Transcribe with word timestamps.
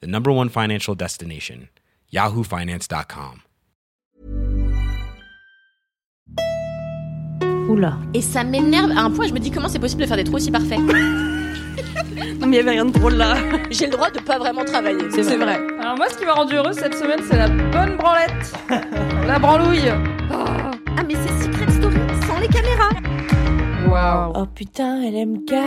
the 0.00 0.06
number 0.06 0.30
one 0.30 0.48
financial 0.48 0.94
destination, 0.94 1.68
yahoofinance.com. 2.12 3.42
Oula. 7.68 7.98
Et 8.12 8.20
ça 8.20 8.44
m'énerve 8.44 8.90
à 8.90 9.00
un 9.02 9.10
point, 9.10 9.26
je 9.26 9.32
me 9.32 9.38
dis 9.38 9.50
comment 9.50 9.68
c'est 9.68 9.78
possible 9.78 10.02
de 10.02 10.06
faire 10.06 10.16
des 10.18 10.24
trous 10.24 10.36
aussi 10.36 10.50
parfaits. 10.50 10.80
Non, 12.38 12.46
mais 12.46 12.56
il 12.56 12.58
y 12.58 12.58
avait 12.60 12.70
rien 12.72 12.84
de 12.84 12.92
drôle 12.92 13.14
là. 13.14 13.36
J'ai 13.70 13.86
le 13.86 13.92
droit 13.92 14.10
de 14.10 14.20
pas 14.20 14.38
vraiment 14.38 14.64
travailler. 14.64 15.10
C'est 15.10 15.36
vrai. 15.36 15.58
Alors 15.80 15.96
moi, 15.96 16.06
ce 16.10 16.18
qui 16.18 16.24
m'a 16.24 16.34
rendu 16.34 16.54
heureuse 16.54 16.76
cette 16.76 16.94
semaine, 16.94 17.20
c'est 17.28 17.36
la 17.36 17.48
bonne 17.48 17.96
branlette. 17.96 18.52
la 19.26 19.38
branlouille. 19.38 19.90
Ah, 20.30 21.02
mais 21.06 21.14
c'est 21.14 21.44
Secret 21.44 21.70
Story 21.70 21.96
sans 22.26 22.38
les 22.38 22.48
caméras. 22.48 22.90
Waouh. 23.94 24.32
Oh 24.34 24.46
putain, 24.52 25.02
elle 25.02 25.14
aime 25.14 25.38
gars. 25.46 25.60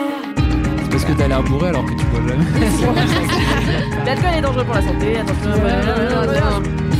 C'est 0.84 0.90
parce 0.91 1.05
que 1.05 1.13
t'as 1.13 1.30
l'air 1.30 1.41
bourré 1.44 1.70
alors 1.70 1.86
que 1.86 1.91
tu 1.94 2.05
bois 2.08 2.20
jamais. 2.27 2.44
L'alcool 4.05 4.30
est 4.38 4.41
dangereux 4.41 4.66
pour 4.66 4.76
la 4.76 4.81
santé. 4.81 5.17
Attention. 5.17 5.52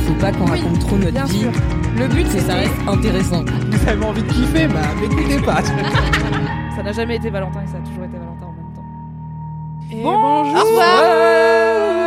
Faut 0.06 0.14
pas 0.14 0.32
qu'on 0.32 0.46
raconte 0.46 0.78
trop 0.78 0.96
notre 0.96 1.26
vie. 1.26 1.40
sûr. 1.40 1.50
Le 1.98 2.08
but, 2.08 2.26
c'est 2.28 2.38
que 2.38 2.44
ça 2.44 2.54
reste 2.54 2.72
intéressant. 2.88 3.44
Vous 3.44 3.88
avez 3.88 4.06
envie 4.06 4.22
de 4.22 4.28
kiffer, 4.28 4.68
bah 4.68 4.80
m'écoutez 5.02 5.38
pas. 5.44 5.62
Ça 6.76 6.82
n'a 6.82 6.92
jamais 6.92 7.16
été 7.16 7.28
Valentin 7.28 7.60
et 7.62 7.66
ça 7.66 7.76
a 7.76 7.80
toujours 7.80 8.04
été 8.04 8.16
Valentin 8.16 8.46
en 8.46 8.52
même 8.52 8.72
temps. 8.74 8.84
Et 9.90 10.02
bonjour. 10.02 11.97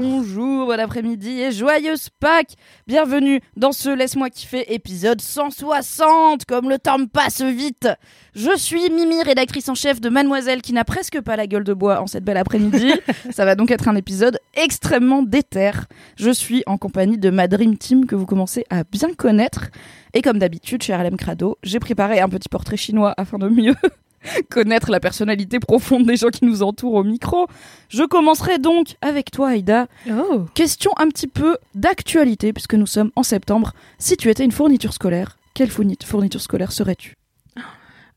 Bonjour, 0.00 0.66
bon 0.66 0.78
après-midi 0.78 1.40
et 1.40 1.50
joyeuse 1.50 2.08
Pâques 2.20 2.54
Bienvenue 2.86 3.40
dans 3.56 3.72
ce 3.72 3.88
Laisse-moi 3.88 4.30
kiffer 4.30 4.72
épisode 4.72 5.20
160 5.20 6.44
Comme 6.44 6.68
le 6.68 6.78
temps 6.78 6.98
me 6.98 7.06
passe 7.06 7.42
vite 7.42 7.88
Je 8.32 8.56
suis 8.56 8.90
Mimi, 8.90 9.20
rédactrice 9.24 9.68
en 9.68 9.74
chef 9.74 10.00
de 10.00 10.08
Mademoiselle 10.08 10.62
qui 10.62 10.72
n'a 10.72 10.84
presque 10.84 11.20
pas 11.20 11.34
la 11.34 11.48
gueule 11.48 11.64
de 11.64 11.74
bois 11.74 12.00
en 12.00 12.06
cette 12.06 12.22
belle 12.22 12.36
après-midi. 12.36 12.92
Ça 13.32 13.44
va 13.44 13.56
donc 13.56 13.72
être 13.72 13.88
un 13.88 13.96
épisode 13.96 14.38
extrêmement 14.54 15.24
déter. 15.24 15.72
Je 16.14 16.30
suis 16.30 16.62
en 16.66 16.78
compagnie 16.78 17.18
de 17.18 17.30
ma 17.30 17.48
Dream 17.48 17.76
Team 17.76 18.06
que 18.06 18.14
vous 18.14 18.26
commencez 18.26 18.64
à 18.70 18.84
bien 18.84 19.12
connaître. 19.14 19.68
Et 20.14 20.22
comme 20.22 20.38
d'habitude, 20.38 20.80
chez 20.80 20.94
RLM 20.94 21.16
Crado, 21.16 21.58
j'ai 21.64 21.80
préparé 21.80 22.20
un 22.20 22.28
petit 22.28 22.48
portrait 22.48 22.76
chinois 22.76 23.14
afin 23.16 23.38
de 23.38 23.48
mieux 23.48 23.74
connaître 24.50 24.90
la 24.90 25.00
personnalité 25.00 25.58
profonde 25.60 26.06
des 26.06 26.16
gens 26.16 26.28
qui 26.28 26.44
nous 26.44 26.62
entourent 26.62 26.94
au 26.94 27.04
micro. 27.04 27.46
Je 27.88 28.02
commencerai 28.04 28.58
donc 28.58 28.96
avec 29.00 29.30
toi, 29.30 29.50
Aïda. 29.50 29.86
Oh. 30.10 30.44
Question 30.54 30.92
un 30.98 31.08
petit 31.08 31.28
peu 31.28 31.56
d'actualité, 31.74 32.52
puisque 32.52 32.74
nous 32.74 32.86
sommes 32.86 33.10
en 33.16 33.22
septembre. 33.22 33.72
Si 33.98 34.16
tu 34.16 34.28
étais 34.30 34.44
une 34.44 34.52
fourniture 34.52 34.92
scolaire, 34.92 35.36
quelle 35.54 35.70
fourni- 35.70 35.96
fourniture 36.04 36.40
scolaire 36.40 36.72
serais-tu? 36.72 37.14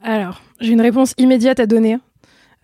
Alors, 0.03 0.41
j'ai 0.59 0.71
une 0.73 0.81
réponse 0.81 1.13
immédiate 1.17 1.59
à 1.59 1.65
donner, 1.67 1.97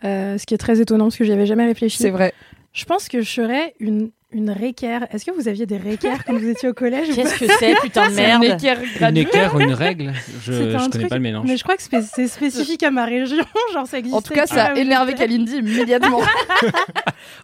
euh, 0.04 0.38
ce 0.38 0.46
qui 0.46 0.54
est 0.54 0.58
très 0.58 0.80
étonnant 0.82 1.06
parce 1.06 1.18
que 1.18 1.24
j'y 1.24 1.32
avais 1.32 1.46
jamais 1.46 1.66
réfléchi. 1.66 1.98
C'est 1.98 2.10
vrai. 2.10 2.34
Je 2.74 2.86
pense 2.86 3.08
que 3.08 3.22
je 3.22 3.30
serais 3.30 3.74
une, 3.80 4.10
une 4.34 4.50
réquère. 4.50 5.08
Est-ce 5.12 5.24
que 5.26 5.32
vous 5.32 5.48
aviez 5.48 5.66
des 5.66 5.78
réquères 5.78 6.26
quand 6.26 6.34
vous 6.38 6.48
étiez 6.50 6.68
au 6.70 6.74
collège 6.74 7.08
Qu'est-ce 7.16 7.40
que 7.40 7.46
c'est, 7.60 7.76
putain 7.82 8.10
de 8.10 8.16
merde 8.16 8.44
équerre 8.44 8.80
Une 9.10 9.18
équerre 9.18 9.56
ou 9.56 9.60
une 9.62 9.74
règle 9.74 10.12
Je, 10.44 10.52
je 10.52 10.60
connais 10.78 10.90
truc- 10.90 11.08
pas 11.10 11.16
le 11.16 11.22
mélange. 11.22 11.46
Mais 11.48 11.56
je 11.58 11.64
crois 11.64 11.78
que 11.78 11.84
c'est 11.84 12.28
spécifique 12.28 12.84
à 12.84 12.92
ma 12.92 13.06
région, 13.06 13.44
genre 13.74 13.88
ça 13.88 14.00
existe. 14.00 14.16
En 14.16 14.22
tout 14.22 14.34
cas, 14.34 14.46
ça 14.46 14.66
a 14.66 14.76
énervé 14.76 15.14
Kalindi 15.14 15.58
immédiatement. 15.58 16.20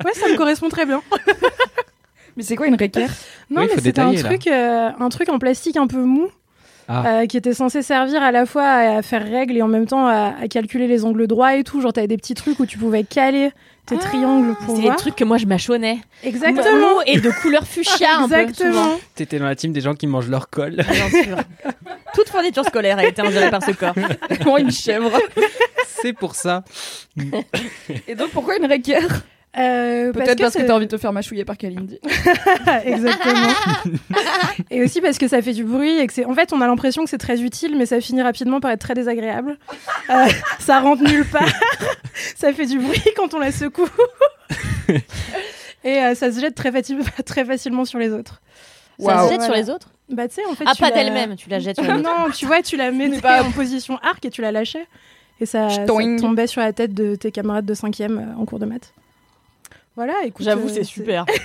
Ouais, 0.06 0.12
ça 0.14 0.28
me 0.28 0.36
correspond 0.36 0.70
très 0.70 0.86
bien. 0.86 1.02
Mais 2.36 2.44
c'est 2.44 2.56
quoi 2.56 2.68
une 2.68 2.76
réquère 2.76 3.10
Non, 3.50 3.62
Oui, 3.62 3.68
mais 3.76 3.82
c'était 3.82 4.00
un 4.02 4.14
truc, 4.14 4.48
euh, 4.48 4.90
un 5.00 5.10
truc 5.10 5.30
en 5.30 5.40
plastique 5.40 5.78
un 5.78 5.88
peu 5.88 6.00
mou. 6.04 6.28
Ah. 6.90 7.22
euh, 7.22 7.26
qui 7.28 7.38
était 7.38 7.54
censé 7.54 7.82
servir 7.82 8.22
à 8.22 8.34
la 8.34 8.46
fois 8.46 8.66
à 8.68 9.02
faire 9.02 9.24
règle 9.24 9.56
et 9.56 9.62
en 9.62 9.70
même 9.70 9.86
temps 9.86 10.06
à, 10.06 10.34
à 10.42 10.48
calculer 10.50 10.86
les 10.88 11.06
angles 11.06 11.28
droits 11.28 11.56
et 11.56 11.64
tout. 11.64 11.80
Genre, 11.80 11.94
t'avais 11.94 12.08
des 12.08 12.18
petits 12.18 12.34
trucs 12.34 12.60
où 12.60 12.66
tu 12.66 12.78
pouvais 12.78 13.04
caler 13.06 13.52
tes 13.86 13.98
triangles 13.98 14.56
pour 14.66 14.76
C'est 14.76 14.84
des 14.84 14.96
trucs 14.96 15.16
que 15.16 15.24
moi 15.24 15.38
je 15.38 15.46
mâchonnais. 15.46 16.00
Exactement. 16.24 17.02
Et 17.06 17.20
de 17.20 17.30
couleur 17.42 17.66
fuchsia 17.66 18.18
un 18.18 18.30
peu, 18.30 18.36
souvent. 18.36 18.40
Exactement. 18.50 19.00
T'étais 19.16 19.40
dans 19.40 19.46
la 19.46 19.56
team 19.56 19.74
des 19.74 19.82
gens 19.82 19.94
qui 19.94 20.08
mangent 20.08 20.30
leur 20.30 20.50
colle. 20.50 20.76
Bien 20.76 21.10
sûr. 21.10 21.38
Toute 22.14 22.30
fourniture 22.30 22.66
scolaire 22.66 22.98
a 23.00 23.06
été 23.06 23.22
ingérée 23.22 23.50
par 23.50 23.64
ce 23.64 23.72
corps. 23.72 23.96
Comment 24.44 24.58
une 24.58 24.72
chèvre 24.72 25.12
C'est 25.88 26.14
pour 26.14 26.36
ça. 26.36 26.64
Et 28.08 28.16
donc 28.16 28.30
pourquoi 28.32 28.58
une 28.58 28.66
réquère 28.66 29.24
Euh, 29.56 30.12
Peut-être 30.12 30.40
parce 30.42 30.56
que 30.56 30.64
t'as 30.64 30.74
envie 30.74 30.88
de 30.88 30.92
te 30.92 30.98
faire 30.98 31.14
mâchouiller 31.14 31.46
par 31.46 31.58
Kalindi. 31.58 32.00
Exactement. 32.86 33.54
et 34.72 34.82
aussi 34.84 35.00
parce 35.00 35.18
que 35.20 35.28
ça 35.28 35.42
fait 35.44 35.54
du 35.54 35.64
bruit 35.64 36.00
et 36.00 36.08
que 36.08 36.14
c'est. 36.14 36.26
En 36.26 36.34
fait, 36.34 36.52
on 36.54 36.62
a 36.62 36.66
l'impression 36.68 37.04
que 37.04 37.10
c'est 37.10 37.20
très 37.20 37.42
utile, 37.42 37.76
mais 37.78 37.86
ça 37.86 38.02
finit 38.02 38.22
rapidement 38.24 38.60
par 38.60 38.72
être 38.72 38.80
très 38.82 38.96
désagréable. 38.96 39.58
Euh, 40.10 40.26
ça 40.60 40.80
rentre 40.80 41.04
nulle 41.04 41.26
part. 41.26 41.48
ça 42.36 42.52
fait 42.52 42.66
du 42.66 42.80
bruit 42.80 43.04
quand 43.16 43.34
on 43.36 43.40
la 43.40 43.52
secoue. 43.52 43.88
et 45.84 45.98
euh, 46.00 46.16
ça 46.16 46.32
se 46.32 46.40
jette 46.40 46.56
très, 46.56 46.72
faci- 46.72 46.98
très 47.26 47.46
facilement 47.46 47.86
sur 47.86 48.00
les 48.00 48.12
autres. 48.12 48.42
Ça 49.00 49.26
se 49.28 49.34
jette 49.34 49.42
sur 49.44 49.54
les 49.54 49.70
autres 49.70 49.90
Bah, 50.10 50.28
tu 50.28 50.36
sais, 50.36 50.46
en 50.46 50.56
fait. 50.56 50.64
Ah, 50.68 50.74
tu 50.76 50.82
pas 50.82 50.92
d'elle-même, 50.92 51.36
tu 51.36 51.50
la 51.50 51.60
jettes 51.60 51.76
sur 51.78 51.84
les 51.86 52.00
autres. 52.00 52.04
non, 52.04 52.32
tu 52.32 52.46
vois, 52.46 52.62
tu 52.62 52.78
la 52.78 52.92
mettais 52.92 53.22
pas- 53.22 53.44
en 53.44 53.52
position 53.52 53.98
arc 54.02 54.24
et 54.26 54.30
tu 54.30 54.42
la 54.42 54.52
lâchais. 54.52 54.86
Et 55.40 55.46
ça, 55.46 55.70
ça 55.70 55.86
tombait 55.86 56.48
sur 56.48 56.62
la 56.62 56.74
tête 56.74 56.94
de 56.94 57.16
tes 57.16 57.32
camarades 57.32 57.66
de 57.66 57.74
5e 57.74 58.36
en 58.38 58.46
cours 58.46 58.60
de 58.60 58.66
maths. 58.66 58.94
Voilà, 59.96 60.14
écoute. 60.26 60.46
J'avoue, 60.46 60.68
euh, 60.68 60.74
c'est 60.74 60.84
super. 60.84 61.26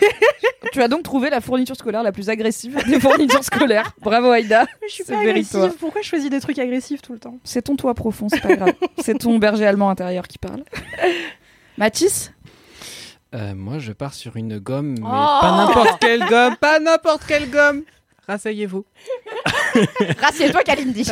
Tu 0.72 0.82
as 0.82 0.88
donc 0.88 1.02
trouvé 1.02 1.30
la 1.30 1.40
fourniture 1.40 1.76
scolaire 1.76 2.02
la 2.02 2.12
plus 2.12 2.28
agressive 2.28 2.78
des 2.86 3.00
fournitures 3.00 3.44
scolaires. 3.44 3.92
Bravo 4.02 4.30
Aïda. 4.30 4.66
Je 4.86 4.92
suis 4.92 5.04
C'est 5.04 5.12
pas 5.14 5.20
agressive. 5.20 5.72
Pourquoi 5.78 6.02
je 6.02 6.08
choisis 6.08 6.28
des 6.28 6.40
trucs 6.40 6.58
agressifs 6.58 7.00
tout 7.00 7.12
le 7.12 7.18
temps? 7.18 7.38
C'est 7.44 7.62
ton 7.62 7.76
toit 7.76 7.94
profond, 7.94 8.28
c'est 8.28 8.40
pas 8.40 8.54
grave. 8.54 8.74
c'est 8.98 9.18
ton 9.18 9.38
berger 9.38 9.66
allemand 9.66 9.88
intérieur 9.88 10.28
qui 10.28 10.36
parle. 10.36 10.64
Mathis? 11.78 12.32
Euh, 13.34 13.54
moi, 13.54 13.78
je 13.78 13.92
pars 13.92 14.14
sur 14.14 14.36
une 14.36 14.58
gomme, 14.58 14.94
mais 14.98 15.04
Oh 15.04 15.38
pas 15.40 15.56
n'importe 15.56 16.00
quelle 16.00 16.24
gomme, 16.26 16.56
pas 16.56 16.80
n'importe 16.80 17.22
quelle 17.26 17.48
gomme. 17.48 17.82
Rasseyez-vous. 18.26 18.84
Rassieds-toi 20.20 20.62
Kalindi. 20.64 21.10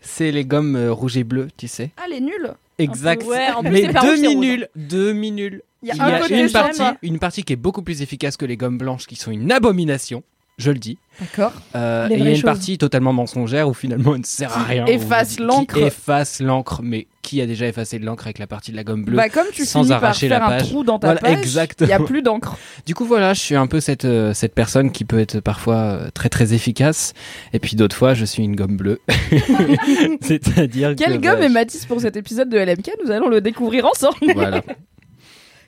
C'est 0.00 0.32
les 0.32 0.44
gommes 0.44 0.76
euh, 0.76 0.92
rouges 0.92 1.16
et 1.16 1.24
bleues, 1.24 1.48
tu 1.56 1.68
sais. 1.68 1.90
Ah, 1.96 2.08
les 2.08 2.20
nuls 2.20 2.54
Exact. 2.78 3.22
Ouais, 3.24 3.50
en 3.50 3.62
plus, 3.62 3.70
mais 3.70 3.86
rouge, 3.86 3.90
c'est 3.92 3.98
rouge. 3.98 4.20
demi-nul, 4.20 4.68
demi-nul. 4.74 5.62
Il 5.86 5.88
y 5.88 5.92
a 5.92 5.94
Il 5.94 5.98
y 5.98 6.02
un 6.02 6.16
a 6.16 6.20
côté 6.20 6.40
une 6.40 6.50
partie, 6.50 6.82
une 7.02 7.18
partie 7.20 7.44
qui 7.44 7.52
est 7.52 7.56
beaucoup 7.56 7.82
plus 7.82 8.02
efficace 8.02 8.36
que 8.36 8.44
les 8.44 8.56
gommes 8.56 8.78
blanches, 8.78 9.06
qui 9.06 9.14
sont 9.14 9.30
une 9.30 9.52
abomination. 9.52 10.24
Je 10.58 10.70
le 10.70 10.78
dis. 10.78 10.96
D'accord. 11.20 11.52
Euh, 11.74 12.08
et 12.08 12.14
il 12.14 12.24
y 12.24 12.26
a 12.26 12.30
une 12.30 12.36
choses. 12.36 12.42
partie 12.44 12.78
totalement 12.78 13.12
mensongère 13.12 13.68
où 13.68 13.74
finalement 13.74 14.14
elle 14.14 14.22
ne 14.22 14.26
sert 14.26 14.56
à 14.56 14.62
rien. 14.62 14.86
efface 14.86 15.38
l'encre. 15.38 15.76
efface 15.76 16.40
l'encre. 16.40 16.80
Mais 16.82 17.06
qui 17.20 17.42
a 17.42 17.46
déjà 17.46 17.66
effacé 17.66 17.98
de 17.98 18.06
l'encre 18.06 18.26
avec 18.26 18.38
la 18.38 18.46
partie 18.46 18.70
de 18.70 18.76
la 18.76 18.82
gomme 18.82 19.04
bleue 19.04 19.16
Bah, 19.18 19.28
comme 19.28 19.48
tu 19.52 19.66
sans 19.66 19.80
finis 19.80 19.90
par 19.90 20.04
arracher 20.04 20.28
la 20.28 20.38
faire 20.38 20.46
un 20.46 20.50
page. 20.58 20.68
trou 20.70 20.82
dans 20.82 20.98
ta 20.98 21.08
Voilà, 21.08 21.20
page, 21.20 21.58
il 21.80 21.86
n'y 21.86 21.92
a 21.92 22.00
plus 22.00 22.22
d'encre. 22.22 22.56
Du 22.86 22.94
coup, 22.94 23.04
voilà, 23.04 23.34
je 23.34 23.40
suis 23.40 23.54
un 23.54 23.66
peu 23.66 23.80
cette, 23.80 24.06
euh, 24.06 24.32
cette 24.32 24.54
personne 24.54 24.92
qui 24.92 25.04
peut 25.04 25.18
être 25.18 25.40
parfois 25.40 25.76
euh, 25.76 26.08
très 26.14 26.30
très 26.30 26.54
efficace. 26.54 27.12
Et 27.52 27.58
puis 27.58 27.76
d'autres 27.76 27.96
fois, 27.96 28.14
je 28.14 28.24
suis 28.24 28.42
une 28.42 28.56
gomme 28.56 28.78
bleue. 28.78 29.00
C'est-à-dire 30.22 30.94
que. 30.94 31.04
Quelle 31.04 31.18
bah, 31.18 31.32
gomme 31.34 31.42
est 31.42 31.50
Mathis 31.50 31.84
pour 31.84 32.00
cet 32.00 32.16
épisode 32.16 32.48
de 32.48 32.56
LMK 32.56 32.92
Nous 33.04 33.10
allons 33.10 33.28
le 33.28 33.42
découvrir 33.42 33.84
ensemble. 33.84 34.16
Voilà. 34.34 34.62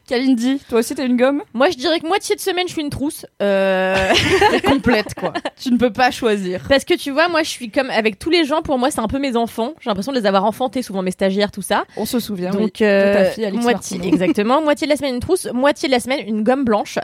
Kalindi, 0.08 0.60
toi 0.68 0.78
aussi 0.78 0.94
t'es 0.94 1.04
une 1.04 1.16
gomme? 1.16 1.42
Moi, 1.52 1.68
je 1.70 1.76
dirais 1.76 2.00
que 2.00 2.06
moitié 2.06 2.34
de 2.34 2.40
semaine, 2.40 2.66
je 2.66 2.72
suis 2.72 2.80
une 2.80 2.88
trousse. 2.88 3.26
Euh, 3.42 4.12
complète 4.64 5.14
quoi. 5.14 5.34
tu 5.60 5.70
ne 5.70 5.76
peux 5.76 5.92
pas 5.92 6.10
choisir. 6.10 6.62
Parce 6.68 6.84
que 6.84 6.94
tu 6.94 7.10
vois, 7.10 7.28
moi, 7.28 7.42
je 7.42 7.50
suis 7.50 7.70
comme 7.70 7.90
avec 7.90 8.18
tous 8.18 8.30
les 8.30 8.44
gens. 8.44 8.62
Pour 8.62 8.78
moi, 8.78 8.90
c'est 8.90 9.00
un 9.00 9.06
peu 9.06 9.18
mes 9.18 9.36
enfants. 9.36 9.74
J'ai 9.80 9.90
l'impression 9.90 10.12
de 10.12 10.18
les 10.18 10.26
avoir 10.26 10.44
enfantés, 10.44 10.82
souvent 10.82 11.02
mes 11.02 11.10
stagiaires, 11.10 11.50
tout 11.50 11.62
ça. 11.62 11.84
On 11.96 12.06
se 12.06 12.20
souvient 12.20 12.50
Donc, 12.50 12.76
oui, 12.80 12.86
euh, 12.86 13.08
de 13.08 13.18
ta 13.18 13.24
fille 13.26 13.44
Alix 13.44 13.62
moitié, 13.62 14.00
exactement. 14.06 14.62
Moitié 14.62 14.86
de 14.86 14.92
la 14.92 14.96
semaine 14.96 15.14
une 15.14 15.20
trousse, 15.20 15.46
moitié 15.52 15.88
de 15.88 15.92
la 15.92 16.00
semaine 16.00 16.20
une 16.26 16.42
gomme 16.42 16.64
blanche. 16.64 16.98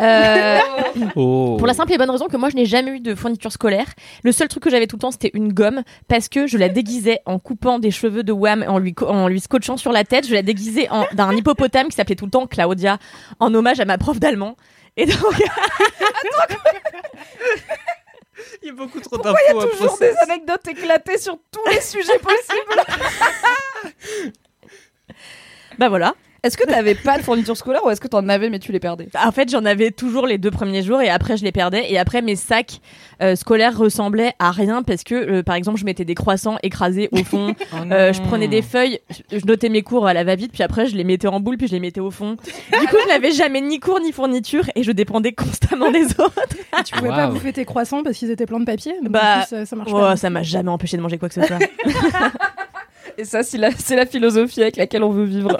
Euh, 0.00 0.58
Oh. 1.14 1.56
Pour 1.58 1.66
la 1.66 1.74
simple 1.74 1.92
et 1.92 1.98
bonne 1.98 2.10
raison 2.10 2.26
que 2.26 2.36
moi, 2.36 2.48
je 2.50 2.56
n'ai 2.56 2.64
jamais 2.64 2.92
eu 2.92 3.00
de 3.00 3.14
fourniture 3.14 3.52
scolaire. 3.52 3.86
Le 4.22 4.32
seul 4.32 4.48
truc 4.48 4.62
que 4.62 4.70
j'avais 4.70 4.86
tout 4.86 4.96
le 4.96 5.00
temps, 5.00 5.10
c'était 5.10 5.30
une 5.34 5.52
gomme 5.52 5.82
parce 6.08 6.28
que 6.28 6.46
je 6.46 6.58
la 6.58 6.68
déguisais 6.68 7.20
en 7.26 7.38
coupant 7.38 7.78
des 7.78 7.90
cheveux 7.90 8.22
de 8.22 8.32
Wham, 8.32 8.64
en 8.66 8.78
lui, 8.78 8.94
en 9.06 9.28
lui 9.28 9.40
scotchant 9.40 9.76
sur 9.76 9.92
la 9.92 10.04
tête. 10.04 10.26
Je 10.26 10.34
la 10.34 10.42
déguisais 10.42 10.88
en 10.90 11.04
d'un 11.12 11.32
hippopotame 11.34 11.88
qui 11.88 11.96
s'appelait 11.96 12.16
tout 12.16 12.24
le 12.24 12.30
temps 12.30 12.45
Claudia, 12.46 12.98
en 13.40 13.52
hommage 13.54 13.80
à 13.80 13.84
ma 13.84 13.98
prof 13.98 14.18
d'allemand. 14.18 14.56
Et 14.96 15.06
donc, 15.06 15.18
Il 18.62 18.66
y 18.66 18.70
a 18.70 18.74
beaucoup 18.74 19.00
trop 19.00 19.16
Pourquoi 19.16 19.34
il 19.48 19.56
y 19.56 19.58
a 19.58 19.66
toujours 19.66 19.98
des 19.98 20.14
anecdotes 20.22 20.66
éclatées 20.68 21.18
sur 21.18 21.38
tous 21.50 21.64
les 21.70 21.80
sujets 21.80 22.18
possibles 22.18 22.82
bah 25.78 25.88
voilà. 25.88 26.14
Est-ce 26.42 26.56
que 26.56 26.64
t'avais 26.64 26.94
pas 26.94 27.18
de 27.18 27.22
fourniture 27.22 27.56
scolaire 27.56 27.84
ou 27.84 27.90
est-ce 27.90 28.00
que 28.00 28.08
t'en 28.08 28.28
avais 28.28 28.50
mais 28.50 28.58
tu 28.58 28.70
les 28.72 28.80
perdais? 28.80 29.08
En 29.24 29.32
fait, 29.32 29.50
j'en 29.50 29.64
avais 29.64 29.90
toujours 29.90 30.26
les 30.26 30.38
deux 30.38 30.50
premiers 30.50 30.82
jours 30.82 31.00
et 31.00 31.08
après 31.08 31.36
je 31.36 31.44
les 31.44 31.52
perdais. 31.52 31.90
Et 31.90 31.98
après, 31.98 32.22
mes 32.22 32.36
sacs 32.36 32.80
euh, 33.22 33.34
scolaires 33.36 33.76
ressemblaient 33.76 34.32
à 34.38 34.50
rien 34.52 34.82
parce 34.82 35.02
que, 35.02 35.14
euh, 35.14 35.42
par 35.42 35.54
exemple, 35.56 35.78
je 35.78 35.84
mettais 35.84 36.04
des 36.04 36.14
croissants 36.14 36.56
écrasés 36.62 37.08
au 37.12 37.22
fond. 37.24 37.54
Euh, 37.92 38.12
je 38.12 38.20
prenais 38.22 38.48
des 38.48 38.62
feuilles, 38.62 38.98
je 39.30 39.38
je 39.38 39.44
notais 39.46 39.68
mes 39.68 39.82
cours 39.82 40.06
à 40.06 40.14
la 40.14 40.24
va-vite, 40.24 40.50
puis 40.52 40.62
après 40.62 40.86
je 40.86 40.96
les 40.96 41.04
mettais 41.04 41.28
en 41.28 41.40
boule, 41.40 41.56
puis 41.56 41.68
je 41.68 41.72
les 41.72 41.80
mettais 41.80 42.00
au 42.00 42.10
fond. 42.10 42.36
Du 42.80 42.86
coup, 42.88 42.96
je 43.02 43.08
n'avais 43.08 43.30
jamais 43.32 43.60
ni 43.60 43.78
cours 43.80 44.00
ni 44.00 44.12
fourniture 44.12 44.64
et 44.74 44.82
je 44.82 44.92
dépendais 44.92 45.32
constamment 45.32 45.90
des 45.90 46.06
autres. 46.18 46.40
Tu 46.84 46.94
pouvais 46.94 47.10
pas 47.10 47.24
Waouh. 47.26 47.34
bouffer 47.34 47.52
tes 47.52 47.64
croissants 47.64 48.02
parce 48.02 48.16
qu'ils 48.18 48.30
étaient 48.30 48.46
pleins 48.46 48.60
de 48.60 48.64
papier? 48.64 48.94
Bah, 49.02 49.20
en 49.20 49.40
plus, 49.40 49.48
ça, 49.48 49.66
ça 49.66 49.76
marche 49.76 49.90
Oh, 49.92 49.98
pas. 49.98 50.16
ça 50.16 50.30
m'a 50.30 50.42
jamais 50.42 50.70
empêché 50.70 50.96
de 50.96 51.02
manger 51.02 51.18
quoi 51.18 51.28
que 51.28 51.34
ce 51.34 51.42
soit. 51.42 51.58
Et 53.18 53.24
ça, 53.24 53.42
c'est 53.42 53.58
la, 53.58 53.70
c'est 53.72 53.96
la 53.96 54.04
philosophie 54.06 54.60
avec 54.62 54.76
laquelle 54.76 55.02
on 55.02 55.10
veut 55.10 55.24
vivre. 55.24 55.58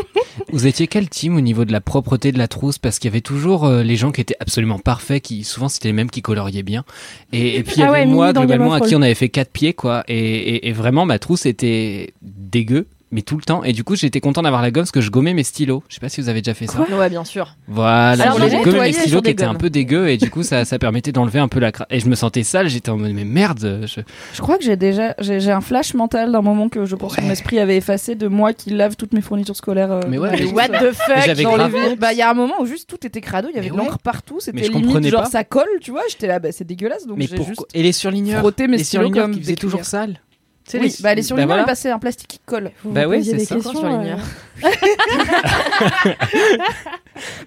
Vous 0.52 0.66
étiez 0.66 0.86
quel 0.86 1.08
team 1.08 1.36
au 1.36 1.40
niveau 1.40 1.64
de 1.64 1.72
la 1.72 1.80
propreté 1.80 2.32
de 2.32 2.38
la 2.38 2.48
trousse? 2.48 2.78
Parce 2.78 2.98
qu'il 2.98 3.08
y 3.10 3.12
avait 3.12 3.20
toujours 3.20 3.64
euh, 3.66 3.82
les 3.82 3.96
gens 3.96 4.10
qui 4.12 4.20
étaient 4.20 4.36
absolument 4.40 4.78
parfaits, 4.78 5.22
qui 5.22 5.44
souvent 5.44 5.68
c'était 5.68 5.88
les 5.88 5.92
mêmes 5.92 6.10
qui 6.10 6.22
coloriaient 6.22 6.62
bien. 6.62 6.84
Et, 7.32 7.56
et 7.56 7.62
puis 7.62 7.74
il 7.76 7.80
y 7.80 7.82
Ah 7.82 7.88
avait 7.90 8.00
ouais, 8.00 8.06
moi 8.06 8.32
globalement 8.32 8.72
à 8.72 8.80
qui 8.80 8.94
on 8.96 9.02
avait 9.02 9.14
fait 9.14 9.28
quatre 9.28 9.50
pieds 9.50 9.72
quoi. 9.74 10.04
Et, 10.08 10.16
et- 10.18 10.68
et 10.68 10.72
vraiment 10.72 11.06
ma 11.06 11.18
trousse 11.18 11.46
était 11.46 12.12
dégueu. 12.22 12.86
Mais 13.12 13.22
tout 13.22 13.36
le 13.36 13.42
temps. 13.42 13.62
Et 13.62 13.72
du 13.72 13.84
coup, 13.84 13.94
j'étais 13.94 14.20
content 14.20 14.42
d'avoir 14.42 14.62
la 14.62 14.72
gomme 14.72 14.82
parce 14.82 14.90
que 14.90 15.00
je 15.00 15.10
gommais 15.10 15.32
mes 15.32 15.44
stylos. 15.44 15.82
Je 15.88 15.94
sais 15.94 16.00
pas 16.00 16.08
si 16.08 16.20
vous 16.20 16.28
avez 16.28 16.40
déjà 16.42 16.54
fait 16.54 16.66
ça. 16.66 16.80
ouais, 16.80 17.08
bien 17.08 17.24
sûr. 17.24 17.54
Voilà, 17.68 18.24
Alors, 18.24 18.38
je 18.48 18.64
gommais 18.64 18.80
mes 18.86 18.92
stylos 18.92 19.22
qui 19.22 19.30
étaient 19.30 19.44
un 19.44 19.54
peu 19.54 19.70
dégueux 19.70 20.08
et 20.08 20.16
du 20.16 20.28
coup, 20.28 20.42
ça, 20.42 20.64
ça 20.64 20.78
permettait 20.78 21.12
d'enlever 21.12 21.38
un 21.38 21.46
peu 21.48 21.60
la 21.60 21.70
crasse. 21.70 21.86
Et 21.90 22.00
je 22.00 22.08
me 22.08 22.16
sentais 22.16 22.42
sale, 22.42 22.68
j'étais 22.68 22.90
en 22.90 22.96
mode, 22.96 23.12
mais 23.12 23.24
merde, 23.24 23.86
je... 23.86 24.00
Je 24.34 24.40
crois 24.42 24.58
que 24.58 24.64
j'ai 24.64 24.76
déjà 24.76 25.14
j'ai 25.20 25.38
j'ai 25.40 25.52
un 25.52 25.60
flash 25.60 25.94
mental 25.94 26.32
d'un 26.32 26.42
moment 26.42 26.68
que 26.68 26.84
je 26.84 26.96
pense 26.96 27.14
que 27.16 27.20
mon 27.20 27.30
esprit 27.30 27.58
avait 27.60 27.76
effacé 27.76 28.16
de 28.16 28.26
moi 28.28 28.52
qui 28.52 28.70
lave 28.70 28.96
toutes 28.96 29.12
mes 29.12 29.20
fournitures 29.20 29.56
scolaires. 29.56 29.92
euh, 29.92 30.00
Mais 30.08 30.18
ouais, 30.18 30.44
What 30.52 30.68
the 30.68 30.92
fuck. 30.92 31.96
Bah 31.98 32.12
il 32.12 32.18
y 32.18 32.22
a 32.22 32.30
un 32.30 32.34
moment 32.34 32.54
où 32.60 32.66
juste 32.66 32.88
tout 32.88 33.06
était 33.06 33.20
crado, 33.20 33.48
il 33.52 33.56
y 33.56 33.58
avait 33.58 33.70
de 33.70 33.76
l'encre 33.76 33.92
ouais. 33.92 33.98
partout, 34.02 34.40
c'était 34.40 34.56
Mais 34.56 34.64
je 34.64 34.70
limite 34.72 34.86
comprenais 34.86 35.10
genre 35.10 35.22
pas. 35.22 35.30
ça 35.30 35.44
colle, 35.44 35.68
tu 35.80 35.90
vois, 35.92 36.02
j'étais 36.10 36.26
là 36.26 36.38
bah 36.38 36.50
c'est 36.52 36.64
dégueulasse 36.64 37.06
donc 37.06 37.18
Mais 37.18 37.26
j'ai 37.26 37.36
pourquoi 37.36 37.54
juste 37.54 37.66
Et 37.74 37.82
les 37.82 37.92
surligneurs 37.92 38.42
Les 38.44 38.50
stylos 38.84 39.02
surligneurs 39.04 39.30
qui 39.30 39.40
faisaient 39.40 39.54
toujours 39.54 39.84
sale. 39.84 40.20
Tu 40.66 40.72
sais, 40.72 40.80
Oui, 40.80 40.88
les- 40.88 41.02
bah 41.02 41.14
les 41.14 41.22
surligneurs 41.22 41.46
bah 41.48 41.54
voilà. 41.54 41.62
ils 41.62 41.66
passaient 41.66 41.90
un 41.90 41.98
plastique 42.00 42.26
qui 42.28 42.40
colle. 42.44 42.72
Vous 42.82 42.90
Bah 42.90 43.04
vous 43.06 43.12
oui, 43.12 43.24
c'est 43.24 43.34
des 43.36 43.44
ça. 43.44 43.54
euh, 43.54 44.16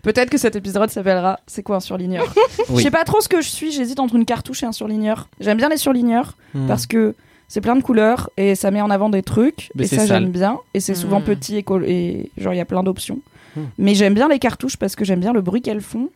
Peut-être 0.02 0.30
que 0.30 0.38
cet 0.38 0.56
épisode 0.56 0.90
s'appellera 0.90 1.40
C'est 1.48 1.64
quoi 1.64 1.78
un 1.78 1.80
surligneur 1.82 2.26
Je 2.76 2.82
sais 2.82 2.92
pas 2.92 3.04
trop 3.04 3.22
ce 3.22 3.28
que 3.30 3.42
je 3.42 3.50
suis, 3.50 3.72
j'hésite 3.72 4.00
entre 4.00 4.16
une 4.16 4.26
cartouche 4.26 4.64
et 4.64 4.66
un 4.66 4.72
surligneur. 4.72 5.28
J'aime 5.40 5.58
bien 5.58 5.70
les 5.70 5.78
surligneurs 5.78 6.36
Hmm. 6.56 6.66
parce 6.68 6.88
que 6.88 7.14
c'est 7.48 7.62
plein 7.62 7.76
de 7.76 7.84
couleurs 7.84 8.32
et 8.38 8.56
ça 8.56 8.72
met 8.72 8.82
en 8.82 8.90
avant 8.90 9.10
des 9.10 9.22
trucs 9.22 9.70
Mais 9.76 9.84
et 9.84 9.88
ça 9.88 9.98
sale. 9.98 10.08
j'aime 10.08 10.32
bien 10.32 10.58
et 10.74 10.80
c'est 10.80 10.96
souvent 10.96 11.20
Hmm. 11.20 11.26
petit 11.26 11.58
et, 11.58 11.64
col- 11.64 11.86
et 11.86 12.32
genre 12.40 12.54
il 12.54 12.58
y 12.58 12.62
a 12.62 12.66
plein 12.66 12.82
d'options. 12.82 13.20
Hmm. 13.56 13.66
Mais 13.78 13.94
j'aime 13.94 14.16
bien 14.16 14.28
les 14.28 14.40
cartouches 14.40 14.78
parce 14.78 14.96
que 14.96 15.06
j'aime 15.06 15.20
bien 15.20 15.32
le 15.34 15.42
bruit 15.42 15.62
qu'elles 15.62 15.82
font 15.82 16.10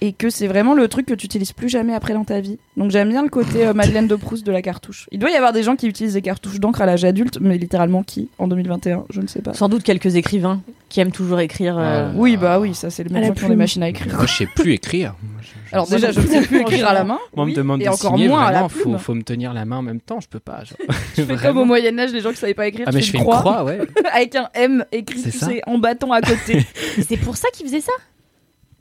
et 0.00 0.12
que 0.12 0.30
c'est 0.30 0.46
vraiment 0.46 0.74
le 0.74 0.86
truc 0.88 1.06
que 1.06 1.14
tu 1.14 1.26
utilises 1.26 1.52
plus 1.52 1.68
jamais 1.68 1.92
après 1.94 2.14
dans 2.14 2.24
ta 2.24 2.40
vie. 2.40 2.58
Donc 2.76 2.90
j'aime 2.90 3.08
bien 3.08 3.22
le 3.22 3.28
côté 3.28 3.66
euh, 3.66 3.74
Madeleine 3.74 4.06
de 4.06 4.14
Proust 4.14 4.46
de 4.46 4.52
la 4.52 4.62
cartouche. 4.62 5.08
Il 5.10 5.18
doit 5.18 5.30
y 5.30 5.34
avoir 5.34 5.52
des 5.52 5.62
gens 5.62 5.74
qui 5.76 5.86
utilisent 5.88 6.14
des 6.14 6.22
cartouches 6.22 6.60
d'encre 6.60 6.80
à 6.82 6.86
l'âge 6.86 7.04
adulte, 7.04 7.38
mais 7.40 7.58
littéralement 7.58 8.02
qui 8.02 8.28
en 8.38 8.46
2021, 8.48 9.04
je 9.10 9.20
ne 9.20 9.26
sais 9.26 9.42
pas. 9.42 9.54
Sans 9.54 9.68
doute 9.68 9.82
quelques 9.82 10.14
écrivains 10.16 10.60
qui 10.88 11.00
aiment 11.00 11.10
toujours 11.12 11.40
écrire. 11.40 11.76
euh. 11.78 12.12
Oui, 12.14 12.36
bah 12.36 12.60
oui, 12.60 12.74
ça 12.74 12.90
c'est 12.90 13.04
la 13.10 13.22
gens 13.26 13.32
qui 13.34 13.44
ont 13.44 13.48
des 13.48 13.56
machines 13.56 13.82
à 13.82 13.88
écrire. 13.88 14.14
Moi, 14.14 14.26
je 14.26 14.34
sais 14.34 14.46
plus 14.46 14.72
écrire. 14.72 15.14
Je- 15.40 15.46
je- 15.48 15.74
Alors 15.74 15.88
déjà, 15.88 16.12
je 16.12 16.20
ne 16.20 16.26
sais 16.26 16.40
plus 16.42 16.60
écrire 16.60 16.86
à 16.88 16.94
la 16.94 17.04
main. 17.04 17.18
Moi, 17.34 17.44
on 17.44 17.44
oui, 17.44 17.50
me 17.52 17.56
demande 17.56 17.80
et 17.82 17.84
de 17.84 17.90
encore 17.90 18.12
signer, 18.14 18.28
moins 18.28 18.40
à 18.42 18.52
la 18.52 18.62
vraiment, 18.62 18.68
plume. 18.68 18.92
faut, 18.92 18.98
faut 18.98 19.14
me 19.14 19.22
tenir 19.22 19.52
la 19.52 19.64
main 19.64 19.76
en 19.78 19.82
même 19.82 20.00
temps, 20.00 20.20
je 20.20 20.28
peux 20.28 20.40
pas. 20.40 20.62
genre. 20.64 20.78
Tu 21.14 21.22
fais 21.22 21.26
comme 21.26 21.36
Vraiment. 21.36 21.60
au 21.62 21.64
Moyen 21.64 21.98
Âge, 21.98 22.12
les 22.12 22.20
gens 22.20 22.30
qui 22.30 22.36
savaient 22.36 22.54
pas 22.54 22.68
écrire. 22.68 22.84
Ah 22.86 22.90
tu 22.92 22.96
mais 22.96 23.02
je 23.02 23.10
fais 23.10 23.18
une 23.18 23.24
croix, 23.24 23.64
ouais. 23.64 23.80
avec 24.14 24.34
un 24.36 24.48
M 24.54 24.84
écrit, 24.92 25.20
tu 25.22 25.30
sais, 25.32 25.60
en 25.66 25.78
bâton 25.78 26.12
à 26.12 26.20
côté. 26.22 26.64
C'est 27.06 27.16
pour 27.16 27.36
ça 27.36 27.48
qu'ils 27.52 27.66
faisaient 27.66 27.80
ça 27.80 27.92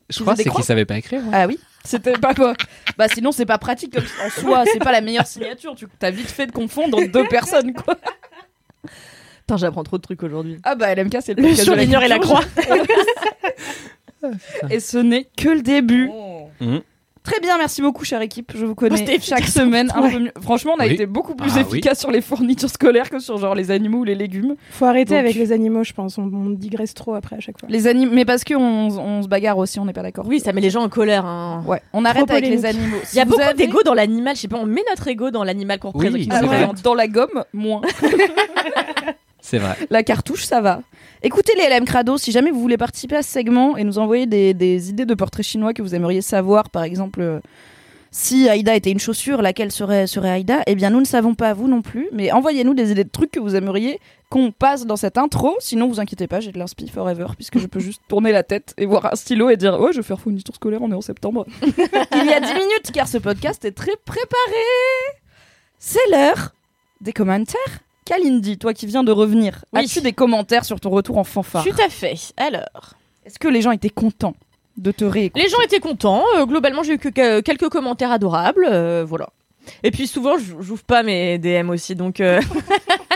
Je 0.09 0.21
crois 0.21 0.35
c'est 0.35 0.49
qu'ils 0.49 0.63
savaient 0.63 0.85
pas 0.85 0.97
écrire. 0.97 1.21
ouais. 1.25 1.31
ah 1.33 1.47
oui, 1.47 1.59
c'était 1.83 2.13
pas 2.13 2.33
quoi. 2.33 2.53
Bah 2.97 3.07
sinon 3.07 3.31
c'est 3.31 3.45
pas 3.45 3.57
pratique 3.57 3.93
comme 3.93 4.05
en 4.25 4.29
soi, 4.29 4.63
c'est 4.71 4.79
pas 4.79 4.91
la 4.93 5.01
meilleure 5.01 5.27
signature. 5.27 5.75
Tu 5.75 5.85
as 6.01 6.11
vite 6.11 6.29
fait 6.29 6.47
de 6.47 6.51
confondre 6.51 6.99
deux 7.07 7.27
personnes 7.27 7.73
quoi. 7.73 7.95
Putain, 9.39 9.57
j'apprends 9.57 9.83
trop 9.83 9.97
de 9.97 10.01
trucs 10.01 10.23
aujourd'hui. 10.23 10.59
Ah 10.63 10.75
bah 10.75 10.93
LMK 10.95 11.17
c'est 11.21 11.37
le, 11.37 11.43
Le 11.43 11.55
surligneur 11.55 12.03
et 12.03 12.07
la 12.07 12.19
croix. 12.19 12.41
Et 14.69 14.79
ce 14.79 14.97
n'est 14.97 15.25
que 15.37 15.49
le 15.49 15.61
début. 15.61 16.09
Mhm. 16.59 16.81
Très 17.27 17.41
bien, 17.41 17.57
merci 17.57 17.81
beaucoup, 17.81 18.05
chère 18.05 18.21
équipe. 18.21 18.53
Je 18.55 18.65
vous 18.65 18.73
connais 18.73 19.03
Oh, 19.05 19.19
chaque 19.21 19.47
semaine 19.47 19.91
un 19.93 20.09
peu 20.09 20.17
mieux. 20.19 20.31
Franchement, 20.41 20.75
on 20.77 20.79
a 20.81 20.85
Oui. 20.87 20.93
été 20.93 21.05
beaucoup 21.05 21.35
plus 21.35 21.51
Ah, 21.57 21.59
efficace 21.59 21.99
sur 21.99 22.09
les 22.09 22.21
fournitures 22.21 22.69
scolaires 22.69 23.09
que 23.09 23.19
sur 23.19 23.37
genre 23.37 23.53
les 23.53 23.69
animaux 23.69 23.99
ou 23.99 24.03
les 24.05 24.15
légumes. 24.15 24.55
Faut 24.69 24.85
arrêter 24.85 25.11
Donc- 25.15 25.19
avec 25.25 25.35
les 25.35 25.51
animaux, 25.51 25.83
je 25.83 25.91
pense. 25.91 26.17
On, 26.17 26.23
on 26.33 26.49
digresse 26.51 26.93
trop 26.93 27.15
après 27.15 27.35
à 27.35 27.39
chaque 27.41 27.59
fois. 27.59 27.67
Les 27.69 27.85
animaux, 27.85 28.13
mais 28.13 28.23
parce 28.23 28.45
qu'on 28.45 28.55
on 28.55 29.21
se 29.23 29.27
bagarre 29.27 29.57
aussi, 29.57 29.77
on 29.77 29.83
n'est 29.85 29.91
pas 29.91 30.03
d'accord. 30.03 30.25
Oui, 30.25 30.39
ça 30.39 30.53
met 30.53 30.61
les 30.61 30.69
gens 30.69 30.83
en 30.83 30.89
colère. 30.89 31.25
hein. 31.25 31.63
Ouais, 31.67 31.81
on 31.91 32.05
arrête 32.05 32.31
avec 32.31 32.45
les 32.47 32.63
animaux. 32.65 32.97
Il 33.11 33.17
y 33.17 33.19
a 33.19 33.25
beaucoup 33.25 33.41
avez- 33.41 33.53
d'ego 33.55 33.79
dans 33.83 33.93
l'animal. 33.93 34.35
Je 34.37 34.41
sais 34.41 34.47
pas, 34.47 34.57
on 34.57 34.65
met 34.65 34.83
notre 34.89 35.05
ego 35.09 35.29
dans 35.29 35.43
l'animal 35.43 35.79
qu'on 35.79 35.89
Oui, 35.89 36.07
représente. 36.07 36.21
qui 36.21 36.27
nous 36.29 36.33
c'est 36.33 36.63
Ah 36.63 36.71
dans 36.81 36.93
la 36.93 37.07
gomme, 37.09 37.43
moins. 37.51 37.81
C'est 39.41 39.59
vrai. 39.59 39.75
La 39.89 40.03
cartouche, 40.03 40.43
ça 40.45 40.59
va. 40.61 40.81
Écoutez 41.23 41.53
les 41.57 41.67
LM 41.67 41.85
Crado, 41.85 42.17
si 42.17 42.31
jamais 42.31 42.51
vous 42.51 42.61
voulez 42.61 42.77
participer 42.77 43.15
à 43.15 43.23
ce 43.23 43.31
segment 43.31 43.75
et 43.75 43.83
nous 43.83 43.97
envoyer 43.97 44.27
des, 44.27 44.53
des 44.53 44.89
idées 44.89 45.05
de 45.05 45.15
portraits 45.15 45.45
chinois 45.45 45.73
que 45.73 45.81
vous 45.81 45.95
aimeriez 45.95 46.21
savoir, 46.21 46.69
par 46.69 46.83
exemple, 46.83 47.21
euh, 47.21 47.39
si 48.11 48.47
Aïda 48.47 48.75
était 48.75 48.91
une 48.91 48.99
chaussure, 48.99 49.41
laquelle 49.41 49.71
serait, 49.71 50.07
serait 50.07 50.29
Aïda? 50.29 50.61
Eh 50.67 50.75
bien, 50.75 50.89
nous 50.91 50.99
ne 50.99 51.05
savons 51.05 51.33
pas, 51.35 51.53
vous 51.53 51.67
non 51.67 51.81
plus, 51.81 52.07
mais 52.13 52.31
envoyez-nous 52.31 52.73
des 52.73 52.91
idées 52.91 53.03
de 53.03 53.09
trucs 53.09 53.31
que 53.31 53.39
vous 53.39 53.55
aimeriez 53.55 53.99
qu'on 54.29 54.51
passe 54.51 54.85
dans 54.85 54.95
cette 54.95 55.17
intro. 55.17 55.55
Sinon, 55.59 55.87
vous 55.87 55.99
inquiétez 55.99 56.27
pas, 56.27 56.39
j'ai 56.39 56.51
de 56.51 56.59
l'inspi 56.59 56.87
forever, 56.87 57.27
puisque 57.35 57.57
je 57.59 57.67
peux 57.67 57.79
juste 57.79 58.01
tourner 58.07 58.31
la 58.31 58.43
tête 58.43 58.73
et 58.77 58.85
voir 58.85 59.05
un 59.11 59.15
stylo 59.15 59.49
et 59.49 59.57
dire 59.57 59.79
Ouais, 59.79 59.91
je 59.91 59.97
vais 59.97 60.03
faire 60.03 60.19
fourniture 60.19 60.55
scolaire, 60.55 60.81
on 60.81 60.91
est 60.91 60.95
en 60.95 61.01
septembre. 61.01 61.45
Il 61.61 62.25
y 62.25 62.33
a 62.33 62.39
10 62.39 62.53
minutes, 62.53 62.91
car 62.93 63.07
ce 63.07 63.17
podcast 63.17 63.65
est 63.65 63.71
très 63.71 63.95
préparé. 64.05 64.65
C'est 65.79 65.99
l'heure 66.11 66.53
des 67.01 67.13
commentaires. 67.13 67.79
Kalindi, 68.07 68.57
toi 68.57 68.73
qui 68.73 68.85
viens 68.85 69.03
de 69.03 69.11
revenir, 69.11 69.65
Oui. 69.73 69.81
as-tu 69.83 70.01
des 70.01 70.13
commentaires 70.13 70.63
sur 70.65 70.79
ton 70.79 70.89
retour 70.89 71.17
en 71.17 71.23
fanfare 71.23 71.63
Tout 71.63 71.81
à 71.83 71.89
fait. 71.89 72.15
Alors, 72.37 72.93
Est-ce 73.25 73.37
que 73.39 73.47
les 73.49 73.61
gens 73.61 73.71
étaient 73.71 73.89
contents 73.89 74.35
de 74.77 74.91
te 74.91 75.03
réécouter? 75.03 75.43
Les 75.43 75.49
gens 75.49 75.59
étaient 75.61 75.79
contents. 75.81 76.23
Euh, 76.37 76.45
globalement, 76.45 76.83
j'ai 76.83 76.93
eu 76.93 76.97
que, 76.97 77.09
que- 77.09 77.41
quelques 77.41 77.67
commentaires 77.69 78.11
adorables. 78.11 78.65
euh, 78.69 79.03
voilà. 79.05 79.27
Et 79.83 79.91
puis 79.91 80.07
souvent, 80.07 80.37
je- 80.37 80.53
j'ouvre 80.61 80.83
pas 80.83 81.03
mes 81.03 81.37
DM 81.37 81.69
aussi, 81.69 81.93
donc 81.95 82.21
euh, 82.21 82.39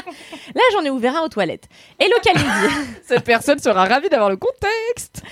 là, 0.56 0.62
j'en 0.74 0.84
ai 0.84 0.90
ouvert 0.90 1.16
un 1.16 1.22
aux 1.22 1.30
toilettes. 1.30 1.70
Hello 2.00 2.16
Kalindi. 2.22 2.76
Cette 3.06 3.24
personne 3.24 3.60
sera 3.60 3.86
ravie 3.86 4.10
d'avoir 4.10 4.30
le 4.30 4.36
contexte. 4.38 5.24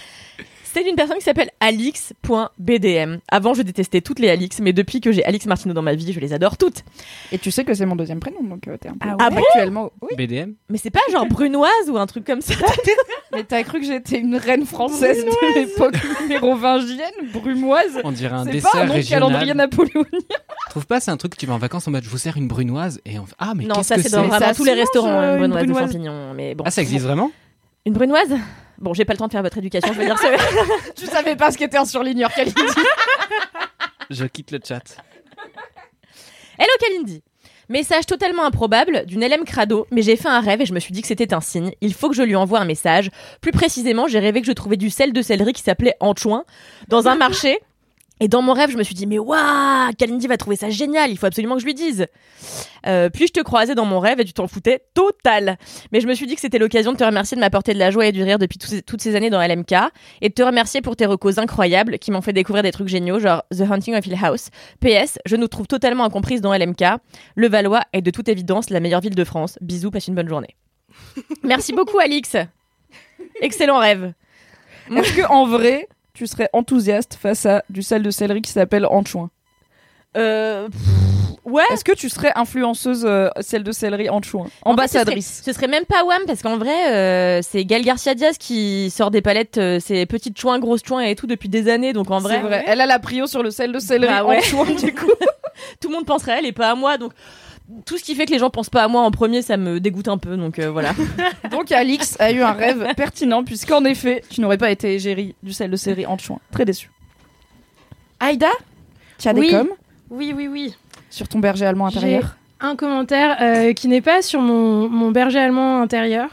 C'est 0.71 0.87
une 0.87 0.95
personne 0.95 1.17
qui 1.17 1.23
s'appelle 1.23 1.49
Alix.bdm. 1.59 3.19
Avant, 3.31 3.53
je 3.55 3.61
détestais 3.63 4.01
toutes 4.01 4.19
les 4.19 4.29
Alix, 4.29 4.59
mais 4.59 4.71
depuis 4.71 5.01
que 5.01 5.11
j'ai 5.11 5.25
Alix 5.25 5.45
Martineau 5.47 5.73
dans 5.73 5.81
ma 5.81 5.95
vie, 5.95 6.13
je 6.13 6.19
les 6.19 6.31
adore 6.33 6.57
toutes. 6.57 6.83
Et 7.31 7.39
tu 7.39 7.49
sais 7.49 7.63
que 7.63 7.73
c'est 7.73 7.85
mon 7.87 7.95
deuxième 7.95 8.19
prénom, 8.19 8.43
donc 8.43 8.67
euh, 8.67 8.77
t'es 8.77 8.89
un 8.89 8.93
peu 8.93 9.07
Ah 9.19 9.29
ouais 9.31 9.37
actuellement. 9.37 9.91
Oui, 10.01 10.15
BDM 10.15 10.51
Mais 10.69 10.77
c'est 10.77 10.91
pas 10.91 10.99
genre 11.11 11.25
brunoise 11.25 11.89
ou 11.89 11.97
un 11.97 12.05
truc 12.05 12.23
comme 12.25 12.41
ça. 12.41 12.53
mais 13.33 13.43
t'as 13.43 13.63
cru 13.63 13.79
que 13.79 13.85
j'étais 13.85 14.19
une 14.19 14.35
reine 14.35 14.65
française 14.65 15.25
de 15.25 15.59
l'époque 15.59 15.95
mérovingienne, 16.27 17.11
brumoise 17.33 17.99
On 18.03 18.11
dirait 18.11 18.35
un 18.35 18.45
C'est 18.45 18.51
dessert 18.51 18.71
pas 18.71 18.79
un 18.81 18.85
nom 18.85 18.95
de 18.95 19.01
calendrier 19.01 19.39
régional. 19.39 19.57
napoléonien. 19.57 20.05
Trouve 20.69 20.85
pas 20.85 20.99
c'est 20.99 21.11
un 21.11 21.17
truc 21.17 21.33
que 21.33 21.37
tu 21.39 21.45
vas 21.47 21.53
en 21.55 21.57
vacances 21.59 21.87
en 21.87 21.91
mode 21.91 22.03
je 22.03 22.09
vous 22.09 22.17
sers 22.19 22.37
une 22.37 22.47
brunoise 22.47 23.01
et 23.05 23.17
on 23.17 23.25
ah 23.39 23.53
mais 23.55 23.65
non, 23.65 23.75
qu'est-ce 23.75 23.87
ça 23.87 23.95
que 23.95 24.01
c'est 24.03 24.09
c'est 24.09 24.15
dans 24.15 24.21
Mais 24.23 24.27
vraiment 24.29 24.45
ça 24.47 24.53
tous 24.55 24.63
les 24.65 24.71
mange, 24.71 24.79
restaurants, 24.81 25.09
euh, 25.09 25.37
une 25.37 25.43
une 25.45 25.49
brunoise 25.49 25.61
de 25.61 25.65
brunoise. 25.71 25.91
champignons. 25.91 26.33
Mais 26.35 26.53
bon. 26.55 26.63
Ah 26.67 26.71
ça 26.71 26.81
existe 26.81 27.05
vraiment? 27.05 27.31
Une 27.85 27.93
brunoise? 27.93 28.35
Bon, 28.79 28.93
j'ai 28.93 29.03
pas 29.05 29.13
le 29.13 29.19
temps 29.19 29.27
de 29.27 29.31
faire 29.31 29.43
votre 29.43 29.57
éducation, 29.57 29.91
je 29.93 29.97
vais 29.97 30.05
dire 30.05 30.17
ça. 30.17 30.29
tu 30.95 31.05
savais 31.05 31.35
pas 31.35 31.51
ce 31.51 31.57
qu'était 31.57 31.77
un 31.77 31.85
surligneur, 31.85 32.31
Kalindi. 32.33 32.61
Je 34.09 34.25
quitte 34.25 34.49
le 34.49 34.59
chat. 34.65 34.81
Hello 36.57 36.71
Kalindi 36.79 37.21
Message 37.69 38.07
totalement 38.07 38.43
improbable 38.43 39.05
d'une 39.05 39.23
LM 39.23 39.43
Crado, 39.45 39.85
mais 39.91 40.01
j'ai 40.01 40.15
fait 40.15 40.27
un 40.27 40.39
rêve 40.39 40.61
et 40.61 40.65
je 40.65 40.73
me 40.73 40.79
suis 40.79 40.91
dit 40.91 41.01
que 41.03 41.07
c'était 41.07 41.35
un 41.35 41.41
signe. 41.41 41.71
Il 41.81 41.93
faut 41.93 42.09
que 42.09 42.15
je 42.15 42.23
lui 42.23 42.35
envoie 42.35 42.59
un 42.59 42.65
message. 42.65 43.11
Plus 43.41 43.51
précisément, 43.51 44.07
j'ai 44.07 44.17
rêvé 44.17 44.41
que 44.41 44.47
je 44.47 44.51
trouvais 44.53 44.77
du 44.77 44.89
sel 44.89 45.13
de 45.13 45.21
céleri 45.21 45.53
qui 45.53 45.61
s'appelait 45.61 45.93
anchoin 45.99 46.45
dans 46.87 47.07
un 47.07 47.13
marché. 47.17 47.59
Et 48.19 48.27
dans 48.27 48.41
mon 48.41 48.53
rêve, 48.53 48.69
je 48.69 48.77
me 48.77 48.83
suis 48.83 48.95
dit, 48.95 49.07
mais 49.07 49.19
waouh, 49.19 49.91
Kalindi 49.97 50.27
va 50.27 50.37
trouver 50.37 50.55
ça 50.55 50.69
génial, 50.69 51.09
il 51.09 51.17
faut 51.17 51.25
absolument 51.25 51.55
que 51.55 51.61
je 51.61 51.65
lui 51.65 51.73
dise. 51.73 52.07
Euh, 52.85 53.09
puis 53.09 53.27
je 53.27 53.33
te 53.33 53.39
croisais 53.39 53.75
dans 53.75 53.85
mon 53.85 53.99
rêve 53.99 54.19
et 54.19 54.25
tu 54.25 54.33
t'en 54.33 54.47
foutais 54.47 54.83
total. 54.93 55.57
Mais 55.91 56.01
je 56.01 56.07
me 56.07 56.13
suis 56.13 56.27
dit 56.27 56.35
que 56.35 56.41
c'était 56.41 56.59
l'occasion 56.59 56.91
de 56.91 56.97
te 56.97 57.03
remercier 57.03 57.35
de 57.35 57.39
m'apporter 57.41 57.73
de 57.73 57.79
la 57.79 57.91
joie 57.91 58.07
et 58.07 58.11
du 58.11 58.23
rire 58.23 58.39
depuis 58.39 58.57
toutes 58.85 59.01
ces 59.01 59.15
années 59.15 59.29
dans 59.29 59.41
LMK 59.41 59.73
et 60.21 60.29
de 60.29 60.33
te 60.33 60.41
remercier 60.41 60.81
pour 60.81 60.95
tes 60.95 61.05
recos 61.05 61.37
incroyables 61.37 61.97
qui 61.97 62.11
m'ont 62.11 62.21
fait 62.21 62.33
découvrir 62.33 62.63
des 62.63 62.71
trucs 62.71 62.87
géniaux, 62.87 63.19
genre 63.19 63.43
The 63.51 63.61
Hunting 63.61 63.95
of 63.95 64.05
Hill 64.05 64.17
House. 64.21 64.49
PS, 64.81 65.19
je 65.25 65.35
nous 65.35 65.47
trouve 65.47 65.67
totalement 65.67 66.03
incomprises 66.03 66.41
dans 66.41 66.53
LMK. 66.53 66.83
Le 67.35 67.47
Valois 67.47 67.83
est 67.93 68.01
de 68.01 68.11
toute 68.11 68.27
évidence 68.27 68.69
la 68.69 68.79
meilleure 68.79 69.01
ville 69.01 69.15
de 69.15 69.23
France. 69.23 69.57
Bisous, 69.61 69.91
passe 69.91 70.07
une 70.07 70.15
bonne 70.15 70.29
journée. 70.29 70.55
Merci 71.43 71.73
beaucoup, 71.73 71.99
Alix. 71.99 72.35
Excellent 73.41 73.79
rêve. 73.79 74.13
Est-ce 74.95 75.13
que 75.13 75.27
en 75.27 75.45
vrai, 75.45 75.87
tu 76.19 76.27
serais 76.27 76.49
enthousiaste 76.51 77.17
face 77.21 77.45
à 77.45 77.63
du 77.69 77.81
sel 77.81 78.03
de 78.03 78.11
céleri 78.11 78.41
qui 78.41 78.51
s'appelle 78.51 78.85
anchoin 78.85 79.29
Euh, 80.17 80.67
ouais. 81.45 81.63
Est-ce 81.71 81.85
que 81.85 81.93
tu 81.93 82.09
serais 82.09 82.33
influenceuse 82.35 83.05
euh, 83.07 83.29
celle 83.39 83.63
de 83.63 83.71
céleri 83.71 84.09
En 84.09 84.19
fait, 84.19 84.25
ce 84.25 84.31
serait- 84.31 84.49
Ambassadrice. 84.65 85.41
Ce 85.45 85.53
serait, 85.53 85.67
même 85.69 85.85
pas 85.85 86.03
Wham 86.03 86.21
parce 86.27 86.41
qu'en 86.41 86.57
vrai, 86.57 86.91
euh, 86.93 87.39
c'est 87.41 87.63
Gal 87.63 87.83
Garcia 87.83 88.15
Diaz 88.15 88.37
qui 88.37 88.89
sort 88.89 89.11
des 89.11 89.21
palettes, 89.21 89.57
euh, 89.59 89.79
ses 89.79 90.05
petites 90.05 90.37
chouins, 90.37 90.59
grosses 90.59 90.83
chouins 90.85 91.01
et 91.03 91.15
tout 91.15 91.25
depuis 91.27 91.47
des 91.47 91.69
années. 91.69 91.93
Donc 91.93 92.11
en 92.11 92.19
vrai, 92.19 92.41
vrai. 92.41 92.65
Elle 92.67 92.81
a 92.81 92.85
la 92.85 92.99
prio 92.99 93.25
sur 93.25 93.41
le 93.41 93.51
sel 93.51 93.71
de 93.71 93.79
céleri 93.79 94.11
Bah 94.11 94.25
ouais. 94.25 94.41
du 94.81 94.93
coup. 94.93 95.07
tout 95.79 95.87
le 95.87 95.93
monde 95.93 96.05
penserait 96.05 96.33
à 96.33 96.39
elle 96.39 96.45
et 96.47 96.51
pas 96.51 96.69
à 96.71 96.75
moi. 96.75 96.97
Donc 96.97 97.13
tout 97.85 97.97
ce 97.97 98.03
qui 98.03 98.15
fait 98.15 98.25
que 98.25 98.31
les 98.31 98.39
gens 98.39 98.49
pensent 98.49 98.69
pas 98.69 98.83
à 98.83 98.87
moi 98.87 99.01
en 99.01 99.11
premier, 99.11 99.41
ça 99.41 99.57
me 99.57 99.79
dégoûte 99.79 100.07
un 100.07 100.17
peu. 100.17 100.37
Donc 100.37 100.59
euh, 100.59 100.69
voilà. 100.71 100.93
Donc 101.51 101.71
Alix 101.71 102.15
a 102.19 102.31
eu 102.31 102.41
un 102.41 102.51
rêve 102.53 102.85
pertinent 102.97 103.43
puisqu'en 103.43 103.83
effet, 103.85 104.23
tu 104.29 104.41
n'aurais 104.41 104.57
pas 104.57 104.71
été 104.71 104.93
égérie 104.95 105.35
du 105.43 105.53
sel 105.53 105.69
de 105.71 105.75
céleri 105.75 106.05
en 106.05 106.17
chouin. 106.17 106.39
Très 106.51 106.65
déçu. 106.65 106.89
Aïda, 108.19 108.49
tu 109.17 109.27
as 109.27 109.33
des 109.33 109.39
Oui. 109.41 109.49
coms 109.51 109.69
Oui, 110.09 110.33
oui, 110.35 110.47
oui. 110.47 110.75
sur 111.09 111.27
ton 111.27 111.39
berger 111.39 111.65
allemand 111.65 111.85
intérieur 111.87 112.35
Un 112.59 112.75
commentaire 112.75 113.37
euh, 113.41 113.73
qui 113.73 113.87
n'est 113.87 114.01
pas 114.01 114.21
sur 114.21 114.41
mon, 114.41 114.89
mon 114.89 115.11
berger 115.11 115.39
allemand 115.39 115.81
intérieur, 115.81 116.29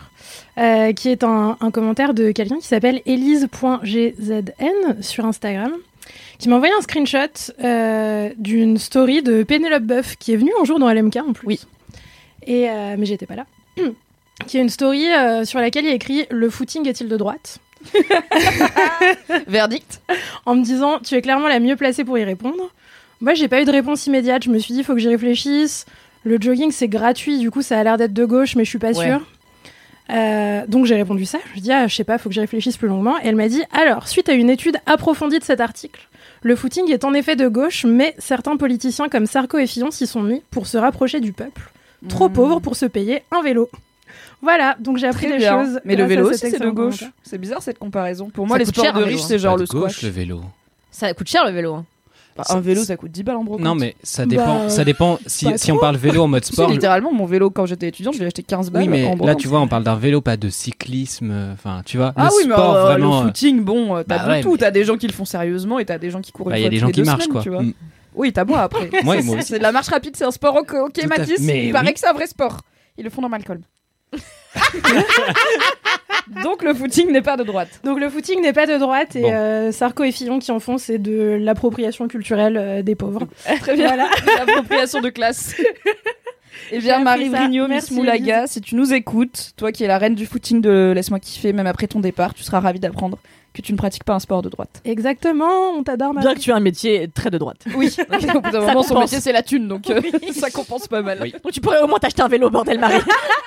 euh, 0.58 0.92
qui 0.92 1.10
est 1.10 1.22
un, 1.22 1.56
un 1.60 1.70
commentaire 1.70 2.12
de 2.14 2.32
quelqu'un 2.32 2.58
qui 2.58 2.66
s'appelle 2.66 3.02
elise.gzn 3.06 5.00
sur 5.02 5.24
Instagram, 5.26 5.72
qui 6.38 6.48
m'a 6.48 6.56
envoyé 6.56 6.72
un 6.76 6.80
screenshot 6.82 7.18
euh, 7.62 8.30
d'une 8.36 8.78
story 8.78 9.22
de 9.22 9.42
Pénélope 9.42 9.84
Boeuf, 9.84 10.16
qui 10.16 10.32
est 10.32 10.36
venue 10.36 10.52
un 10.60 10.64
jour 10.64 10.78
dans 10.78 10.90
LMK 10.92 11.16
en 11.16 11.32
plus. 11.32 11.46
Oui. 11.46 11.60
Et, 12.46 12.68
euh, 12.70 12.96
mais 12.98 13.06
j'étais 13.06 13.26
pas 13.26 13.36
là. 13.36 13.46
qui 14.46 14.58
est 14.58 14.60
une 14.60 14.68
story 14.68 15.06
euh, 15.12 15.44
sur 15.44 15.58
laquelle 15.60 15.84
il 15.84 15.88
y 15.88 15.92
a 15.92 15.94
écrit 15.94 16.26
Le 16.30 16.50
footing 16.50 16.86
est-il 16.88 17.08
de 17.08 17.16
droite? 17.16 17.58
Verdict 19.46 20.00
en 20.44 20.54
me 20.54 20.62
disant 20.64 20.98
tu 20.98 21.14
es 21.14 21.22
clairement 21.22 21.48
la 21.48 21.60
mieux 21.60 21.76
placée 21.76 22.04
pour 22.04 22.18
y 22.18 22.24
répondre. 22.24 22.70
Moi, 23.20 23.34
j'ai 23.34 23.48
pas 23.48 23.62
eu 23.62 23.64
de 23.64 23.70
réponse 23.70 24.06
immédiate. 24.06 24.42
Je 24.44 24.50
me 24.50 24.58
suis 24.58 24.74
dit 24.74 24.82
faut 24.84 24.94
que 24.94 24.98
j'y 25.00 25.08
réfléchisse. 25.08 25.86
Le 26.24 26.38
jogging 26.40 26.70
c'est 26.72 26.88
gratuit, 26.88 27.38
du 27.38 27.50
coup 27.50 27.62
ça 27.62 27.78
a 27.78 27.84
l'air 27.84 27.96
d'être 27.96 28.12
de 28.12 28.24
gauche, 28.24 28.56
mais 28.56 28.64
je 28.64 28.70
suis 28.70 28.78
pas 28.78 28.92
Ouais. 28.92 29.06
sûre. 29.06 29.20
Euh, 30.10 30.64
donc 30.66 30.86
j'ai 30.86 30.96
répondu 30.96 31.24
ça. 31.24 31.38
Je 31.48 31.52
lui 31.52 31.58
ai 31.58 31.62
dit 31.62 31.72
ah, 31.72 31.86
je 31.86 31.94
sais 31.94 32.04
pas, 32.04 32.18
faut 32.18 32.28
que 32.28 32.34
j'y 32.34 32.40
réfléchisse 32.40 32.76
plus 32.76 32.88
longuement. 32.88 33.16
Et 33.22 33.26
elle 33.28 33.36
m'a 33.36 33.48
dit 33.48 33.62
alors 33.72 34.08
suite 34.08 34.28
à 34.28 34.32
une 34.32 34.50
étude 34.50 34.76
approfondie 34.86 35.38
de 35.38 35.44
cet 35.44 35.60
article, 35.60 36.00
le 36.42 36.56
footing 36.56 36.90
est 36.90 37.04
en 37.04 37.14
effet 37.14 37.36
de 37.36 37.48
gauche, 37.48 37.84
mais 37.84 38.14
certains 38.18 38.56
politiciens 38.56 39.08
comme 39.08 39.26
Sarko 39.26 39.58
et 39.58 39.66
Fillon 39.66 39.90
s'y 39.90 40.06
sont 40.06 40.22
mis 40.22 40.42
pour 40.50 40.66
se 40.66 40.76
rapprocher 40.78 41.20
du 41.20 41.32
peuple, 41.32 41.70
trop 42.08 42.28
Mmh. 42.28 42.32
pauvres 42.32 42.60
pour 42.60 42.76
se 42.76 42.86
payer 42.86 43.22
un 43.32 43.42
vélo. 43.42 43.68
Voilà, 44.42 44.76
donc 44.78 44.98
j'ai 44.98 45.06
appris 45.08 45.26
Très 45.26 45.32
des 45.38 45.38
bien. 45.38 45.64
choses. 45.64 45.80
Mais 45.84 45.96
le 45.96 46.04
vélo 46.04 46.28
aussi 46.30 46.38
c'est 46.50 46.58
de 46.60 46.70
gauche. 46.70 47.04
C'est 47.22 47.38
bizarre 47.38 47.62
cette 47.62 47.78
comparaison. 47.78 48.28
Pour 48.30 48.46
moi 48.46 48.56
Ça 48.56 48.58
les 48.60 48.64
sports 48.66 48.84
cher, 48.84 48.92
de 48.94 49.02
riches 49.02 49.22
hein. 49.22 49.24
c'est 49.28 49.38
genre 49.38 49.56
le 49.56 49.64
de 49.64 49.68
gauche, 49.70 49.92
squash. 49.92 50.02
le 50.02 50.08
vélo. 50.10 50.42
ça 50.90 51.12
coûte 51.14 51.28
cher 51.28 51.44
le 51.46 51.52
vélo. 51.52 51.78
Bah, 52.36 52.44
un 52.50 52.60
vélo 52.60 52.84
ça 52.84 52.96
coûte 52.96 53.10
10 53.10 53.22
balles 53.22 53.36
en 53.36 53.44
brocante. 53.44 53.64
Non, 53.64 53.74
mais 53.74 53.96
ça 54.02 54.26
dépend. 54.26 54.64
Bah, 54.64 54.68
ça 54.68 54.84
dépend. 54.84 55.18
Si, 55.26 55.46
on 55.72 55.78
parle 55.78 55.96
vélo 55.96 56.22
en 56.22 56.28
mode 56.28 56.44
sport. 56.44 56.70
littéralement 56.70 57.12
mon 57.12 57.24
vélo 57.26 57.50
quand 57.50 57.64
j'étais 57.66 57.88
étudiante 57.88 58.14
je 58.14 58.20
l'ai 58.20 58.26
acheté 58.26 58.42
15 58.42 58.70
balles 58.70 58.82
oui, 58.82 58.88
mais 58.88 59.06
en 59.06 59.16
là, 59.24 59.34
tu 59.34 59.48
vois, 59.48 59.60
on 59.60 59.68
parle 59.68 59.84
d'un 59.84 59.96
vélo, 59.96 60.20
pas 60.20 60.36
de 60.36 60.48
cyclisme. 60.50 61.30
euh, 61.30 61.52
Enfin, 61.54 61.82
tu 61.86 61.96
vois, 61.96 62.12
Ah 62.16 62.28
le 62.30 62.36
oui, 62.36 62.44
mais 62.48 62.54
euh, 62.54 62.82
vraiment. 62.82 63.20
le 63.20 63.24
euh, 63.24 63.28
footing, 63.28 63.64
bon, 63.64 63.96
euh, 63.96 64.02
t'as 64.06 64.18
bah 64.18 64.24
de 64.24 64.28
ouais, 64.30 64.40
tout. 64.42 64.52
mais- 64.52 64.58
T'as 64.58 64.70
des 64.70 64.84
gens 64.84 64.96
qui 64.96 65.06
le 65.06 65.12
font 65.12 65.24
sérieusement 65.24 65.78
et 65.78 65.84
t'as 65.84 65.98
des 65.98 66.10
gens 66.10 66.20
qui 66.20 66.32
courent 66.32 66.46
bah, 66.50 66.58
une 66.58 66.58
Il 66.58 66.64
y 66.64 66.66
a 66.66 66.68
fois 66.68 66.70
des 66.70 66.78
gens 66.78 66.86
les 66.88 66.92
qui 66.92 67.00
deux 67.00 67.06
marchent, 67.06 67.22
semaines, 67.22 67.32
quoi. 67.32 67.42
tu 67.42 67.48
vois. 67.50 67.62
Mm. 67.62 67.72
Oui, 68.14 68.32
t'as 68.32 68.44
moi 68.44 68.60
après. 68.60 68.88
C'est- 68.92 69.02
moi 69.02 69.16
aussi. 69.18 69.42
C'est 69.42 69.58
de 69.58 69.62
la 69.62 69.72
marche 69.72 69.88
rapide, 69.88 70.14
c'est 70.16 70.24
un 70.24 70.30
sport 70.30 70.56
ok, 70.56 70.72
Mathis. 71.08 71.38
Il 71.40 71.72
paraît 71.72 71.92
que 71.92 72.00
c'est 72.00 72.08
un 72.08 72.12
vrai 72.12 72.26
sport. 72.26 72.58
Ils 72.98 73.04
le 73.04 73.10
font 73.10 73.22
dans 73.22 73.28
Malcolm. 73.28 73.60
Donc 76.42 76.62
le 76.62 76.74
footing 76.74 77.10
n'est 77.12 77.22
pas 77.22 77.36
de 77.36 77.44
droite. 77.44 77.80
Donc 77.84 78.00
le 78.00 78.08
footing 78.08 78.40
n'est 78.42 78.52
pas 78.52 78.66
de 78.66 78.76
droite 78.78 79.14
et 79.16 79.22
Bon. 79.22 79.30
euh, 79.32 79.72
Sarko 79.72 80.04
et 80.04 80.12
Fillon 80.12 80.38
qui 80.38 80.50
en 80.50 80.60
font 80.60 80.78
c'est 80.78 80.98
de 80.98 81.38
l'appropriation 81.40 82.08
culturelle 82.08 82.56
euh, 82.56 82.82
des 82.82 82.94
pauvres. 82.94 83.26
Très 83.60 83.74
bien. 83.74 83.86
Voilà. 83.88 84.08
L'appropriation 84.38 85.00
de 85.00 85.10
classe. 85.10 85.54
Eh 86.72 86.78
bien, 86.78 86.94
appris 86.94 87.04
Marie 87.04 87.30
ça. 87.30 87.36
Vrigno, 87.38 87.64
Miss 87.64 87.70
Merci, 87.74 87.94
Moulaga, 87.94 88.46
si 88.46 88.60
tu 88.60 88.74
nous 88.76 88.92
écoutes, 88.94 89.52
toi 89.56 89.72
qui 89.72 89.84
es 89.84 89.86
la 89.86 89.98
reine 89.98 90.14
du 90.14 90.26
footing 90.26 90.60
de 90.62 90.92
Laisse-moi 90.94 91.20
kiffer, 91.20 91.52
même 91.52 91.66
après 91.66 91.86
ton 91.86 92.00
départ, 92.00 92.32
tu 92.34 92.42
seras 92.42 92.60
ravie 92.60 92.80
d'apprendre 92.80 93.18
que 93.56 93.62
tu 93.62 93.72
ne 93.72 93.78
pratiques 93.78 94.04
pas 94.04 94.12
un 94.14 94.18
sport 94.18 94.42
de 94.42 94.48
droite. 94.50 94.82
Exactement, 94.84 95.70
on 95.70 95.82
t'adore 95.82 96.12
Bien 96.14 96.34
que 96.34 96.40
tu 96.40 96.50
aies 96.50 96.52
un 96.52 96.60
métier 96.60 97.08
très 97.08 97.30
de 97.30 97.38
droite. 97.38 97.64
Oui, 97.74 97.90
au 98.34 98.40
bout 98.40 98.50
d'un 98.50 98.60
moment, 98.60 98.82
son 98.82 99.00
métier 99.00 99.18
c'est 99.20 99.32
la 99.32 99.42
thune, 99.42 99.66
donc 99.66 99.88
euh, 99.90 100.00
Oui. 100.02 100.32
ça 100.34 100.50
compense 100.50 100.86
pas 100.88 101.00
mal. 101.02 101.18
Oui. 101.22 101.32
Donc 101.42 101.52
tu 101.52 101.60
pourrais 101.60 101.80
au 101.80 101.86
moins 101.86 101.98
t'acheter 101.98 102.22
un 102.22 102.28
vélo, 102.28 102.50
bordel 102.50 102.78
Marie. 102.78 103.00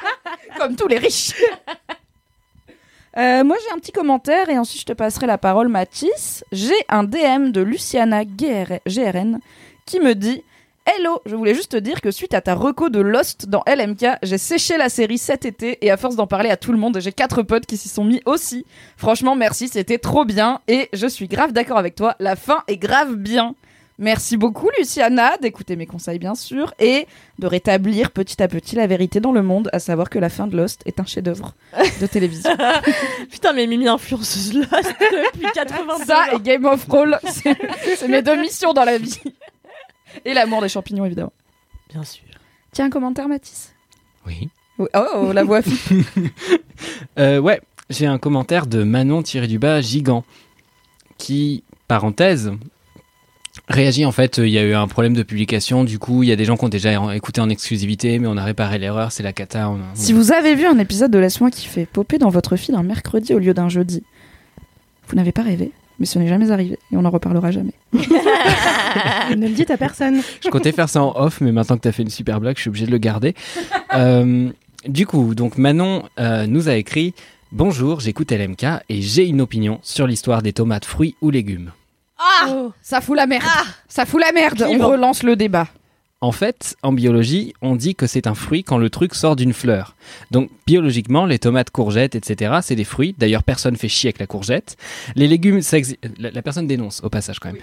Comme 0.58 0.76
tous 0.76 0.88
les 0.88 0.98
riches. 0.98 1.34
Euh, 3.18 3.44
moi 3.44 3.56
j'ai 3.64 3.74
un 3.74 3.80
petit 3.80 3.92
commentaire 3.92 4.50
et 4.50 4.58
ensuite 4.58 4.82
je 4.82 4.86
te 4.86 4.94
passerai 4.94 5.28
la 5.28 5.38
parole 5.38 5.68
Mathis. 5.68 6.44
J'ai 6.52 6.74
un 6.90 7.04
DM 7.04 7.52
de 7.52 7.62
Luciana 7.62 8.24
GR- 8.24 8.80
GRN 8.88 9.40
qui 9.86 10.00
me 10.00 10.14
dit 10.16 10.44
Hello, 10.98 11.22
je 11.28 11.36
voulais 11.36 11.54
juste 11.54 11.74
te 11.74 11.78
dire 11.78 12.02
que 12.02 12.10
suite 12.10 12.34
à 12.34 12.42
ta 12.42 12.56
reco 12.56 12.90
de 12.90 13.00
Lost 13.00 13.48
dans 13.48 13.64
LMK, 13.68 14.08
j'ai 14.24 14.40
séché 14.40 14.76
la 14.76 14.90
série 14.90 15.20
cet 15.20 15.46
été 15.46 15.78
et 15.86 15.92
à 15.92 15.98
force 15.98 16.16
d'en 16.16 16.26
parler 16.26 16.50
à 16.50 16.58
tout 16.58 16.72
le 16.72 16.80
monde, 16.80 17.00
j'ai 17.00 17.12
quatre 17.12 17.44
potes 17.44 17.68
qui 17.68 17.78
s'y 17.78 17.90
sont 17.90 18.04
mis 18.04 18.24
aussi. 18.26 18.66
Franchement, 18.98 19.36
merci, 19.36 19.68
c'était 19.68 20.00
trop 20.00 20.26
bien 20.26 20.62
et 20.68 20.90
je 20.94 21.06
suis 21.06 21.28
grave 21.28 21.52
d'accord 21.52 21.78
avec 21.78 21.94
toi, 21.94 22.16
la 22.20 22.36
fin 22.36 22.64
est 22.68 22.78
grave 22.78 23.16
bien. 23.16 23.54
Merci 24.00 24.36
beaucoup 24.36 24.70
Luciana 24.80 25.38
d'écouter 25.38 25.76
mes 25.76 25.86
conseils 25.86 26.18
bien 26.18 26.34
sûr 26.34 26.74
et 26.80 27.06
de 27.38 27.46
rétablir 27.46 28.10
petit 28.10 28.42
à 28.42 28.48
petit 28.48 28.76
la 28.76 28.88
vérité 28.88 29.20
dans 29.20 29.34
le 29.34 29.44
monde, 29.44 29.70
à 29.74 29.80
savoir 29.80 30.10
que 30.10 30.18
la 30.18 30.30
fin 30.30 30.48
de 30.48 30.58
Lost 30.58 30.82
est 30.88 31.00
un 31.00 31.06
chef-d'œuvre 31.06 31.54
de 32.02 32.08
télévision. 32.08 32.50
Putain, 33.30 33.54
mais 33.54 33.68
Mimi 33.68 33.88
influenceuse 33.88 34.54
là 34.56 34.66
depuis 34.82 35.46
82 35.54 36.06
Ça 36.06 36.18
ans. 36.18 36.38
et 36.38 36.40
Game 36.40 36.66
of 36.66 36.88
Thrones, 36.88 37.20
c'est 37.28 38.08
mes 38.08 38.24
deux 38.24 38.38
missions 38.42 38.74
dans 38.74 38.86
la 38.86 38.98
vie. 38.98 39.20
Et 40.26 40.34
l'amour 40.34 40.62
des 40.62 40.70
champignons 40.70 41.06
évidemment. 41.06 41.34
Bien 41.90 42.04
sûr. 42.04 42.24
Tiens 42.72 42.86
un 42.86 42.90
commentaire 42.90 43.28
Mathis? 43.28 43.74
Oui. 44.28 44.50
Oh, 44.78 44.88
oh, 44.94 45.32
la 45.34 45.44
voix. 45.44 45.62
Euh, 47.18 47.40
ouais, 47.40 47.60
j'ai 47.90 48.06
un 48.06 48.18
commentaire 48.18 48.66
de 48.66 48.84
Manon 48.84 49.22
tiré 49.24 49.48
du 49.48 49.60
bas 49.60 49.82
gigant 49.82 50.24
qui, 51.18 51.64
parenthèse, 51.90 52.54
réagit 53.68 54.06
en 54.06 54.14
fait. 54.14 54.38
Il 54.38 54.48
y 54.50 54.58
a 54.58 54.64
eu 54.64 54.74
un 54.74 54.88
problème 54.88 55.14
de 55.14 55.24
publication, 55.24 55.84
du 55.84 56.00
coup, 56.00 56.24
il 56.24 56.30
y 56.30 56.32
a 56.32 56.38
des 56.38 56.46
gens 56.46 56.56
qui 56.56 56.64
ont 56.66 56.70
déjà 56.70 57.14
écouté 57.14 57.42
en 57.42 57.50
exclusivité, 57.50 58.18
mais 58.20 58.28
on 58.28 58.38
a 58.38 58.44
réparé 58.46 58.78
l'erreur, 58.80 59.12
c'est 59.12 59.24
la 59.24 59.34
cata. 59.34 59.70
on 59.70 59.76
a- 59.76 59.96
Si 59.96 60.14
vous 60.14 60.32
avez 60.32 60.56
vu 60.56 60.66
un 60.66 60.78
épisode 60.80 61.12
de 61.12 61.20
Laisse-moi 61.20 61.52
kiffer 61.52 61.86
popper 61.86 62.18
dans 62.18 62.30
votre 62.30 62.56
feed 62.56 62.76
un 62.76 62.84
mercredi 62.84 63.34
au 63.34 63.40
lieu 63.40 63.54
d'un 63.54 63.68
jeudi, 63.68 64.04
vous 65.10 65.16
n'avez 65.16 65.34
pas 65.34 65.42
rêvé, 65.44 65.72
mais 66.00 66.06
ce 66.06 66.20
n'est 66.20 66.28
jamais 66.28 66.52
arrivé 66.52 66.80
et 66.92 66.98
on 66.98 67.02
n'en 67.02 67.10
reparlera 67.10 67.52
jamais. 67.52 67.74
ne 67.94 69.48
le 69.48 69.54
dites 69.54 69.72
à 69.72 69.78
personne. 69.78 70.22
Je 70.44 70.50
comptais 70.50 70.72
faire 70.72 70.90
ça 70.90 71.04
en 71.04 71.14
off, 71.16 71.42
mais 71.42 71.52
maintenant 71.52 71.78
que 71.78 71.82
tu 71.82 71.88
as 71.88 71.92
fait 71.92 72.04
une 72.04 72.10
super 72.10 72.40
blague, 72.40 72.56
je 72.56 72.62
suis 72.62 72.70
obligé 72.70 72.86
de 72.86 72.92
le 72.92 72.98
garder. 72.98 73.36
Euh, 73.96 74.52
du 74.88 75.08
coup, 75.08 75.34
donc 75.34 75.58
Manon 75.58 76.04
euh, 76.20 76.46
nous 76.46 76.70
a 76.70 76.76
écrit 76.76 77.16
Bonjour, 77.52 78.02
j'écoute 78.02 78.32
LMK 78.32 78.64
et 78.88 79.02
j'ai 79.02 79.26
une 79.26 79.42
opinion 79.42 79.80
sur 79.82 80.06
l'histoire 80.06 80.44
des 80.44 80.54
tomates, 80.54 80.86
fruits 80.86 81.16
ou 81.22 81.32
légumes. 81.32 81.72
Oh. 82.48 82.72
Ça 82.84 83.02
fout 83.02 83.18
la 83.18 83.26
merde. 83.26 83.44
Ça 83.88 84.06
fout 84.06 84.22
la 84.22 84.32
merde. 84.32 84.64
On 84.70 84.88
relance 84.88 85.24
le 85.24 85.36
débat. 85.36 85.68
En 86.22 86.34
fait, 86.34 86.76
en 86.84 86.92
biologie, 86.92 87.54
on 87.62 87.78
dit 87.78 87.96
que 87.96 88.06
c'est 88.06 88.28
un 88.28 88.36
fruit 88.36 88.66
quand 88.66 88.78
le 88.78 88.90
truc 88.90 89.16
sort 89.16 89.38
d'une 89.38 89.54
fleur. 89.54 89.96
Donc, 90.32 90.50
biologiquement, 90.68 91.26
les 91.26 91.40
tomates, 91.40 91.70
courgettes, 91.70 92.14
etc., 92.14 92.56
c'est 92.62 92.76
des 92.76 92.84
fruits. 92.84 93.16
D'ailleurs, 93.18 93.44
personne 93.44 93.78
fait 93.78 93.88
chier 93.88 94.10
avec 94.10 94.20
la 94.20 94.28
courgette. 94.28 94.76
Les 95.16 95.30
légumes, 95.30 95.62
ça 95.62 95.78
exi- 95.78 95.96
la, 96.18 96.30
la 96.32 96.42
personne 96.42 96.68
dénonce 96.68 97.02
au 97.06 97.10
passage 97.10 97.40
quand 97.40 97.54
même. 97.54 97.62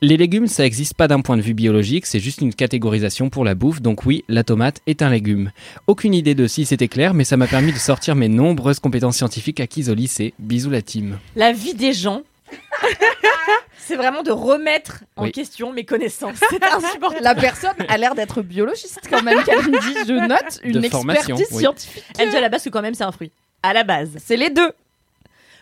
Les 0.00 0.16
légumes, 0.16 0.46
ça 0.46 0.62
n'existe 0.62 0.94
pas 0.94 1.08
d'un 1.08 1.20
point 1.20 1.36
de 1.36 1.42
vue 1.42 1.52
biologique, 1.52 2.06
c'est 2.06 2.20
juste 2.20 2.40
une 2.40 2.54
catégorisation 2.54 3.28
pour 3.28 3.44
la 3.44 3.54
bouffe. 3.54 3.82
Donc 3.82 4.06
oui, 4.06 4.24
la 4.28 4.44
tomate 4.44 4.80
est 4.86 5.02
un 5.02 5.10
légume. 5.10 5.50
Aucune 5.86 6.14
idée 6.14 6.34
de 6.34 6.46
si 6.46 6.64
c'était 6.64 6.88
clair, 6.88 7.12
mais 7.12 7.24
ça 7.24 7.36
m'a 7.36 7.46
permis 7.46 7.72
de 7.74 7.76
sortir 7.78 8.16
mes 8.16 8.28
nombreuses 8.28 8.78
compétences 8.80 9.18
scientifiques 9.18 9.60
acquises 9.60 9.90
au 9.90 9.94
lycée. 9.94 10.32
Bisous 10.38 10.70
la 10.70 10.80
team. 10.80 11.18
La 11.36 11.52
vie 11.52 11.74
des 11.74 11.92
gens. 11.92 12.22
C'est 13.78 13.96
vraiment 13.96 14.22
de 14.22 14.30
remettre 14.30 15.02
en 15.16 15.24
Oui. 15.24 15.32
question 15.32 15.72
mes 15.72 15.84
connaissances. 15.84 16.36
C'est 16.50 16.62
insupportable. 16.64 17.24
La 17.24 17.34
personne 17.34 17.74
a 17.88 17.98
l'air 17.98 18.14
d'être 18.14 18.40
biologiste 18.42 19.00
quand 19.10 19.22
même. 19.22 19.42
Qu'elle 19.42 19.68
me 19.68 19.78
dit, 19.80 19.98
je 20.06 20.12
note 20.28 20.60
une 20.62 20.80
De 20.80 20.88
formation, 20.88 21.34
expertise 21.36 21.56
oui. 21.56 21.58
scientifique. 21.62 22.04
Elle 22.18 22.30
dit 22.30 22.36
à 22.36 22.40
la 22.40 22.48
base 22.48 22.62
que 22.64 22.68
quand 22.68 22.82
même 22.82 22.94
c'est 22.94 23.04
un 23.04 23.12
fruit. 23.12 23.32
À 23.62 23.72
la 23.72 23.82
base. 23.84 24.10
C'est 24.24 24.36
les 24.36 24.50
deux. 24.50 24.72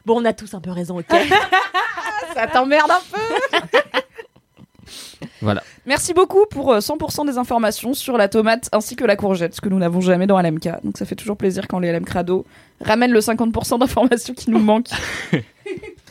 Bon, 0.04 0.20
on 0.20 0.25
a 0.25 0.32
tous 0.32 0.52
un 0.54 0.61
peu 0.61 0.70
raison, 0.70 0.99
ok 0.99 1.06
Ça 2.35 2.47
t'emmerde 2.47 2.90
un 2.90 3.00
peu. 3.11 3.78
Voilà. 5.40 5.62
Merci 5.87 6.14
beaucoup 6.14 6.47
pour 6.50 6.73
euh, 6.73 6.80
100% 6.80 7.26
des 7.26 7.38
informations 7.38 7.94
sur 7.94 8.16
la 8.18 8.28
tomate 8.28 8.68
ainsi 8.73 8.97
que 8.97 9.04
la 9.04 9.14
courgette, 9.14 9.54
ce 9.54 9.61
que 9.61 9.68
nous 9.68 9.78
n'avons 9.78 10.00
jamais 10.00 10.26
dans 10.26 10.40
LMK. 10.40 10.82
Donc 10.82 10.97
ça 10.99 11.04
fait 11.06 11.14
toujours 11.14 11.37
plaisir 11.37 11.68
quand 11.68 11.78
les 11.78 11.92
LM 11.92 12.04
Crado 12.04 12.44
ramènent 12.80 13.12
le 13.12 13.20
50% 13.20 13.78
d'informations 13.78 14.35
qui 14.35 14.50
nous 14.50 14.58
manquent. 14.58 14.90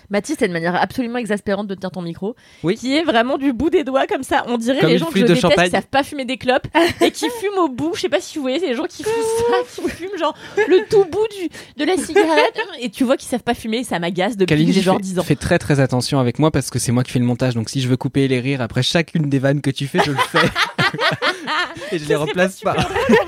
Mathis, 0.09 0.35
c'est 0.39 0.45
une 0.45 0.53
manière 0.53 0.75
absolument 0.75 1.17
exaspérante 1.17 1.67
de 1.67 1.75
tenir 1.75 1.91
ton 1.91 2.01
micro, 2.01 2.35
Oui. 2.63 2.75
qui 2.75 2.95
est 2.95 3.03
vraiment 3.03 3.37
du 3.37 3.51
bout 3.53 3.69
des 3.69 3.83
doigts 3.83 4.07
comme 4.07 4.23
ça. 4.23 4.45
On 4.47 4.57
dirait 4.57 4.79
Comme 4.79 4.89
les 4.89 4.97
gens 4.97 5.07
que 5.07 5.15
je 5.19 5.23
de 5.23 5.27
déteste 5.27 5.41
champagne. 5.41 5.65
qui 5.65 5.71
savent 5.71 5.87
pas 5.87 6.03
fumer 6.03 6.23
des 6.25 6.37
clopes 6.37 6.67
et 7.01 7.11
qui 7.11 7.25
fument 7.41 7.57
au 7.59 7.67
bout. 7.69 7.91
Je 7.95 8.01
sais 8.01 8.09
pas 8.09 8.21
si 8.21 8.37
vous 8.37 8.41
voyez, 8.43 8.59
c'est 8.59 8.67
les 8.67 8.75
gens 8.75 8.85
qui 8.85 9.03
fument 9.03 9.13
ça, 9.13 9.81
qui 9.83 9.89
fument 9.89 10.17
genre 10.17 10.35
le 10.67 10.87
tout 10.89 11.03
bout 11.05 11.27
du, 11.37 11.49
de 11.77 11.83
la 11.85 11.97
cigarette 11.97 12.57
et 12.79 12.89
tu 12.89 13.03
vois 13.03 13.17
qu'ils 13.17 13.27
savent 13.29 13.43
pas 13.43 13.53
fumer. 13.53 13.83
Ça 13.83 13.99
m'agace 13.99 14.37
depuis 14.37 14.45
que 14.45 14.49
Kalindi 14.53 14.73
j'ai 14.73 14.81
genre 14.81 14.97
fait, 14.97 15.03
10 15.03 15.19
ans. 15.19 15.23
fait 15.23 15.35
très 15.35 15.59
très 15.59 15.79
attention 15.79 16.19
avec 16.19 16.39
moi 16.39 16.51
parce 16.51 16.69
que 16.69 16.79
c'est 16.79 16.91
moi 16.91 17.03
qui 17.03 17.11
fais 17.11 17.19
le 17.19 17.25
montage. 17.25 17.53
Donc 17.55 17.69
si 17.69 17.81
je 17.81 17.87
veux 17.89 17.97
couper 17.97 18.27
les 18.27 18.39
rires 18.39 18.61
après 18.61 18.83
chacune 18.83 19.29
des 19.29 19.39
vannes 19.39 19.61
que 19.61 19.71
tu 19.71 19.87
fais, 19.87 19.99
je 20.05 20.11
le 20.11 20.17
fais. 20.17 20.39
Et 21.91 21.99
je 21.99 22.07
les 22.07 22.15
remplace 22.15 22.59
pas. 22.61 22.75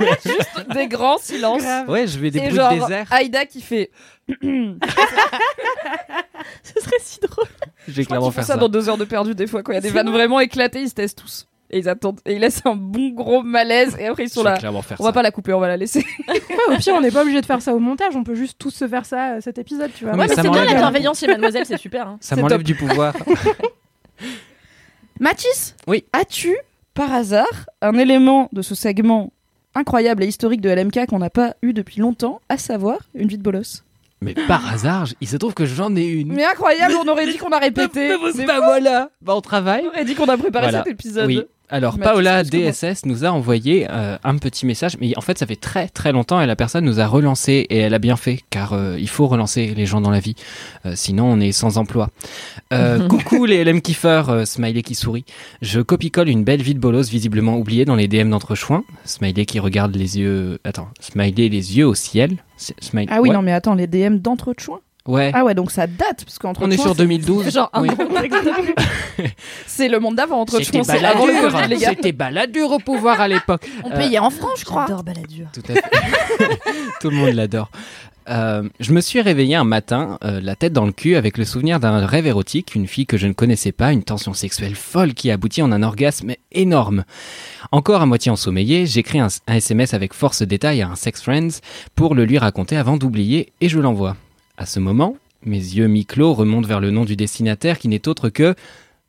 Des 0.74 0.88
grands 0.88 1.17
silences. 1.17 1.63
Ouais, 1.88 2.07
je 2.07 2.19
vais 2.19 2.29
des 2.31 2.39
bruits 2.39 2.51
de 2.57 2.79
désert. 2.81 3.07
Aïda 3.12 3.45
qui 3.45 3.62
fait. 3.62 3.89
Ce 6.63 6.79
serait 6.81 6.96
si 7.00 7.19
drôle. 7.19 7.46
Je 7.88 7.93
vais 7.93 8.01
Je 8.03 8.08
crois 8.08 8.17
clairement 8.17 8.31
faire 8.31 8.43
ça, 8.46 8.53
ça. 8.53 8.60
dans 8.60 8.69
deux 8.69 8.89
heures 8.89 8.98
de 8.98 9.05
perdu 9.05 9.36
des 9.36 9.48
fois 9.48 9.63
quand 9.63 9.72
il 9.72 9.75
y 9.75 9.77
a 9.77 9.81
des 9.81 9.89
vannes 9.89 10.08
vrai. 10.10 10.17
vraiment 10.19 10.39
éclatées, 10.39 10.81
ils 10.81 10.89
se 10.89 10.93
taisent 10.96 11.15
tous. 11.15 11.48
Et 11.72 11.77
ils 11.79 11.88
attendent. 11.88 12.19
Et 12.25 12.34
ils 12.34 12.39
laissent 12.39 12.62
un 12.65 12.75
bon 12.75 13.10
gros 13.10 13.43
malaise 13.43 13.96
et 14.00 14.08
après 14.08 14.24
ils 14.24 14.29
Je 14.29 14.34
sont 14.34 14.43
vais 14.43 14.50
là. 14.51 14.58
clairement 14.58 14.81
faire 14.81 15.00
On 15.00 15.03
va 15.03 15.10
ça. 15.10 15.13
pas 15.13 15.22
la 15.22 15.29
couper, 15.31 15.53
on 15.53 15.60
va 15.60 15.67
la 15.67 15.77
laisser. 15.77 16.03
Ouais, 16.27 16.75
au 16.75 16.77
pire, 16.77 16.93
on 16.96 17.01
n'est 17.01 17.12
pas 17.12 17.22
obligé 17.22 17.41
de 17.41 17.46
faire 17.46 17.62
ça 17.62 17.75
au 17.75 17.79
montage, 17.79 18.15
on 18.15 18.24
peut 18.24 18.34
juste 18.36 18.58
tous 18.58 18.72
se 18.72 18.88
faire 18.88 19.05
ça 19.05 19.34
euh, 19.36 19.41
cet 19.41 19.58
épisode, 19.60 19.91
tu 19.96 20.03
vois. 20.05 20.13
Ouais, 20.15 20.27
mais 20.27 20.34
c'est 20.36 20.41
bien 20.50 20.65
bienveillance 20.65 21.19
chez 21.19 21.27
Mademoiselle, 21.27 21.65
c'est 21.65 21.77
super. 21.77 22.08
hein. 22.08 22.17
Ça 22.22 22.36
m'enlève 22.36 22.63
du 22.63 22.74
pouvoir. 22.75 23.13
Mathis 25.19 25.75
Oui. 25.88 26.05
As-tu, 26.13 26.55
par 26.93 27.12
hasard, 27.13 27.69
un 27.81 27.93
élément 27.98 28.50
de 28.53 28.62
ce 28.62 28.74
segment 28.75 29.31
incroyable 29.75 30.24
et 30.24 30.27
historique 30.27 30.62
de 30.62 30.69
LMK 30.69 31.05
qu'on 31.08 31.19
n'a 31.19 31.29
pas 31.29 31.55
eu 31.62 31.74
depuis 31.74 32.00
longtemps, 32.01 32.41
à 32.50 32.58
savoir 32.58 32.98
une 33.13 33.27
vie 33.27 33.38
de 33.38 33.43
bolos? 33.43 33.84
Mais 34.21 34.33
par 34.33 34.67
hasard, 34.71 35.07
il 35.21 35.27
se 35.27 35.38
trouve 35.38 35.53
que 35.53 35.65
j'en 35.65 35.95
ai 35.95 36.03
une. 36.05 36.33
Mais 36.33 36.43
incroyable, 36.45 36.95
on 37.01 37.07
aurait 37.07 37.25
dit 37.31 37.38
qu'on 37.38 37.51
a 37.51 37.59
répété. 37.59 38.15
C'est 38.35 38.45
bah 38.45 38.59
voilà. 38.63 39.09
Bah 39.21 39.33
on 39.35 39.41
travaille. 39.41 39.83
On 39.85 39.89
aurait 39.89 40.03
dit 40.05 40.15
qu'on 40.15 40.27
a 40.27 40.38
préparé 40.38 40.65
Voilà. 40.67 40.83
cet 40.83 40.88
épisode. 40.93 41.27
Oui. 41.27 41.41
Alors 41.71 41.99
Paola 41.99 42.43
DSS 42.43 43.05
nous 43.05 43.25
a 43.25 43.29
envoyé 43.29 43.85
euh, 43.89 44.17
un 44.23 44.38
petit 44.38 44.65
message, 44.65 44.97
mais 44.99 45.15
en 45.17 45.21
fait 45.21 45.38
ça 45.38 45.45
fait 45.45 45.55
très 45.55 45.88
très 45.88 46.11
longtemps 46.11 46.41
et 46.41 46.47
la 46.47 46.55
personne 46.55 46.83
nous 46.83 46.99
a 46.99 47.05
relancé 47.05 47.67
et 47.69 47.77
elle 47.77 47.93
a 47.93 47.99
bien 47.99 48.15
fait 48.15 48.39
car 48.49 48.73
euh, 48.73 48.97
il 48.99 49.07
faut 49.07 49.27
relancer 49.27 49.73
les 49.75 49.85
gens 49.85 50.01
dans 50.01 50.09
la 50.09 50.19
vie, 50.19 50.35
Euh, 50.85 50.93
sinon 50.95 51.25
on 51.25 51.39
est 51.39 51.51
sans 51.51 51.77
emploi. 51.77 52.09
Euh, 52.73 53.07
coucou 53.07 53.45
les 53.45 53.63
LM 53.63 53.81
kiffeurs, 53.81 54.29
euh, 54.29 54.45
smiley 54.45 54.81
qui 54.81 54.95
sourit. 54.95 55.25
Je 55.61 55.79
copie-colle 55.81 56.29
une 56.29 56.43
belle 56.43 56.61
vie 56.63 56.73
de 56.73 56.79
bolos 56.79 57.09
visiblement 57.09 57.57
oubliée 57.57 57.85
dans 57.85 57.95
les 57.95 58.07
DM 58.07 58.29
d'entrechoin. 58.29 58.83
Smiley 59.05 59.45
qui 59.45 59.59
regarde 59.59 59.95
les 59.95 60.17
yeux, 60.17 60.59
attends, 60.63 60.89
smiley 60.99 61.49
les 61.49 61.77
yeux 61.77 61.85
au 61.88 61.95
ciel. 61.95 62.38
Smiley. 62.57 63.07
Ah 63.11 63.21
oui, 63.21 63.29
ouais. 63.29 63.35
non 63.35 63.41
mais 63.41 63.53
attends, 63.53 63.75
les 63.75 63.88
DM 63.88 64.17
d'entre 64.17 64.53
chouin 64.57 64.79
Ouais. 65.08 65.32
Ah 65.34 65.44
ouais, 65.44 65.56
donc 65.56 65.72
ça 65.72 65.88
date, 65.88 66.24
parce 66.25 66.38
qu'entre 66.38 66.62
on 66.63 66.70
est 66.70 66.77
sur 66.77 66.91
c'est- 66.91 66.98
2012. 67.00 67.50
Genre 67.53 67.70
un 67.74 67.82
Oui. 67.82 67.89
C'est 69.65 69.88
le 69.88 70.00
monde 70.00 70.15
d'avant, 70.15 70.41
entre 70.41 70.62
C'était 70.62 70.79
gars. 70.82 71.89
c'était 71.89 72.12
baladure 72.12 72.72
au 72.72 72.79
pouvoir 72.79 73.20
à 73.22 73.27
l'époque. 73.27 73.68
On 73.84 73.91
Euh, 73.91 73.96
payait 73.98 74.20
en 74.20 74.29
francs, 74.29 74.51
je 74.58 74.65
crois. 74.65 74.86
J'adore 74.88 75.03
Balladur. 75.03 75.48
Tout 75.53 75.63
à 75.70 75.74
fait. 75.74 76.60
Tout 77.01 77.10
le 77.10 77.15
monde 77.15 77.34
l'adore. 77.34 77.70
Euh, 78.29 78.70
je 78.79 78.94
me 78.94 79.01
suis 79.01 79.22
réveillé 79.22 79.56
un 79.56 79.63
matin, 79.63 80.20
euh, 80.24 80.39
la 80.39 80.56
tête 80.56 80.72
dans 80.74 80.86
le 80.86 80.91
cul, 80.91 81.15
avec 81.15 81.38
le 81.39 81.46
souvenir 81.46 81.79
d'un 81.79 82.06
rêve 82.06 82.27
érotique, 82.27 82.75
une 82.75 82.86
fille 82.86 83.08
que 83.08 83.18
je 83.18 83.25
ne 83.25 83.34
connaissais 83.34 83.72
pas, 83.72 83.91
une 83.91 84.03
tension 84.03 84.34
sexuelle 84.36 84.75
folle 84.75 85.15
qui 85.15 85.32
aboutit 85.32 85.63
en 85.63 85.72
un 85.72 85.82
orgasme 85.82 86.34
énorme. 86.51 87.06
Encore 87.72 88.03
à 88.03 88.06
moitié 88.06 88.32
ensommeillé, 88.32 88.86
j'écris 88.86 89.20
un, 89.20 89.29
un 89.48 89.56
SMS 89.56 89.96
avec 89.96 90.13
force 90.13 90.44
détail 90.44 90.84
à 90.84 90.89
un 90.89 90.96
sex 90.96 91.24
friends 91.24 91.60
pour 91.96 92.13
le 92.13 92.25
lui 92.25 92.38
raconter 92.38 92.77
avant 92.77 92.98
d'oublier 92.98 93.51
et 93.62 93.70
je 93.70 93.79
l'envoie. 93.79 94.15
À 94.60 94.66
ce 94.66 94.82
moment, 94.82 95.16
mes 95.46 95.56
yeux 95.58 95.88
mi-clos 95.88 96.34
remontent 96.34 96.68
vers 96.68 96.82
le 96.82 96.92
nom 96.92 97.06
du 97.06 97.16
destinataire 97.16 97.80
qui 97.80 97.88
n'est 97.88 98.10
autre 98.10 98.28
que 98.28 98.56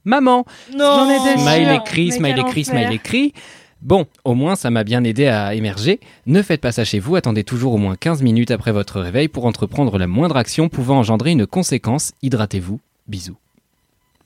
Maman. 0.04 0.46
Sûre. 0.70 1.06
Smile 1.38 1.70
écrit, 1.84 2.06
Mais 2.06 2.12
smile 2.12 2.38
écrit, 2.38 2.64
smile 2.64 2.92
écrit. 2.92 3.34
Bon, 3.82 4.06
au 4.24 4.34
moins 4.34 4.54
ça 4.54 4.70
m'a 4.70 4.84
bien 4.84 5.02
aidé 5.02 5.26
à 5.26 5.52
émerger. 5.54 5.98
Ne 6.26 6.40
faites 6.42 6.60
pas 6.60 6.70
ça 6.70 6.84
chez 6.84 7.00
vous, 7.00 7.16
attendez 7.16 7.42
toujours 7.42 7.74
au 7.74 7.78
moins 7.78 7.96
15 7.96 8.22
minutes 8.22 8.52
après 8.52 8.70
votre 8.70 9.00
réveil 9.00 9.26
pour 9.26 9.44
entreprendre 9.44 9.98
la 9.98 10.06
moindre 10.06 10.36
action 10.36 10.68
pouvant 10.68 10.98
engendrer 10.98 11.32
une 11.32 11.46
conséquence. 11.46 12.12
Hydratez-vous. 12.22 12.78
Bisous. 13.08 13.36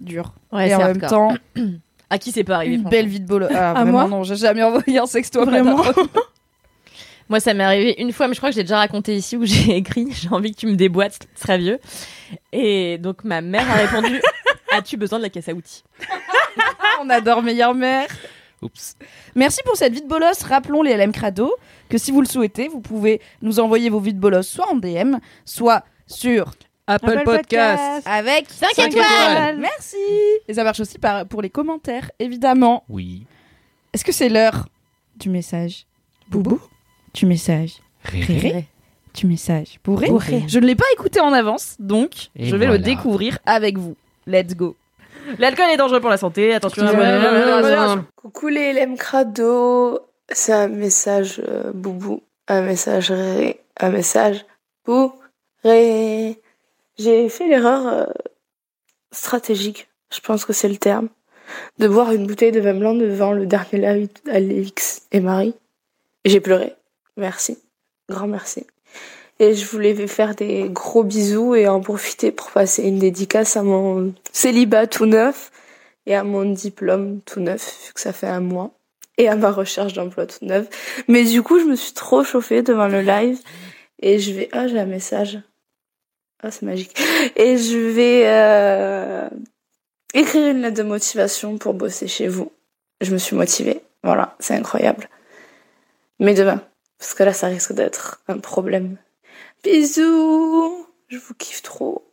Dur. 0.00 0.34
Ouais, 0.52 0.68
et 0.68 0.74
en 0.74 0.80
même 0.80 1.00
temps, 1.00 1.34
À 2.10 2.18
qui 2.18 2.32
c'est 2.32 2.44
pas 2.44 2.56
arrivé 2.56 2.74
une 2.74 2.84
belle 2.84 3.08
vie 3.08 3.20
de 3.20 3.26
bolo. 3.26 3.46
Ah, 3.50 3.70
À 3.70 3.72
vraiment, 3.82 3.92
moi 3.92 4.08
non, 4.08 4.22
j'ai 4.24 4.36
jamais 4.36 4.62
envoyé 4.62 4.98
un 4.98 5.06
sexto 5.06 5.44
Vraiment. 5.46 5.82
Moi, 7.28 7.40
ça 7.40 7.54
m'est 7.54 7.64
arrivé 7.64 7.94
une 7.98 8.12
fois, 8.12 8.28
mais 8.28 8.34
je 8.34 8.40
crois 8.40 8.50
que 8.50 8.56
j'ai 8.56 8.62
déjà 8.62 8.78
raconté 8.78 9.16
ici 9.16 9.36
où 9.36 9.44
j'ai 9.46 9.76
écrit 9.76 10.08
J'ai 10.12 10.28
envie 10.30 10.52
que 10.52 10.60
tu 10.60 10.66
me 10.66 10.76
déboîtes, 10.76 11.26
ce 11.34 11.42
serait 11.42 11.58
vieux. 11.58 11.78
Et 12.52 12.98
donc, 12.98 13.24
ma 13.24 13.40
mère 13.40 13.68
a 13.70 13.74
répondu 13.74 14.20
As-tu 14.72 14.96
besoin 14.96 15.18
de 15.18 15.24
la 15.24 15.30
caisse 15.30 15.48
à 15.48 15.52
outils? 15.52 15.84
On 17.00 17.08
adore 17.08 17.42
meilleure 17.42 17.74
mère. 17.74 18.08
Oups. 18.60 18.96
Merci 19.34 19.60
pour 19.64 19.76
cette 19.76 19.92
vie 19.92 20.02
de 20.02 20.08
bolos. 20.08 20.42
Rappelons 20.42 20.82
les 20.82 20.96
LM 20.96 21.12
Crado 21.12 21.54
que 21.88 21.98
si 21.98 22.10
vous 22.10 22.20
le 22.20 22.26
souhaitez, 22.26 22.68
vous 22.68 22.80
pouvez 22.80 23.20
nous 23.42 23.60
envoyer 23.60 23.88
vos 23.90 24.00
vies 24.00 24.14
de 24.14 24.18
bolos 24.18 24.42
soit 24.42 24.68
en 24.68 24.76
DM, 24.76 25.16
soit 25.44 25.84
sur 26.06 26.52
Apple, 26.86 27.10
Apple 27.10 27.24
Podcast. 27.24 28.04
Podcast. 28.04 28.06
avec 28.06 28.50
5 28.50 28.68
Cinq 28.74 28.88
étoiles 28.88 29.04
étoiles. 29.04 29.58
Merci. 29.58 29.96
Et 30.48 30.54
ça 30.54 30.64
marche 30.64 30.80
aussi 30.80 30.98
par, 30.98 31.26
pour 31.26 31.40
les 31.40 31.50
commentaires, 31.50 32.10
évidemment. 32.18 32.84
Oui. 32.88 33.26
Est-ce 33.92 34.04
que 34.04 34.12
c'est 34.12 34.28
l'heure 34.28 34.66
du 35.16 35.28
message 35.28 35.86
Boubou? 36.28 36.60
Du 37.14 37.26
message 37.26 37.76
Réré. 38.04 38.38
Réré 38.38 38.66
Du 39.14 39.26
message 39.26 39.78
Bourré 39.84 40.08
Bourré. 40.08 40.42
Je 40.48 40.58
ne 40.58 40.66
l'ai 40.66 40.74
pas 40.74 40.84
écouté 40.92 41.20
en 41.20 41.32
avance, 41.32 41.76
donc 41.78 42.30
Et 42.36 42.46
je 42.46 42.56
vais 42.56 42.66
le 42.66 42.78
découvrir 42.78 43.38
avec 43.46 43.78
vous. 43.78 43.96
Let's 44.26 44.56
go. 44.56 44.76
L'alcool 45.38 45.66
est 45.72 45.76
dangereux 45.76 46.00
pour 46.00 46.10
la 46.10 46.16
santé, 46.16 46.52
attention. 46.52 46.84
Coucou 48.16 48.48
les 48.48 48.72
LM 48.72 48.96
Crado, 48.96 50.00
c'est 50.28 50.52
un 50.52 50.66
message 50.66 51.40
euh, 51.48 51.72
boubou, 51.72 52.22
un 52.48 52.62
message 52.62 53.12
ré, 53.12 53.60
un 53.78 53.90
message 53.90 54.44
bourré. 54.84 56.40
J'ai 56.98 57.28
fait 57.28 57.48
l'erreur 57.48 57.86
euh, 57.86 58.04
stratégique, 59.12 59.88
je 60.12 60.20
pense 60.20 60.44
que 60.44 60.52
c'est 60.52 60.68
le 60.68 60.76
terme, 60.76 61.08
de 61.78 61.86
boire 61.86 62.10
une 62.12 62.26
bouteille 62.26 62.52
de 62.52 62.60
vin 62.60 62.74
blanc 62.74 62.94
devant 62.94 63.32
le 63.32 63.46
dernier 63.46 63.78
live 63.78 64.08
d'Alix 64.26 65.06
et 65.12 65.20
Marie. 65.20 65.54
J'ai 66.24 66.40
pleuré. 66.40 66.74
Merci. 67.16 67.58
Grand 68.08 68.26
merci. 68.26 68.66
Et 69.40 69.54
je 69.54 69.66
voulais 69.66 69.94
faire 70.06 70.34
des 70.34 70.68
gros 70.68 71.02
bisous 71.02 71.54
et 71.54 71.66
en 71.66 71.80
profiter 71.80 72.30
pour 72.30 72.50
passer 72.50 72.84
une 72.84 72.98
dédicace 72.98 73.56
à 73.56 73.62
mon 73.62 74.14
célibat 74.32 74.86
tout 74.86 75.06
neuf 75.06 75.50
et 76.06 76.14
à 76.14 76.22
mon 76.22 76.44
diplôme 76.44 77.20
tout 77.22 77.40
neuf, 77.40 77.86
vu 77.86 77.92
que 77.92 78.00
ça 78.00 78.12
fait 78.12 78.26
un 78.28 78.40
mois, 78.40 78.72
et 79.16 79.28
à 79.28 79.36
ma 79.36 79.50
recherche 79.50 79.92
d'emploi 79.92 80.26
tout 80.26 80.44
neuf. 80.44 80.68
Mais 81.08 81.24
du 81.24 81.42
coup, 81.42 81.58
je 81.58 81.64
me 81.64 81.76
suis 81.76 81.92
trop 81.92 82.24
chauffée 82.24 82.62
devant 82.62 82.88
le 82.88 83.00
live 83.00 83.38
et 84.00 84.18
je 84.18 84.32
vais... 84.32 84.48
Ah, 84.52 84.68
j'ai 84.68 84.78
un 84.78 84.86
message. 84.86 85.40
Ah, 86.42 86.50
c'est 86.50 86.66
magique. 86.66 86.94
Et 87.36 87.56
je 87.56 87.78
vais 87.78 88.22
euh, 88.26 89.28
écrire 90.12 90.50
une 90.50 90.60
lettre 90.62 90.76
de 90.76 90.82
motivation 90.82 91.58
pour 91.58 91.74
bosser 91.74 92.06
chez 92.06 92.28
vous. 92.28 92.52
Je 93.00 93.12
me 93.12 93.18
suis 93.18 93.34
motivée. 93.34 93.80
Voilà, 94.02 94.36
c'est 94.40 94.54
incroyable. 94.54 95.08
Mais 96.20 96.34
demain, 96.34 96.60
parce 97.04 97.12
que 97.12 97.22
là, 97.22 97.34
ça 97.34 97.48
risque 97.48 97.74
d'être 97.74 98.22
un 98.28 98.38
problème. 98.38 98.96
Bisous 99.62 100.86
Je 101.08 101.18
vous 101.18 101.34
kiffe 101.34 101.60
trop. 101.60 102.10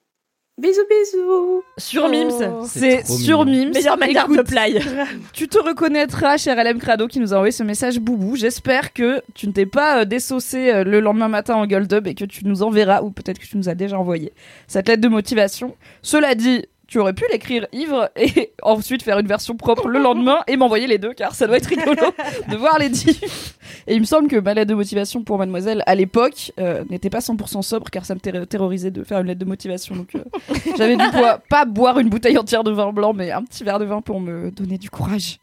Bisous, 0.57 0.81
bisous 0.89 1.63
Sur 1.77 2.09
Mims. 2.09 2.65
C'est 2.67 3.03
trop 3.03 3.17
sur. 3.17 3.45
Mims. 3.45 3.71
Meilleure 3.71 3.97
manière 3.97 4.27
de 4.27 4.41
play. 4.41 4.81
Tu 5.33 5.47
te 5.47 5.57
reconnaîtras, 5.57 6.35
cher 6.35 6.61
LM 6.61 6.77
Crado, 6.77 7.07
qui 7.07 7.21
nous 7.21 7.33
a 7.33 7.37
envoyé 7.37 7.53
ce 7.53 7.63
message 7.63 8.01
boubou. 8.01 8.35
J'espère 8.35 8.91
que 8.91 9.21
tu 9.33 9.47
ne 9.47 9.53
t'es 9.53 9.65
pas 9.65 10.01
euh, 10.01 10.05
désaucé 10.05 10.69
euh, 10.69 10.83
le 10.83 10.99
lendemain 10.99 11.29
matin 11.29 11.55
en 11.55 11.65
Gold 11.65 11.93
Up 11.93 12.05
et 12.07 12.13
que 12.13 12.25
tu 12.25 12.45
nous 12.45 12.61
enverras, 12.61 13.01
ou 13.01 13.11
peut-être 13.11 13.39
que 13.39 13.45
tu 13.45 13.55
nous 13.55 13.69
as 13.69 13.75
déjà 13.75 13.97
envoyé, 13.97 14.33
cette 14.67 14.89
lettre 14.89 15.01
de 15.01 15.07
motivation. 15.07 15.77
Cela 16.01 16.35
dit, 16.35 16.65
tu 16.91 16.99
aurais 16.99 17.13
pu 17.13 17.23
l'écrire 17.31 17.67
ivre 17.71 18.09
et 18.17 18.51
ensuite 18.63 19.01
faire 19.01 19.17
une 19.17 19.25
version 19.27 19.55
propre 19.55 19.87
le 19.87 19.97
lendemain 19.97 20.39
et 20.47 20.57
m'envoyer 20.57 20.87
les 20.87 20.97
deux, 20.97 21.13
car 21.13 21.33
ça 21.33 21.47
doit 21.47 21.55
être 21.55 21.67
rigolo 21.67 21.95
de 22.49 22.55
voir 22.57 22.77
les 22.79 22.89
diffs. 22.89 23.55
Et 23.87 23.95
il 23.95 24.01
me 24.01 24.05
semble 24.05 24.27
que 24.27 24.35
ma 24.35 24.53
lettre 24.53 24.69
de 24.71 24.75
motivation 24.75 25.23
pour 25.23 25.37
Mademoiselle, 25.37 25.83
à 25.85 25.95
l'époque, 25.95 26.51
euh, 26.59 26.83
n'était 26.89 27.09
pas 27.09 27.19
100% 27.19 27.61
sobre, 27.61 27.89
car 27.89 28.05
ça 28.05 28.13
me 28.13 28.19
terro- 28.19 28.45
terrorisait 28.45 28.91
de 28.91 29.05
faire 29.05 29.21
une 29.21 29.27
lettre 29.27 29.39
de 29.39 29.45
motivation. 29.45 29.95
Donc 29.95 30.15
euh, 30.15 30.19
j'avais 30.77 30.97
dû 30.97 31.03
pas 31.49 31.63
boire 31.63 31.97
une 31.97 32.09
bouteille 32.09 32.37
entière 32.37 32.65
de 32.65 32.71
vin 32.71 32.91
blanc, 32.91 33.13
mais 33.13 33.31
un 33.31 33.43
petit 33.43 33.63
verre 33.63 33.79
de 33.79 33.85
vin 33.85 34.01
pour 34.01 34.19
me 34.19 34.51
donner 34.51 34.77
du 34.77 34.89
courage. 34.89 35.39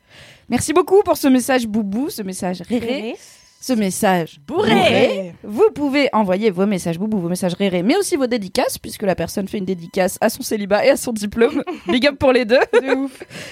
Merci 0.50 0.74
beaucoup 0.74 1.02
pour 1.02 1.16
ce 1.16 1.28
message 1.28 1.66
boubou, 1.66 2.10
ce 2.10 2.20
message 2.22 2.60
réré, 2.68 3.16
ce 3.60 3.72
message 3.72 4.40
Bourré. 4.46 5.34
Vous 5.42 5.70
pouvez 5.74 6.08
envoyer 6.12 6.50
vos 6.50 6.66
messages 6.66 6.98
boubou, 6.98 7.18
vos 7.18 7.28
messages 7.28 7.54
réré, 7.54 7.82
mais 7.82 7.96
aussi 7.96 8.16
vos 8.16 8.26
dédicaces, 8.26 8.78
puisque 8.78 9.02
la 9.02 9.14
personne 9.14 9.48
fait 9.48 9.58
une 9.58 9.64
dédicace 9.64 10.18
à 10.20 10.28
son 10.30 10.42
célibat 10.42 10.84
et 10.86 10.90
à 10.90 10.96
son 10.96 11.12
diplôme. 11.12 11.62
Big 11.88 12.06
up 12.06 12.18
pour 12.18 12.32
les 12.32 12.44
deux. 12.44 12.60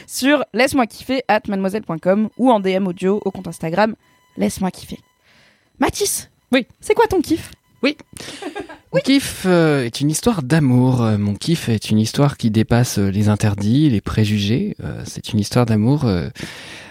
Sur 0.07 0.45
laisse-moi 0.55 0.87
kiffer 0.87 1.23
at 1.29 1.43
mademoiselle.com 1.49 2.29
ou 2.39 2.51
en 2.51 2.61
DM 2.61 2.87
audio 2.87 3.21
au 3.25 3.31
compte 3.31 3.49
Instagram 3.49 3.95
laisse-moi 4.37 4.71
kiffer. 4.71 5.01
Mathis 5.79 6.31
Oui. 6.53 6.67
C'est 6.81 6.95
quoi 6.95 7.07
ton 7.07 7.21
kiff? 7.21 7.51
Mon 8.93 9.01
kiff 9.01 9.45
euh, 9.47 9.85
est 9.85 10.01
une 10.01 10.11
histoire 10.11 10.43
d'amour. 10.43 11.03
Euh, 11.03 11.19
Mon 11.19 11.35
kiff 11.35 11.69
est 11.69 11.91
une 11.91 11.99
histoire 11.99 12.37
qui 12.37 12.51
dépasse 12.51 12.99
euh, 12.99 13.11
les 13.11 13.29
interdits, 13.29 13.91
les 13.91 14.01
préjugés. 14.01 14.77
Euh, 14.83 15.03
c'est 15.05 15.33
une 15.33 15.39
histoire 15.39 15.67
d'amour 15.67 16.05
euh, 16.05 16.29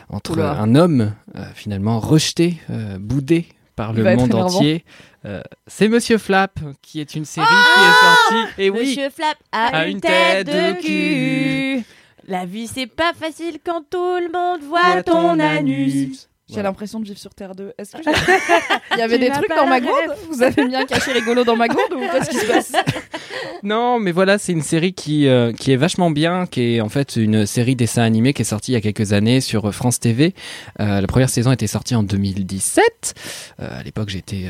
entre 0.09 0.33
Oula. 0.33 0.59
un 0.59 0.75
homme 0.75 1.13
euh, 1.35 1.43
finalement 1.53 1.99
rejeté, 1.99 2.57
euh, 2.69 2.97
boudé 2.99 3.47
par 3.75 3.91
Il 3.91 4.03
le 4.03 4.15
monde 4.15 4.33
entier. 4.35 4.85
Euh, 5.25 5.41
c'est 5.67 5.87
Monsieur 5.87 6.17
Flap 6.17 6.59
qui 6.81 7.01
est 7.01 7.15
une 7.15 7.25
série 7.25 7.47
Ah 7.49 7.65
qui 7.75 7.81
est 7.81 8.39
sortie. 8.41 8.61
Et 8.61 8.69
oui, 8.69 8.89
Monsieur 8.89 9.09
Flap 9.09 9.37
a, 9.51 9.65
A 9.75 9.87
une 9.87 9.99
tête 9.99 10.47
de 10.47 10.81
cul. 10.81 11.83
La 12.27 12.45
vie 12.45 12.67
c'est 12.67 12.87
pas 12.87 13.13
facile 13.13 13.59
quand 13.63 13.83
tout 13.89 13.97
le 14.19 14.31
monde 14.31 14.61
voit 14.61 15.03
ton 15.03 15.39
anus. 15.39 16.29
J'ai 16.47 16.55
Voilà. 16.55 16.69
l'impression 16.69 16.99
de 16.99 17.05
vivre 17.05 17.17
sur 17.17 17.33
Terre 17.33 17.55
2. 17.55 17.73
Est-ce 17.77 17.93
que 17.93 18.01
il 18.93 18.99
y 18.99 19.01
avait 19.01 19.17
Tu 19.17 19.25
des 19.25 19.31
trucs 19.31 19.49
dans 19.49 19.65
ma 19.65 19.79
gourde 19.81 20.15
Vous 20.29 20.43
avez 20.43 20.65
bien 20.67 20.85
caché 20.85 21.11
rigolo 21.11 21.43
dans 21.43 21.55
ma 21.55 21.67
gourde 21.67 21.93
ou 21.93 21.99
qu'est-ce 22.01 22.29
qui 22.29 22.37
se 22.37 22.45
passe 22.45 22.71
Non, 23.63 23.99
mais 23.99 24.11
voilà, 24.11 24.37
c'est 24.37 24.51
une 24.51 24.61
série 24.61 24.93
qui 24.93 25.27
euh, 25.27 25.53
qui 25.53 25.71
est 25.71 25.75
vachement 25.75 26.11
bien, 26.11 26.45
qui 26.45 26.75
est 26.75 26.81
en 26.81 26.89
fait 26.89 27.15
une 27.15 27.47
série 27.47 27.75
dessin 27.75 28.03
animé 28.03 28.33
qui 28.33 28.43
est 28.43 28.45
sortie 28.45 28.71
il 28.71 28.75
y 28.75 28.77
a 28.77 28.81
quelques 28.81 29.11
années 29.13 29.41
sur 29.41 29.65
euh, 29.69 29.71
France 29.71 29.99
TV. 29.99 30.35
Euh, 30.79 31.01
la 31.01 31.07
première 31.07 31.29
saison 31.31 31.51
était 31.51 31.65
sortie 31.67 31.95
en 31.95 32.03
2017. 32.03 33.15
Euh, 33.61 33.79
à 33.79 33.81
l'époque, 33.81 34.09
j'étais 34.09 34.45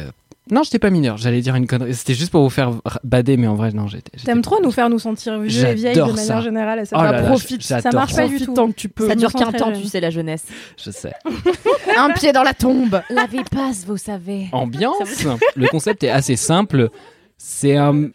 non, 0.52 0.62
j'étais 0.64 0.80
pas 0.80 0.90
mineur. 0.92 1.18
J'allais 1.18 1.42
dire 1.42 1.56
une 1.56 1.66
connerie. 1.66 1.94
C'était 1.96 2.14
juste 2.14 2.32
pour 2.32 2.44
vous 2.44 2.50
faire 2.50 2.72
bader, 3.04 3.36
mais 3.38 3.48
en 3.48 3.56
vrai, 3.56 3.72
non, 3.72 3.88
j'étais. 3.88 4.16
T'aimes 4.24 4.42
pas 4.42 4.50
trop 4.52 4.62
nous 4.62 4.72
faire 4.72 4.90
nous 4.90 5.00
sentir 5.00 5.40
vieux 5.40 5.66
et 5.66 5.74
vieilles 5.74 5.94
de 5.96 6.00
J'adore 6.00 6.16
manière 6.16 6.38
ça. 6.38 6.42
générale. 6.42 6.80
Et 6.80 6.86
ça 6.86 6.96
Oh 7.00 7.02
va 7.02 7.12
là 7.12 7.22
là, 7.22 7.28
profite. 7.28 7.64
Ça 7.64 7.82
marche 7.94 8.16
pas 8.16 8.28
du 8.28 8.40
tout. 8.40 8.54
tant 8.54 8.68
que 8.68 8.74
tu 8.76 8.88
peux. 8.90 9.08
Ça 9.08 9.16
me 9.16 9.20
dure 9.20 9.34
qu'un 9.34 9.52
temps, 9.52 9.74
jeune. 9.74 9.82
tu 9.82 9.88
sais, 9.88 10.00
la 10.00 10.12
jeunesse. 10.12 10.46
Je 10.84 10.92
sais. 10.92 11.14
Un 11.98 12.12
pied 12.12 12.32
dans 12.32 12.44
la 12.44 12.54
tombe. 12.54 13.02
Lavez 13.10 13.44
passe, 13.50 13.86
vous 13.86 13.98
savez. 13.98 14.48
Ambiance. 14.52 15.26
Le 15.56 15.68
concept 15.68 16.04
est 16.04 16.10
assez 16.10 16.36
simple. 16.36 16.90
C'est 17.38 17.76
un 17.76 18.10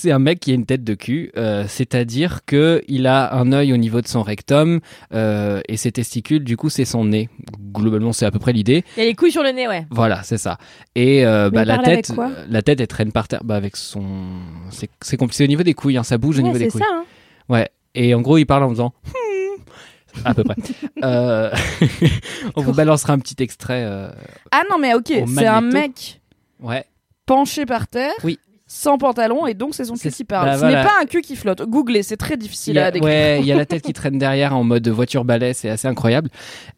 c'est 0.00 0.10
un 0.12 0.18
mec 0.18 0.40
qui 0.40 0.50
a 0.50 0.54
une 0.54 0.66
tête 0.66 0.84
de 0.84 0.94
cul, 0.94 1.30
euh, 1.36 1.64
c'est-à-dire 1.68 2.40
que 2.46 2.82
il 2.88 3.06
a 3.06 3.34
un 3.34 3.52
œil 3.52 3.72
au 3.72 3.76
niveau 3.76 4.00
de 4.00 4.06
son 4.08 4.22
rectum 4.22 4.80
euh, 5.12 5.60
et 5.68 5.76
ses 5.76 5.92
testicules, 5.92 6.44
du 6.44 6.56
coup, 6.56 6.68
c'est 6.70 6.84
son 6.84 7.04
nez. 7.04 7.28
Globalement, 7.72 8.12
c'est 8.12 8.26
à 8.26 8.30
peu 8.30 8.38
près 8.38 8.52
l'idée. 8.52 8.84
Il 8.96 9.00
y 9.00 9.06
a 9.06 9.08
les 9.08 9.14
couilles 9.14 9.32
sur 9.32 9.42
le 9.42 9.50
nez, 9.50 9.66
ouais. 9.68 9.86
Voilà, 9.90 10.22
c'est 10.22 10.38
ça. 10.38 10.58
Et 10.94 11.24
euh, 11.26 11.50
bah, 11.50 11.64
la 11.64 11.78
tête, 11.78 12.12
la 12.48 12.62
tête, 12.62 12.80
elle 12.80 12.86
traîne 12.88 13.12
par 13.12 13.28
terre, 13.28 13.42
bah, 13.44 13.56
avec 13.56 13.76
son. 13.76 14.04
C'est 14.70 14.88
c'est 15.02 15.16
compliqué 15.16 15.44
au 15.44 15.48
niveau 15.48 15.62
des 15.62 15.74
couilles, 15.74 15.96
hein, 15.96 16.02
ça 16.02 16.18
bouge 16.18 16.38
au 16.38 16.42
niveau 16.42 16.58
des 16.58 16.64
c'est 16.66 16.70
couilles. 16.70 16.80
ça. 16.82 16.86
hein. 16.94 17.04
Ouais. 17.48 17.68
Et 17.94 18.14
en 18.14 18.20
gros, 18.20 18.38
il 18.38 18.46
parle 18.46 18.62
en 18.64 18.70
faisant. 18.70 18.92
à 20.24 20.34
peu 20.34 20.44
près. 20.44 20.56
Euh, 21.04 21.50
On 22.56 22.62
vous 22.62 22.72
balancera 22.72 23.12
un 23.12 23.18
petit 23.20 23.36
extrait. 23.40 23.84
euh, 23.86 24.10
Ah 24.50 24.62
non, 24.68 24.78
mais 24.78 24.94
ok, 24.94 25.12
c'est 25.28 25.46
un 25.46 25.60
mec 25.60 26.20
Ouais. 26.60 26.84
penché 27.24 27.66
par 27.66 27.86
terre. 27.86 28.14
Oui. 28.24 28.38
Sans 28.70 28.98
pantalon 28.98 29.46
et 29.46 29.54
donc 29.54 29.74
c'est 29.74 29.86
son 29.86 29.94
cul 29.94 30.10
qui 30.10 30.24
parle. 30.24 30.46
bah, 30.46 30.54
Ce 30.54 30.58
voilà. 30.60 30.82
n'est 30.82 30.86
pas 30.86 30.94
un 31.02 31.06
cul 31.06 31.22
qui 31.22 31.36
flotte. 31.36 31.62
Googlez, 31.62 32.02
c'est 32.02 32.18
très 32.18 32.34
Il 32.34 32.38
difficile 32.38 32.78
a, 32.78 32.86
à 32.86 32.90
décrire. 32.90 33.08
ouais, 33.10 33.38
il 33.40 33.46
y 33.46 33.52
a 33.52 33.56
la 33.56 33.64
tête 33.66 33.82
qui 33.82 33.92
traîne 33.94 34.18
derrière 34.18 34.54
en 34.54 34.62
mode 34.62 34.86
voiture 34.88 35.24
balai, 35.24 35.54
c'est 35.54 35.70
assez 35.70 35.88
incroyable. 35.88 36.28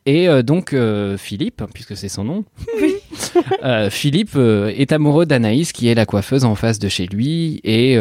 Et 0.07 0.29
euh, 0.29 0.43
donc 0.43 0.73
euh, 0.73 1.17
Philippe, 1.17 1.63
puisque 1.75 1.97
c'est 1.97 2.09
son 2.09 2.23
nom, 2.25 2.45
euh, 3.65 3.91
Philippe 3.91 4.37
est 4.37 4.93
amoureux 4.93 5.27
d'Anaïs, 5.27 5.73
qui 5.73 5.89
est 5.89 5.95
la 5.95 6.07
coiffeuse 6.07 6.45
en 6.45 6.55
face 6.55 6.79
de 6.79 6.89
chez 6.89 7.07
lui, 7.07 7.61
et 7.65 7.95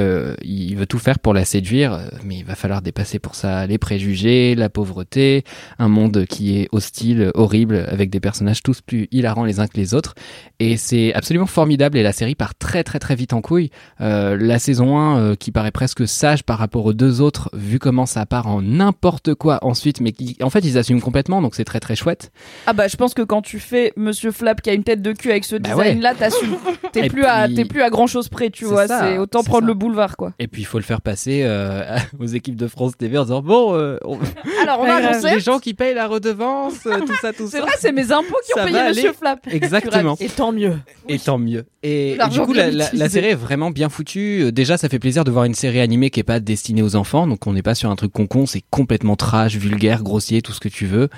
il 0.43 0.75
veut 0.75 0.85
tout 0.85 0.99
faire 0.99 1.19
pour 1.19 1.33
la 1.33 1.43
séduire, 1.45 1.99
mais 2.23 2.37
il 2.37 2.45
va 2.45 2.55
falloir 2.55 2.81
dépasser 2.81 3.19
pour 3.19 3.35
ça 3.35 3.65
les 3.67 3.77
préjugés, 3.77 4.55
la 4.55 4.69
pauvreté, 4.69 5.43
un 5.79 5.87
monde 5.87 6.25
qui 6.29 6.59
est 6.59 6.67
hostile, 6.71 7.31
horrible, 7.33 7.85
avec 7.89 8.09
des 8.09 8.19
personnages 8.19 8.61
tous 8.63 8.81
plus 8.81 9.07
hilarants 9.11 9.45
les 9.45 9.59
uns 9.59 9.67
que 9.67 9.77
les 9.77 9.93
autres. 9.93 10.13
Et 10.59 10.77
c'est 10.77 11.13
absolument 11.13 11.45
formidable, 11.47 11.97
et 11.97 12.03
la 12.03 12.13
série 12.13 12.35
part 12.35 12.55
très 12.55 12.83
très 12.83 12.99
très 12.99 13.15
vite 13.15 13.33
en 13.33 13.41
couille. 13.41 13.69
Euh, 14.01 14.37
la 14.39 14.59
saison 14.59 14.97
1 14.97 15.17
euh, 15.19 15.35
qui 15.35 15.51
paraît 15.51 15.71
presque 15.71 16.07
sage 16.07 16.43
par 16.43 16.57
rapport 16.57 16.85
aux 16.85 16.93
deux 16.93 17.19
autres, 17.21 17.49
vu 17.53 17.79
comment 17.79 18.05
ça 18.05 18.25
part 18.25 18.47
en 18.47 18.61
n'importe 18.61 19.33
quoi 19.33 19.59
ensuite, 19.61 19.99
mais 20.01 20.11
qui, 20.13 20.37
en 20.41 20.49
fait, 20.49 20.59
ils 20.61 20.77
assument 20.77 21.01
complètement, 21.01 21.41
donc 21.41 21.53
c'est 21.55 21.65
très 21.65 21.79
très 21.79 21.95
chouette. 21.95 22.31
Ah 22.65 22.73
bah 22.73 22.87
je 22.87 22.95
pense 22.95 23.13
que 23.13 23.21
quand 23.21 23.41
tu 23.41 23.59
fais 23.59 23.91
Monsieur 23.97 24.31
Flap 24.31 24.61
qui 24.61 24.69
a 24.69 24.73
une 24.73 24.83
tête 24.83 25.01
de 25.01 25.11
cul 25.11 25.31
avec 25.31 25.43
ce 25.45 25.55
Bah 25.57 25.69
design-là, 25.69 26.13
t'assumes. 26.15 26.55
T'es 26.93 27.07
plus, 27.07 27.23
à, 27.25 27.45
puis- 27.45 27.53
t'es 27.55 27.65
plus 27.65 27.81
à 27.83 27.89
grand 27.91 28.07
chose 28.07 28.29
près, 28.29 28.49
tu 28.49 28.65
C'est 28.65 28.71
vois. 28.71 28.87
C'est 28.87 29.17
autant 29.19 29.41
c'est 29.43 29.49
prendre 29.49 29.63
ça. 29.65 29.67
le 29.67 29.73
boulevard, 29.75 30.17
quoi. 30.17 30.33
Et 30.39 30.47
puis 30.47 30.63
il 30.63 30.65
faut 30.65 30.79
le 30.79 30.83
faire 30.83 31.01
passer 31.01 31.41
euh, 31.43 31.97
aux 32.19 32.25
équipes 32.25 32.55
de 32.55 32.67
France 32.67 32.97
TV 32.97 33.17
en 33.17 33.23
disant 33.23 33.41
bon, 33.43 33.75
euh, 33.75 33.97
on- 34.05 34.17
Alors 34.63 34.79
on 34.79 34.83
Ouais, 34.83 34.89
a 34.89 34.95
annoncé. 35.09 35.35
les 35.35 35.39
gens 35.39 35.59
qui 35.59 35.73
payent 35.75 35.93
la 35.93 36.07
redevance, 36.07 36.75
tout 36.83 37.13
ça, 37.21 37.31
tout 37.33 37.47
C'est 37.47 37.57
ça. 37.57 37.61
vrai, 37.63 37.71
c'est 37.79 37.91
mes 37.91 38.11
impôts 38.11 38.35
qui 38.45 38.53
Ça 38.55 38.63
ont 38.63 38.65
payé 38.65 38.79
Monsieur. 38.89 39.13
Flap. 39.13 39.39
Exactement. 39.51 40.15
Et 40.19 40.29
tant 40.29 40.51
mieux. 40.51 40.77
Et 41.07 41.19
tant 41.19 41.37
mieux. 41.37 41.65
Et, 41.83 42.17
du 42.31 42.39
coup, 42.41 42.53
la, 42.53 42.71
la- 42.71 43.09
série 43.09 43.27
est 43.27 43.35
vraiment 43.35 43.68
bien 43.71 43.89
foutue. 43.89 44.43
Euh, 44.43 44.51
Déjà, 44.51 44.77
ça 44.77 44.89
fait 44.89 44.99
plaisir 44.99 45.23
de 45.23 45.31
voir 45.31 45.45
une 45.45 45.53
série 45.53 45.79
animée 45.79 46.09
qui 46.09 46.19
est 46.19 46.23
pas 46.23 46.39
destinée 46.39 46.81
aux 46.81 46.95
enfants. 46.95 47.27
Donc, 47.27 47.47
on 47.47 47.53
n'est 47.53 47.61
pas 47.61 47.75
sur 47.75 47.89
un 47.89 47.95
truc 47.95 48.11
con-con. 48.11 48.45
C'est 48.45 48.63
complètement 48.69 49.15
trash, 49.15 49.55
vulgaire, 49.55 50.03
grossier, 50.03 50.41
tout 50.41 50.51
ce 50.51 50.59
que 50.59 50.69
tu 50.69 50.85
veux. 50.85 51.09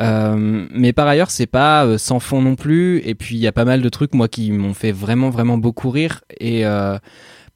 Euh, 0.00 0.66
mais 0.70 0.92
par 0.92 1.06
ailleurs, 1.06 1.30
c'est 1.30 1.46
pas 1.46 1.84
euh, 1.84 1.98
sans 1.98 2.20
fond 2.20 2.42
non 2.42 2.56
plus. 2.56 2.98
Et 3.04 3.14
puis, 3.14 3.36
il 3.36 3.40
y 3.40 3.46
a 3.46 3.52
pas 3.52 3.64
mal 3.64 3.82
de 3.82 3.88
trucs, 3.88 4.14
moi, 4.14 4.28
qui 4.28 4.50
m'ont 4.50 4.74
fait 4.74 4.92
vraiment, 4.92 5.30
vraiment 5.30 5.58
beaucoup 5.58 5.90
rire. 5.90 6.22
Et 6.40 6.64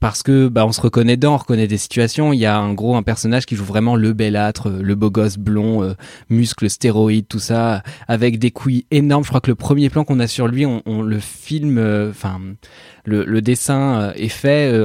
parce 0.03 0.21
que 0.21 0.49
bah, 0.49 0.65
on 0.65 0.73
se 0.73 0.81
reconnaît 0.81 1.15
dedans, 1.15 1.35
on 1.35 1.37
reconnaît 1.37 1.65
des 1.65 1.77
situations. 1.77 2.33
Il 2.33 2.39
y 2.39 2.45
a 2.45 2.57
un 2.57 2.73
gros 2.73 2.97
un 2.97 3.03
personnage 3.03 3.45
qui 3.45 3.55
joue 3.55 3.63
vraiment 3.63 3.95
le 3.95 4.11
belâtre, 4.11 4.67
euh, 4.67 4.81
le 4.81 4.95
beau 4.95 5.09
gosse 5.09 5.37
blond, 5.37 5.81
euh, 5.81 5.93
muscles, 6.29 6.69
stéroïdes, 6.69 7.29
tout 7.29 7.39
ça, 7.39 7.83
avec 8.09 8.37
des 8.37 8.51
couilles 8.51 8.85
énormes. 8.91 9.23
Je 9.23 9.29
crois 9.29 9.39
que 9.39 9.49
le 9.49 9.55
premier 9.55 9.89
plan 9.89 10.03
qu'on 10.03 10.19
a 10.19 10.27
sur 10.27 10.49
lui, 10.49 10.65
on, 10.65 10.81
on 10.85 11.03
le 11.03 11.19
filme, 11.19 11.77
euh, 11.77 12.09
enfin 12.09 12.37
le, 13.05 13.41
dessin 13.41 14.11
est 14.17 14.27
fait 14.27 14.77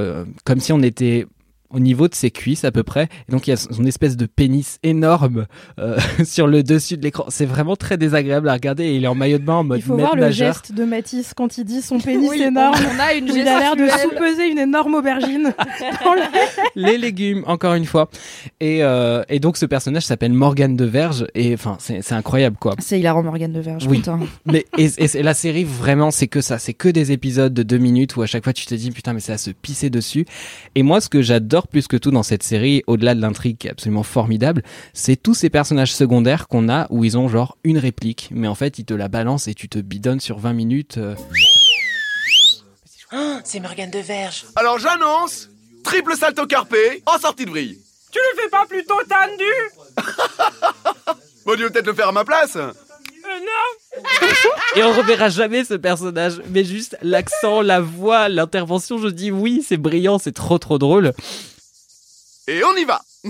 comme 0.45 0.61
si 0.61 0.73
on 0.73 0.83
était 0.83 1.27
au 1.71 1.81
niveau 1.81 2.09
de 2.09 2.15
ses 2.15 2.31
cuisses 2.31 2.65
à 2.65 2.71
peu 2.73 2.83
près. 2.83 3.09
Et 3.29 3.33
donc 3.33 3.47
il 3.47 3.51
y 3.51 3.53
a 3.53 3.57
son 3.57 3.85
espèce 3.85 4.17
de 4.17 4.27
pénis 4.27 4.79
énorme 4.83 5.47
euh, 5.79 5.99
sur 6.25 6.47
le 6.47 6.63
dessus 6.63 6.97
de 6.97 7.03
l'écran. 7.03 7.25
C'est 7.29 7.47
vraiment 7.47 7.77
très 7.77 7.97
désagréable 7.97 8.49
à 8.49 8.55
regarder. 8.55 8.85
Et 8.85 8.97
il 8.97 9.05
est 9.05 9.09
en 9.09 9.15
maillot 9.15 9.39
de 9.39 9.45
bain 9.45 9.55
en 9.57 9.65
mode 9.65 9.79
Il 9.79 9.83
faut 9.83 9.97
voir 9.97 10.15
le 10.15 10.23
nageur. 10.23 10.55
geste 10.55 10.73
de 10.73 10.85
Mathis 10.85 11.35
quand 11.35 11.59
il 11.59 11.65
dit 11.65 11.83
son 11.83 11.99
pénis 11.99 12.29
Oui, 12.31 12.43
énorme. 12.43 12.75
On 12.97 13.01
a 13.01 13.15
une 13.15 13.29
il 13.29 13.47
a 13.47 13.59
l'air 13.61 13.77
de 13.77 13.87
sous-peser 13.89 14.49
une 14.51 14.59
énorme 14.59 14.95
aubergine 14.95 15.53
dans 16.05 16.15
les 16.75 16.99
légumes, 16.99 17.45
encore 17.47 17.75
une 17.75 17.85
fois. 17.85 18.09
Et, 18.61 18.83
euh, 18.83 19.23
et 19.29 19.41
donc 19.41 19.57
ce 19.57 19.67
personnage 19.67 20.05
s'appelle 20.05 20.33
Morgane 20.33 20.77
de 20.77 20.85
Verge. 20.85 21.27
Et 21.35 21.55
enfin, 21.55 21.77
c'est 21.81 22.03
c'est 22.03 22.15
incroyable 22.15 22.57
quoi. 22.59 22.75
C'est 22.79 22.99
hilarant 22.99 23.23
Morgane 23.23 23.53
de 23.53 23.61
Verge, 23.61 23.87
Oui. 23.89 23.99
putain. 23.99 24.21
Mais 24.47 24.65
et, 24.79 24.89
et 24.99 25.23
la 25.23 25.35
série 25.35 25.65
vraiment 25.65 26.11
c'est 26.11 26.29
que 26.29 26.41
ça, 26.41 26.59
c'est 26.59 26.75
que 26.75 26.89
des 26.89 27.13
épisodes 27.13 27.53
de 27.53 27.63
deux 27.63 27.79
minutes 27.79 28.17
où 28.17 28.23
à 28.23 28.27
chaque 28.27 28.45
fois 28.45 28.53
tu 28.53 28.67
te 28.67 28.75
dis 28.75 28.91
putain 28.91 29.13
mais 29.13 29.21
c'est 29.21 29.33
à 29.33 29.39
se 29.39 29.51
pisser 29.51 29.91
dessus. 29.91 30.25
Et 30.75 30.83
moi 30.83 31.01
ce 31.01 31.09
que 31.09 31.23
j'adore 31.23 31.58
plus 31.67 31.89
que 31.89 31.97
tout 31.97 32.11
dans 32.11 32.23
cette 32.23 32.43
série, 32.43 32.83
au-delà 32.87 33.15
de 33.15 33.21
l'intrigue 33.21 33.59
qui 33.59 33.67
est 33.67 33.71
absolument 33.71 34.03
formidable, 34.05 34.63
c'est 34.93 35.17
tous 35.17 35.35
ces 35.35 35.51
personnages 35.51 35.93
secondaires 35.93 36.47
qu'on 36.47 36.69
a 36.69 36.87
où 36.91 37.05
ils 37.05 37.19
ont 37.19 37.29
genre 37.29 37.59
une 37.65 37.79
réplique, 37.79 38.29
mais 38.31 38.47
en 38.47 38.55
fait 38.55 38.79
ils 38.79 38.85
te 38.85 38.95
la 38.95 39.09
balancent 39.09 39.49
et 39.49 39.55
tu 39.55 39.69
te 39.69 39.79
bidonnes 39.79 40.21
sur 40.21 40.39
20 40.39 40.53
minutes. 40.53 40.99
euh. 40.99 41.15
C'est 43.45 43.61
Morgane 43.61 43.91
de 43.91 43.99
Verge. 43.99 44.45
Alors 44.55 44.79
j'annonce 44.79 45.49
triple 45.83 46.15
salto 46.15 46.47
carpé 46.47 47.03
en 47.07 47.19
sortie 47.19 47.47
de 47.47 47.51
vrille. 47.51 47.79
Tu 48.13 48.19
le 48.19 48.43
fais 48.43 48.49
pas 48.51 48.67
plutôt 48.67 48.95
tendu 49.09 50.05
Bon, 51.47 51.55
tu 51.57 51.63
veux 51.63 51.71
peut-être 51.71 51.87
le 51.87 51.95
faire 51.95 52.09
à 52.09 52.13
ma 52.13 52.25
place 52.25 52.57
Et 54.77 54.83
on 54.83 54.93
reverra 54.93 55.29
jamais 55.29 55.65
ce 55.65 55.75
personnage, 55.75 56.41
mais 56.51 56.65
juste 56.65 56.97
l'accent, 57.03 57.63
la 57.63 57.81
voix, 57.81 58.29
l'intervention, 58.29 58.99
je 58.99 59.09
dis 59.09 59.31
oui, 59.31 59.65
c'est 59.67 59.77
brillant, 59.77 60.19
c'est 60.19 60.33
trop 60.33 60.59
trop 60.59 60.79
drôle. 60.79 61.13
Et 62.47 62.63
on 62.65 62.75
y 62.77 62.85
va 62.85 63.01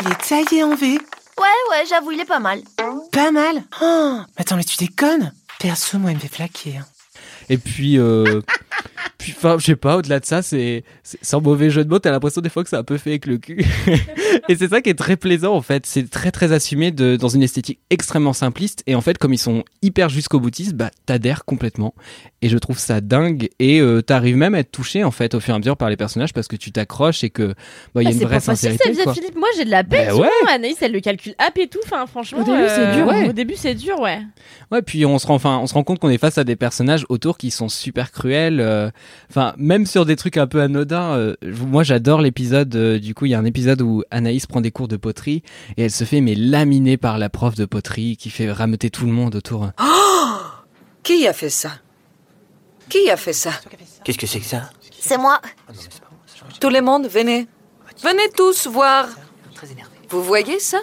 Il 0.00 0.08
est 0.12 0.28
taillé 0.28 0.62
en 0.62 0.74
V. 0.74 0.86
Ouais, 1.38 1.46
ouais, 1.70 1.84
j'avoue, 1.88 2.12
il 2.12 2.20
est 2.20 2.24
pas 2.26 2.38
mal. 2.38 2.60
Pas 3.12 3.30
mal. 3.30 3.62
Oh, 3.82 4.18
mais 4.20 4.24
attends, 4.42 4.56
mais 4.56 4.64
tu 4.64 4.76
déconnes 4.76 5.32
Perso, 5.58 5.98
moi, 5.98 6.10
il 6.10 6.16
me 6.16 6.20
fait 6.20 6.28
flaquer. 6.28 6.76
hein. 6.78 6.86
Et 7.48 7.58
puis, 7.58 7.98
euh, 7.98 8.40
puis, 9.18 9.34
enfin, 9.36 9.56
je 9.58 9.64
sais 9.66 9.76
pas, 9.76 9.96
au-delà 9.96 10.20
de 10.20 10.24
ça, 10.26 10.42
c'est, 10.42 10.84
c'est- 11.02 11.18
sans 11.24 11.40
mauvais 11.40 11.70
jeu 11.70 11.84
de 11.84 11.88
mots, 11.90 11.98
t'as 11.98 12.10
l'impression 12.10 12.40
des 12.40 12.48
fois 12.50 12.62
que 12.64 12.68
c'est 12.70 12.76
un 12.76 12.82
peu 12.84 12.98
fait 12.98 13.10
avec 13.10 13.26
le 13.26 13.38
cul. 13.38 13.64
et 14.48 14.56
c'est 14.56 14.68
ça 14.68 14.80
qui 14.80 14.90
est 14.90 14.94
très 14.98 15.16
plaisant, 15.16 15.54
en 15.54 15.62
fait. 15.62 15.86
C'est 15.86 16.08
très, 16.10 16.30
très 16.30 16.52
assumé 16.52 16.90
de, 16.90 17.16
dans 17.16 17.28
une 17.28 17.42
esthétique 17.42 17.80
extrêmement 17.90 18.32
simpliste. 18.32 18.82
Et 18.86 18.94
en 18.94 19.00
fait, 19.00 19.18
comme 19.18 19.32
ils 19.32 19.38
sont 19.38 19.64
hyper 19.82 20.08
jusqu'au 20.08 20.40
boutiste, 20.40 20.74
bah, 20.74 20.90
t'adhères 21.06 21.44
complètement. 21.44 21.94
Et 22.42 22.48
je 22.48 22.58
trouve 22.58 22.78
ça 22.78 23.00
dingue. 23.00 23.48
Et 23.58 23.80
euh, 23.80 24.02
t'arrives 24.02 24.36
même 24.36 24.54
à 24.54 24.60
être 24.60 24.70
touché, 24.72 25.04
en 25.04 25.10
fait, 25.10 25.34
au 25.34 25.40
fur 25.40 25.54
et 25.54 25.56
à 25.56 25.58
mesure 25.58 25.76
par 25.76 25.90
les 25.90 25.96
personnages 25.96 26.32
parce 26.32 26.48
que 26.48 26.56
tu 26.56 26.72
t'accroches 26.72 27.24
et 27.24 27.30
que, 27.30 27.54
bah, 27.94 28.02
il 28.02 28.04
y 28.04 28.06
a 28.06 28.08
Ah, 28.08 28.12
une 28.12 28.18
c'est 28.18 28.24
vraie 28.24 28.34
pas 28.36 28.40
facile 28.40 28.70
sincérité, 28.72 28.92
vie 28.92 29.00
à 29.00 29.04
quoi. 29.04 29.14
Philippe. 29.14 29.36
Moi 29.36 29.48
j'ai 29.56 29.64
de 29.64 29.70
la 29.70 29.84
peine. 29.84 30.08
Bah 30.08 30.16
ouais. 30.16 30.28
Anaïs 30.50 30.76
elle 30.80 30.92
le 30.92 31.00
calcule 31.00 31.34
up 31.40 31.56
et 31.58 31.66
tout. 31.68 31.78
Enfin 31.84 32.06
franchement. 32.06 32.40
Au 32.40 32.44
début, 32.44 32.68
c'est 32.68 32.92
dur, 32.96 33.06
ouais. 33.06 33.28
Au 33.28 33.32
début 33.32 33.54
c'est 33.56 33.74
dur 33.74 33.98
ouais. 34.00 34.20
Ouais, 34.72 34.82
puis 34.82 35.04
on 35.06 35.18
se 35.18 35.26
rend, 35.26 35.34
enfin, 35.34 35.58
on 35.62 35.66
se 35.66 35.74
rend 35.74 35.82
compte 35.84 35.98
qu'on 35.98 36.08
est 36.10 36.18
face 36.18 36.38
à 36.38 36.44
des 36.44 36.56
personnages 36.56 37.04
autour 37.08 37.38
qui 37.38 37.50
sont 37.50 37.68
super 37.68 38.12
cruels. 38.12 38.60
euh, 38.60 38.90
Enfin, 39.30 39.54
même 39.58 39.86
sur 39.86 40.04
des 40.06 40.16
trucs 40.16 40.36
un 40.36 40.46
peu 40.46 40.60
anodins. 40.60 41.14
euh, 41.16 41.34
moi, 41.66 41.82
j'adore 41.82 42.20
l'épisode. 42.20 42.74
euh, 42.76 42.98
du 42.98 43.14
coup, 43.14 43.26
il 43.26 43.30
y 43.30 43.34
a 43.34 43.38
un 43.38 43.44
épisode 43.44 43.80
où 43.82 44.02
Anaïs 44.16 44.46
prend 44.46 44.62
des 44.62 44.70
cours 44.70 44.88
de 44.88 44.96
poterie 44.96 45.42
et 45.76 45.84
elle 45.84 45.90
se 45.90 46.04
fait 46.04 46.22
mais 46.22 46.34
laminer 46.34 46.96
par 46.96 47.18
la 47.18 47.28
prof 47.28 47.54
de 47.54 47.66
poterie 47.66 48.16
qui 48.16 48.30
fait 48.30 48.50
rameuter 48.50 48.88
tout 48.88 49.04
le 49.04 49.12
monde 49.12 49.34
autour. 49.34 49.70
Qui 51.02 51.28
a 51.28 51.32
fait 51.32 51.50
ça? 51.50 51.70
Qui 52.88 53.10
a 53.10 53.16
fait 53.16 53.34
ça? 53.34 53.52
Qu'est-ce 54.04 54.18
que 54.18 54.26
c'est 54.26 54.40
que 54.40 54.46
ça? 54.46 54.70
C'est 54.98 55.18
moi. 55.18 55.40
Tout 56.60 56.70
le 56.70 56.80
monde, 56.80 57.06
venez. 57.06 57.46
Venez 58.02 58.28
tous 58.34 58.66
voir. 58.66 59.06
Vous 60.08 60.22
voyez 60.22 60.58
ça? 60.58 60.78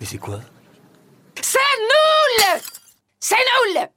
Mais 0.00 0.06
c'est 0.06 0.18
quoi? 0.18 0.40
C'est 1.40 1.58
nul 1.58 2.60
C'est 3.20 3.36
nul 3.36 3.88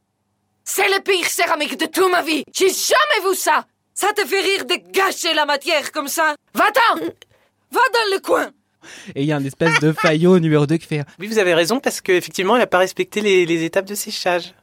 C'est 0.64 0.90
le 0.90 1.02
pire 1.02 1.28
céramique 1.28 1.78
de 1.80 1.86
toute 1.86 2.12
ma 2.12 2.22
vie. 2.22 2.44
J'ai 2.54 2.70
jamais 2.70 3.30
vu 3.30 3.36
ça. 3.36 3.66
Ça 3.94 4.14
te 4.14 4.26
fait 4.26 4.42
rire 4.42 4.66
de 4.66 4.76
gâcher 4.92 5.34
la 5.34 5.46
matière 5.46 5.92
comme 5.92 6.08
ça? 6.08 6.36
Va-t'en 6.54 7.06
Va 7.72 7.80
dans 7.94 8.16
le 8.16 8.20
coin 8.22 8.50
Et 9.16 9.22
il 9.22 9.28
y 9.28 9.32
a 9.32 9.38
un 9.38 9.44
espèce 9.46 9.80
de 9.80 9.92
faillot 9.94 10.40
numéro 10.40 10.66
2 10.66 10.78
qui 10.78 10.88
fait 10.88 11.04
Oui, 11.20 11.28
vous 11.28 11.38
avez 11.40 11.54
raison, 11.54 11.80
parce 11.80 12.02
qu'effectivement, 12.02 12.56
elle 12.56 12.62
a 12.64 12.68
pas 12.68 12.80
respecté 12.80 13.22
les, 13.22 13.46
les 13.46 13.64
étapes 13.64 13.86
de 13.86 13.96
séchage. 13.96 14.54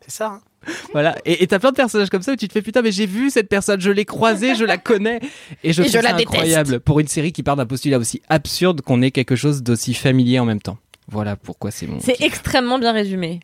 C'est 0.00 0.10
ça, 0.10 0.26
hein 0.26 0.40
Voilà. 0.92 1.16
Et 1.24 1.46
t'as 1.46 1.58
plein 1.58 1.70
de 1.70 1.76
personnages 1.76 2.08
comme 2.10 2.22
ça 2.22 2.32
où 2.32 2.36
tu 2.36 2.48
te 2.48 2.52
fais 2.52 2.62
putain, 2.62 2.82
mais 2.82 2.92
j'ai 2.92 3.06
vu 3.06 3.30
cette 3.30 3.48
personne, 3.48 3.80
je 3.80 3.90
l'ai 3.90 4.04
croisée, 4.04 4.54
je 4.54 4.64
la 4.64 4.78
connais. 4.78 5.20
Et 5.62 5.72
je 5.72 5.82
Et 5.82 5.86
trouve 5.86 5.98
je 6.00 6.04
la 6.04 6.10
ça 6.10 6.16
déteste. 6.16 6.34
incroyable 6.34 6.80
pour 6.80 7.00
une 7.00 7.08
série 7.08 7.32
qui 7.32 7.42
part 7.42 7.56
d'un 7.56 7.66
postulat 7.66 7.98
aussi 7.98 8.22
absurde 8.28 8.80
qu'on 8.82 9.02
ait 9.02 9.10
quelque 9.10 9.36
chose 9.36 9.62
d'aussi 9.62 9.94
familier 9.94 10.38
en 10.40 10.44
même 10.44 10.60
temps. 10.60 10.78
Voilà 11.10 11.36
pourquoi 11.36 11.70
c'est 11.70 11.86
mon. 11.86 12.00
C'est 12.00 12.20
extrêmement 12.20 12.78
bien 12.78 12.92
résumé. 12.92 13.40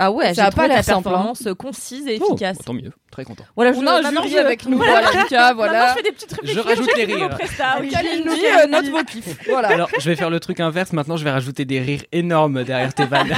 Ah 0.00 0.12
ouais, 0.12 0.32
Ça 0.32 0.44
j'ai 0.44 0.50
pas 0.56 0.62
simple, 0.82 1.08
hein. 1.08 1.10
performance 1.12 1.48
concise 1.58 2.06
et 2.06 2.18
Oh, 2.20 2.26
efficace. 2.34 2.58
tant 2.64 2.72
mieux, 2.72 2.92
très 3.10 3.24
content. 3.24 3.44
Voilà, 3.56 3.72
je 3.72 3.78
On 3.78 3.86
a 3.88 3.98
un 3.98 4.10
jury 4.12 4.30
je- 4.30 4.36
avec 4.36 4.64
nous, 4.66 4.76
voilà, 4.78 5.10
Lucas, 5.10 5.54
voilà. 5.54 5.88
Je 5.90 5.94
fais 5.96 6.02
des 6.04 6.12
petites 6.12 6.30
Je 6.30 6.36
réflexions. 6.60 6.62
rajoute 6.62 6.96
les 6.96 7.04
rires. 7.04 7.38
oui. 7.80 7.90
Euh, 8.62 8.66
note 8.68 8.86
vos 8.90 9.02
kiffs. 9.02 9.36
Voilà. 9.48 9.68
Alors, 9.68 9.88
je 9.98 10.08
vais 10.08 10.14
faire 10.16 10.30
le 10.30 10.38
truc 10.40 10.60
inverse. 10.60 10.92
Maintenant, 10.92 11.16
je 11.16 11.24
vais 11.24 11.30
rajouter 11.32 11.64
des 11.64 11.80
rires 11.80 12.02
énormes 12.12 12.62
derrière 12.64 12.94
tes 12.94 13.04
vannes. 13.06 13.32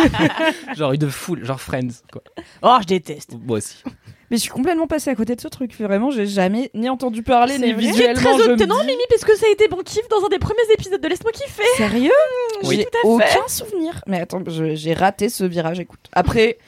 genre 0.76 0.92
une 0.92 1.10
foule, 1.10 1.44
genre 1.44 1.60
Friends, 1.60 2.02
quoi. 2.12 2.22
Oh, 2.62 2.76
je 2.82 2.86
déteste. 2.86 3.32
Moi 3.42 3.58
aussi. 3.58 3.82
Mais 4.30 4.36
je 4.36 4.42
suis 4.42 4.50
complètement 4.50 4.86
passée 4.86 5.10
à 5.10 5.14
côté 5.14 5.34
de 5.34 5.40
ce 5.40 5.48
truc. 5.48 5.72
Vraiment, 5.78 6.10
j'ai 6.10 6.26
jamais 6.26 6.70
ni 6.74 6.88
entendu 6.88 7.22
parler, 7.22 7.54
C'est 7.58 7.66
ni 7.66 7.72
vrai. 7.72 7.82
visuellement. 7.82 8.20
Très 8.34 8.42
je 8.44 8.48
me 8.50 8.54
étonnant, 8.54 8.78
Mimi, 8.84 9.02
parce 9.08 9.24
que 9.24 9.36
ça 9.36 9.46
a 9.46 9.50
été 9.50 9.68
mon 9.68 9.78
kiff 9.78 10.08
dans 10.08 10.24
un 10.24 10.28
des 10.28 10.38
premiers 10.38 10.72
épisodes 10.72 11.00
de 11.00 11.08
Laisse-moi 11.08 11.32
kiffer. 11.32 11.62
Sérieux? 11.76 12.12
Oui. 12.62 12.76
J'ai 12.76 12.84
Tout 12.84 12.90
à 13.18 13.20
fait. 13.22 13.38
aucun 13.38 13.48
souvenir. 13.48 14.00
Mais 14.06 14.20
attends, 14.20 14.40
j'ai 14.46 14.94
raté 14.94 15.28
ce 15.28 15.44
virage. 15.44 15.80
Écoute. 15.80 16.00
Après, 16.12 16.58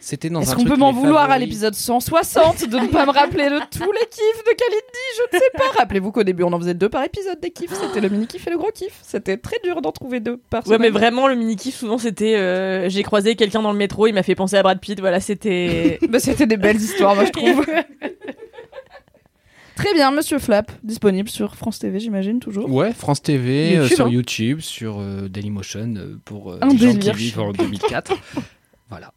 C'était 0.00 0.30
dans 0.30 0.40
est-ce 0.40 0.54
qu'on 0.54 0.64
peut 0.64 0.76
m'en 0.76 0.92
vouloir 0.92 1.30
à 1.30 1.38
l'épisode 1.38 1.74
160 1.74 2.68
de 2.68 2.78
ne 2.78 2.86
pas 2.86 3.04
me 3.04 3.10
rappeler 3.10 3.46
de 3.50 3.58
tous 3.70 3.90
les 3.92 4.06
kiffs 4.10 4.44
de 4.44 4.56
Kalindi? 4.56 5.04
Je 5.16 5.36
ne 5.36 5.40
sais 5.40 5.50
pas. 5.54 5.64
Rappelez-vous 5.78 6.12
qu'au 6.12 6.22
début, 6.22 6.44
on 6.44 6.52
en 6.52 6.58
faisait 6.58 6.74
deux 6.74 6.88
par 6.88 7.02
épisode 7.04 7.40
des 7.40 7.50
kiffs. 7.50 7.72
C'était 7.72 8.00
le 8.00 8.08
mini 8.08 8.26
kiff 8.26 8.46
et 8.46 8.50
le 8.50 8.58
gros 8.58 8.70
kiff. 8.72 8.98
C'était 9.02 9.36
très 9.36 9.56
dur 9.64 9.82
d'en 9.82 9.92
trouver 9.92 10.20
deux 10.20 10.36
par 10.36 10.66
Ouais, 10.68 10.78
mais 10.78 10.90
vraiment, 10.90 11.26
le 11.28 11.34
mini-kiff, 11.34 11.74
souvent, 11.74 11.98
c'était. 11.98 12.36
euh, 12.36 12.88
J'ai 12.88 13.02
croisé 13.02 13.34
quelqu'un 13.36 13.62
dans 13.62 13.72
le 13.72 13.78
métro, 13.78 14.06
il 14.06 14.12
m'a 14.12 14.22
fait 14.22 14.34
penser 14.34 14.56
à 14.56 14.62
Brad 14.62 14.78
Pitt. 14.80 15.00
Voilà, 15.00 15.20
c'était. 15.20 15.98
Bah, 16.08 16.20
c'était 16.20 16.46
des 16.46 16.56
belles 16.56 16.76
histoires, 16.80 17.14
moi, 17.14 17.24
je 17.26 17.30
trouve. 17.32 17.66
Très 19.76 19.94
bien, 19.94 20.10
Monsieur 20.10 20.38
Flap, 20.40 20.72
disponible 20.82 21.28
sur 21.28 21.54
France 21.54 21.78
TV, 21.78 22.00
j'imagine, 22.00 22.40
toujours. 22.40 22.68
Ouais, 22.68 22.92
France 22.92 23.22
TV, 23.22 23.76
euh, 23.76 23.82
YouTube, 23.82 23.94
sur 23.96 24.06
hein. 24.06 24.10
YouTube, 24.10 24.60
sur 24.60 24.98
euh, 24.98 25.28
Dailymotion 25.28 25.94
euh, 25.96 26.16
pour 26.24 26.50
euh, 26.50 26.58
Un 26.62 26.68
les 26.70 26.78
gens 26.78 26.98
qui 26.98 27.12
vivent 27.12 27.38
en 27.38 27.52
2004. 27.52 28.12
voilà, 28.90 29.12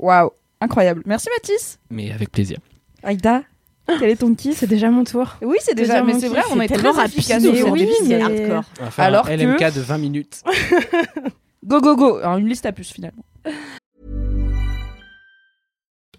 Waouh, 0.00 0.30
incroyable. 0.60 1.02
Merci 1.06 1.28
Mathis. 1.36 1.78
mais 1.90 2.10
avec 2.10 2.30
plaisir. 2.32 2.58
Aïda, 3.02 3.42
quel 3.86 4.10
est 4.10 4.16
ton 4.16 4.34
kiff 4.34 4.56
C'est 4.58 4.66
déjà 4.66 4.90
mon 4.90 5.04
tour. 5.04 5.36
Oui, 5.42 5.56
c'est 5.60 5.74
déjà, 5.74 5.94
déjà 5.94 6.04
mais 6.04 6.12
mon 6.14 6.20
c'est 6.20 6.28
vrai, 6.28 6.42
on 6.50 6.60
est 6.60 6.68
tellement 6.68 6.92
très 6.92 7.02
rapide 7.02 7.16
oui, 7.70 7.88
c'est 8.02 8.08
mais- 8.08 8.20
hardcore. 8.22 8.64
Alors 8.98 9.26
un 9.26 9.36
que- 9.36 9.42
LMK 9.42 9.74
de 9.74 9.80
20 9.80 9.98
minutes. 9.98 10.42
Go, 11.66 11.80
go, 11.80 11.94
go. 11.94 12.20
Une 12.22 12.48
liste 12.48 12.64
à 12.64 12.72
puce, 12.72 12.90
finalement. 12.90 13.22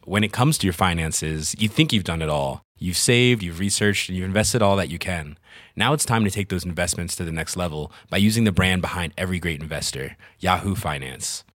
When 0.05 0.23
it 0.23 0.31
comes 0.31 0.57
to 0.59 0.65
your 0.67 0.73
finances, 0.75 1.55
you 1.59 1.67
think 1.67 1.91
you've 1.91 2.03
done 2.03 2.21
it 2.21 2.29
all. 2.29 2.61
You've 2.77 2.97
saved, 2.97 3.41
you've 3.43 3.59
researched, 3.59 4.07
and 4.09 4.15
you've 4.17 4.27
invested 4.27 4.61
all 4.61 4.75
that 4.77 4.89
you 4.89 4.97
can. 4.99 5.37
Now 5.75 5.93
it's 5.93 6.05
time 6.05 6.23
to 6.25 6.29
take 6.31 6.49
those 6.49 6.63
investments 6.65 7.15
to 7.15 7.23
the 7.23 7.31
next 7.31 7.55
level 7.57 7.91
by 8.09 8.17
using 8.17 8.43
the 8.43 8.51
brand 8.51 8.81
behind 8.81 9.13
every 9.17 9.39
great 9.39 9.61
investor, 9.61 10.15
Yahoo 10.39 10.75
Finance. 10.75 11.43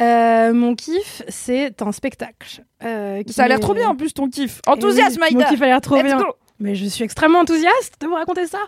Euh, 0.00 0.52
mon 0.54 0.74
kiff, 0.74 1.22
c'est 1.28 1.82
un 1.82 1.92
spectacle. 1.92 2.62
euh, 2.82 3.22
qui 3.22 3.32
Ça 3.32 3.44
a 3.44 3.48
l'air 3.48 3.58
est- 3.58 3.60
trop 3.60 3.74
bien 3.74 3.88
en 3.88 3.96
plus 3.96 4.14
ton 4.14 4.28
kiff. 4.28 4.60
Enthousiasme, 4.66 5.22
Aïda. 5.22 5.40
Mon 5.44 5.50
kiff 5.50 5.62
a 5.62 5.66
l'air 5.66 5.80
trop 5.80 5.96
Let's 5.96 6.04
bien. 6.04 6.18
go. 6.18 6.24
Mais 6.58 6.74
je 6.74 6.86
suis 6.86 7.04
extrêmement 7.04 7.40
enthousiaste 7.40 7.94
de 8.00 8.06
vous 8.06 8.14
raconter 8.14 8.46
ça. 8.46 8.58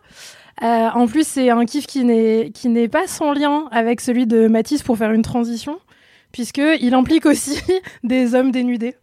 Euh, 0.62 0.88
en 0.95 1.07
plus, 1.07 1.27
c'est 1.27 1.49
un 1.51 1.64
kiff 1.64 1.87
qui 1.87 2.05
n'est 2.05 2.51
qui 2.55 2.68
n'est 2.68 2.88
pas 2.88 3.07
sans 3.07 3.33
lien 3.33 3.68
avec 3.71 4.01
celui 4.01 4.27
de 4.27 4.47
Mathis 4.49 4.83
pour 4.83 4.99
faire 4.99 5.12
une 5.12 5.23
transition, 5.23 5.79
puisque 6.33 6.61
il 6.81 6.92
implique 6.95 7.25
aussi 7.27 7.59
des 8.05 8.35
hommes 8.35 8.51
dénudés. 8.51 8.95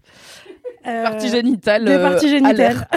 Euh, 0.87 1.03
Partie 1.03 1.29
génitale. 1.29 1.85
des 1.85 1.91
euh, 1.93 2.09
parties 2.09 2.27
à 2.27 2.29
génitales. 2.29 2.87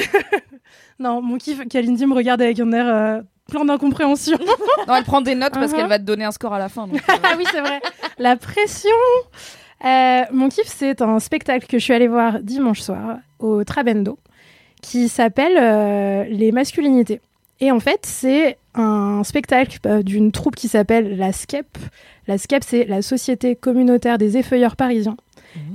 non, 0.99 1.21
mon 1.23 1.37
kiff, 1.39 1.67
Kalindi 1.69 2.07
me 2.07 2.15
regarde 2.15 2.41
avec 2.43 2.61
un 2.61 2.73
air 2.73 2.87
euh, 2.87 3.21
plein 3.53 3.65
d'incompréhension. 3.65 4.39
Non, 4.89 4.97
elle 4.97 5.05
prend 5.05 5.21
des 5.21 5.35
notes 5.37 5.53
parce 5.53 5.71
Mhm. 5.73 5.79
qu'elle 5.79 5.89
va 5.89 5.99
te 5.99 6.05
donner 6.05 6.25
un 6.25 6.33
score 6.33 6.53
à 6.55 6.59
la 6.59 6.69
fin. 6.69 6.87
donc, 6.89 6.97
euh, 6.97 7.15
ah 7.23 7.35
oui, 7.39 7.45
c'est 7.53 7.61
vrai. 7.61 7.81
La 8.19 8.37
pression. 8.37 8.91
Euh, 9.85 10.23
mon 10.33 10.49
kiff, 10.49 10.67
c'est 10.67 11.01
un 11.03 11.19
spectacle 11.21 11.67
que 11.67 11.79
je 11.79 11.85
suis 11.85 11.93
allée 11.93 12.09
voir 12.09 12.41
dimanche 12.41 12.81
soir 12.81 13.19
au 13.39 13.63
Trabendo 13.65 14.19
qui 14.81 15.09
s'appelle 15.09 15.57
euh, 15.59 16.25
Les 16.29 16.51
masculinités. 16.53 17.21
Et 17.61 17.71
en 17.71 17.79
fait, 17.81 18.01
c'est 18.05 18.59
un 18.75 19.23
spectacle 19.25 19.79
euh, 19.87 20.03
d'une 20.03 20.33
troupe 20.33 20.57
qui 20.57 20.67
s'appelle 20.69 21.17
la 21.17 21.33
SCEP. 21.33 21.67
La 22.27 22.39
SCEP, 22.39 22.65
c'est 22.67 22.85
la 22.87 23.03
Société 23.03 23.55
communautaire 23.55 24.19
des 24.19 24.37
effeuilleurs 24.37 24.75
parisiens. 24.77 25.17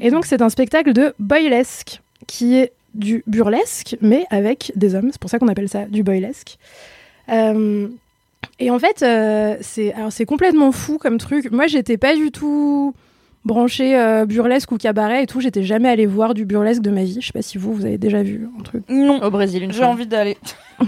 Et 0.02 0.10
donc, 0.10 0.26
c'est 0.26 0.42
un 0.42 0.50
spectacle 0.50 0.92
de 0.92 1.14
boylesque 1.20 2.02
qui 2.26 2.56
est 2.56 2.74
du 2.96 3.24
burlesque, 3.28 3.96
mais 4.02 4.26
avec 4.32 4.72
des 4.76 4.96
hommes. 4.96 5.10
C'est 5.12 5.22
pour 5.22 5.30
ça 5.30 5.38
qu'on 5.40 5.48
appelle 5.50 5.70
ça 5.70 5.86
du 5.86 6.02
boylesque. 6.04 6.58
Euh, 7.30 7.88
et 8.60 8.70
en 8.72 8.80
fait, 8.80 9.04
euh, 9.04 9.56
c'est 9.62 9.94
alors 9.94 10.12
c'est 10.12 10.26
complètement 10.26 10.72
fou 10.72 10.98
comme 10.98 11.18
truc. 11.18 11.52
Moi, 11.52 11.68
j'étais 11.68 11.98
pas 11.98 12.16
du 12.16 12.32
tout 12.32 12.94
branchée 13.46 13.98
euh, 13.98 14.26
burlesque 14.26 14.72
ou 14.72 14.78
cabaret 14.78 15.24
et 15.24 15.26
tout. 15.28 15.40
J'étais 15.40 15.64
jamais 15.64 15.88
allée 15.90 16.06
voir 16.06 16.34
du 16.34 16.44
burlesque 16.46 16.82
de 16.82 16.90
ma 16.92 17.04
vie. 17.04 17.18
Je 17.22 17.28
sais 17.28 17.34
pas 17.34 17.42
si 17.42 17.58
vous, 17.58 17.74
vous 17.74 17.86
avez 17.86 17.98
déjà 17.98 18.22
vu 18.24 18.48
un 18.60 18.64
truc. 18.64 18.84
Non, 18.90 19.22
Au 19.24 19.30
Brésil, 19.32 19.64
une 19.64 19.72
j'ai 19.72 19.84
envie 19.86 20.08
d'aller. 20.08 20.38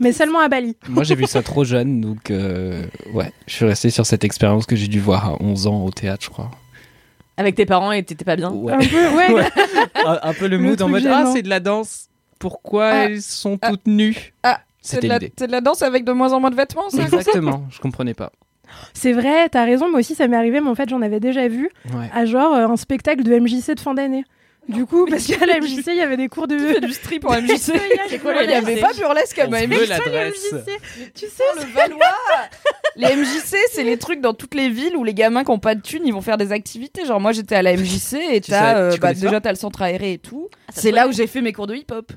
Mais 0.00 0.12
seulement 0.12 0.40
à 0.40 0.48
Bali. 0.48 0.76
Moi, 0.88 1.04
j'ai 1.04 1.14
vu 1.14 1.26
ça 1.26 1.42
trop 1.42 1.64
jeune, 1.64 2.00
donc 2.00 2.30
euh, 2.30 2.82
ouais, 3.12 3.32
je 3.46 3.54
suis 3.54 3.64
resté 3.64 3.90
sur 3.90 4.06
cette 4.06 4.24
expérience 4.24 4.66
que 4.66 4.76
j'ai 4.76 4.88
dû 4.88 5.00
voir 5.00 5.26
à 5.26 5.42
11 5.42 5.66
ans 5.66 5.84
au 5.84 5.90
théâtre, 5.90 6.24
je 6.24 6.30
crois. 6.30 6.50
Avec 7.36 7.54
tes 7.54 7.66
parents 7.66 7.92
et 7.92 8.02
t'étais 8.02 8.24
pas 8.24 8.36
bien. 8.36 8.50
Ouais. 8.50 8.72
Un 8.72 8.78
peu, 8.78 9.08
ouais. 9.16 9.32
Ouais. 9.32 9.48
un, 10.06 10.18
un 10.22 10.32
peu 10.34 10.46
le 10.48 10.56
Le 10.56 10.62
mood 10.62 10.82
en 10.82 10.88
mode 10.88 11.02
gênant. 11.02 11.24
ah 11.26 11.30
c'est 11.32 11.42
de 11.42 11.48
la 11.48 11.60
danse. 11.60 12.07
Pourquoi 12.38 12.86
Ah. 12.86 13.04
elles 13.04 13.22
sont 13.22 13.58
Ah. 13.62 13.70
toutes 13.70 13.86
nues 13.86 14.32
Ah, 14.42 14.60
C'est 14.80 14.96
C'était 14.96 15.06
de, 15.08 15.12
la- 15.12 15.18
l'idée. 15.18 15.32
c'est 15.38 15.46
de 15.48 15.52
la 15.52 15.60
danse 15.60 15.82
avec 15.82 16.04
de 16.04 16.12
moins 16.12 16.32
en 16.32 16.40
moins 16.40 16.50
de 16.50 16.56
vêtements, 16.56 16.88
ça 16.88 17.02
Exactement, 17.02 17.64
je 17.70 17.78
comprenais 17.80 18.14
pas. 18.14 18.30
C'est 18.94 19.12
vrai, 19.12 19.48
t'as 19.48 19.64
raison. 19.64 19.90
Moi 19.90 20.00
aussi, 20.00 20.14
ça 20.14 20.28
m'est 20.28 20.36
arrivé, 20.36 20.60
mais 20.60 20.68
en 20.68 20.74
fait, 20.74 20.88
j'en 20.88 21.02
avais 21.02 21.20
déjà 21.20 21.48
vu 21.48 21.70
Ouais. 21.94 22.08
à 22.14 22.24
genre 22.26 22.54
euh, 22.54 22.66
un 22.68 22.76
spectacle 22.76 23.22
de 23.22 23.34
MJC 23.38 23.74
de 23.74 23.80
fin 23.80 23.94
d'année. 23.94 24.24
Du 24.68 24.84
coup, 24.84 25.06
parce 25.06 25.26
qu'à 25.26 25.46
la 25.46 25.58
MJC, 25.60 25.86
il 25.88 25.96
y 25.96 26.00
avait 26.02 26.18
des 26.18 26.28
cours 26.28 26.46
de. 26.46 26.56
Tu 26.56 26.74
fais 26.74 26.80
du 26.80 26.92
strip 26.92 27.24
en 27.24 27.32
MJC. 27.40 27.72
C'est 28.10 28.18
quoi, 28.18 28.34
Il 28.42 28.48
n'y 28.48 28.54
avait 28.54 28.76
pas 28.76 28.92
burlesque 28.92 29.38
à 29.38 29.46
ma 29.48 29.66
MJC. 29.66 29.88
l'adresse. 29.88 30.54
Tu 31.14 31.26
sais, 31.26 31.42
le 31.56 31.72
Valois. 31.72 31.98
Les 32.96 33.16
MJC, 33.16 33.56
c'est 33.72 33.84
les 33.84 33.96
trucs 33.96 34.20
dans 34.20 34.34
toutes 34.34 34.54
les 34.54 34.68
villes 34.68 34.96
où 34.96 35.04
les 35.04 35.14
gamins 35.14 35.44
qui 35.44 35.50
ont 35.50 35.58
pas 35.58 35.74
de 35.74 35.80
thunes, 35.80 36.02
ils 36.06 36.12
vont 36.12 36.20
faire 36.20 36.36
des 36.36 36.52
activités. 36.52 37.06
Genre 37.06 37.20
moi, 37.20 37.32
j'étais 37.32 37.54
à 37.54 37.62
la 37.62 37.72
MJC 37.74 38.14
et 38.32 38.40
Tu 38.42 38.50
t'as 38.50 38.74
sais- 38.74 38.78
euh, 38.78 38.96
bah, 39.00 39.14
déjà 39.14 39.40
t'as 39.40 39.50
le 39.50 39.56
centre 39.56 39.80
aéré 39.80 40.12
et 40.14 40.18
tout. 40.18 40.48
ça 40.68 40.82
c'est 40.82 40.90
là 40.90 41.08
où 41.08 41.12
j'ai 41.12 41.26
fait 41.26 41.40
mes 41.40 41.52
cours 41.54 41.66
de 41.66 41.74
hip-hop. 41.74 42.12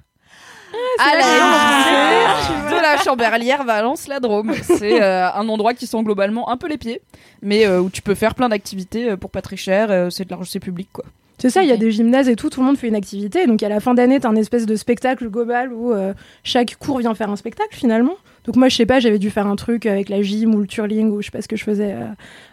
C'est 0.97 1.03
à 1.03 1.15
là 1.15 1.21
la 1.21 2.67
MJC 2.67 2.75
de 2.75 2.81
la 2.81 2.97
Chamberlière 2.97 3.63
Valence 3.63 4.07
la 4.07 4.19
Drôme. 4.19 4.53
C'est 4.63 5.01
euh, 5.01 5.31
un 5.31 5.47
endroit 5.49 5.73
qui 5.73 5.87
sent 5.87 6.03
globalement 6.03 6.49
un 6.49 6.57
peu 6.57 6.67
les 6.67 6.77
pieds, 6.77 7.01
mais 7.41 7.65
euh, 7.65 7.81
où 7.81 7.89
tu 7.89 8.01
peux 8.01 8.15
faire 8.15 8.35
plein 8.35 8.49
d'activités 8.49 9.11
euh, 9.11 9.17
pour 9.17 9.29
pas 9.29 9.41
très 9.41 9.57
cher. 9.57 10.11
c'est 10.11 10.25
de 10.25 10.29
l'argent, 10.29 10.49
c'est 10.49 10.59
public 10.59 10.89
quoi. 10.91 11.05
C'est 11.41 11.49
ça, 11.49 11.63
il 11.63 11.69
y 11.69 11.71
a 11.71 11.77
des 11.77 11.89
gymnases 11.89 12.29
et 12.29 12.35
tout, 12.35 12.51
tout 12.51 12.59
le 12.59 12.67
monde 12.67 12.77
fait 12.77 12.87
une 12.87 12.93
activité. 12.93 13.47
Donc 13.47 13.63
à 13.63 13.69
la 13.69 13.79
fin 13.79 13.95
d'année, 13.95 14.19
t'as 14.19 14.29
un 14.29 14.35
espèce 14.35 14.67
de 14.67 14.75
spectacle 14.75 15.27
global 15.27 15.73
où 15.73 15.91
euh, 15.91 16.13
chaque 16.43 16.75
cours 16.75 16.99
vient 16.99 17.15
faire 17.15 17.31
un 17.31 17.35
spectacle 17.35 17.75
finalement. 17.75 18.13
Donc 18.45 18.57
moi, 18.57 18.69
je 18.69 18.75
sais 18.75 18.85
pas, 18.85 18.99
j'avais 18.99 19.17
dû 19.17 19.31
faire 19.31 19.47
un 19.47 19.55
truc 19.55 19.87
avec 19.87 20.09
la 20.09 20.21
gym 20.21 20.53
ou 20.53 20.59
le 20.59 20.67
twirling 20.67 21.09
ou 21.09 21.19
je 21.19 21.25
sais 21.25 21.31
pas 21.31 21.41
ce 21.41 21.47
que 21.47 21.55
je 21.55 21.63
faisais 21.63 21.93
euh, 21.93 22.05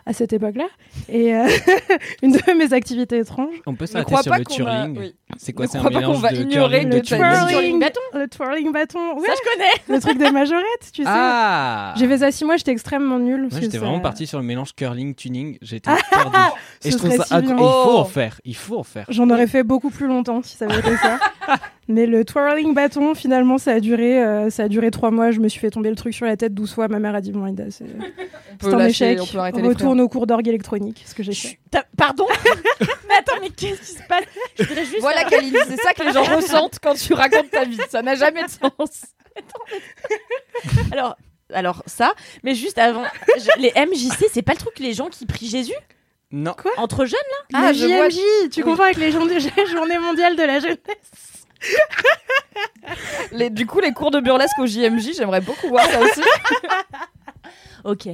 à 0.09 0.15
cette 0.15 0.33
époque-là. 0.33 0.65
Et 1.11 1.35
euh, 1.35 1.47
une 2.23 2.33
de 2.33 2.59
mes 2.59 2.73
activités 2.73 3.19
étranges. 3.19 3.55
On 3.67 3.75
peut 3.75 3.85
s'arrêter 3.85 4.17
sur 4.17 4.31
pas 4.33 4.39
le 4.39 4.45
qu'on 4.45 4.55
twirling. 4.55 4.95
va- 4.95 5.01
oui. 5.03 5.15
C'est 5.37 5.53
quoi 5.53 5.67
C'est 5.67 5.77
un 5.77 5.81
crois 5.81 5.91
pas 5.91 5.97
qu'on 6.01 6.07
mélange 6.09 6.23
va 6.23 6.31
de 6.33 6.37
ignorer 6.37 6.81
curling 6.81 6.89
le 6.95 7.03
twirling. 7.03 7.47
twirling 7.49 7.79
bâton 7.81 8.01
Le 8.15 8.27
twirling 8.29 8.73
bâton. 8.73 8.99
Ouais, 9.19 9.27
Ça, 9.29 9.35
je 9.37 9.51
connais. 9.53 9.75
le 9.97 10.01
truc 10.01 10.17
des 10.19 10.31
majorettes, 10.31 10.65
tu 10.93 11.03
sais. 11.03 11.09
Ah 11.13 11.93
J'ai 11.99 12.09
fait 12.09 12.19
ça 12.19 12.31
six 12.33 12.45
mois, 12.47 12.57
j'étais 12.57 12.73
extrêmement 12.73 13.19
nulle. 13.19 13.43
Moi, 13.51 13.61
j'étais 13.61 13.79
ça- 13.79 13.85
vraiment 13.85 14.01
parti 14.01 14.27
sur 14.27 14.39
le 14.39 14.45
mélange 14.47 14.75
curling-tuning. 14.75 15.59
J'étais 15.61 15.91
perdu. 16.11 16.37
Et 16.85 16.91
je 16.91 16.97
trouve 16.97 17.15
ça 17.15 17.25
si. 17.25 17.35
Il 17.35 17.47
faut 17.47 17.63
en 17.99 18.05
faire. 18.05 18.41
Il 18.47 18.57
faut 18.57 18.79
en 18.79 18.83
faire. 18.83 19.05
J'en 19.11 19.29
aurais 19.29 19.47
fait 19.47 19.63
beaucoup 19.63 19.91
plus 19.91 20.07
longtemps 20.07 20.41
si 20.43 20.57
ça 20.57 20.65
avait 20.65 20.79
été 20.81 20.97
ça. 20.97 21.19
Mais 21.91 22.07
le 22.07 22.23
twirling 22.25 22.75
bâton, 22.75 23.15
finalement, 23.15 23.57
ça 23.57 23.73
a 23.73 23.81
duré, 23.81 24.23
euh, 24.23 24.51
ça 24.51 24.65
a 24.65 24.69
duré 24.69 24.91
trois 24.91 25.11
mois. 25.11 25.31
Je 25.31 25.41
me 25.41 25.49
suis 25.49 25.59
fait 25.61 25.71
tomber 25.71 25.89
le 25.89 25.97
truc 25.97 26.13
sur 26.13 26.27
la 26.27 26.37
tête 26.37 26.53
12 26.53 26.73
fois. 26.75 26.89
Ma 26.89 26.99
mère 26.99 27.15
a 27.15 27.21
dit 27.23 27.33
bon, 27.33 27.47
Ida, 27.47 27.65
c'est 27.71 27.85
un 28.65 28.77
lâcher, 28.77 29.13
échec. 29.13 29.21
on 29.23 29.27
peut 29.33 29.39
arrêter 29.39 29.63
Retourne 30.03 30.09
cours 30.09 30.27
d'orgue 30.27 30.49
électronique, 30.49 31.05
ce 31.07 31.15
que 31.15 31.23
j'ai 31.23 31.35
fait. 31.35 31.59
Pardon 31.97 32.27
Mais 33.09 33.15
attends, 33.19 33.41
mais 33.41 33.51
qu'est-ce 33.51 33.81
qui 33.81 33.99
se 33.99 34.03
passe? 34.09 34.25
Je 34.59 34.65
juste. 34.65 35.01
Voilà, 35.01 35.25
Kaline, 35.25 35.57
c'est 35.67 35.81
ça 35.81 35.93
que 35.95 36.03
les 36.03 36.13
gens 36.13 36.25
ressentent 36.25 36.79
quand 36.83 36.95
tu 36.95 37.15
racontes 37.15 37.51
ta 37.51 37.65
vie. 37.65 37.79
Ça 37.91 38.03
n'a 38.03 38.15
jamais 38.15 38.45
de 38.45 38.49
sens. 38.51 39.07
Alors, 40.93 41.17
alors 41.53 41.83
ça, 41.87 42.13
mais 42.43 42.55
juste 42.55 42.79
avant, 42.79 43.05
je- 43.39 43.61
les 43.61 43.73
MJC, 43.75 44.27
c'est 44.33 44.43
pas 44.43 44.53
le 44.53 44.59
truc 44.59 44.79
les 44.79 44.93
gens 44.93 45.09
qui 45.09 45.25
prient 45.27 45.49
Jésus? 45.49 45.75
Non. 46.31 46.55
entre 46.77 47.07
jeunes 47.07 47.19
Ah, 47.55 47.69
Ah, 47.69 47.73
je 47.73 47.87
vois- 47.87 48.11
JMJ, 48.11 48.51
tu 48.51 48.61
Oui. 48.63 48.71
confonds 48.71 48.83
avec 48.83 48.99
les 48.99 49.11
journées, 49.11 49.39
journées 49.71 49.99
mondiales 49.99 50.37
de 50.37 50.43
la 50.43 50.61
jeunesse. 50.61 51.47
Les- 53.33 53.49
du 53.51 53.67
coup, 53.67 53.81
les 53.81 53.93
cours 53.93 54.11
de 54.11 54.21
burlesque 54.21 54.59
au 54.59 54.67
JMJ, 54.67 55.15
j'aimerais 55.17 55.41
beaucoup 55.41 55.69
voir 55.69 55.87
ça 55.87 56.01
aussi. 56.01 56.23
Ok. 57.85 58.09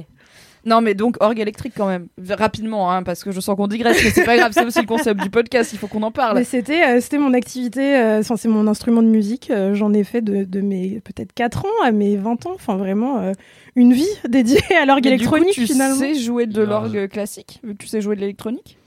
Non, 0.65 0.81
mais 0.81 0.95
donc, 0.95 1.17
orgue 1.19 1.39
électrique 1.39 1.73
quand 1.77 1.87
même. 1.87 2.07
Rapidement, 2.29 2.91
hein, 2.91 3.03
parce 3.03 3.23
que 3.23 3.31
je 3.31 3.39
sens 3.39 3.55
qu'on 3.55 3.67
digresse, 3.67 4.03
mais 4.03 4.09
c'est 4.09 4.25
pas 4.25 4.35
grave, 4.35 4.51
c'est 4.51 4.65
aussi 4.65 4.81
le 4.81 4.87
concept 4.87 5.21
du 5.21 5.29
podcast, 5.29 5.71
il 5.73 5.77
faut 5.79 5.87
qu'on 5.87 6.01
en 6.01 6.09
parle. 6.11 6.37
Mais 6.39 6.43
c'était, 6.43 6.83
euh, 6.83 7.01
c'était 7.01 7.19
mon 7.19 7.33
activité, 7.33 7.95
euh, 7.97 8.23
c'est 8.23 8.47
mon 8.47 8.65
instrument 8.67 9.03
de 9.03 9.07
musique. 9.07 9.51
euh, 9.51 9.75
J'en 9.75 9.93
ai 9.93 10.03
fait 10.03 10.21
de, 10.21 10.43
de 10.43 10.61
mes 10.61 11.01
peut-être 11.03 11.33
4 11.33 11.65
ans 11.65 11.83
à 11.85 11.91
mes 11.91 12.17
20 12.17 12.47
ans. 12.47 12.53
Enfin, 12.55 12.77
vraiment, 12.77 13.19
euh, 13.19 13.31
une 13.75 13.93
vie 13.93 14.07
dédiée 14.27 14.59
à 14.81 14.85
l'orgue 14.85 15.05
Mais 15.05 15.17
du 15.17 15.27
coup, 15.27 15.35
électronique 15.35 15.53
tu 15.53 15.67
finalement. 15.67 15.95
sais 15.99 16.15
jouer 16.15 16.47
de 16.47 16.61
l'orgue 16.63 17.07
classique, 17.09 17.59
vu 17.63 17.73
que 17.73 17.83
tu 17.83 17.87
sais 17.87 18.01
jouer 18.01 18.15
de 18.15 18.21
l'électronique? 18.21 18.77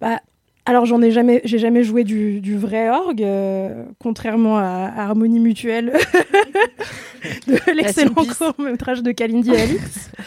Bah, 0.00 0.20
alors 0.66 0.86
j'en 0.86 1.02
ai 1.02 1.10
jamais, 1.10 1.40
j'ai 1.44 1.58
jamais 1.58 1.82
joué 1.82 2.04
du, 2.04 2.40
du 2.40 2.56
vrai 2.56 2.88
orgue, 2.90 3.22
euh, 3.24 3.84
contrairement 3.98 4.56
à, 4.56 4.62
à 4.96 5.02
Harmonie 5.02 5.40
Mutuelle 5.40 5.92
de 7.48 7.72
l'excellent 7.74 8.14
court 8.14 8.54
métrage 8.58 9.02
de 9.02 9.12
Kalindi 9.12 9.50
et 9.52 9.60
Alix. 9.60 10.10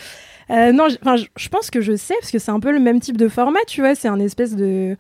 Euh, 0.50 0.72
non, 0.72 0.88
je 0.90 1.50
pense 1.50 1.70
que 1.70 1.82
je 1.82 1.96
sais 1.96 2.14
parce 2.20 2.32
que 2.32 2.40
c'est 2.40 2.52
un 2.52 2.60
peu 2.60 2.72
le 2.72 2.80
même 2.80 3.00
type 3.00 3.18
de 3.18 3.28
format, 3.28 3.60
tu 3.68 3.82
vois. 3.82 3.96
C'est 3.96 4.08
un 4.08 4.20
espèce 4.20 4.56
de, 4.56 4.96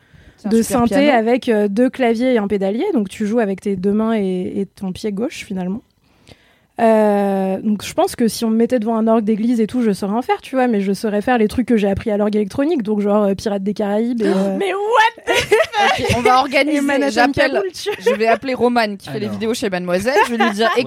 de 0.46 0.62
synthé 0.62 0.96
piano. 0.96 1.18
avec 1.18 1.48
euh, 1.50 1.68
deux 1.68 1.90
claviers 1.90 2.34
et 2.34 2.38
un 2.38 2.48
pédalier, 2.48 2.86
donc 2.94 3.10
tu 3.10 3.26
joues 3.26 3.40
avec 3.40 3.62
tes 3.62 3.76
deux 3.76 3.94
mains 3.94 4.14
et, 4.14 4.54
et 4.60 4.66
ton 4.66 4.92
pied 4.92 5.12
gauche 5.12 5.46
finalement. 5.46 5.82
Euh, 6.80 7.60
donc 7.62 7.84
je 7.84 7.92
pense 7.94 8.16
que 8.16 8.28
si 8.28 8.46
on 8.46 8.52
me 8.52 8.56
mettait 8.56 8.78
devant 8.78 8.98
un 8.98 9.08
orgue 9.08 9.24
d'église 9.24 9.60
et 9.60 9.66
tout, 9.68 9.82
je 9.82 9.92
saurais 9.92 10.14
en 10.16 10.22
faire, 10.22 10.42
tu 10.42 10.56
vois, 10.56 10.68
mais 10.68 10.80
je 10.82 10.94
saurais 10.94 11.22
faire 11.24 11.38
les 11.40 11.48
trucs 11.48 11.66
que 11.68 11.76
j'ai 11.76 11.90
appris 11.90 12.12
à 12.12 12.18
l'orgue 12.18 12.36
électronique, 12.36 12.84
donc 12.84 13.00
genre 13.02 13.24
euh, 13.24 13.34
Pirates 13.34 13.64
des 13.64 13.74
Caraïbes. 13.74 14.22
Et, 14.22 14.28
euh, 14.28 14.58
Mais 14.60 14.74
what 14.74 15.34
on 16.18 16.22
va 16.22 16.40
organiser. 16.40 16.82
Manhattan 16.82 17.12
J'appelle, 17.34 17.62
je 17.74 18.14
vais 18.14 18.28
appeler 18.28 18.54
Romane 18.54 18.98
qui 18.98 19.10
fait 19.10 19.20
les 19.20 19.28
vidéos 19.28 19.54
chez 19.56 19.70
Mademoiselle. 19.70 20.18
Je 20.28 20.36
vais 20.36 20.44
lui 20.44 20.52
dire, 20.52 20.70
Ouais. 20.78 20.84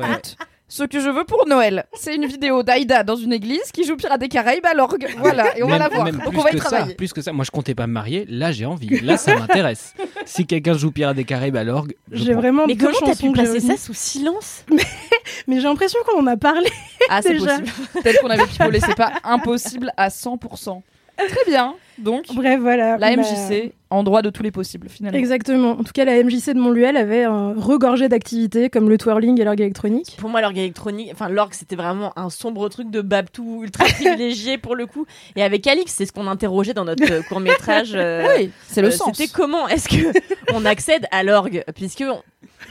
Ce 0.71 0.85
que 0.85 1.01
je 1.01 1.11
veux 1.11 1.25
pour 1.25 1.47
Noël, 1.49 1.85
c'est 1.95 2.15
une 2.15 2.27
vidéo 2.27 2.63
d'Aïda 2.63 3.03
dans 3.03 3.17
une 3.17 3.33
église 3.33 3.73
qui 3.73 3.83
joue 3.85 3.97
Pirates 3.97 4.21
des 4.21 4.29
Caraïbes 4.29 4.65
à 4.65 4.73
l'orgue. 4.73 5.07
Voilà, 5.19 5.59
et 5.59 5.63
on 5.65 5.67
va 5.67 5.73
Même- 5.73 5.83
la 5.83 5.89
voir. 5.89 6.05
même 6.05 6.17
Donc 6.19 6.29
plus 6.31 6.39
on 6.39 6.43
va 6.43 6.51
y 6.51 6.53
que 6.55 6.61
ça, 6.63 6.69
travailler. 6.71 6.95
plus 6.95 7.13
que 7.13 7.21
ça. 7.21 7.33
Moi, 7.33 7.45
je 7.45 7.51
comptais 7.51 7.75
pas 7.75 7.87
me 7.89 7.93
marier. 7.93 8.25
Là, 8.29 8.53
j'ai 8.53 8.65
envie. 8.67 9.01
Là, 9.01 9.17
ça 9.17 9.37
m'intéresse. 9.37 9.95
si 10.25 10.47
quelqu'un 10.47 10.75
joue 10.75 10.93
Pirates 10.93 11.17
des 11.17 11.25
Caraïbes 11.25 11.57
à 11.57 11.65
l'orgue, 11.65 11.95
J'ai 12.13 12.33
vraiment 12.35 12.67
Mais 12.69 12.75
deux 12.77 12.87
comment 12.87 13.13
t'as 13.13 13.17
pu 13.21 13.33
passer 13.33 13.61
ça 13.61 13.77
sous 13.77 13.95
silence? 13.95 14.65
Mais 15.49 15.57
j'ai 15.57 15.63
l'impression 15.63 15.99
qu'on 16.07 16.21
en 16.23 16.27
a 16.29 16.37
parlé. 16.37 16.71
Ah, 17.09 17.21
c'est 17.23 17.33
Déjà. 17.33 17.59
possible. 17.59 17.71
Peut-être 18.03 18.21
qu'on 18.21 18.31
avait 18.31 18.47
pipolé, 18.47 18.81
c'est 18.81 18.95
pas 18.97 19.13
impossible 19.25 19.93
à 19.97 20.09
100%. 20.09 20.83
Très 21.29 21.51
bien. 21.51 21.75
Donc, 21.99 22.25
Bref, 22.35 22.59
voilà. 22.61 22.97
la 22.97 23.15
Bah, 23.15 23.23
MJC, 23.23 23.73
endroit 23.91 24.23
de 24.23 24.31
tous 24.31 24.43
les 24.43 24.51
possibles, 24.51 24.89
finalement. 24.89 25.19
Exactement. 25.19 25.73
En 25.73 25.85
tout 25.85 25.93
cas, 25.93 26.07
la 26.07 26.23
MJC 26.23 26.55
de 26.55 26.59
Montluel 26.59 26.97
avait 26.97 27.25
un 27.25 27.53
regorgé 27.55 28.09
d'activités 28.09 28.71
comme 28.71 28.89
le 28.89 28.97
twirling 28.97 29.39
et 29.39 29.45
l'orgue 29.45 29.61
électronique. 29.61 30.17
Pour 30.19 30.31
moi, 30.31 30.41
l'orgue 30.41 30.57
électronique, 30.57 31.11
enfin 31.13 31.29
l'orgue, 31.29 31.53
c'était 31.53 31.77
vraiment 31.77 32.19
un 32.19 32.31
sombre 32.31 32.67
truc 32.71 32.91
de 32.91 33.03
Babtou 33.03 33.65
ultra 33.65 33.85
privilégié 33.85 34.57
pour 34.57 34.77
le 34.77 34.87
coup. 34.87 35.05
Et 35.37 35.43
avec 35.43 35.67
Alix, 35.67 35.93
c'est 35.93 36.07
ce 36.07 36.13
qu'on 36.13 36.27
interrogeait 36.27 36.73
dans 36.73 36.87
notre 36.87 37.27
court 37.29 37.41
métrage. 37.41 37.91
Oui, 37.93 38.51
c'est 38.67 38.81
le 38.81 38.89
Euh, 38.89 38.93
sens. 38.93 39.15
C'était 39.15 39.31
comment 39.31 39.69
est-ce 39.69 39.89
que 39.89 40.11
on 40.55 40.65
accède 40.65 41.07
à 41.11 41.23
l'orgue? 41.23 41.65
Puisque 41.75 42.05
on- 42.09 42.23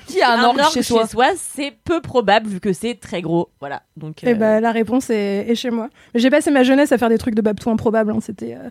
Qui 0.08 0.22
a 0.22 0.32
un, 0.34 0.44
orgue, 0.44 0.62
chez 0.74 0.84
soi 0.84 1.06
c'est 1.36 1.72
peu 1.84 2.02
probable 2.02 2.48
vu 2.48 2.60
que 2.60 2.74
c'est 2.74 2.96
très 2.96 3.22
gros. 3.22 3.50
Voilà. 3.60 3.82
Donc 3.98 4.24
Et 4.24 4.30
euh, 4.30 4.36
bah, 4.36 4.60
la 4.60 4.72
réponse 4.72 5.10
est, 5.10 5.46
est 5.50 5.56
chez 5.56 5.70
moi. 5.72 5.90
J'ai 6.16 6.30
passé 6.30 6.52
ma 6.52 6.64
jeunesse 6.64 6.92
à 6.92 6.98
faire 6.98 7.10
des 7.10 7.18
trucs 7.18 7.36
de 7.36 7.42
babtou 7.42 7.70
improbables. 7.70 8.12
hein. 8.12 8.20
C'était. 8.22 8.56
euh, 8.56 8.70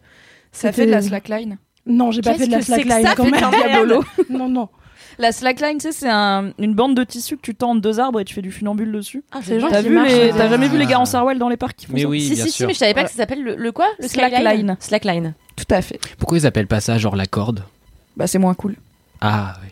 Ça 0.52 0.68
c'était- 0.72 0.72
fait 0.83 0.87
de 0.87 0.90
la 0.92 1.02
slackline? 1.02 1.59
Non, 1.87 2.11
j'ai 2.11 2.22
pas 2.22 2.35
fait 2.35 2.46
de 2.46 2.52
la 2.52 2.62
slackline 2.62 3.09
quand 3.16 3.24
même. 3.24 3.40
Diabolo. 3.50 4.04
non, 4.31 4.48
non. 4.48 4.68
La 5.20 5.33
slackline, 5.33 5.78
tu 5.78 5.88
sais, 5.88 5.92
c'est 5.92 6.09
un- 6.09 6.52
une 6.59 6.74
bande 6.74 6.94
de 6.94 7.02
tissu 7.02 7.37
que 7.37 7.42
tu 7.42 7.54
tends 7.54 7.70
entre 7.70 7.81
deux 7.81 7.98
arbres 7.98 8.20
et 8.20 8.24
tu 8.24 8.35
fais 8.35 8.42
du 8.42 8.52
funambule 8.52 8.92
dessus. 8.92 9.24
ah, 9.33 9.38
C'est. 9.42 9.59
T'as 9.59 9.81
les... 9.83 9.96
hein. 9.96 10.35
T'as 10.37 10.48
jamais 10.48 10.68
vu 10.68 10.78
les 10.78 10.87
gars 10.87 10.98
en 10.98 11.02
Ah. 11.02 11.07
Sarwell 11.07 11.38
dans 11.38 11.48
les 11.48 11.57
parcs 11.57 11.76
qui 11.76 11.87
font 11.87 11.94
Mais 11.94 12.02
ça? 12.02 12.09
oui, 12.09 12.20
si 12.20 12.35
bien 12.35 12.44
si 12.44 12.50
sûr. 12.50 12.57
si, 12.64 12.66
mais 12.66 12.74
je 12.74 12.78
savais 12.78 12.92
pas 12.92 13.00
Voilà. 13.00 13.09
que 13.09 13.14
ça 13.14 13.22
s'appelle 13.22 13.42
le, 13.42 13.57
le 13.57 13.72
quoi? 13.72 13.87
Le 13.98 14.07
Slackline. 14.07 14.76
Slackline. 14.81 15.35
Tout 15.57 15.64
à 15.74 15.83
fait. 15.83 15.98
Pourquoi 16.18 16.38
ils 16.38 16.46
appellent 16.46 16.66
pas 16.68 16.81
ça 16.81 16.98
genre 16.98 17.16
la 17.16 17.26
corde? 17.26 17.64
Bah, 18.16 18.26
c'est 18.26 18.38
moins 18.38 18.54
cool. 18.54 18.76
Ah, 19.20 19.54
oui. 19.64 19.70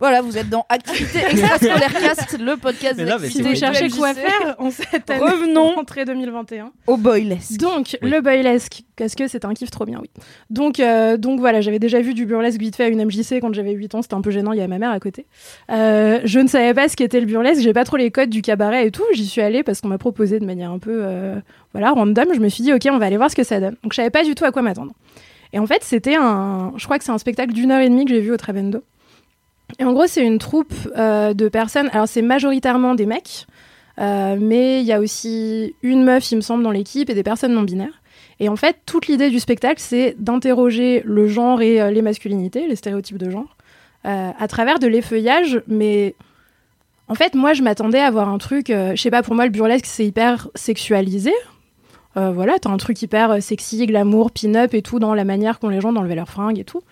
Voilà, 0.00 0.20
vous 0.22 0.36
êtes 0.36 0.48
dans 0.50 0.66
Activité 0.68 1.18
Extrascolaire 1.30 1.92
Cast, 1.92 2.38
le 2.38 2.56
podcast 2.56 2.94
Mais 2.98 3.04
non, 3.04 3.16
mais 3.20 3.28
Si 3.28 3.34
c'est 3.38 3.42
vous 3.42 3.48
oui. 3.50 3.56
cherchez 3.56 3.84
MJC. 3.86 3.96
quoi 3.96 4.12
faire 4.12 4.56
en 4.58 4.70
cette 4.70 5.08
année 5.08 5.20
Revenons. 5.22 5.74
rentrée 5.76 6.04
2021. 6.04 6.72
au 6.88 6.96
boylesque. 6.96 7.58
Donc, 7.58 7.96
Oui. 8.02 8.10
le 8.10 8.20
burlesque, 8.20 8.82
parce 8.96 9.14
que 9.14 9.28
c'est 9.28 9.44
un 9.44 9.54
kiff 9.54 9.70
trop 9.70 9.84
bien, 9.86 10.00
oui. 10.02 10.10
Donc, 10.50 10.80
euh, 10.80 11.16
donc 11.16 11.38
voilà, 11.38 11.60
j'avais 11.60 11.78
déjà 11.78 12.00
vu 12.00 12.12
du 12.12 12.26
burlesque 12.26 12.58
vite 12.58 12.74
fait 12.76 12.84
à 12.84 12.88
une 12.88 13.02
MJC 13.04 13.40
quand 13.40 13.54
j'avais 13.54 13.70
8 13.72 13.94
ans, 13.94 14.02
c'était 14.02 14.14
un 14.14 14.20
peu 14.20 14.30
gênant, 14.32 14.52
il 14.52 14.58
y 14.58 14.62
a 14.62 14.68
ma 14.68 14.78
mère 14.78 14.90
à 14.90 14.98
côté. 15.00 15.26
Euh, 15.70 16.20
je 16.24 16.40
ne 16.40 16.48
savais 16.48 16.74
pas 16.74 16.88
ce 16.88 16.96
qu'était 16.96 17.20
le 17.20 17.26
burlesque, 17.26 17.62
j'ai 17.62 17.72
pas 17.72 17.84
trop 17.84 17.96
les 17.96 18.10
codes 18.10 18.30
du 18.30 18.42
cabaret 18.42 18.86
et 18.86 18.90
tout, 18.90 19.04
j'y 19.14 19.26
suis 19.26 19.40
allée 19.42 19.62
parce 19.62 19.80
qu'on 19.80 19.88
m'a 19.88 19.98
proposé 19.98 20.40
de 20.40 20.44
manière 20.44 20.70
un 20.72 20.80
peu, 20.80 20.98
euh, 21.04 21.36
voilà, 21.72 21.92
random, 21.92 22.26
je 22.34 22.40
me 22.40 22.48
suis 22.48 22.64
dit, 22.64 22.72
ok, 22.72 22.82
on 22.90 22.98
va 22.98 23.06
aller 23.06 23.16
voir 23.16 23.30
ce 23.30 23.36
que 23.36 23.44
ça 23.44 23.60
donne. 23.60 23.76
Donc, 23.84 23.92
je 23.92 23.96
savais 23.96 24.10
pas 24.10 24.24
du 24.24 24.34
tout 24.34 24.44
à 24.44 24.50
quoi 24.50 24.60
m'attendre. 24.62 24.92
Et 25.52 25.60
en 25.60 25.66
fait, 25.66 25.82
c'était 25.84 26.16
un, 26.16 26.72
je 26.76 26.84
crois 26.84 26.98
que 26.98 27.04
c'est 27.04 27.12
un 27.12 27.18
spectacle 27.18 27.52
d'une 27.52 27.70
heure 27.70 27.80
et 27.80 27.88
demie 27.88 28.04
que 28.04 28.10
j'ai 28.12 28.20
vu 28.20 28.32
au 28.32 28.36
Travendo. 28.36 28.82
Et 29.78 29.84
en 29.84 29.92
gros, 29.92 30.06
c'est 30.06 30.24
une 30.24 30.38
troupe 30.38 30.74
euh, 30.96 31.34
de 31.34 31.48
personnes, 31.48 31.88
alors 31.92 32.06
c'est 32.06 32.22
majoritairement 32.22 32.94
des 32.94 33.06
mecs, 33.06 33.46
euh, 34.00 34.36
mais 34.40 34.80
il 34.80 34.86
y 34.86 34.92
a 34.92 35.00
aussi 35.00 35.74
une 35.82 36.04
meuf, 36.04 36.30
il 36.30 36.36
me 36.36 36.40
semble, 36.40 36.62
dans 36.62 36.70
l'équipe 36.70 37.10
et 37.10 37.14
des 37.14 37.22
personnes 37.22 37.54
non 37.54 37.62
binaires. 37.62 38.02
Et 38.40 38.48
en 38.48 38.56
fait, 38.56 38.76
toute 38.86 39.06
l'idée 39.06 39.30
du 39.30 39.38
spectacle, 39.38 39.80
c'est 39.80 40.16
d'interroger 40.18 41.02
le 41.04 41.28
genre 41.28 41.62
et 41.62 41.80
euh, 41.80 41.90
les 41.90 42.02
masculinités, 42.02 42.66
les 42.66 42.76
stéréotypes 42.76 43.18
de 43.18 43.30
genre, 43.30 43.56
à 44.04 44.48
travers 44.48 44.78
de 44.78 44.86
l'effeuillage. 44.86 45.62
Mais 45.66 46.14
en 47.08 47.14
fait, 47.14 47.34
moi, 47.34 47.54
je 47.54 47.62
m'attendais 47.62 48.00
à 48.00 48.10
voir 48.10 48.28
un 48.28 48.36
truc, 48.36 48.66
je 48.68 49.00
sais 49.00 49.10
pas, 49.10 49.22
pour 49.22 49.34
moi, 49.34 49.46
le 49.46 49.50
burlesque, 49.50 49.86
c'est 49.86 50.04
hyper 50.04 50.50
sexualisé. 50.54 51.32
Voilà, 52.14 52.58
t'as 52.60 52.68
un 52.68 52.76
truc 52.76 53.00
hyper 53.00 53.42
sexy, 53.42 53.86
glamour, 53.86 54.30
pin-up 54.30 54.74
et 54.74 54.82
tout, 54.82 54.98
dans 54.98 55.14
la 55.14 55.24
manière 55.24 55.58
qu'ont 55.58 55.70
les 55.70 55.80
gens 55.80 55.90
d'enlever 55.90 56.16
leurs 56.16 56.28
fringues 56.28 56.58
et 56.58 56.64
tout. 56.64 56.82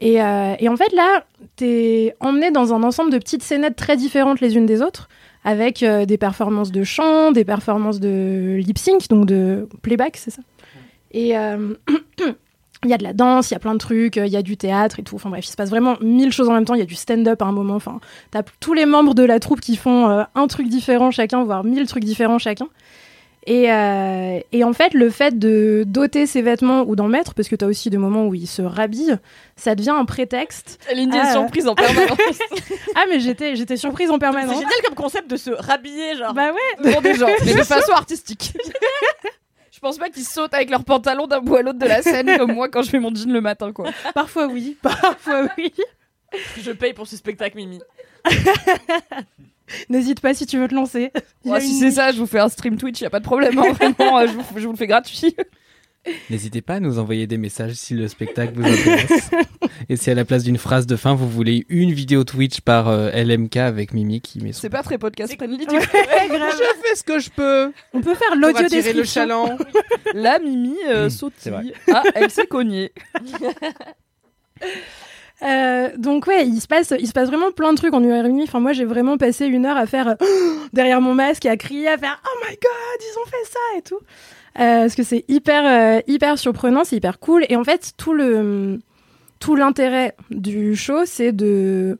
Et, 0.00 0.22
euh, 0.22 0.54
et 0.58 0.68
en 0.68 0.76
fait, 0.76 0.92
là, 0.92 1.24
t'es 1.56 2.14
emmené 2.20 2.50
dans 2.50 2.72
un 2.72 2.82
ensemble 2.82 3.12
de 3.12 3.18
petites 3.18 3.42
scénettes 3.42 3.76
très 3.76 3.96
différentes 3.96 4.40
les 4.40 4.56
unes 4.56 4.66
des 4.66 4.80
autres, 4.80 5.08
avec 5.44 5.82
euh, 5.82 6.06
des 6.06 6.16
performances 6.16 6.72
de 6.72 6.84
chant, 6.84 7.32
des 7.32 7.44
performances 7.44 8.00
de 8.00 8.56
lip 8.58 8.78
sync, 8.78 9.08
donc 9.08 9.26
de 9.26 9.68
playback, 9.82 10.16
c'est 10.16 10.30
ça. 10.30 10.42
Et 11.12 11.36
euh, 11.36 11.74
il 12.84 12.88
y 12.90 12.92
a 12.92 12.98
de 12.98 13.02
la 13.02 13.12
danse, 13.12 13.50
il 13.50 13.54
y 13.54 13.56
a 13.56 13.60
plein 13.60 13.74
de 13.74 13.78
trucs, 13.78 14.16
euh, 14.16 14.26
il 14.26 14.32
y 14.32 14.36
a 14.36 14.42
du 14.42 14.56
théâtre 14.56 15.00
et 15.00 15.02
tout. 15.02 15.16
Enfin 15.16 15.30
bref, 15.30 15.46
il 15.46 15.50
se 15.50 15.56
passe 15.56 15.70
vraiment 15.70 15.96
mille 16.00 16.32
choses 16.32 16.48
en 16.48 16.52
même 16.52 16.64
temps. 16.64 16.74
Il 16.74 16.80
y 16.80 16.82
a 16.82 16.86
du 16.86 16.94
stand-up 16.94 17.42
à 17.42 17.46
un 17.46 17.52
moment. 17.52 17.74
Enfin, 17.74 18.00
t'as 18.30 18.42
tous 18.60 18.74
les 18.74 18.86
membres 18.86 19.14
de 19.14 19.24
la 19.24 19.40
troupe 19.40 19.60
qui 19.60 19.76
font 19.76 20.08
euh, 20.08 20.22
un 20.34 20.46
truc 20.46 20.68
différent 20.68 21.10
chacun, 21.10 21.44
voire 21.44 21.64
mille 21.64 21.86
trucs 21.86 22.04
différents 22.04 22.38
chacun. 22.38 22.68
Et, 23.46 23.72
euh, 23.72 24.38
et 24.52 24.64
en 24.64 24.72
fait, 24.74 24.92
le 24.92 25.08
fait 25.08 25.38
de 25.38 25.84
doter 25.86 26.26
ses 26.26 26.42
vêtements 26.42 26.82
ou 26.82 26.94
d'en 26.94 27.08
mettre, 27.08 27.32
parce 27.34 27.48
que 27.48 27.56
t'as 27.56 27.66
aussi 27.66 27.88
des 27.88 27.96
moments 27.96 28.26
où 28.26 28.34
ils 28.34 28.46
se 28.46 28.60
rhabillent, 28.60 29.16
ça 29.56 29.74
devient 29.74 29.90
un 29.98 30.04
prétexte. 30.04 30.78
Lindy 30.94 31.16
Ah, 31.18 31.30
est 31.30 31.32
surprise 31.32 31.66
en 31.66 31.74
permanence 31.74 32.18
Ah, 32.94 33.04
mais 33.08 33.18
j'étais, 33.18 33.56
j'étais 33.56 33.78
surprise 33.78 34.10
en 34.10 34.14
C'est 34.14 34.18
permanence. 34.20 34.54
génial 34.56 34.70
comme 34.84 34.94
concept 34.94 35.30
de 35.30 35.36
se 35.36 35.50
rhabiller 35.50 36.16
genre. 36.16 36.34
Bah 36.34 36.52
ouais, 36.52 36.84
devant 36.84 37.00
des 37.00 37.14
gens, 37.14 37.28
mais 37.46 37.54
de 37.54 37.62
façon 37.62 37.92
artistique. 37.92 38.52
Je 39.72 39.78
pense 39.80 39.96
pas 39.96 40.10
qu'ils 40.10 40.24
sautent 40.26 40.52
avec 40.52 40.68
leurs 40.68 40.84
pantalons 40.84 41.26
d'un 41.26 41.40
bout 41.40 41.56
à 41.56 41.62
l'autre 41.62 41.78
de 41.78 41.86
la 41.86 42.02
scène 42.02 42.36
comme 42.36 42.52
moi 42.52 42.68
quand 42.68 42.82
je 42.82 42.90
fais 42.90 42.98
mon 42.98 43.14
jean 43.14 43.32
le 43.32 43.40
matin, 43.40 43.72
quoi. 43.72 43.88
parfois 44.14 44.46
oui, 44.46 44.76
parfois 44.82 45.46
oui. 45.56 45.72
Je 46.60 46.72
paye 46.72 46.92
pour 46.92 47.06
ce 47.06 47.16
spectacle 47.16 47.56
Mimi. 47.56 47.80
N'hésite 49.88 50.20
pas 50.20 50.34
si 50.34 50.46
tu 50.46 50.58
veux 50.58 50.68
te 50.68 50.74
lancer. 50.74 51.10
Il 51.44 51.50
Ouais, 51.52 51.60
si 51.60 51.72
une- 51.72 51.78
c'est 51.80 51.90
ça, 51.92 52.12
je 52.12 52.18
vous 52.18 52.26
fais 52.26 52.40
un 52.40 52.48
stream 52.48 52.76
Twitch, 52.76 53.00
y 53.00 53.06
a 53.06 53.10
pas 53.10 53.20
de 53.20 53.24
problème. 53.24 53.58
hein, 53.58 53.72
vraiment, 53.72 54.18
euh, 54.18 54.26
je, 54.26 54.32
vous, 54.32 54.42
je 54.56 54.64
vous 54.66 54.72
le 54.72 54.76
fais 54.78 54.86
gratuit. 54.86 55.34
N'hésitez 56.30 56.62
pas 56.62 56.76
à 56.76 56.80
nous 56.80 56.98
envoyer 56.98 57.26
des 57.26 57.36
messages 57.36 57.74
si 57.74 57.92
le 57.92 58.08
spectacle 58.08 58.54
vous 58.54 58.64
intéresse. 58.64 59.30
Et 59.90 59.96
si 59.96 60.10
à 60.10 60.14
la 60.14 60.24
place 60.24 60.44
d'une 60.44 60.56
phrase 60.56 60.86
de 60.86 60.96
fin, 60.96 61.14
vous 61.14 61.28
voulez 61.28 61.66
une 61.68 61.92
vidéo 61.92 62.24
Twitch 62.24 62.62
par 62.62 62.88
euh, 62.88 63.10
LMK 63.10 63.58
avec 63.58 63.92
Mimi 63.92 64.22
qui 64.22 64.40
met 64.40 64.52
son... 64.54 64.62
C'est 64.62 64.70
pas 64.70 64.82
très 64.82 64.96
podcast 64.96 65.34
friendly. 65.36 65.66
du 65.66 65.74
Ouais, 65.74 65.80
coup. 65.86 65.96
grave. 66.30 66.52
Je 66.58 66.88
fais 66.88 66.94
ce 66.96 67.02
que 67.04 67.18
je 67.18 67.28
peux 67.28 67.70
On 67.92 68.00
peut 68.00 68.14
faire 68.14 68.34
l'audio 68.34 68.64
attirer 68.64 68.94
le 68.94 69.02
description. 69.02 69.20
chaland. 69.20 69.58
La 70.14 70.38
Mimi 70.38 70.74
euh, 70.88 71.08
Mmh, 71.08 71.10
sautille. 71.10 71.36
c'est 71.38 71.50
vrai. 71.50 71.64
Ah, 71.92 72.02
elle 72.14 72.30
s'est 72.30 72.46
cognée. 72.46 72.92
Euh, 75.42 75.88
donc 75.96 76.26
ouais, 76.26 76.46
il 76.46 76.60
se 76.60 76.66
passe, 76.66 76.92
il 76.98 77.06
se 77.06 77.12
passe 77.12 77.28
vraiment 77.28 77.50
plein 77.50 77.72
de 77.72 77.78
trucs 77.78 77.94
en 77.94 78.02
une. 78.02 78.42
Enfin 78.42 78.60
moi 78.60 78.72
j'ai 78.72 78.84
vraiment 78.84 79.16
passé 79.16 79.46
une 79.46 79.64
heure 79.64 79.76
à 79.76 79.86
faire 79.86 80.08
euh, 80.08 80.14
derrière 80.72 81.00
mon 81.00 81.14
masque 81.14 81.46
et 81.46 81.48
à 81.48 81.56
crier, 81.56 81.88
à 81.88 81.96
faire 81.96 82.20
oh 82.24 82.38
my 82.46 82.54
god 82.54 83.00
ils 83.00 83.18
ont 83.18 83.26
fait 83.26 83.50
ça 83.50 83.78
et 83.78 83.82
tout. 83.82 84.00
Euh, 84.58 84.82
parce 84.82 84.94
que 84.94 85.02
c'est 85.02 85.24
hyper 85.28 86.02
hyper 86.06 86.38
surprenant, 86.38 86.84
c'est 86.84 86.96
hyper 86.96 87.18
cool 87.20 87.44
et 87.48 87.56
en 87.56 87.64
fait 87.64 87.92
tout 87.96 88.12
le 88.12 88.78
tout 89.38 89.56
l'intérêt 89.56 90.14
du 90.30 90.76
show 90.76 91.06
c'est 91.06 91.32
de 91.32 91.98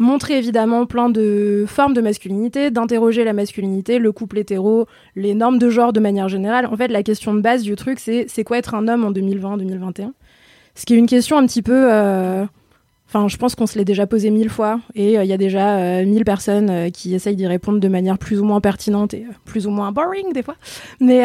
montrer 0.00 0.38
évidemment 0.38 0.86
plein 0.86 1.10
de 1.10 1.64
formes 1.66 1.94
de 1.94 2.00
masculinité, 2.00 2.70
d'interroger 2.70 3.24
la 3.24 3.32
masculinité, 3.32 3.98
le 3.98 4.12
couple 4.12 4.38
hétéro, 4.38 4.86
les 5.16 5.34
normes 5.34 5.58
de 5.58 5.68
genre 5.70 5.92
de 5.92 5.98
manière 5.98 6.28
générale. 6.28 6.66
En 6.66 6.76
fait 6.76 6.88
la 6.88 7.02
question 7.02 7.34
de 7.34 7.40
base 7.40 7.62
du 7.62 7.74
truc 7.74 7.98
c'est 7.98 8.26
c'est 8.28 8.44
quoi 8.44 8.58
être 8.58 8.74
un 8.76 8.86
homme 8.86 9.04
en 9.04 9.10
2020-2021 9.10 10.12
ce 10.76 10.86
qui 10.86 10.94
est 10.94 10.96
une 10.96 11.08
question 11.08 11.36
un 11.38 11.46
petit 11.46 11.62
peu 11.62 12.46
Enfin, 13.08 13.26
je 13.26 13.38
pense 13.38 13.54
qu'on 13.54 13.66
se 13.66 13.78
l'est 13.78 13.86
déjà 13.86 14.06
posé 14.06 14.28
mille 14.28 14.50
fois 14.50 14.80
et 14.94 15.18
euh, 15.18 15.24
il 15.24 15.30
y 15.30 15.32
a 15.32 15.38
déjà 15.38 15.78
euh, 15.78 16.04
mille 16.04 16.24
personnes 16.24 16.68
euh, 16.68 16.90
qui 16.90 17.14
essayent 17.14 17.36
d'y 17.36 17.46
répondre 17.46 17.80
de 17.80 17.88
manière 17.88 18.18
plus 18.18 18.38
ou 18.38 18.44
moins 18.44 18.60
pertinente 18.60 19.14
et 19.14 19.24
plus 19.46 19.66
ou 19.66 19.70
moins 19.70 19.92
boring 19.92 20.34
des 20.34 20.42
fois. 20.42 20.56
Mais 21.00 21.20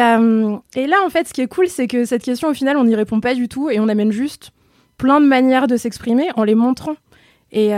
et 0.76 0.86
là, 0.86 0.96
en 1.04 1.10
fait, 1.10 1.28
ce 1.28 1.34
qui 1.34 1.42
est 1.42 1.46
cool, 1.46 1.68
c'est 1.68 1.86
que 1.86 2.06
cette 2.06 2.22
question, 2.22 2.48
au 2.48 2.54
final, 2.54 2.78
on 2.78 2.84
n'y 2.84 2.94
répond 2.94 3.20
pas 3.20 3.34
du 3.34 3.48
tout 3.48 3.68
et 3.68 3.80
on 3.80 3.88
amène 3.88 4.12
juste 4.12 4.52
plein 4.96 5.20
de 5.20 5.26
manières 5.26 5.66
de 5.66 5.76
s'exprimer 5.76 6.28
en 6.36 6.44
les 6.44 6.54
montrant. 6.54 6.96
Et 7.52 7.70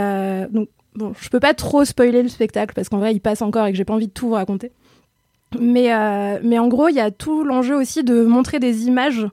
donc, 0.51 0.69
bon, 0.95 1.13
je 1.19 1.29
peux 1.29 1.41
pas 1.41 1.53
trop 1.53 1.83
spoiler 1.83 2.23
le 2.23 2.29
spectacle 2.29 2.73
parce 2.73 2.87
qu'en 2.87 2.99
vrai, 2.99 3.13
il 3.13 3.19
passe 3.19 3.41
encore 3.41 3.65
et 3.65 3.71
que 3.71 3.77
j'ai 3.77 3.85
pas 3.85 3.93
envie 3.93 4.07
de 4.07 4.13
tout 4.13 4.27
vous 4.27 4.33
raconter. 4.35 4.71
Mais, 5.59 5.89
mais 6.43 6.59
en 6.59 6.67
gros, 6.69 6.87
il 6.87 6.95
y 6.95 7.01
a 7.01 7.11
tout 7.11 7.43
l'enjeu 7.43 7.75
aussi 7.75 8.03
de 8.03 8.23
montrer 8.23 8.59
des 8.59 8.87
images 8.87 9.27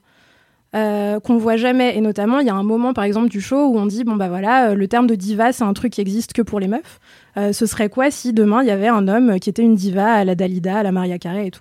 euh, 0.75 1.21
qu'on 1.21 1.37
voit 1.37 1.57
jamais. 1.57 1.97
Et 1.97 2.01
notamment, 2.01 2.41
il 2.41 2.47
y 2.47 2.51
a 2.51 2.55
un 2.55 2.65
moment, 2.65 2.95
par 2.95 3.05
exemple, 3.05 3.29
du 3.29 3.41
show 3.41 3.67
où 3.69 3.79
on 3.79 3.87
dit 3.87 4.03
bon 4.03 4.17
bah 4.17 4.29
voilà, 4.29 4.71
euh, 4.71 4.75
le 4.75 4.89
terme 4.89 5.07
de 5.07 5.15
diva, 5.15 5.53
c'est 5.53 5.63
un 5.63 5.73
truc 5.73 5.93
qui 5.93 6.01
existe 6.01 6.33
que 6.33 6.43
pour 6.43 6.59
les 6.59 6.67
meufs. 6.67 7.01
Euh, 7.37 7.53
ce 7.53 7.67
serait 7.67 7.89
quoi 7.89 8.11
si 8.11 8.33
demain 8.33 8.63
il 8.63 8.69
y 8.69 8.73
avait 8.73 8.89
un 8.89 9.07
homme 9.07 9.39
qui 9.39 9.51
était 9.51 9.63
une 9.63 9.77
diva 9.77 10.13
à 10.13 10.25
la 10.25 10.35
Dalida, 10.35 10.79
à 10.79 10.83
la 10.83 10.91
Maria 10.91 11.19
Carey 11.19 11.47
et 11.47 11.51
tout. 11.51 11.61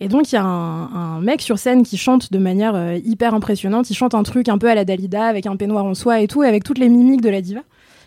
Et 0.00 0.08
donc 0.08 0.30
il 0.30 0.34
y 0.34 0.38
a 0.38 0.44
un, 0.44 1.20
mec 1.20 1.40
sur 1.40 1.58
scène 1.58 1.82
qui 1.82 1.96
chante 1.96 2.32
de 2.32 2.38
manière 2.38 2.96
hyper 3.04 3.34
impressionnante. 3.34 3.88
Il 3.90 3.94
chante 3.94 4.14
un 4.14 4.22
truc 4.22 4.48
un 4.48 4.58
peu 4.58 4.68
à 4.68 4.74
la 4.74 4.84
Dalida 4.84 5.24
avec 5.24 5.46
un 5.46 5.56
peignoir 5.56 5.84
en 5.84 5.94
soie 5.94 6.20
et 6.20 6.26
tout, 6.26 6.42
et 6.42 6.46
avec 6.46 6.64
toutes 6.64 6.78
les 6.78 6.88
mimiques 6.90 7.22
de 7.22 7.30
la 7.30 7.40
diva. 7.40 7.60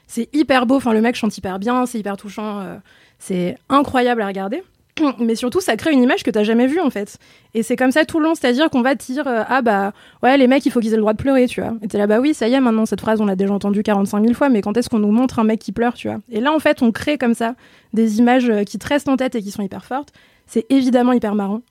C'est 0.05 0.29
hyper 0.33 0.67
beau. 0.67 0.75
Enfin, 0.75 0.93
le 0.93 1.01
mec 1.01 1.15
chante 1.15 1.35
hyper 1.35 1.57
bien, 1.57 1.87
c'est 1.87 1.99
hyper 1.99 2.15
touchant. 2.15 2.63
c'est 3.17 3.57
incroyable 3.69 4.21
à 4.21 4.27
regarder. 4.27 4.63
Mais 5.19 5.35
surtout, 5.35 5.61
ça 5.61 5.75
crée 5.75 5.91
une 5.91 6.03
image 6.03 6.23
que 6.23 6.31
t'as 6.31 6.43
jamais 6.43 6.67
vue 6.67 6.79
en 6.79 6.89
fait. 6.89 7.17
Et 7.53 7.63
c'est 7.63 7.75
comme 7.75 7.91
ça 7.91 8.05
tout 8.05 8.19
le 8.19 8.25
long, 8.25 8.35
c'est-à-dire 8.35 8.69
qu'on 8.69 8.81
va 8.81 8.95
dire 8.95 9.27
euh, 9.27 9.43
ah 9.47 9.61
bah 9.61 9.91
ouais 10.23 10.37
les 10.37 10.47
mecs 10.47 10.65
il 10.65 10.71
faut 10.71 10.79
qu'ils 10.79 10.93
aient 10.93 10.97
le 10.97 11.01
droit 11.01 11.13
de 11.13 11.21
pleurer, 11.21 11.47
tu 11.47 11.61
vois. 11.61 11.73
Et 11.81 11.87
t'es 11.87 11.97
là 11.97 12.07
bah 12.07 12.19
oui 12.19 12.33
ça 12.33 12.47
y 12.47 12.53
est 12.53 12.59
maintenant 12.59 12.85
cette 12.85 13.01
phrase 13.01 13.21
on 13.21 13.25
l'a 13.25 13.35
déjà 13.35 13.53
entendue 13.53 13.83
45 13.83 14.21
000 14.21 14.33
fois, 14.33 14.49
mais 14.49 14.61
quand 14.61 14.77
est-ce 14.77 14.89
qu'on 14.89 14.99
nous 14.99 15.11
montre 15.11 15.39
un 15.39 15.43
mec 15.43 15.59
qui 15.59 15.71
pleure, 15.71 15.93
tu 15.93 16.07
vois? 16.07 16.19
Et 16.31 16.39
là 16.39 16.53
en 16.53 16.59
fait 16.59 16.81
on 16.81 16.91
crée 16.91 17.17
comme 17.17 17.33
ça 17.33 17.55
des 17.93 18.19
images 18.19 18.49
euh, 18.49 18.63
qui 18.63 18.77
te 18.77 18.87
restent 18.87 19.09
en 19.09 19.17
tête 19.17 19.35
et 19.35 19.41
qui 19.41 19.51
sont 19.51 19.63
hyper 19.63 19.85
fortes. 19.85 20.09
C'est 20.45 20.65
évidemment 20.69 21.13
hyper 21.13 21.35
marrant. 21.35 21.61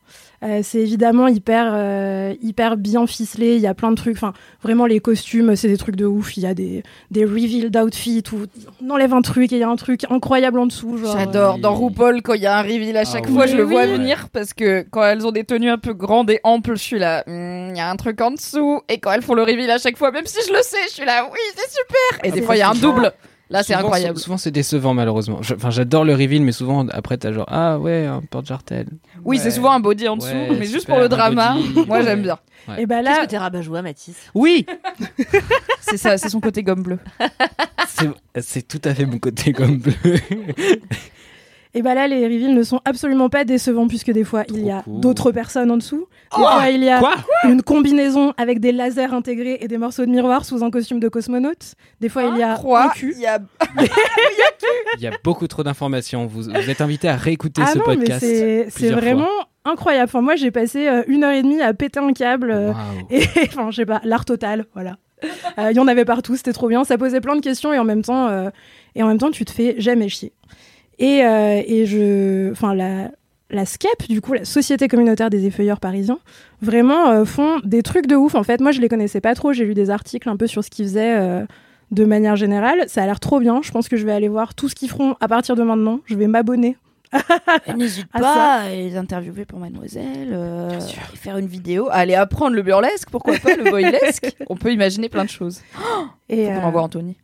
Euh, 0.45 0.61
c'est 0.63 0.79
évidemment 0.79 1.27
hyper 1.27 1.73
euh, 1.75 2.33
hyper 2.43 2.77
bien 2.77 3.07
ficelé. 3.09 3.57
Il 3.57 3.61
y 3.61 3.67
a 3.67 3.75
plein 3.75 3.91
de 3.91 3.97
trucs. 3.97 4.17
Enfin 4.17 4.33
vraiment 4.63 4.87
les 4.87 5.01
costumes 5.01 5.57
c'est 5.57 5.67
des 5.69 5.77
trucs 5.77 5.97
de 5.97 6.07
ouf. 6.07 6.37
Il 6.37 6.45
y 6.45 6.47
a 6.47 6.55
des 6.55 6.85
des 7.11 7.25
reveals 7.25 7.71
d'outfits 7.71 8.23
où 8.33 8.37
on 8.85 8.91
enlève 8.91 9.13
un 9.15 9.23
truc 9.23 9.53
et 9.53 9.57
il 9.57 9.59
y 9.59 9.65
a 9.65 9.69
un 9.69 9.75
truc 9.77 10.03
incroyable 10.11 10.59
en 10.61 10.67
dessous. 10.67 10.97
genre, 10.99 11.17
euh, 11.17 11.19
J'adore. 11.19 11.59
Dans 11.59 11.75
RuPaul, 11.75 12.23
quand 12.23 12.35
il 12.35 12.43
y 12.43 12.47
a 12.47 12.57
un 12.57 12.63
reveal 12.63 12.97
à 12.97 13.05
chaque 13.05 13.25
Ah 13.27 13.33
fois, 13.33 13.45
oui. 13.47 13.51
je 13.51 13.57
le 13.57 13.65
vois 13.65 13.83
Oui. 13.87 13.93
venir 13.93 14.29
parce 14.33 14.55
que 14.55 14.87
quand 14.91 15.03
elles 15.03 15.27
ont 15.27 15.33
des 15.33 15.43
tenues 15.45 15.71
un 15.71 15.79
peu 15.79 15.93
grandes 15.93 16.31
et 16.31 16.39
amples, 16.45 16.77
je 16.77 16.83
suis 16.83 16.99
là, 17.01 17.25
Hmm, 17.27 17.71
il 17.71 17.77
y 17.77 17.81
a 17.81 17.91
un 17.91 17.97
truc 17.97 18.21
en 18.21 18.31
dessous. 18.31 18.81
Et 18.89 18.99
quand 19.01 19.11
elles 19.11 19.23
font 19.23 19.35
le 19.35 19.43
reveal 19.43 19.71
à 19.73 19.79
chaque 19.79 19.97
fois, 19.97 20.13
même 20.13 20.27
si 20.27 20.39
je 20.47 20.53
le 20.53 20.61
sais, 20.63 20.77
je 20.89 20.93
suis 20.95 21.05
là, 21.05 21.29
oui, 21.33 21.39
c'est 21.57 21.69
super. 21.71 22.25
Et 22.25 22.31
des 22.31 22.41
Ah, 22.43 22.47
fois, 22.47 22.55
il 22.57 22.59
y 22.61 22.63
a 22.63 22.71
un 22.71 22.75
double. 22.75 23.13
Là, 23.51 23.63
c'est 23.63 23.73
incroyable. 23.75 24.19
sou- 24.19 24.25
Souvent, 24.25 24.37
c'est 24.37 24.51
décevant, 24.51 24.93
malheureusement. 24.95 25.41
Enfin, 25.41 25.71
j'adore 25.71 26.05
le 26.05 26.13
reveal, 26.13 26.43
mais 26.43 26.53
souvent, 26.53 26.87
après, 26.89 27.17
t'as 27.17 27.33
genre, 27.33 27.47
ah 27.49 27.79
ouais, 27.79 28.05
un 28.07 28.21
porte-jartel. 28.21 28.87
Oui, 29.25 29.37
Ouais. 29.39 29.43
c'est 29.43 29.51
souvent 29.51 29.73
un 29.73 29.81
body 29.81 30.07
en 30.09 30.17
dessous, 30.19 30.29
Ouais, 30.29 30.51
mais 30.59 30.67
juste 30.67 30.87
pour 30.87 30.99
le 30.99 31.09
drama, 31.09 31.57
moi 31.87 32.03
j'aime 32.03 32.23
bien. 32.23 32.39
Et 32.77 32.85
bah 32.85 32.97
Qu'est-ce 33.03 33.09
là 33.19 33.25
que 33.25 33.31
t'es 33.31 33.39
rabat-joie, 33.39 33.81
Mathis 33.81 34.17
Oui 34.35 34.67
C'est 35.81 35.97
ça, 35.97 36.19
c'est 36.19 36.29
son 36.29 36.41
côté 36.41 36.63
gomme 36.63 36.83
bleue. 36.83 36.99
C'est- 38.41 38.69
tout 38.69 38.81
à 38.85 38.95
fait 38.95 39.07
mon 39.07 39.19
côté 39.19 39.53
comme 39.55 39.79
bleu. 39.79 39.95
Et 41.75 41.83
bah 41.83 41.95
là, 41.95 42.09
les 42.09 42.25
reveals 42.25 42.55
ne 42.55 42.63
sont 42.63 42.81
absolument 42.85 43.29
pas 43.29 43.45
décevants 43.45 43.89
puisque 43.89 44.11
des 44.11 44.25
fois 44.25 44.45
il 44.49 44.65
y 44.65 44.71
a 44.71 44.83
cool. 44.83 45.01
d'autres 45.01 45.33
personnes 45.33 45.71
en 45.71 45.77
dessous. 45.77 46.07
Des 46.37 46.43
fois 46.43 46.69
il 46.71 46.83
y 46.83 46.89
a 46.89 46.99
Quoi 46.99 47.15
une 47.45 47.63
combinaison 47.63 48.33
avec 48.37 48.59
des 48.61 48.73
lasers 48.73 49.13
intégrés 49.13 49.59
et 49.61 49.69
des 49.69 49.79
morceaux 49.79 50.05
de 50.07 50.11
miroir 50.11 50.45
sous 50.45 50.65
un 50.65 50.71
costume 50.71 50.99
de 51.01 51.09
cosmonaute. 51.09 51.75
Des 52.01 52.09
fois 52.09 52.25
il 52.25 52.37
y 52.39 52.43
a 52.43 52.55
un 52.59 52.89
cul. 52.89 53.13
il 53.17 53.23
y 53.23 53.27
a 53.27 53.39
Il 54.97 55.03
y 55.03 55.07
a 55.07 55.13
beaucoup 55.23 55.47
trop 55.47 55.63
d'informations. 55.63 56.27
Vous, 56.27 56.43
vous 56.45 56.71
êtes 56.71 56.81
invité 56.81 57.09
à 57.09 57.17
réécouter 57.17 57.63
Ah 57.65 57.73
ce 57.73 57.79
non, 57.79 57.85
mais 57.89 57.97
podcast. 57.97 58.21
c'est 58.21 58.65
c'est 58.71 58.75
plusieurs 58.75 58.99
fois. 59.01 59.09
vraiment 59.09 59.29
incroyable. 59.65 60.05
Enfin, 60.09 60.21
moi 60.23 60.37
j'ai 60.37 60.51
passé 60.51 60.89
euh, 60.89 61.03
une 61.07 61.25
heure 61.25 61.33
et 61.33 61.43
demie 61.43 61.61
à 61.61 61.73
péter 61.75 62.01
un 62.01 62.13
câble. 62.13 62.51
euh, 62.51 62.73
et 63.11 63.23
enfin, 63.49 63.71
je 63.71 63.77
sais 63.77 63.87
pas, 63.87 64.01
l'art 64.05 64.25
total, 64.25 64.67
voilà. 64.75 64.97
Euh, 65.59 65.71
Il 65.73 65.77
y 65.77 65.81
en 65.81 65.89
avait 65.89 66.05
partout, 66.05 66.37
c'était 66.37 66.53
trop 66.53 66.69
bien. 66.69 66.85
Ça 66.85 66.97
posait 66.97 67.21
plein 67.21 67.37
de 67.37 67.41
questions 67.41 67.73
et 67.73 67.79
en 67.79 67.85
même 67.85 68.03
temps, 68.03 68.29
euh, 68.29 68.51
et 68.95 69.03
en 69.03 69.09
même 69.09 69.19
temps, 69.19 69.31
tu 69.31 69.45
te 69.45 69.51
fais 69.51 69.75
jamais 69.79 70.09
chier. 70.09 70.33
Et, 70.99 71.25
euh, 71.25 71.63
et 71.67 71.87
je, 71.87 72.51
enfin 72.51 72.75
la 72.75 73.11
la 73.51 73.65
SCEP, 73.65 74.09
du 74.09 74.21
coup, 74.21 74.35
la 74.35 74.45
Société 74.45 74.89
communautaire 74.89 75.31
des 75.31 75.47
effeuilleurs 75.47 75.81
parisiens, 75.81 76.19
vraiment 76.61 77.09
euh, 77.09 77.25
font 77.25 77.61
des 77.65 77.83
trucs 77.83 78.07
de 78.07 78.15
ouf. 78.15 78.35
En 78.35 78.43
fait, 78.43 78.61
moi, 78.61 78.73
je 78.73 78.81
les 78.81 78.89
connaissais 78.89 79.21
pas 79.21 79.35
trop. 79.35 79.53
J'ai 79.53 79.65
lu 79.65 79.75
des 79.75 79.91
articles 79.91 80.29
un 80.29 80.37
peu 80.37 80.47
sur 80.47 80.63
ce 80.63 80.71
qu'ils 80.71 80.85
faisaient 80.87 81.17
euh, 81.19 81.47
de 81.91 82.05
manière 82.05 82.37
générale. 82.37 82.85
Ça 82.89 83.03
a 83.03 83.07
l'air 83.07 83.21
trop 83.21 83.41
bien. 83.41 83.61
Je 83.63 83.71
pense 83.71 83.89
que 83.89 83.97
je 83.97 84.05
vais 84.05 84.13
aller 84.13 84.29
voir 84.29 84.55
tout 84.55 84.69
ce 84.69 84.75
qu'ils 84.75 84.91
feront 84.91 85.17
à 85.21 85.29
partir 85.29 85.57
de 85.57 85.63
maintenant. 85.63 86.01
Je 86.05 86.15
vais 86.15 86.27
m'abonner. 86.27 86.77
N'hésite 87.75 88.07
pas 88.13 88.57
à 88.65 88.69
les 88.69 88.99
interviewer 88.99 89.47
pour 89.47 89.59
Mademoiselle, 89.59 90.29
euh, 90.33 90.79
faire 91.15 91.39
une 91.39 91.47
vidéo, 91.47 91.89
aller 91.91 92.15
apprendre 92.15 92.55
le 92.55 92.61
burlesque, 92.61 93.09
pourquoi 93.11 93.39
pas 93.39 93.57
le 93.57 93.65
boylesque. 93.71 94.37
On 94.51 94.57
peut 94.57 94.73
imaginer 94.73 95.09
plein 95.09 95.25
de 95.25 95.31
choses. 95.31 95.63
Et 96.29 96.45
Faut 96.45 96.61
qu'on 96.61 96.67
envoie 96.67 96.83
Anthony. 96.83 97.17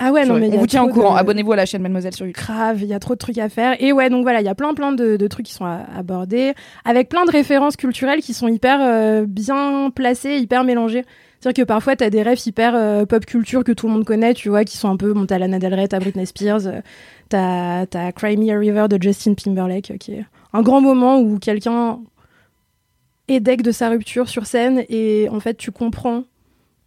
Ah 0.00 0.12
ouais, 0.12 0.24
non 0.26 0.34
mais 0.38 0.48
on 0.54 0.58
vous 0.58 0.66
tient 0.66 0.84
au 0.84 0.88
courant. 0.88 1.14
de- 1.14 1.18
Abonnez-vous 1.18 1.52
à 1.52 1.56
la 1.56 1.66
chaîne 1.66 1.82
Mademoiselle 1.82 2.14
sur 2.14 2.24
YouTube. 2.26 2.44
grave, 2.44 2.82
il 2.82 2.86
y 2.88 2.94
a 2.94 2.98
trop 3.00 3.14
de 3.14 3.18
trucs 3.18 3.38
à 3.38 3.48
faire. 3.48 3.76
Et 3.82 3.92
ouais, 3.92 4.10
donc 4.10 4.22
voilà, 4.22 4.40
il 4.40 4.44
y 4.44 4.48
a 4.48 4.54
plein 4.54 4.74
plein 4.74 4.92
de, 4.92 5.16
de 5.16 5.26
trucs 5.26 5.46
qui 5.46 5.52
sont 5.52 5.64
à- 5.64 5.84
abordés, 5.96 6.54
avec 6.84 7.08
plein 7.08 7.24
de 7.24 7.30
références 7.30 7.76
culturelles 7.76 8.20
qui 8.20 8.34
sont 8.34 8.48
hyper 8.48 8.78
euh, 8.80 9.24
bien 9.26 9.90
placées, 9.94 10.38
hyper 10.38 10.62
mélangées. 10.64 11.04
C'est-à-dire 11.40 11.64
que 11.64 11.68
parfois, 11.68 11.94
t'as 11.94 12.10
des 12.10 12.22
refs 12.24 12.46
hyper 12.46 12.74
euh, 12.74 13.06
pop 13.06 13.24
culture 13.24 13.62
que 13.62 13.70
tout 13.72 13.86
le 13.86 13.92
monde 13.92 14.04
connaît, 14.04 14.34
tu 14.34 14.48
vois, 14.48 14.64
qui 14.64 14.76
sont 14.76 14.88
un 14.88 14.96
peu, 14.96 15.12
bon, 15.12 15.24
t'as 15.24 15.38
Lana 15.38 15.58
Del 15.60 15.72
Rey, 15.72 15.86
t'as 15.86 16.00
Britney 16.00 16.26
Spears, 16.26 16.66
euh, 16.66 16.80
t'as, 17.28 17.86
t'as 17.86 18.10
Cry 18.10 18.36
Me 18.36 18.52
a 18.52 18.58
River 18.58 18.86
de 18.90 19.00
Justin 19.00 19.34
Timberlake, 19.34 19.92
euh, 19.92 19.96
qui 19.98 20.14
est 20.14 20.24
un 20.52 20.62
grand 20.62 20.80
moment 20.80 21.20
où 21.20 21.38
quelqu'un 21.38 22.00
est 23.28 23.38
deck 23.40 23.62
de 23.62 23.70
sa 23.72 23.88
rupture 23.90 24.28
sur 24.28 24.46
scène 24.46 24.82
et 24.88 25.28
en 25.30 25.38
fait, 25.38 25.54
tu 25.56 25.70
comprends 25.70 26.24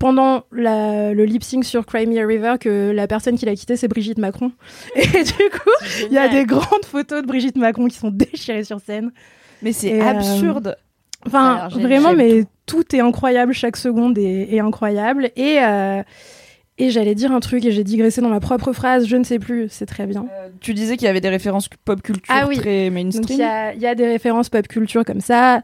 pendant 0.02 0.43
la- 0.52 1.14
le 1.14 1.24
lip 1.26 1.43
sync 1.43 1.64
sur 1.64 1.86
Cry 1.86 2.08
Me 2.08 2.20
a 2.22 2.26
River 2.26 2.56
que 2.60 2.91
la 2.91 3.08
personne 3.08 3.38
qui 3.38 3.45
l'a 3.45 3.56
quitté, 3.56 3.78
c'est 3.78 3.88
Brigitte 3.88 4.18
Macron. 4.18 4.52
Et 4.95 5.02
du 5.24 5.34
coup, 5.34 5.70
il 6.08 6.14
y 6.14 6.18
a 6.18 6.28
des 6.28 6.45
grandes 6.45 6.86
photos 6.86 7.22
de 7.22 7.28
Brigitte 7.28 7.56
Macron 7.58 7.88
qui 7.88 7.97
sont 7.97 8.12
déchirées 8.12 8.64
sur 8.64 8.80
scène. 8.82 9.12
Mais 9.62 9.74
c'est 9.74 10.02
euh, 10.02 10.06
absurde. 10.06 10.76
Enfin, 11.28 11.68
vraiment, 11.70 12.14
mais 12.14 12.45
tout. 12.66 12.84
est 12.95 12.99
incroyable, 12.99 13.54
chaque 13.54 13.78
seconde 13.78 14.18
est, 14.18 14.54
est 14.56 14.60
incroyable. 14.60 15.30
Et, 15.36 15.60
euh, 15.62 16.02
et 16.80 16.89
j'allais 16.89 17.14
dire 17.14 17.32
un 17.32 17.39
truc 17.41 17.64
et 17.66 17.72
j'ai 17.72 17.84
digressé 17.84 18.22
dans 18.22 18.30
ma 18.30 18.39
propre 18.39 18.74
phrase, 18.74 19.06
je 19.06 19.16
ne 19.18 19.24
sais 19.24 19.38
plus, 19.38 19.68
c'est 19.70 19.86
très 19.86 20.08
bien. 20.08 20.26
Tu 20.62 20.74
disais 20.74 20.97
qu'il 20.97 21.06
y 21.06 21.10
avait 21.10 21.22
des 21.22 21.30
références 21.30 21.70
pop 21.86 22.02
culture 22.02 22.34
Ah 22.36 22.45
oui. 22.47 22.58
très 22.58 22.88
il 22.88 22.91
mainstream. 22.93 23.38
y 23.39 23.76
il 23.76 23.82
y 23.82 23.86
a 23.86 23.93
des 23.93 24.08
références 24.08 24.49
pop 24.49 24.68
culture 24.68 25.06
comme 25.06 25.22
ça, 25.22 25.58
Euh, 25.58 25.60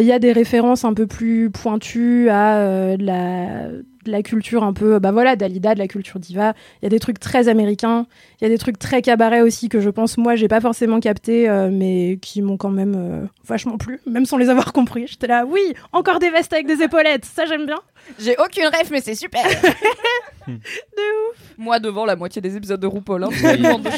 il 0.00 0.06
y 0.06 0.12
a 0.12 0.18
des 0.18 0.32
références 0.32 0.84
un 0.84 0.94
peu 0.94 1.06
plus 1.06 1.50
pointues 1.50 2.28
à 2.28 2.58
euh, 2.58 2.96
de, 2.96 3.04
la, 3.04 3.68
de 3.68 4.10
la 4.10 4.22
culture 4.22 4.62
un 4.64 4.72
peu, 4.72 4.98
bah 4.98 5.10
voilà, 5.12 5.36
Dalida, 5.36 5.74
de 5.74 5.78
la 5.78 5.88
culture 5.88 6.18
diva. 6.20 6.52
Il 6.80 6.84
y 6.84 6.86
a 6.86 6.90
des 6.90 6.98
trucs 7.00 7.18
très 7.18 7.48
américains, 7.48 8.06
il 8.40 8.44
y 8.44 8.46
a 8.46 8.50
des 8.50 8.58
trucs 8.58 8.78
très 8.78 9.00
cabaret 9.02 9.40
aussi 9.40 9.68
que 9.68 9.80
je 9.80 9.88
pense 9.90 10.18
moi 10.18 10.36
j'ai 10.36 10.48
pas 10.48 10.60
forcément 10.60 11.00
capté, 11.00 11.48
euh, 11.48 11.70
mais 11.72 12.18
qui 12.20 12.42
m'ont 12.42 12.56
quand 12.56 12.70
même 12.70 12.94
euh, 12.96 13.26
vachement 13.46 13.78
plu, 13.78 14.00
même 14.06 14.26
sans 14.26 14.36
les 14.36 14.48
avoir 14.50 14.72
compris. 14.72 15.06
J'étais 15.06 15.26
là, 15.28 15.44
oui, 15.48 15.60
encore 15.92 16.18
des 16.18 16.30
vestes 16.30 16.52
avec 16.52 16.66
des 16.66 16.82
épaulettes, 16.82 17.24
ça 17.24 17.46
j'aime 17.46 17.66
bien. 17.66 17.78
J'ai 18.18 18.36
aucune 18.38 18.66
ref, 18.66 18.90
mais 18.90 19.00
c'est 19.00 19.14
super. 19.14 19.42
de 20.46 20.52
ouf. 20.52 21.38
Moi 21.58 21.78
devant 21.80 22.04
la 22.04 22.16
moitié 22.16 22.42
des 22.42 22.56
épisodes 22.56 22.80
de 22.80 22.86
RuPaul. 22.86 23.24
Hein, 23.24 23.28
Oui, 23.30 23.38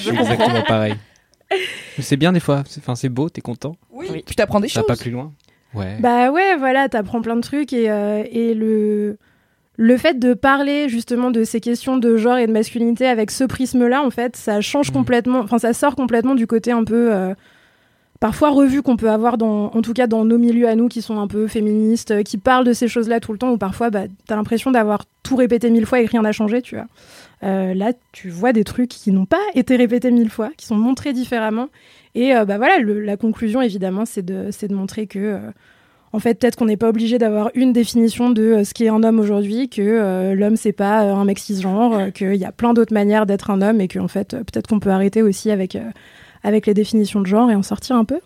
je 0.00 0.10
exactement 0.10 0.62
pareil. 0.62 0.94
C'est 2.00 2.16
bien 2.16 2.32
des 2.32 2.40
fois. 2.40 2.64
C'est- 2.68 2.80
Enfin, 2.80 2.96
c'est 2.96 3.08
beau, 3.08 3.28
t'es 3.28 3.40
content. 3.40 3.76
Oui. 3.92 4.22
Puis 4.26 4.34
t'apprends 4.34 4.58
des 4.60 4.68
Ça 4.68 4.80
choses. 4.80 4.88
va 4.88 4.94
pas 4.96 5.00
plus 5.00 5.12
loin. 5.12 5.32
Ouais. 5.76 5.96
Bah 6.00 6.30
ouais, 6.30 6.56
voilà, 6.56 6.88
t'apprends 6.88 7.20
plein 7.20 7.36
de 7.36 7.42
trucs 7.42 7.72
et, 7.72 7.90
euh, 7.90 8.22
et 8.30 8.54
le, 8.54 9.18
le 9.76 9.96
fait 9.96 10.18
de 10.18 10.34
parler 10.34 10.88
justement 10.88 11.30
de 11.30 11.44
ces 11.44 11.60
questions 11.60 11.98
de 11.98 12.16
genre 12.16 12.38
et 12.38 12.46
de 12.46 12.52
masculinité 12.52 13.06
avec 13.06 13.30
ce 13.30 13.44
prisme-là, 13.44 14.02
en 14.02 14.10
fait, 14.10 14.36
ça 14.36 14.60
change 14.60 14.90
complètement, 14.90 15.40
enfin 15.40 15.58
ça 15.58 15.72
sort 15.72 15.94
complètement 15.96 16.34
du 16.34 16.46
côté 16.46 16.72
un 16.72 16.84
peu 16.84 17.14
euh, 17.14 17.34
parfois 18.20 18.50
revu 18.50 18.82
qu'on 18.82 18.96
peut 18.96 19.10
avoir 19.10 19.36
dans, 19.36 19.66
en 19.66 19.82
tout 19.82 19.92
cas 19.92 20.06
dans 20.06 20.24
nos 20.24 20.38
milieux 20.38 20.68
à 20.68 20.74
nous 20.74 20.88
qui 20.88 21.02
sont 21.02 21.18
un 21.20 21.26
peu 21.26 21.46
féministes, 21.46 22.10
euh, 22.10 22.22
qui 22.22 22.38
parlent 22.38 22.64
de 22.64 22.72
ces 22.72 22.88
choses-là 22.88 23.20
tout 23.20 23.32
le 23.32 23.38
temps, 23.38 23.50
ou 23.50 23.58
parfois 23.58 23.90
bah, 23.90 24.04
t'as 24.26 24.36
l'impression 24.36 24.70
d'avoir 24.70 25.04
tout 25.22 25.36
répété 25.36 25.70
mille 25.70 25.86
fois 25.86 26.00
et 26.00 26.06
que 26.06 26.12
rien 26.12 26.22
n'a 26.22 26.32
changé, 26.32 26.62
tu 26.62 26.76
vois. 26.76 26.86
Euh, 27.42 27.74
là, 27.74 27.92
tu 28.12 28.30
vois 28.30 28.54
des 28.54 28.64
trucs 28.64 28.88
qui 28.88 29.12
n'ont 29.12 29.26
pas 29.26 29.36
été 29.54 29.76
répétés 29.76 30.10
mille 30.10 30.30
fois, 30.30 30.50
qui 30.56 30.64
sont 30.64 30.76
montrés 30.76 31.12
différemment. 31.12 31.68
Et 32.16 32.34
euh, 32.34 32.44
bah 32.44 32.56
voilà, 32.56 32.78
le- 32.78 33.00
la 33.00 33.16
conclusion 33.16 33.60
évidemment, 33.62 34.04
c'est 34.06 34.24
de, 34.24 34.48
c'est 34.50 34.66
de 34.68 34.74
montrer 34.74 35.06
que 35.06 35.18
euh, 35.18 35.38
en 36.12 36.18
fait, 36.18 36.34
peut-être 36.40 36.56
qu'on 36.56 36.64
n'est 36.64 36.76
pas 36.78 36.88
obligé 36.88 37.18
d'avoir 37.18 37.50
une 37.54 37.72
définition 37.74 38.30
de 38.30 38.42
euh, 38.42 38.64
ce 38.64 38.72
qu'est 38.72 38.88
un 38.88 39.02
homme 39.02 39.20
aujourd'hui, 39.20 39.68
que 39.68 39.82
euh, 39.82 40.34
l'homme 40.34 40.56
c'est 40.56 40.72
pas 40.72 41.04
euh, 41.04 41.12
un 41.14 41.24
mec 41.26 41.38
cisgenre, 41.38 42.12
qu'il 42.14 42.34
y 42.36 42.44
a 42.46 42.52
plein 42.52 42.72
d'autres 42.74 42.94
manières 42.94 43.26
d'être 43.26 43.50
un 43.50 43.60
homme 43.60 43.80
et 43.82 43.88
qu'en 43.88 44.08
fait, 44.08 44.30
peut-être 44.30 44.66
qu'on 44.66 44.80
peut 44.80 44.90
arrêter 44.90 45.20
aussi 45.22 45.50
avec, 45.50 45.76
avec 46.42 46.66
les 46.66 46.74
définitions 46.74 47.20
de 47.20 47.26
genre 47.26 47.50
et 47.50 47.54
en 47.54 47.62
sortir 47.62 47.96
un 47.96 48.04
peu. 48.04 48.18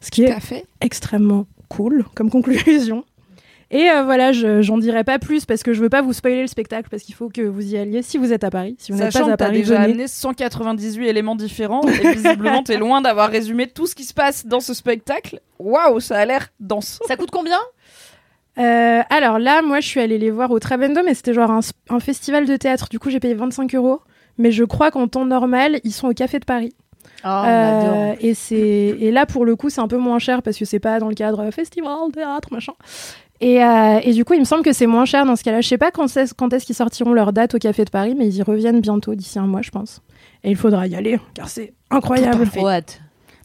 Ce 0.00 0.10
qui 0.10 0.24
Tout 0.24 0.30
est 0.32 0.40
fait. 0.40 0.64
extrêmement 0.80 1.46
cool 1.68 2.04
comme 2.14 2.30
conclusion. 2.30 3.04
Et 3.70 3.90
euh, 3.90 4.02
voilà, 4.02 4.32
je- 4.32 4.62
j'en 4.62 4.78
dirai 4.78 5.04
pas 5.04 5.18
plus 5.18 5.44
parce 5.44 5.62
que 5.62 5.74
je 5.74 5.80
veux 5.82 5.90
pas 5.90 6.00
vous 6.00 6.14
spoiler 6.14 6.40
le 6.40 6.46
spectacle 6.46 6.88
parce 6.90 7.02
qu'il 7.02 7.14
faut 7.14 7.28
que 7.28 7.42
vous 7.42 7.74
y 7.74 7.76
alliez 7.76 8.00
si 8.02 8.16
vous 8.16 8.32
êtes 8.32 8.42
à 8.44 8.50
Paris. 8.50 8.76
Si 8.78 8.92
vous 8.92 8.98
n'êtes 8.98 9.12
Sachant 9.12 9.26
pas 9.26 9.30
que 9.30 9.34
à 9.34 9.36
t'as 9.36 9.44
Paris, 9.46 9.58
déjà 9.58 9.74
venez. 9.74 9.84
amené 9.92 10.08
198 10.08 11.06
éléments 11.06 11.36
différents 11.36 11.82
et 11.82 12.12
visiblement 12.14 12.62
t'es 12.62 12.78
loin 12.78 13.02
d'avoir 13.02 13.28
résumé 13.30 13.66
tout 13.66 13.86
ce 13.86 13.94
qui 13.94 14.04
se 14.04 14.14
passe 14.14 14.46
dans 14.46 14.60
ce 14.60 14.72
spectacle. 14.72 15.40
Waouh, 15.58 16.00
ça 16.00 16.16
a 16.18 16.24
l'air 16.24 16.48
dense. 16.60 16.98
Ça 17.06 17.16
coûte 17.16 17.30
combien? 17.30 17.58
Euh, 18.58 19.02
alors 19.10 19.38
là, 19.38 19.62
moi, 19.62 19.80
je 19.80 19.86
suis 19.86 20.00
allée 20.00 20.18
les 20.18 20.30
voir 20.30 20.50
au 20.50 20.58
Trabendo, 20.58 21.00
mais 21.04 21.14
c'était 21.14 21.34
genre 21.34 21.50
un, 21.50 22.00
festival 22.00 22.44
de 22.46 22.56
théâtre. 22.56 22.88
Du 22.90 22.98
coup, 22.98 23.10
j'ai 23.10 23.20
payé 23.20 23.34
25 23.34 23.74
euros. 23.74 24.00
Mais 24.36 24.50
je 24.52 24.64
crois 24.64 24.90
qu'en 24.90 25.08
temps 25.08 25.24
normal, 25.24 25.80
ils 25.84 25.92
sont 25.92 26.08
au 26.08 26.14
Café 26.14 26.38
de 26.38 26.44
Paris. 26.44 26.72
Oh, 27.24 27.28
Euh, 27.28 28.14
et, 28.20 28.34
c'est... 28.34 28.56
et 28.56 29.10
là, 29.10 29.26
pour 29.26 29.44
le 29.44 29.56
coup, 29.56 29.68
c'est 29.70 29.80
un 29.80 29.88
peu 29.88 29.96
moins 29.96 30.18
cher 30.20 30.42
parce 30.42 30.56
que 30.56 30.64
c'est 30.64 30.78
pas 30.80 30.98
dans 31.00 31.08
le 31.08 31.14
cadre 31.14 31.50
festival, 31.50 32.10
théâtre, 32.12 32.48
machin. 32.52 32.74
Et, 33.40 33.62
euh, 33.62 34.00
et 34.02 34.12
du 34.12 34.24
coup, 34.24 34.34
il 34.34 34.40
me 34.40 34.44
semble 34.44 34.62
que 34.64 34.72
c'est 34.72 34.86
moins 34.86 35.04
cher 35.04 35.24
dans 35.24 35.36
ce 35.36 35.44
cas-là. 35.44 35.60
Je 35.60 35.68
sais 35.68 35.78
pas 35.78 35.90
quand, 35.90 36.06
est-ce 36.16 36.64
qu'ils 36.64 36.74
sortiront 36.74 37.12
leur 37.12 37.32
date 37.32 37.54
au 37.54 37.58
Café 37.58 37.84
de 37.84 37.90
Paris, 37.90 38.14
mais 38.16 38.26
ils 38.26 38.36
y 38.36 38.42
reviennent 38.42 38.80
bientôt, 38.80 39.14
d'ici 39.14 39.38
un 39.38 39.46
mois, 39.46 39.62
je 39.62 39.70
pense. 39.70 40.02
Et 40.44 40.50
il 40.50 40.56
faudra 40.56 40.86
y 40.86 40.96
aller, 40.96 41.20
car 41.34 41.48
c'est 41.48 41.74
incroyable. 41.90 42.48
Trop 42.48 42.68
hâte. 42.68 43.00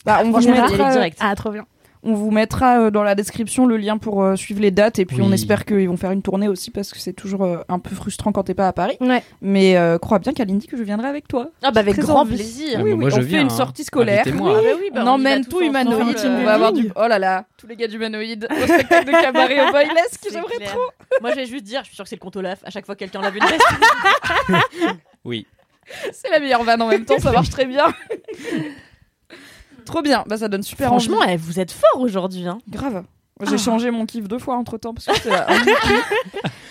Bah, 0.06 0.22
on 0.26 0.40
j'y 0.40 0.50
mettra 0.50 0.66
allais 0.66 0.94
direct. 0.94 1.18
Ah, 1.22 1.36
trop 1.36 1.52
bien. 1.52 1.66
On 2.04 2.14
vous 2.16 2.32
mettra 2.32 2.80
euh, 2.80 2.92
dans 2.92 3.04
la 3.04 3.16
description 3.16 3.66
le 3.66 3.78
lien 3.78 3.98
pour 3.98 4.24
euh, 4.24 4.36
suivre 4.36 4.62
les 4.62 4.72
dates 4.72 5.00
et 5.00 5.06
puis 5.06 5.22
on 5.22 5.32
espère 5.32 5.64
qu'ils 5.64 5.88
vont 5.88 5.96
faire 5.96 6.12
une 6.12 6.22
tournée 6.22 6.50
aussi 6.50 6.70
parce 6.70 6.92
que 6.92 7.00
c'est 7.00 7.14
toujours 7.14 7.44
euh, 7.44 7.60
un 7.70 7.80
peu 7.80 7.96
frustrant 7.96 8.34
quand 8.34 8.44
t'es 8.44 8.54
pas 8.54 8.68
à 8.68 8.74
Paris. 8.74 8.98
Ouais. 9.00 9.24
Mais 9.42 9.78
euh, 9.78 9.98
crois 9.98 10.20
bien 10.20 10.34
Kalindi 10.34 10.68
que 10.68 10.76
je 10.76 10.84
viendrai 10.84 11.08
avec 11.08 11.28
toi. 11.28 11.50
Ah 11.62 11.72
bah 11.72 11.80
avec 11.80 11.98
grand 11.98 12.22
envie. 12.22 12.36
plaisir. 12.36 12.82
Oui, 12.84 12.92
oui, 12.92 12.98
moi, 12.98 13.10
je 13.10 13.16
on 13.16 13.20
viens, 13.20 13.38
fait 13.38 13.42
une 13.42 13.48
hein. 13.48 13.56
sortie 13.56 13.86
scolaire. 13.86 14.24
Invitez-moi. 14.28 14.56
Ah 14.58 14.62
bah 14.62 14.78
oui, 14.78 14.90
bah, 14.94 15.04
on, 15.06 15.08
emmène 15.08 15.46
tout 15.46 15.58
ensemble. 15.58 15.66
humanoïde. 15.66 16.18
On 16.26 16.44
va 16.44 16.54
avoir 16.54 16.74
du. 16.74 16.92
Oh 16.96 17.08
là 17.08 17.20
là, 17.20 17.46
tous 17.58 17.68
les 17.68 17.78
gars 17.78 17.88
d'humanoïde 17.88 18.48
au 18.52 18.68
spectacle 18.68 19.06
de 19.06 19.12
cabaret 19.12 19.68
au 19.68 19.72
Boylesque, 19.72 20.20
C'est 20.22 20.34
j'aimerais 20.34 20.60
trop. 20.66 20.82
Moi, 21.22 21.32
je 21.32 21.36
vais 21.38 21.46
juste 21.46 21.64
dire, 21.64 21.82
je 21.84 21.88
suis 21.88 21.96
sûre 21.96 22.04
que 22.04 22.10
c'est 22.10 22.18
le 22.18 22.22
compte 22.22 22.36
Olaf. 22.36 22.60
À 22.66 22.70
chaque 22.70 22.86
fois 22.86 22.96
que 22.96 23.00
quelqu'un 23.00 23.22
une 23.22 23.40
veste. 23.40 23.64
Oui. 25.26 25.48
C'est 26.12 26.30
la 26.30 26.40
meilleure 26.40 26.64
vanne 26.64 26.82
en 26.82 26.88
même 26.88 27.06
temps, 27.06 27.18
ça 27.20 27.32
marche 27.32 27.50
très 27.50 27.66
bien. 27.66 27.86
trop 29.84 30.02
bien, 30.02 30.24
bah 30.28 30.38
ça 30.38 30.48
donne 30.48 30.64
super 30.64 30.88
Franchement, 30.88 31.18
envie. 31.20 31.34
eh, 31.34 31.38
vous 31.38 31.60
êtes 31.60 31.72
fort 31.72 32.02
aujourd'hui. 32.02 32.48
Hein. 32.48 32.58
Grave. 32.70 33.04
J'ai 33.50 33.58
changé 33.58 33.92
mon 33.92 34.06
kiff 34.06 34.28
deux 34.28 34.40
fois 34.40 34.56
entre 34.56 34.78
temps 34.78 34.94
parce 34.94 35.20
que 35.20 35.28
là. 35.30 35.48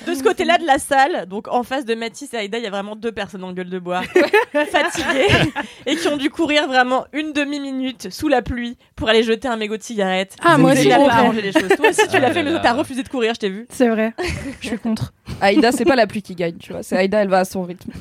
De 0.07 0.15
ce 0.15 0.23
côté-là 0.25 0.59
de 0.59 0.67
la 0.67 0.79
salle, 0.81 1.27
donc 1.29 1.47
en 1.47 1.63
face 1.63 1.85
de 1.85 1.95
Mathis 1.95 2.35
et 2.35 2.37
Aïda, 2.37 2.59
il 2.59 2.65
y 2.65 2.67
a 2.67 2.71
vraiment 2.71 2.97
deux 2.97 3.13
personnes 3.13 3.45
en 3.45 3.53
gueule 3.53 3.71
de 3.71 3.79
bois, 3.79 4.03
fatiguées, 4.53 5.53
et 5.87 5.95
qui 5.95 6.09
ont 6.09 6.17
dû 6.17 6.29
courir 6.29 6.67
vraiment 6.67 7.05
une 7.13 7.33
demi-minute 7.33 8.11
sous 8.11 8.27
la 8.27 8.43
pluie 8.43 8.77
pour 8.97 9.09
aller 9.09 9.23
jeter 9.23 9.47
un 9.47 9.57
mégot 9.57 9.77
de 9.77 9.83
cigarette. 9.83 10.35
Ah, 10.45 10.59
moi 10.59 10.73
aussi, 10.73 10.89
les 10.89 11.53
choses. 11.53 11.69
Toi 11.77 11.91
aussi, 11.91 12.09
tu 12.09 12.17
Ah 12.17 12.19
l'as 12.19 12.33
fait, 12.33 12.43
mais 12.43 12.51
là. 12.51 12.59
t'as 12.61 12.73
refusé 12.73 13.05
de 13.05 13.09
courir, 13.09 13.35
je 13.35 13.39
t'ai 13.41 13.49
vu. 13.49 13.67
C'est 13.71 13.89
vrai. 13.89 14.13
je 14.61 14.67
suis 14.69 14.79
contre. 14.79 15.13
Aïda, 15.41 15.71
c'est 15.71 15.85
pas 15.85 15.95
la 15.97 16.09
pluie 16.09 16.23
qui 16.23 16.35
gagne, 16.35 16.57
tu 16.57 16.73
vois. 16.73 16.83
C'est 16.83 16.97
Aïda, 16.97 17.23
elle 17.23 17.29
va 17.29 17.39
à 17.41 17.45
son 17.45 17.63
rythme. 17.63 17.93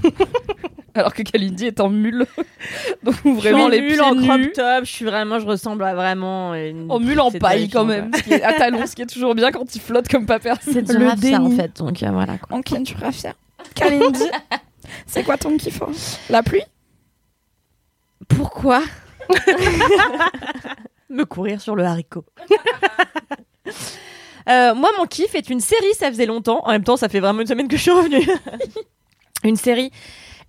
Alors 0.93 1.13
que 1.13 1.21
Kalindi 1.23 1.67
est 1.67 1.79
en 1.79 1.89
mule. 1.89 2.25
Donc 3.03 3.15
vraiment 3.23 3.67
je 3.67 3.71
les 3.71 3.77
suis 3.79 3.87
pieds 3.89 3.99
en 4.01 4.15
crop 4.15 4.37
nus. 4.37 4.51
top, 4.51 4.83
je 4.85 4.91
suis 4.91 5.05
vraiment, 5.05 5.39
je 5.39 5.45
ressemble 5.45 5.83
à 5.83 5.95
vraiment 5.95 6.53
une... 6.53 6.91
En 6.91 6.99
mule 6.99 7.19
en 7.19 7.31
paille 7.31 7.69
quand 7.69 7.85
même, 7.85 8.11
ce 8.13 8.21
qui 8.23 8.33
est 8.33 8.43
à 8.43 8.53
talons, 8.53 8.85
ce 8.85 8.95
qui 8.95 9.01
est 9.01 9.05
toujours 9.07 9.33
bien 9.35 9.51
quand 9.51 9.73
il 9.73 9.81
flotte 9.81 10.07
comme 10.07 10.25
pas 10.25 10.39
personne. 10.39 10.73
C'est 10.73 10.91
Le 10.93 11.07
ça 11.07 11.13
en 11.13 11.15
déni. 11.15 11.55
fait, 11.55 11.77
donc 11.77 12.03
euh, 12.03 12.09
voilà. 12.11 12.37
Quoi. 12.37 12.57
Ok, 12.59 12.83
tu 12.83 12.95
raffia. 12.97 13.33
Kalindi, 13.75 14.23
c'est 15.07 15.23
quoi 15.23 15.37
ton 15.37 15.55
kiff 15.57 15.81
hein? 15.81 15.89
La 16.29 16.43
pluie? 16.43 16.63
Pourquoi? 18.27 18.81
Me 21.09 21.23
courir 21.25 21.61
sur 21.61 21.75
le 21.75 21.83
haricot. 21.83 22.25
Euh, 24.49 24.73
moi, 24.73 24.89
mon 24.97 25.05
kiff 25.05 25.35
est 25.35 25.49
une 25.49 25.59
série, 25.59 25.93
ça 25.93 26.07
faisait 26.09 26.25
longtemps. 26.25 26.61
En 26.65 26.71
même 26.71 26.83
temps, 26.83 26.97
ça 26.97 27.09
fait 27.09 27.19
vraiment 27.19 27.41
une 27.41 27.47
semaine 27.47 27.67
que 27.67 27.77
je 27.77 27.81
suis 27.81 27.91
revenue. 27.91 28.27
une 29.43 29.55
série 29.55 29.91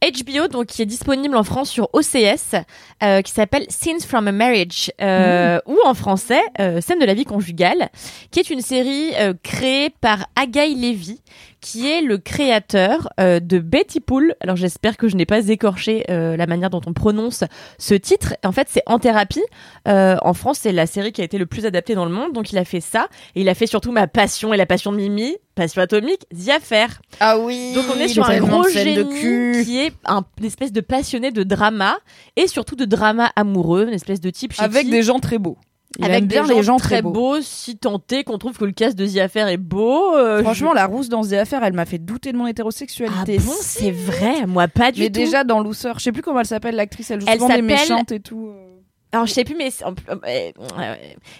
HBO, 0.02 0.48
donc 0.48 0.66
qui 0.66 0.82
est 0.82 0.86
disponible 0.86 1.36
en 1.36 1.44
France 1.44 1.70
sur 1.70 1.88
OCS, 1.92 2.56
euh, 3.02 3.22
qui 3.22 3.32
s'appelle 3.32 3.66
Scenes 3.68 4.00
from 4.00 4.26
a 4.26 4.32
Marriage, 4.32 4.90
euh, 5.00 5.60
ou 5.66 5.78
en 5.84 5.94
français, 5.94 6.42
euh, 6.60 6.80
Scène 6.80 6.98
de 6.98 7.04
la 7.04 7.14
vie 7.14 7.24
conjugale, 7.24 7.88
qui 8.32 8.40
est 8.40 8.50
une 8.50 8.62
série 8.62 9.12
euh, 9.16 9.32
créée 9.42 9.90
par 9.90 10.26
Agaï 10.34 10.74
Levy, 10.74 11.20
qui 11.62 11.88
est 11.90 12.02
le 12.02 12.18
créateur 12.18 13.08
euh, 13.20 13.40
de 13.40 13.58
Betty 13.58 14.00
Pool. 14.00 14.34
Alors 14.40 14.56
j'espère 14.56 14.98
que 14.98 15.08
je 15.08 15.16
n'ai 15.16 15.24
pas 15.24 15.48
écorché 15.48 16.04
euh, 16.10 16.36
la 16.36 16.46
manière 16.46 16.68
dont 16.68 16.80
on 16.86 16.92
prononce 16.92 17.44
ce 17.78 17.94
titre. 17.94 18.34
En 18.44 18.52
fait, 18.52 18.66
c'est 18.68 18.82
En 18.86 18.98
thérapie. 18.98 19.40
Euh, 19.88 20.16
en 20.22 20.34
France, 20.34 20.58
c'est 20.60 20.72
la 20.72 20.86
série 20.86 21.12
qui 21.12 21.22
a 21.22 21.24
été 21.24 21.38
le 21.38 21.46
plus 21.46 21.64
adaptée 21.64 21.94
dans 21.94 22.04
le 22.04 22.10
monde, 22.10 22.32
donc 22.32 22.52
il 22.52 22.58
a 22.58 22.64
fait 22.64 22.80
ça. 22.80 23.08
Et 23.36 23.40
il 23.40 23.48
a 23.48 23.54
fait 23.54 23.66
surtout 23.66 23.92
ma 23.92 24.06
passion 24.08 24.52
et 24.52 24.56
la 24.58 24.66
passion 24.66 24.92
de 24.92 24.96
Mimi, 24.98 25.36
Passion 25.54 25.82
atomique, 25.82 26.26
The 26.34 26.48
Affair. 26.50 27.00
Ah 27.20 27.38
oui 27.38 27.72
Donc 27.74 27.84
on 27.94 27.98
est 28.00 28.08
sur 28.08 28.28
un 28.28 28.38
gros 28.38 28.66
génie 28.68 29.64
qui 29.64 29.78
est 29.78 29.92
un, 30.06 30.24
une 30.40 30.46
espèce 30.46 30.72
de 30.72 30.80
passionné 30.80 31.30
de 31.30 31.42
drama 31.44 31.96
et 32.36 32.46
surtout 32.48 32.74
de 32.74 32.84
drama 32.86 33.30
amoureux, 33.36 33.86
une 33.86 33.94
espèce 33.94 34.20
de 34.20 34.30
type 34.30 34.52
chez 34.52 34.62
Avec 34.62 34.84
qui- 34.86 34.90
des 34.90 35.02
gens 35.02 35.20
très 35.20 35.38
beaux. 35.38 35.56
Il 35.98 36.04
avec 36.04 36.18
aime 36.18 36.26
bien 36.26 36.44
des 36.44 36.54
les 36.54 36.62
gens 36.62 36.76
très 36.78 36.88
très 36.96 37.02
beaux. 37.02 37.40
si 37.42 37.76
tenté 37.76 38.24
qu'on 38.24 38.38
trouve 38.38 38.56
que 38.56 38.64
le 38.64 38.72
cast 38.72 38.96
de 38.96 39.06
The 39.06 39.18
Affair 39.18 39.48
est 39.48 39.56
beau. 39.58 40.14
euh, 40.16 40.42
Franchement, 40.42 40.72
la 40.72 40.86
rousse 40.86 41.08
dans 41.08 41.22
The 41.22 41.34
Affair, 41.34 41.62
elle 41.64 41.74
m'a 41.74 41.84
fait 41.84 41.98
douter 41.98 42.32
de 42.32 42.36
mon 42.38 42.44
je- 42.44 42.48
ah 42.48 42.50
hétérosexualité. 42.50 43.38
bon, 43.38 43.52
c'est 43.60 43.90
vrai, 43.90 44.46
moi 44.46 44.68
pas 44.68 44.90
du 44.92 45.00
Mais 45.00 45.06
tout. 45.06 45.12
déjà 45.12 45.44
dans 45.44 45.60
Loser, 45.60 45.92
je 45.98 46.02
sais 46.04 46.12
plus 46.12 46.22
comment 46.22 46.40
elle 46.40 46.46
s'appelle 46.46 46.76
l'actrice, 46.76 47.10
elle 47.10 47.20
joue 47.20 47.26
Elle 47.28 47.34
souvent 47.40 47.48
des 47.48 47.54
s'appelle- 47.54 47.64
méchantes 47.66 48.12
et 48.12 48.20
tout. 48.20 48.48
euh. 48.48 48.68
Alors 49.12 49.26
je 49.26 49.32
sais 49.32 49.44
plus, 49.44 49.54
mais 49.54 49.70
euh, 49.84 50.94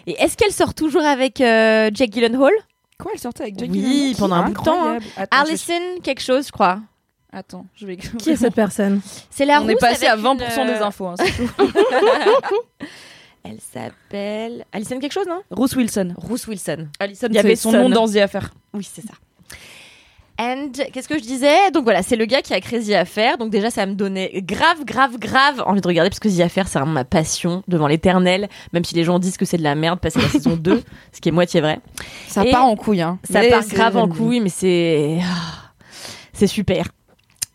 et 0.07 0.13
est-ce 0.23 0.37
qu'elle 0.37 0.53
sort 0.53 0.75
toujours 0.75 1.05
avec 1.05 1.41
euh, 1.41 1.91
Jake 1.95 2.13
Gyllenhaal? 2.13 2.53
Quoi, 2.99 3.13
elle 3.15 3.21
sortait 3.21 3.45
avec 3.45 3.59
Jake 3.59 3.71
Oui, 3.73 3.81
Gyllenhaal? 3.81 4.17
pendant 4.19 4.35
un 4.37 4.43
bout 4.45 4.53
de 4.61 4.65
temps, 4.65 4.89
hein. 4.89 4.99
Je- 5.01 5.23
Alison 5.31 6.01
quelque 6.03 6.21
chose, 6.21 6.47
je 6.49 6.53
crois. 6.53 6.81
Attends, 7.33 7.65
je 7.75 7.87
vais. 7.87 7.97
Qui 7.97 8.29
est 8.29 8.37
cette 8.37 8.55
personne? 8.55 9.01
C'est 9.31 9.47
la 9.47 9.63
On 9.63 9.69
est 9.71 9.77
passé 9.77 10.05
à 10.07 10.13
avec 10.13 10.23
20% 10.23 10.61
une, 10.61 10.67
des 10.67 10.81
infos. 10.83 11.07
hein, 11.07 11.15
c'est 11.19 11.33
tout. 11.33 11.49
Elle 13.45 13.59
s'appelle 13.61 14.65
Alison 14.73 14.99
quelque 14.99 15.13
chose, 15.13 15.27
non? 15.27 15.43
Ruth 15.51 15.75
Wilson. 15.75 16.15
Ruth 16.17 16.47
Wilson. 16.47 16.89
Alison, 17.01 17.27
Il 17.29 17.35
y 17.35 17.39
avait 17.39 17.57
son 17.57 17.73
nom 17.73 17.89
dans 17.89 18.09
The 18.09 18.17
Affair. 18.17 18.53
Oui, 18.73 18.89
c'est 18.91 19.03
ça. 19.03 19.15
And 20.41 20.71
qu'est-ce 20.93 21.09
que 21.09 21.19
je 21.19 21.23
disais? 21.23 21.71
Donc 21.73 21.85
voilà, 21.85 22.03
c'est 22.03 22.17
le 22.17 22.25
gars 22.25 22.41
qui 22.41 22.55
a 22.55 22.61
créé 22.61 22.81
The 22.81 22.93
Affair. 22.93 23.37
Donc 23.39 23.51
déjà, 23.51 23.71
ça 23.71 23.85
me 23.85 23.95
donnait 23.95 24.31
grave, 24.43 24.85
grave, 24.85 25.19
grave 25.19 25.63
envie 25.67 25.81
de 25.81 25.87
regarder 25.87 26.09
parce 26.09 26.21
que 26.21 26.29
The 26.29 26.41
Affair, 26.41 26.69
c'est 26.69 26.79
vraiment 26.79 26.93
ma 26.95 27.05
passion 27.05 27.63
devant 27.69 27.87
l'éternel. 27.87 28.49
Même 28.73 28.85
si 28.85 28.95
les 28.95 29.05
gens 29.05 29.19
disent 29.19 29.37
que 29.37 29.45
c'est 29.45 29.59
de 29.59 29.63
la 29.63 29.75
merde, 29.75 30.01
passer 30.01 30.21
la 30.21 30.29
saison 30.31 30.57
2, 30.57 30.83
ce 31.13 31.21
qui 31.21 31.29
est 31.29 31.33
moitié 31.33 31.61
vrai. 31.61 31.81
Ça 32.29 32.47
Et 32.47 32.51
part 32.51 32.65
en 32.65 32.77
couille. 32.77 33.03
Hein. 33.03 33.19
Ça 33.31 33.41
Mais 33.41 33.51
part 33.51 33.67
grave 33.67 33.97
en 33.97 34.09
couille, 34.09 34.41
mais 34.41 34.49
c'est 34.49 35.19
ah, 35.23 35.73
c'est 36.33 36.47
super. 36.47 36.87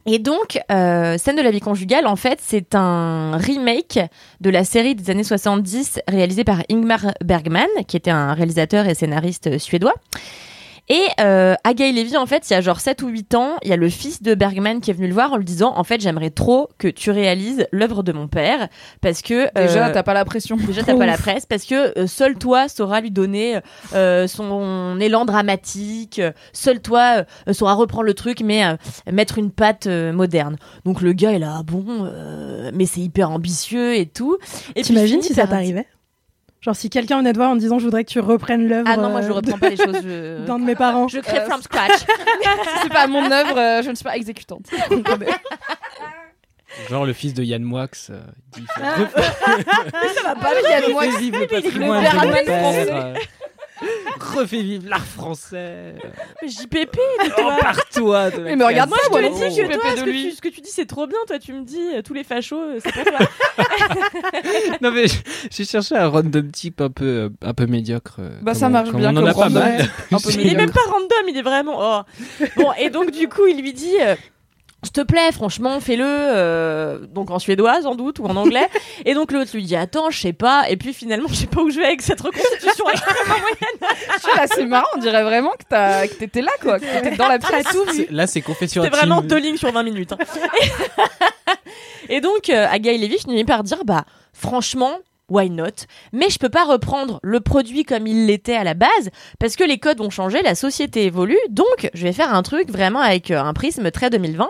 Et 0.09 0.19
donc, 0.19 0.57
euh, 0.71 1.17
Scène 1.17 1.35
de 1.35 1.41
la 1.41 1.51
vie 1.51 1.59
conjugale, 1.59 2.07
en 2.07 2.15
fait, 2.15 2.39
c'est 2.41 2.75
un 2.75 3.35
remake 3.35 3.99
de 4.39 4.49
la 4.49 4.63
série 4.63 4.95
des 4.95 5.11
années 5.11 5.25
70 5.25 5.99
réalisée 6.07 6.45
par 6.45 6.63
Ingmar 6.71 7.13
Bergman, 7.25 7.67
qui 7.89 7.97
était 7.97 8.09
un 8.09 8.33
réalisateur 8.33 8.87
et 8.87 8.95
scénariste 8.95 9.57
suédois. 9.57 9.95
Et 10.89 11.03
euh, 11.19 11.55
à 11.63 11.73
Gay 11.73 11.91
Levy, 11.91 12.15
en 12.15 12.25
fait, 12.25 12.49
il 12.49 12.53
y 12.53 12.55
a 12.55 12.61
genre 12.61 12.79
7 12.79 13.01
ou 13.03 13.07
8 13.09 13.35
ans, 13.35 13.57
il 13.63 13.69
y 13.69 13.73
a 13.73 13.75
le 13.75 13.89
fils 13.89 14.21
de 14.23 14.35
Bergman 14.35 14.79
qui 14.79 14.91
est 14.91 14.93
venu 14.93 15.07
le 15.07 15.13
voir 15.13 15.33
en 15.33 15.37
lui 15.37 15.43
disant 15.45 15.73
En 15.75 15.83
fait, 15.83 15.99
j'aimerais 15.99 16.29
trop 16.29 16.69
que 16.77 16.87
tu 16.87 17.11
réalises 17.11 17.67
l'œuvre 17.71 18.03
de 18.03 18.13
mon 18.13 18.27
père. 18.27 18.69
Parce 19.01 19.21
que. 19.21 19.53
Déjà, 19.55 19.87
euh, 19.87 19.93
t'as 19.93 20.03
pas 20.03 20.13
la 20.13 20.23
pression. 20.23 20.55
Déjà, 20.55 20.83
t'as 20.83 20.95
pas 20.95 21.05
la 21.05 21.17
presse 21.17 21.45
parce 21.45 21.65
que 21.65 21.97
euh, 21.99 22.07
seul 22.07 22.35
toi 22.35 22.69
saura 22.69 23.01
lui 23.01 23.11
donner 23.11 23.59
euh, 23.93 24.27
son 24.27 24.97
élan 24.99 25.25
dramatique. 25.25 26.21
Seul 26.53 26.81
toi 26.81 27.25
euh, 27.47 27.53
saura 27.53 27.73
reprendre 27.73 28.05
le 28.05 28.13
truc, 28.13 28.41
mais 28.41 28.65
euh, 28.65 28.75
mettre 29.11 29.37
une 29.37 29.51
patte 29.51 29.87
euh, 29.87 30.13
moderne. 30.13 30.55
Donc 30.85 31.01
le 31.01 31.13
gars 31.13 31.33
est 31.33 31.39
là, 31.39 31.63
bon, 31.65 31.85
euh, 31.89 32.71
mais 32.73 32.85
c'est 32.85 33.01
hyper 33.01 33.31
ambitieux 33.31 33.95
et 33.95 34.05
tout. 34.05 34.37
Et 34.75 34.83
T'imagines 34.83 35.21
si 35.21 35.33
ça 35.33 35.47
t'arrivait 35.47 35.85
Genre 36.61 36.75
si 36.75 36.89
quelqu'un 36.89 37.19
venait 37.19 37.33
te 37.33 37.37
voir 37.37 37.51
en 37.51 37.55
disant 37.55 37.77
je 37.79 37.85
voudrais 37.85 38.03
que 38.03 38.09
tu 38.09 38.19
reprennes 38.19 38.67
l'œuvre. 38.67 38.89
Ah 38.91 38.97
non, 38.97 39.09
moi 39.11 39.21
je 39.21 39.27
euh, 39.29 39.33
reprends 39.33 39.57
pas 39.59 39.69
les 39.69 39.77
choses. 39.85 40.01
Je... 40.03 40.43
d'un 40.45 40.57
de 40.59 40.63
mes 40.65 40.75
parents. 40.85 41.07
Je 41.07 41.19
crée 41.19 41.39
Euh, 41.39 41.45
from 41.45 41.61
scratch. 41.61 41.91
Si 42.05 42.79
c'est 42.83 42.89
pas 42.93 43.07
mon 43.07 43.31
œuvre, 43.31 43.57
euh, 43.57 43.81
je 43.83 43.89
ne 43.91 43.95
suis 43.95 44.03
pas 44.03 44.15
exécutante. 44.17 44.65
Genre 46.89 47.05
le 47.05 47.13
fils 47.13 47.33
de 47.33 47.43
Yann 47.43 47.63
Moix. 47.63 47.87
euh, 48.09 48.19
dit, 48.53 48.65
Ah. 48.77 48.95
ça 50.15 50.23
va 50.23 50.35
pas, 50.35 50.61
Yann 50.69 50.91
Moix. 50.91 51.05
Le 51.05 51.47
patrimoine 51.47 52.03
de 52.03 52.25
mon 52.25 52.33
père, 52.43 53.05
euh, 53.05 53.13
Refais 54.19 54.61
vivre 54.61 54.89
l'art 54.89 55.05
français. 55.05 55.95
JPP, 56.45 56.97
Oh, 57.37 57.49
par 57.61 57.85
toi. 57.89 58.29
de 58.31 58.39
Mais 58.41 58.55
me 58.55 58.65
regarde 58.65 58.89
pas, 58.89 58.95
moi, 59.11 59.21
je 59.21 59.27
te 59.27 59.61
que 59.61 59.73
toi, 59.73 59.81
pépé 59.83 59.89
ce 59.91 59.95
de 60.01 60.05
que, 60.05 60.09
lui. 60.09 60.23
tu, 60.29 60.31
ce 60.35 60.41
que 60.41 60.47
tu 60.49 60.61
dis, 60.61 60.69
c'est 60.71 60.85
trop 60.85 61.05
bien. 61.07 61.17
Toi, 61.27 61.39
tu 61.39 61.53
me 61.53 61.63
dis, 61.63 61.79
euh, 61.95 62.01
tous 62.01 62.13
les 62.13 62.23
fachos, 62.23 62.59
euh, 62.59 62.79
c'est 62.83 62.91
pour 62.93 63.03
toi. 63.03 63.17
Non 64.81 64.91
mais 64.91 65.05
j'ai 65.51 65.65
cherché 65.65 65.95
un 65.95 66.07
random 66.07 66.51
type 66.51 66.81
un 66.81 66.89
peu 66.89 67.05
euh, 67.05 67.29
un 67.41 67.53
peu 67.53 67.65
médiocre. 67.65 68.19
Bah, 68.41 68.53
ça 68.53 68.67
on- 68.67 68.69
marche 68.71 68.91
bien 68.91 69.15
On 69.15 69.17
en 69.21 69.25
a 69.25 69.33
pas 69.33 69.49
mal. 69.49 69.87
il 70.29 70.47
est 70.47 70.55
même 70.55 70.71
pas 70.71 70.81
random, 70.89 71.27
il 71.27 71.37
est 71.37 71.41
vraiment. 71.41 71.77
Oh. 71.79 72.01
Bon, 72.57 72.71
et 72.79 72.89
donc 72.89 73.11
du 73.11 73.27
coup, 73.27 73.47
il 73.47 73.61
lui 73.61 73.73
dit. 73.73 73.95
Euh, 74.83 74.85
s'il 74.85 74.91
te 74.93 75.01
plaît, 75.01 75.31
franchement, 75.31 75.79
fais-le. 75.79 76.05
euh, 76.05 76.99
donc 77.07 77.31
en 77.31 77.39
suédois, 77.39 77.81
sans 77.81 77.95
doute, 77.95 78.19
ou 78.19 78.25
en 78.25 78.35
anglais. 78.35 78.67
et 79.05 79.13
donc 79.15 79.31
l'autre 79.31 79.51
lui 79.55 79.63
dit 79.63 79.75
Attends, 79.75 80.09
je 80.11 80.19
sais 80.19 80.33
pas. 80.33 80.69
Et 80.69 80.77
puis 80.77 80.93
finalement, 80.93 81.27
je 81.29 81.35
sais 81.35 81.47
pas 81.47 81.61
où 81.61 81.69
je 81.69 81.79
vais 81.79 81.85
avec 81.85 82.01
cette 82.01 82.21
reconstitution 82.21 82.89
extrêmement 82.91 83.39
moyenne. 83.39 83.95
Là, 84.35 84.45
c'est 84.47 84.65
marrant, 84.65 84.87
on 84.95 84.99
dirait 84.99 85.23
vraiment 85.23 85.51
que 85.51 85.63
t'as- 85.69 86.07
que 86.07 86.13
t'étais 86.13 86.41
là, 86.41 86.51
quoi. 86.61 86.79
Que 86.79 86.85
t'étais 86.85 87.15
dans 87.15 87.27
la 87.27 87.39
T'as 87.39 87.63
tout 87.63 87.83
vu. 87.85 88.05
C'est- 88.05 88.11
Là 88.11 88.27
c'est 88.27 88.41
confession 88.41 88.83
C'était 88.83 88.95
vraiment 88.95 89.21
deux 89.21 89.37
lignes 89.37 89.57
sur 89.57 89.71
20 89.71 89.83
minutes. 89.83 90.13
hein. 90.13 90.17
et 92.09 92.21
donc, 92.21 92.49
euh, 92.49 92.67
à 92.69 92.79
Guy 92.79 92.97
Levy, 92.97 93.13
je 93.17 93.23
finis 93.23 93.43
par 93.45 93.63
dire 93.63 93.83
Bah, 93.85 94.05
franchement. 94.33 94.91
Why 95.29 95.49
not? 95.49 95.65
Mais 96.13 96.29
je 96.29 96.39
peux 96.39 96.47
pas 96.47 96.63
reprendre 96.63 97.19
le 97.21 97.41
produit 97.41 97.83
comme 97.83 98.07
il 98.07 98.27
l'était 98.27 98.55
à 98.55 98.63
la 98.63 98.75
base 98.75 99.09
parce 99.39 99.57
que 99.57 99.65
les 99.65 99.77
codes 99.77 99.99
ont 99.99 100.09
changé, 100.09 100.41
la 100.41 100.55
société 100.55 101.03
évolue. 101.03 101.37
Donc, 101.49 101.89
je 101.93 102.03
vais 102.03 102.13
faire 102.13 102.33
un 102.33 102.41
truc 102.43 102.69
vraiment 102.69 103.01
avec 103.01 103.29
euh, 103.31 103.41
un 103.41 103.51
prisme 103.53 103.91
très 103.91 104.09
2020. 104.09 104.47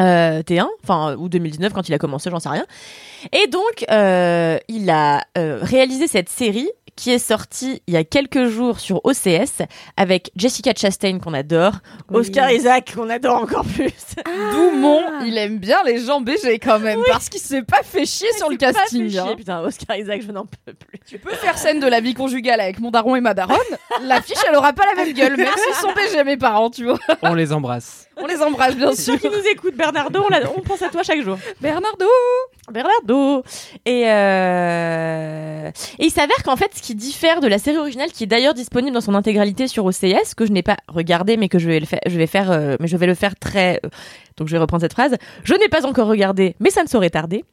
Euh, 0.00 0.42
T1, 0.42 0.66
enfin 0.82 1.14
ou 1.16 1.28
2019 1.28 1.72
quand 1.72 1.88
il 1.88 1.94
a 1.94 1.98
commencé, 1.98 2.28
j'en 2.30 2.40
sais 2.40 2.48
rien. 2.48 2.66
Et 3.32 3.46
donc 3.46 3.84
euh, 3.90 4.58
il 4.68 4.90
a 4.90 5.22
euh, 5.38 5.58
réalisé 5.62 6.08
cette 6.08 6.28
série 6.28 6.68
qui 6.96 7.10
est 7.10 7.18
sortie 7.18 7.82
il 7.86 7.94
y 7.94 7.96
a 7.96 8.04
quelques 8.04 8.46
jours 8.46 8.78
sur 8.78 9.04
OCS 9.04 9.62
avec 9.96 10.30
Jessica 10.36 10.72
Chastain 10.76 11.18
qu'on 11.18 11.34
adore, 11.34 11.74
Oui. 12.10 12.18
Oscar 12.20 12.50
Isaac 12.52 12.94
qu'on 12.94 13.10
adore 13.10 13.42
encore 13.42 13.64
plus. 13.64 13.92
D'où 14.52 14.70
mon, 14.76 15.00
il 15.24 15.36
aime 15.38 15.58
bien 15.58 15.78
les 15.84 15.98
gens 15.98 16.20
BG 16.20 16.58
quand 16.60 16.78
même, 16.78 17.00
parce 17.08 17.28
qu'il 17.28 17.40
s'est 17.40 17.62
pas 17.62 17.82
fait 17.82 18.06
chier 18.06 18.32
sur 18.36 18.48
le 18.48 18.56
C'est 18.60 18.66
pas 18.66 18.72
casting. 18.80 19.10
fait 19.10 19.18
hein. 19.18 19.24
chier, 19.26 19.36
putain, 19.36 19.60
Oscar 19.62 19.96
Isaac, 19.96 20.22
je 20.22 20.30
n'en 20.30 20.46
peux 20.46 20.72
plus. 20.72 21.00
Tu 21.06 21.18
peux 21.18 21.34
faire 21.34 21.58
scène 21.58 21.80
de 21.80 21.86
la 21.88 22.00
vie 22.00 22.14
conjugale 22.14 22.60
avec 22.60 22.78
mon 22.78 22.92
daron 22.92 23.16
et 23.16 23.20
ma 23.20 23.34
daronne, 23.34 23.58
l'affiche 24.02 24.38
elle 24.48 24.56
aura 24.56 24.72
pas 24.72 24.84
la 24.94 25.04
même 25.04 25.14
gueule, 25.14 25.36
même 25.36 25.48
s'ils 25.56 25.74
sont 25.74 25.92
BG 25.94 26.22
mes 26.22 26.36
parents, 26.36 26.70
tu 26.70 26.84
vois. 26.84 26.98
On 27.22 27.34
les 27.34 27.52
embrasse. 27.52 28.06
On 28.16 28.26
les 28.26 28.40
embrasse 28.42 28.76
bien 28.76 28.92
Ceux 28.94 29.18
sûr. 29.18 29.20
qui 29.20 29.28
nous 29.28 29.44
écoutent, 29.50 29.76
Bernardo, 29.76 30.20
on, 30.24 30.28
l'a- 30.28 30.50
on 30.56 30.60
pense 30.60 30.82
à 30.82 30.88
toi 30.88 31.02
chaque 31.02 31.22
jour. 31.22 31.36
Bernardo 31.60 32.06
Bernardo. 32.72 33.42
Et, 33.84 34.04
euh... 34.08 35.68
et 35.98 36.04
il 36.06 36.10
s'avère 36.10 36.42
qu'en 36.44 36.56
fait, 36.56 36.70
ce 36.74 36.80
qui 36.82 36.94
diffère 36.94 37.40
de 37.40 37.46
la 37.48 37.58
série 37.58 37.76
originale, 37.76 38.10
qui 38.10 38.24
est 38.24 38.26
d'ailleurs 38.26 38.54
disponible 38.54 38.94
dans 38.94 39.00
son 39.02 39.14
intégralité 39.14 39.68
sur 39.68 39.84
OCS, 39.84 40.34
que 40.36 40.46
je 40.46 40.52
n'ai 40.52 40.62
pas 40.62 40.76
regardé, 40.88 41.36
mais 41.36 41.48
que 41.48 41.58
je 41.58 41.66
vais 41.68 41.80
le 41.80 41.86
faire, 41.86 42.00
je 42.06 42.16
vais 42.16 42.26
faire, 42.26 42.50
euh, 42.50 42.76
mais 42.80 42.86
je 42.86 42.96
vais 42.96 43.06
le 43.06 43.14
faire 43.14 43.34
très. 43.38 43.80
euh, 43.84 43.88
Donc 44.38 44.48
je 44.48 44.52
vais 44.52 44.58
reprendre 44.58 44.80
cette 44.82 44.94
phrase. 44.94 45.16
Je 45.42 45.54
n'ai 45.54 45.68
pas 45.68 45.84
encore 45.86 46.06
regardé, 46.08 46.56
mais 46.60 46.70
ça 46.70 46.82
ne 46.82 46.88
saurait 46.88 47.10
tarder. 47.10 47.44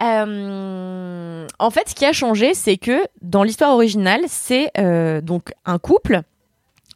Euh, 0.00 1.46
En 1.58 1.70
fait, 1.70 1.88
ce 1.88 1.94
qui 1.94 2.04
a 2.04 2.12
changé, 2.12 2.54
c'est 2.54 2.76
que 2.76 3.00
dans 3.20 3.42
l'histoire 3.42 3.72
originale, 3.72 4.20
c'est 4.28 4.70
euh, 4.78 5.20
donc 5.20 5.52
un 5.64 5.78
couple 5.78 6.20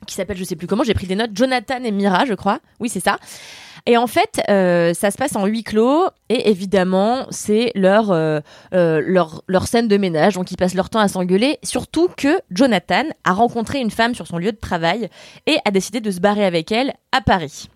qui 0.06 0.14
s'appelle, 0.14 0.36
je 0.36 0.44
sais 0.44 0.56
plus 0.56 0.66
comment, 0.66 0.84
j'ai 0.84 0.94
pris 0.94 1.06
des 1.06 1.16
notes, 1.16 1.30
Jonathan 1.34 1.82
et 1.82 1.90
Mira, 1.90 2.24
je 2.26 2.34
crois. 2.34 2.60
Oui, 2.80 2.88
c'est 2.88 3.00
ça. 3.00 3.18
Et 3.86 3.96
en 3.96 4.08
fait, 4.08 4.42
euh, 4.50 4.92
ça 4.94 5.12
se 5.12 5.16
passe 5.16 5.36
en 5.36 5.46
huis 5.46 5.62
clos 5.62 6.08
et 6.28 6.50
évidemment, 6.50 7.26
c'est 7.30 7.70
leur, 7.76 8.10
euh, 8.10 8.40
euh, 8.74 9.00
leur 9.04 9.42
leur 9.46 9.68
scène 9.68 9.86
de 9.86 9.96
ménage. 9.96 10.34
Donc, 10.34 10.50
ils 10.50 10.56
passent 10.56 10.74
leur 10.74 10.90
temps 10.90 10.98
à 10.98 11.06
s'engueuler. 11.06 11.58
Surtout 11.62 12.08
que 12.16 12.40
Jonathan 12.50 13.04
a 13.24 13.32
rencontré 13.32 13.78
une 13.78 13.92
femme 13.92 14.14
sur 14.14 14.26
son 14.26 14.38
lieu 14.38 14.50
de 14.50 14.58
travail 14.58 15.08
et 15.46 15.56
a 15.64 15.70
décidé 15.70 16.00
de 16.00 16.10
se 16.10 16.18
barrer 16.18 16.44
avec 16.44 16.72
elle 16.72 16.94
à 17.12 17.20
Paris. 17.20 17.68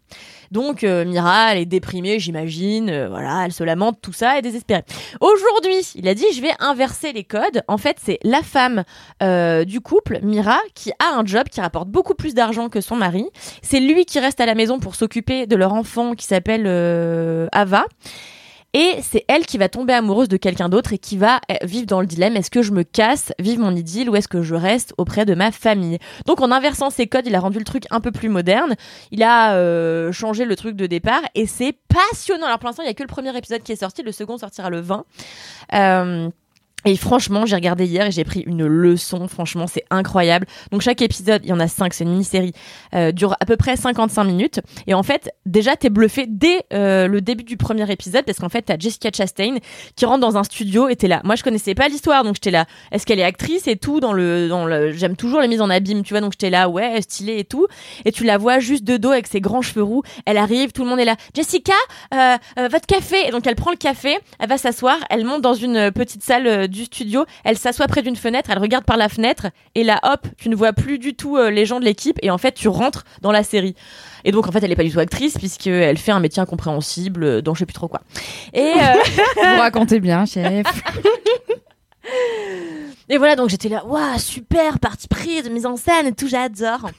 Donc 0.50 0.84
euh, 0.84 1.04
Mira, 1.04 1.52
elle 1.52 1.58
est 1.58 1.66
déprimée, 1.66 2.18
j'imagine. 2.18 2.90
euh, 2.90 3.08
voilà, 3.08 3.44
elle 3.44 3.52
se 3.52 3.62
lamente, 3.62 3.98
tout 4.02 4.12
ça, 4.12 4.38
est 4.38 4.42
désespérée. 4.42 4.82
Aujourd'hui, 5.20 5.80
il 5.94 6.08
a 6.08 6.14
dit 6.14 6.24
je 6.34 6.42
vais 6.42 6.52
inverser 6.58 7.12
les 7.12 7.24
codes. 7.24 7.62
En 7.68 7.78
fait, 7.78 7.96
c'est 8.02 8.18
la 8.22 8.42
femme 8.42 8.84
euh, 9.22 9.64
du 9.64 9.80
couple, 9.80 10.18
Mira, 10.22 10.58
qui 10.74 10.90
a 10.98 11.16
un 11.16 11.24
job 11.24 11.48
qui 11.48 11.60
rapporte 11.60 11.88
beaucoup 11.88 12.14
plus 12.14 12.34
d'argent 12.34 12.68
que 12.68 12.80
son 12.80 12.96
mari. 12.96 13.26
C'est 13.62 13.80
lui 13.80 14.04
qui 14.04 14.18
reste 14.18 14.40
à 14.40 14.46
la 14.46 14.54
maison 14.54 14.78
pour 14.80 14.94
s'occuper 14.94 15.46
de 15.46 15.56
leur 15.56 15.72
enfant 15.72 16.14
qui 16.14 16.26
s'appelle 16.26 16.64
euh, 16.66 17.46
Ava. 17.52 17.84
Et 18.72 18.98
c'est 19.02 19.24
elle 19.26 19.46
qui 19.46 19.58
va 19.58 19.68
tomber 19.68 19.94
amoureuse 19.94 20.28
de 20.28 20.36
quelqu'un 20.36 20.68
d'autre 20.68 20.92
et 20.92 20.98
qui 20.98 21.16
va 21.16 21.40
euh, 21.50 21.56
vivre 21.62 21.86
dans 21.86 22.00
le 22.00 22.06
dilemme 22.06 22.36
est-ce 22.36 22.50
que 22.50 22.62
je 22.62 22.70
me 22.70 22.84
casse, 22.84 23.32
vive 23.40 23.58
mon 23.58 23.74
idylle 23.74 24.08
ou 24.08 24.14
est-ce 24.14 24.28
que 24.28 24.42
je 24.42 24.54
reste 24.54 24.94
auprès 24.96 25.26
de 25.26 25.34
ma 25.34 25.50
famille? 25.50 25.98
Donc 26.26 26.40
en 26.40 26.52
inversant 26.52 26.90
ces 26.90 27.08
codes, 27.08 27.26
il 27.26 27.34
a 27.34 27.40
rendu 27.40 27.58
le 27.58 27.64
truc 27.64 27.84
un 27.90 28.00
peu 28.00 28.12
plus 28.12 28.28
moderne. 28.28 28.76
Il 29.10 29.24
a 29.24 29.54
euh, 29.54 30.12
changé 30.12 30.44
le 30.44 30.54
truc 30.54 30.76
de 30.76 30.86
départ 30.86 31.22
et 31.34 31.46
c'est 31.46 31.74
passionnant. 31.88 32.46
Alors 32.46 32.60
pour 32.60 32.68
l'instant, 32.68 32.84
il 32.84 32.86
y 32.86 32.90
a 32.90 32.94
que 32.94 33.02
le 33.02 33.08
premier 33.08 33.36
épisode 33.36 33.62
qui 33.62 33.72
est 33.72 33.76
sorti, 33.76 34.02
le 34.02 34.12
second 34.12 34.38
sortira 34.38 34.70
le 34.70 34.80
20. 34.80 35.04
Euh, 35.74 36.30
et 36.84 36.96
franchement, 36.96 37.46
j'ai 37.46 37.56
regardé 37.56 37.84
hier 37.84 38.06
et 38.06 38.10
j'ai 38.10 38.24
pris 38.24 38.40
une 38.40 38.66
leçon. 38.66 39.28
Franchement, 39.28 39.66
c'est 39.66 39.84
incroyable. 39.90 40.46
Donc 40.72 40.80
chaque 40.80 41.02
épisode, 41.02 41.42
il 41.44 41.50
y 41.50 41.52
en 41.52 41.60
a 41.60 41.68
cinq, 41.68 41.94
c'est 41.94 42.04
une 42.04 42.10
mini-série, 42.10 42.52
euh, 42.94 43.12
dure 43.12 43.36
à 43.40 43.46
peu 43.46 43.56
près 43.56 43.76
55 43.76 44.24
minutes. 44.24 44.60
Et 44.86 44.94
en 44.94 45.02
fait, 45.02 45.30
déjà, 45.46 45.76
t'es 45.76 45.90
bluffé 45.90 46.26
dès 46.28 46.64
euh, 46.72 47.06
le 47.06 47.20
début 47.20 47.44
du 47.44 47.56
premier 47.56 47.90
épisode 47.90 48.24
parce 48.24 48.38
qu'en 48.38 48.48
fait, 48.48 48.62
t'as 48.62 48.78
Jessica 48.78 49.10
Chastain 49.12 49.56
qui 49.96 50.06
rentre 50.06 50.20
dans 50.20 50.36
un 50.36 50.44
studio 50.44 50.88
et 50.88 50.96
t'es 50.96 51.08
là. 51.08 51.20
Moi, 51.24 51.36
je 51.36 51.42
connaissais 51.42 51.74
pas 51.74 51.88
l'histoire, 51.88 52.24
donc 52.24 52.36
j'étais 52.36 52.50
là. 52.50 52.66
Est-ce 52.92 53.04
qu'elle 53.04 53.18
est 53.18 53.24
actrice 53.24 53.68
et 53.68 53.76
tout 53.76 54.00
dans 54.00 54.12
le, 54.12 54.48
dans 54.48 54.64
le. 54.64 54.92
J'aime 54.92 55.16
toujours 55.16 55.40
les 55.40 55.48
mises 55.48 55.60
en 55.60 55.70
abîme, 55.70 56.02
tu 56.02 56.14
vois. 56.14 56.20
Donc 56.20 56.32
j'étais 56.32 56.50
là, 56.50 56.68
ouais, 56.68 57.00
stylée 57.02 57.38
et 57.38 57.44
tout. 57.44 57.66
Et 58.04 58.12
tu 58.12 58.24
la 58.24 58.38
vois 58.38 58.58
juste 58.58 58.84
de 58.84 58.96
dos 58.96 59.10
avec 59.10 59.26
ses 59.26 59.40
grands 59.40 59.62
cheveux 59.62 59.82
roux. 59.82 60.02
Elle 60.24 60.38
arrive, 60.38 60.72
tout 60.72 60.84
le 60.84 60.88
monde 60.88 61.00
est 61.00 61.04
là. 61.04 61.16
Jessica, 61.34 61.74
euh, 62.14 62.36
euh, 62.58 62.68
votre 62.68 62.86
café. 62.86 63.16
Et 63.26 63.30
donc 63.30 63.46
elle 63.46 63.56
prend 63.56 63.70
le 63.70 63.76
café, 63.76 64.18
elle 64.38 64.48
va 64.48 64.58
s'asseoir, 64.58 64.96
elle 65.10 65.24
monte 65.24 65.42
dans 65.42 65.54
une 65.54 65.90
petite 65.92 66.22
salle 66.22 66.69
du 66.70 66.84
studio, 66.84 67.24
elle 67.44 67.58
s'assoit 67.58 67.86
près 67.86 68.02
d'une 68.02 68.16
fenêtre, 68.16 68.50
elle 68.50 68.58
regarde 68.58 68.84
par 68.84 68.96
la 68.96 69.08
fenêtre 69.08 69.48
et 69.74 69.84
là 69.84 70.00
hop, 70.02 70.26
tu 70.38 70.48
ne 70.48 70.56
vois 70.56 70.72
plus 70.72 70.98
du 70.98 71.14
tout 71.14 71.36
euh, 71.36 71.50
les 71.50 71.66
gens 71.66 71.80
de 71.80 71.84
l'équipe 71.84 72.18
et 72.22 72.30
en 72.30 72.38
fait 72.38 72.52
tu 72.52 72.68
rentres 72.68 73.04
dans 73.20 73.32
la 73.32 73.42
série. 73.42 73.74
Et 74.24 74.32
donc 74.32 74.48
en 74.48 74.52
fait 74.52 74.62
elle 74.62 74.72
est 74.72 74.76
pas 74.76 74.84
du 74.84 74.92
tout 74.92 75.00
actrice 75.00 75.38
puisqu'elle 75.38 75.98
fait 75.98 76.12
un 76.12 76.20
métier 76.20 76.40
incompréhensible 76.40 77.24
euh, 77.24 77.42
dans 77.42 77.54
je 77.54 77.60
sais 77.60 77.66
plus 77.66 77.74
trop 77.74 77.88
quoi. 77.88 78.00
Et 78.52 78.60
euh, 78.60 78.94
Vous 79.36 79.60
racontez 79.60 80.00
bien, 80.00 80.26
chef. 80.26 80.66
Et 83.12 83.18
voilà, 83.18 83.34
donc 83.34 83.48
j'étais 83.48 83.68
là, 83.68 83.84
waouh, 83.84 84.18
super, 84.18 84.78
parti 84.78 85.08
pris 85.08 85.42
de 85.42 85.48
mise 85.48 85.66
en 85.66 85.76
scène 85.76 86.06
et 86.06 86.12
tout, 86.12 86.28
j'adore. 86.28 86.90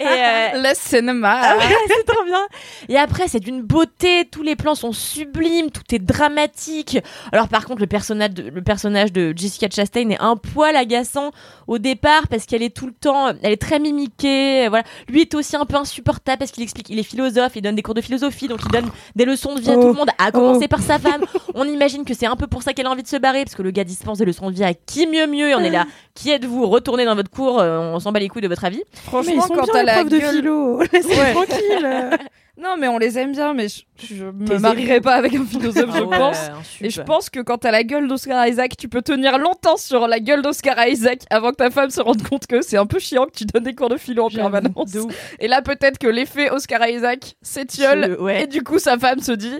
et 0.00 0.04
euh, 0.06 0.48
Le 0.62 0.70
cinéma. 0.74 1.40
Ah 1.42 1.56
ouais, 1.58 1.64
c'est 1.88 2.04
trop 2.06 2.24
bien. 2.24 2.40
Et 2.88 2.96
après, 2.96 3.28
c'est 3.28 3.38
d'une 3.40 3.60
beauté, 3.62 4.24
tous 4.30 4.42
les 4.42 4.56
plans 4.56 4.74
sont 4.74 4.92
sublimes, 4.92 5.70
tout 5.70 5.82
est 5.94 5.98
dramatique. 5.98 6.98
Alors 7.32 7.48
par 7.48 7.66
contre, 7.66 7.80
le 7.80 7.86
personnage 7.86 8.30
de, 8.30 8.44
le 8.48 8.62
personnage 8.62 9.12
de 9.12 9.34
Jessica 9.36 9.68
Chastain 9.70 10.08
est 10.08 10.20
un 10.20 10.36
poil 10.36 10.74
agaçant 10.74 11.32
au 11.66 11.76
départ 11.78 12.28
parce 12.28 12.46
qu'elle 12.46 12.62
est 12.62 12.74
tout 12.74 12.86
le 12.86 12.94
temps, 12.94 13.28
elle 13.42 13.52
est 13.52 13.60
très 13.60 13.78
mimiquée. 13.78 14.68
Voilà, 14.68 14.84
lui 15.08 15.20
est 15.20 15.34
aussi 15.34 15.54
un 15.54 15.66
peu 15.66 15.76
insupportable 15.76 16.38
parce 16.38 16.50
qu'il 16.50 16.62
explique, 16.62 16.88
il 16.88 16.98
est 16.98 17.02
philosophe, 17.02 17.52
il 17.56 17.62
donne 17.62 17.74
des 17.76 17.82
cours 17.82 17.94
de 17.94 18.00
philosophie, 18.00 18.48
donc 18.48 18.60
il 18.64 18.70
donne 18.72 18.90
des 19.16 19.26
leçons 19.26 19.54
de 19.54 19.60
vie 19.60 19.70
à 19.70 19.74
Oh. 19.76 19.82
tout 19.82 19.88
le 19.88 19.92
monde, 19.92 20.10
à 20.16 20.32
commencer 20.32 20.64
Oh. 20.64 20.68
par 20.68 20.80
sa 20.80 20.98
femme. 20.98 21.24
On 21.54 21.64
imagine 21.64 22.06
que 22.06 22.14
c'est 22.14 22.26
un 22.26 22.36
peu 22.36 22.46
pour 22.46 22.62
ça 22.62 22.72
qu'elle 22.72 22.86
a 22.86 22.90
envie 22.90 23.02
de 23.02 23.08
se 23.08 23.16
barrer 23.16 23.44
parce 23.44 23.54
que 23.54 23.62
le 23.62 23.70
gars 23.70 23.84
dispense 23.84 24.16
des 24.18 24.24
leçons 24.24 24.50
de 24.50 24.56
vie 24.56 24.64
à 24.64 24.72
qui 24.72 25.06
mieux 25.06 25.26
mieux. 25.26 25.57
On 25.60 25.64
est 25.64 25.70
là, 25.70 25.86
qui 26.14 26.30
êtes-vous? 26.30 26.66
Retournez 26.68 27.04
dans 27.04 27.14
votre 27.14 27.30
cours, 27.30 27.60
euh, 27.60 27.78
on 27.94 28.00
s'en 28.00 28.12
bat 28.12 28.20
les 28.20 28.28
couilles 28.28 28.42
de 28.42 28.48
votre 28.48 28.64
avis. 28.64 28.78
Mais 28.78 28.82
ils 28.94 29.00
Franchement, 29.10 29.42
sont 29.42 29.54
quand 29.54 29.66
t'as 29.72 29.80
les 29.80 29.86
la 29.86 29.92
profs 29.94 30.08
de 30.10 30.18
gueule... 30.18 30.34
philo. 30.36 30.82
Laissez 30.92 31.08
Ouais. 31.08 31.32
tranquille. 31.32 32.18
Non, 32.60 32.74
mais 32.76 32.88
on 32.88 32.98
les 32.98 33.16
aime 33.20 33.30
bien, 33.30 33.54
mais 33.54 33.68
je, 33.68 33.82
je 34.16 34.24
me 34.24 34.58
marierai 34.58 35.00
pas 35.00 35.14
avec 35.14 35.32
un 35.32 35.44
philosophe, 35.44 35.90
je 35.94 36.02
Ah 36.02 36.04
ouais, 36.04 36.18
pense. 36.18 36.38
Et 36.80 36.90
je 36.90 37.00
pense 37.02 37.30
que 37.30 37.38
quand 37.38 37.58
t'as 37.58 37.70
la 37.70 37.84
gueule 37.84 38.08
d'Oscar 38.08 38.48
Isaac, 38.48 38.76
tu 38.76 38.88
peux 38.88 39.00
tenir 39.00 39.38
longtemps 39.38 39.76
sur 39.76 40.08
la 40.08 40.18
gueule 40.18 40.42
d'Oscar 40.42 40.88
Isaac 40.88 41.20
avant 41.30 41.52
que 41.52 41.56
ta 41.58 41.70
femme 41.70 41.90
se 41.90 42.00
rende 42.00 42.20
compte 42.28 42.48
que 42.48 42.60
c'est 42.60 42.76
un 42.76 42.86
peu 42.86 42.98
chiant 42.98 43.26
que 43.26 43.30
tu 43.38 43.44
donnes 43.44 43.62
des 43.62 43.76
cours 43.76 43.90
de 43.90 43.96
philo 43.96 44.24
en 44.24 44.28
permanence. 44.28 44.96
Et 45.38 45.46
là, 45.46 45.62
peut-être 45.62 45.98
que 45.98 46.08
l'effet 46.08 46.50
Oscar 46.50 46.84
Isaac 46.88 47.36
s'étiole. 47.42 48.16
Ouais. 48.18 48.42
Et 48.42 48.46
du 48.48 48.64
coup, 48.64 48.80
sa 48.80 48.98
femme 48.98 49.20
se 49.20 49.30
dit 49.30 49.54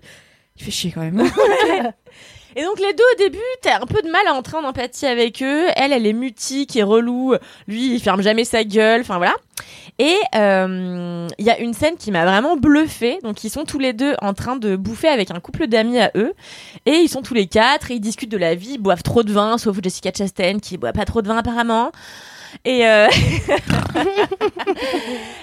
Il 0.57 0.65
fait 0.65 0.73
chier 0.73 0.91
quand 0.91 1.03
même. 1.03 1.23
Et 2.59 2.65
donc 2.65 2.81
les 2.81 2.93
deux 2.93 3.05
au 3.15 3.17
début, 3.19 3.39
t'as 3.63 3.81
un 3.81 3.87
peu 3.87 4.03
de 4.03 4.11
mal 4.11 4.27
à 4.27 4.35
entrer 4.35 4.57
en 4.57 4.65
empathie 4.65 5.07
avec 5.07 5.45
eux. 5.45 5.67
Elle, 5.77 5.93
elle 5.93 6.09
est 6.09 6.13
mutique 6.13 6.75
et 6.75 6.83
relou. 6.83 7.35
Lui, 7.69 7.95
il 7.95 8.01
ferme 8.01 8.21
jamais 8.21 8.45
sa 8.45 8.65
gueule. 8.65 9.03
Enfin 9.03 9.19
voilà. 9.19 9.37
Et 10.01 10.17
euh, 10.35 11.29
il 11.39 11.47
y 11.47 11.51
a 11.51 11.59
une 11.61 11.73
scène 11.73 11.97
qui 11.97 12.11
m'a 12.11 12.25
vraiment 12.25 12.57
bluffée. 12.57 13.21
Donc 13.23 13.45
ils 13.45 13.51
sont 13.51 13.65
tous 13.65 13.79
les 13.79 13.93
deux 13.93 14.17
en 14.23 14.35
train 14.35 14.57
de 14.57 14.75
bouffer 14.75 15.07
avec 15.07 15.31
un 15.31 15.39
couple 15.39 15.69
d'amis 15.69 16.01
à 16.01 16.11
eux. 16.17 16.33
Et 16.85 16.95
ils 16.95 17.09
sont 17.09 17.23
tous 17.23 17.35
les 17.35 17.47
quatre 17.47 17.93
et 17.93 17.95
ils 17.95 18.01
discutent 18.01 18.33
de 18.33 18.37
la 18.37 18.57
vie. 18.57 18.73
Ils 18.73 18.79
boivent 18.79 19.05
trop 19.05 19.23
de 19.23 19.33
vin, 19.33 19.57
sauf 19.57 19.79
Jessica 19.81 20.11
Chastain 20.13 20.59
qui 20.59 20.79
boit 20.79 20.93
pas 20.93 21.05
trop 21.05 21.23
de 21.23 21.29
vin 21.29 21.37
apparemment. 21.37 21.93
Et, 22.65 22.87
euh, 22.87 23.09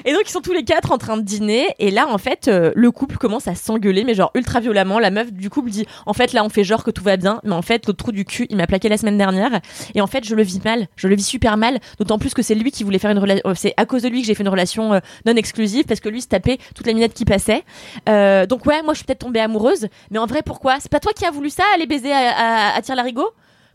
et 0.05 0.13
donc 0.13 0.23
ils 0.25 0.31
sont 0.31 0.41
tous 0.41 0.53
les 0.53 0.63
quatre 0.63 0.91
en 0.91 0.97
train 0.97 1.17
de 1.17 1.21
dîner. 1.21 1.67
Et 1.79 1.91
là 1.91 2.07
en 2.09 2.17
fait 2.17 2.47
euh, 2.47 2.71
le 2.75 2.91
couple 2.91 3.17
commence 3.17 3.47
à 3.47 3.55
s'engueuler 3.55 4.03
mais 4.03 4.13
genre 4.13 4.31
ultra 4.35 4.59
violemment. 4.59 4.99
La 4.99 5.11
meuf 5.11 5.31
du 5.31 5.49
couple 5.49 5.69
dit 5.69 5.85
en 6.05 6.13
fait 6.13 6.33
là 6.33 6.43
on 6.43 6.49
fait 6.49 6.63
genre 6.63 6.83
que 6.83 6.91
tout 6.91 7.03
va 7.03 7.17
bien 7.17 7.39
mais 7.43 7.53
en 7.53 7.61
fait 7.61 7.85
l'autre 7.87 7.97
trou 7.97 8.11
du 8.11 8.25
cul 8.25 8.47
il 8.49 8.57
m'a 8.57 8.67
plaqué 8.67 8.89
la 8.89 8.97
semaine 8.97 9.17
dernière. 9.17 9.59
Et 9.93 10.01
en 10.01 10.07
fait 10.07 10.25
je 10.25 10.35
le 10.35 10.43
vis 10.43 10.63
mal, 10.63 10.87
je 10.95 11.07
le 11.07 11.15
vis 11.15 11.25
super 11.25 11.57
mal. 11.57 11.79
D'autant 11.99 12.19
plus 12.19 12.33
que 12.33 12.41
c'est 12.41 12.55
lui 12.55 12.71
qui 12.71 12.83
voulait 12.83 12.99
faire 12.99 13.11
une 13.11 13.19
relation, 13.19 13.43
c'est 13.55 13.73
à 13.77 13.85
cause 13.85 14.03
de 14.03 14.09
lui 14.09 14.21
que 14.21 14.27
j'ai 14.27 14.35
fait 14.35 14.43
une 14.43 14.49
relation 14.49 14.93
euh, 14.93 14.99
non 15.25 15.35
exclusive 15.35 15.85
parce 15.85 15.99
que 15.99 16.09
lui 16.09 16.21
se 16.21 16.27
tapait 16.27 16.57
toutes 16.73 16.87
les 16.87 16.93
minettes 16.93 17.13
qui 17.13 17.25
passaient. 17.25 17.63
Euh, 18.09 18.45
donc 18.45 18.65
ouais 18.65 18.81
moi 18.83 18.93
je 18.93 18.99
suis 18.99 19.05
peut-être 19.05 19.19
tombée 19.19 19.39
amoureuse. 19.39 19.87
Mais 20.11 20.19
en 20.19 20.25
vrai 20.25 20.41
pourquoi? 20.43 20.77
C'est 20.79 20.91
pas 20.91 20.99
toi 20.99 21.13
qui 21.13 21.25
as 21.25 21.31
voulu 21.31 21.49
ça 21.49 21.63
aller 21.73 21.87
baiser 21.87 22.11
à, 22.11 22.73
à, 22.73 22.77
à 22.77 22.81
Tire-Larigot 22.81 23.29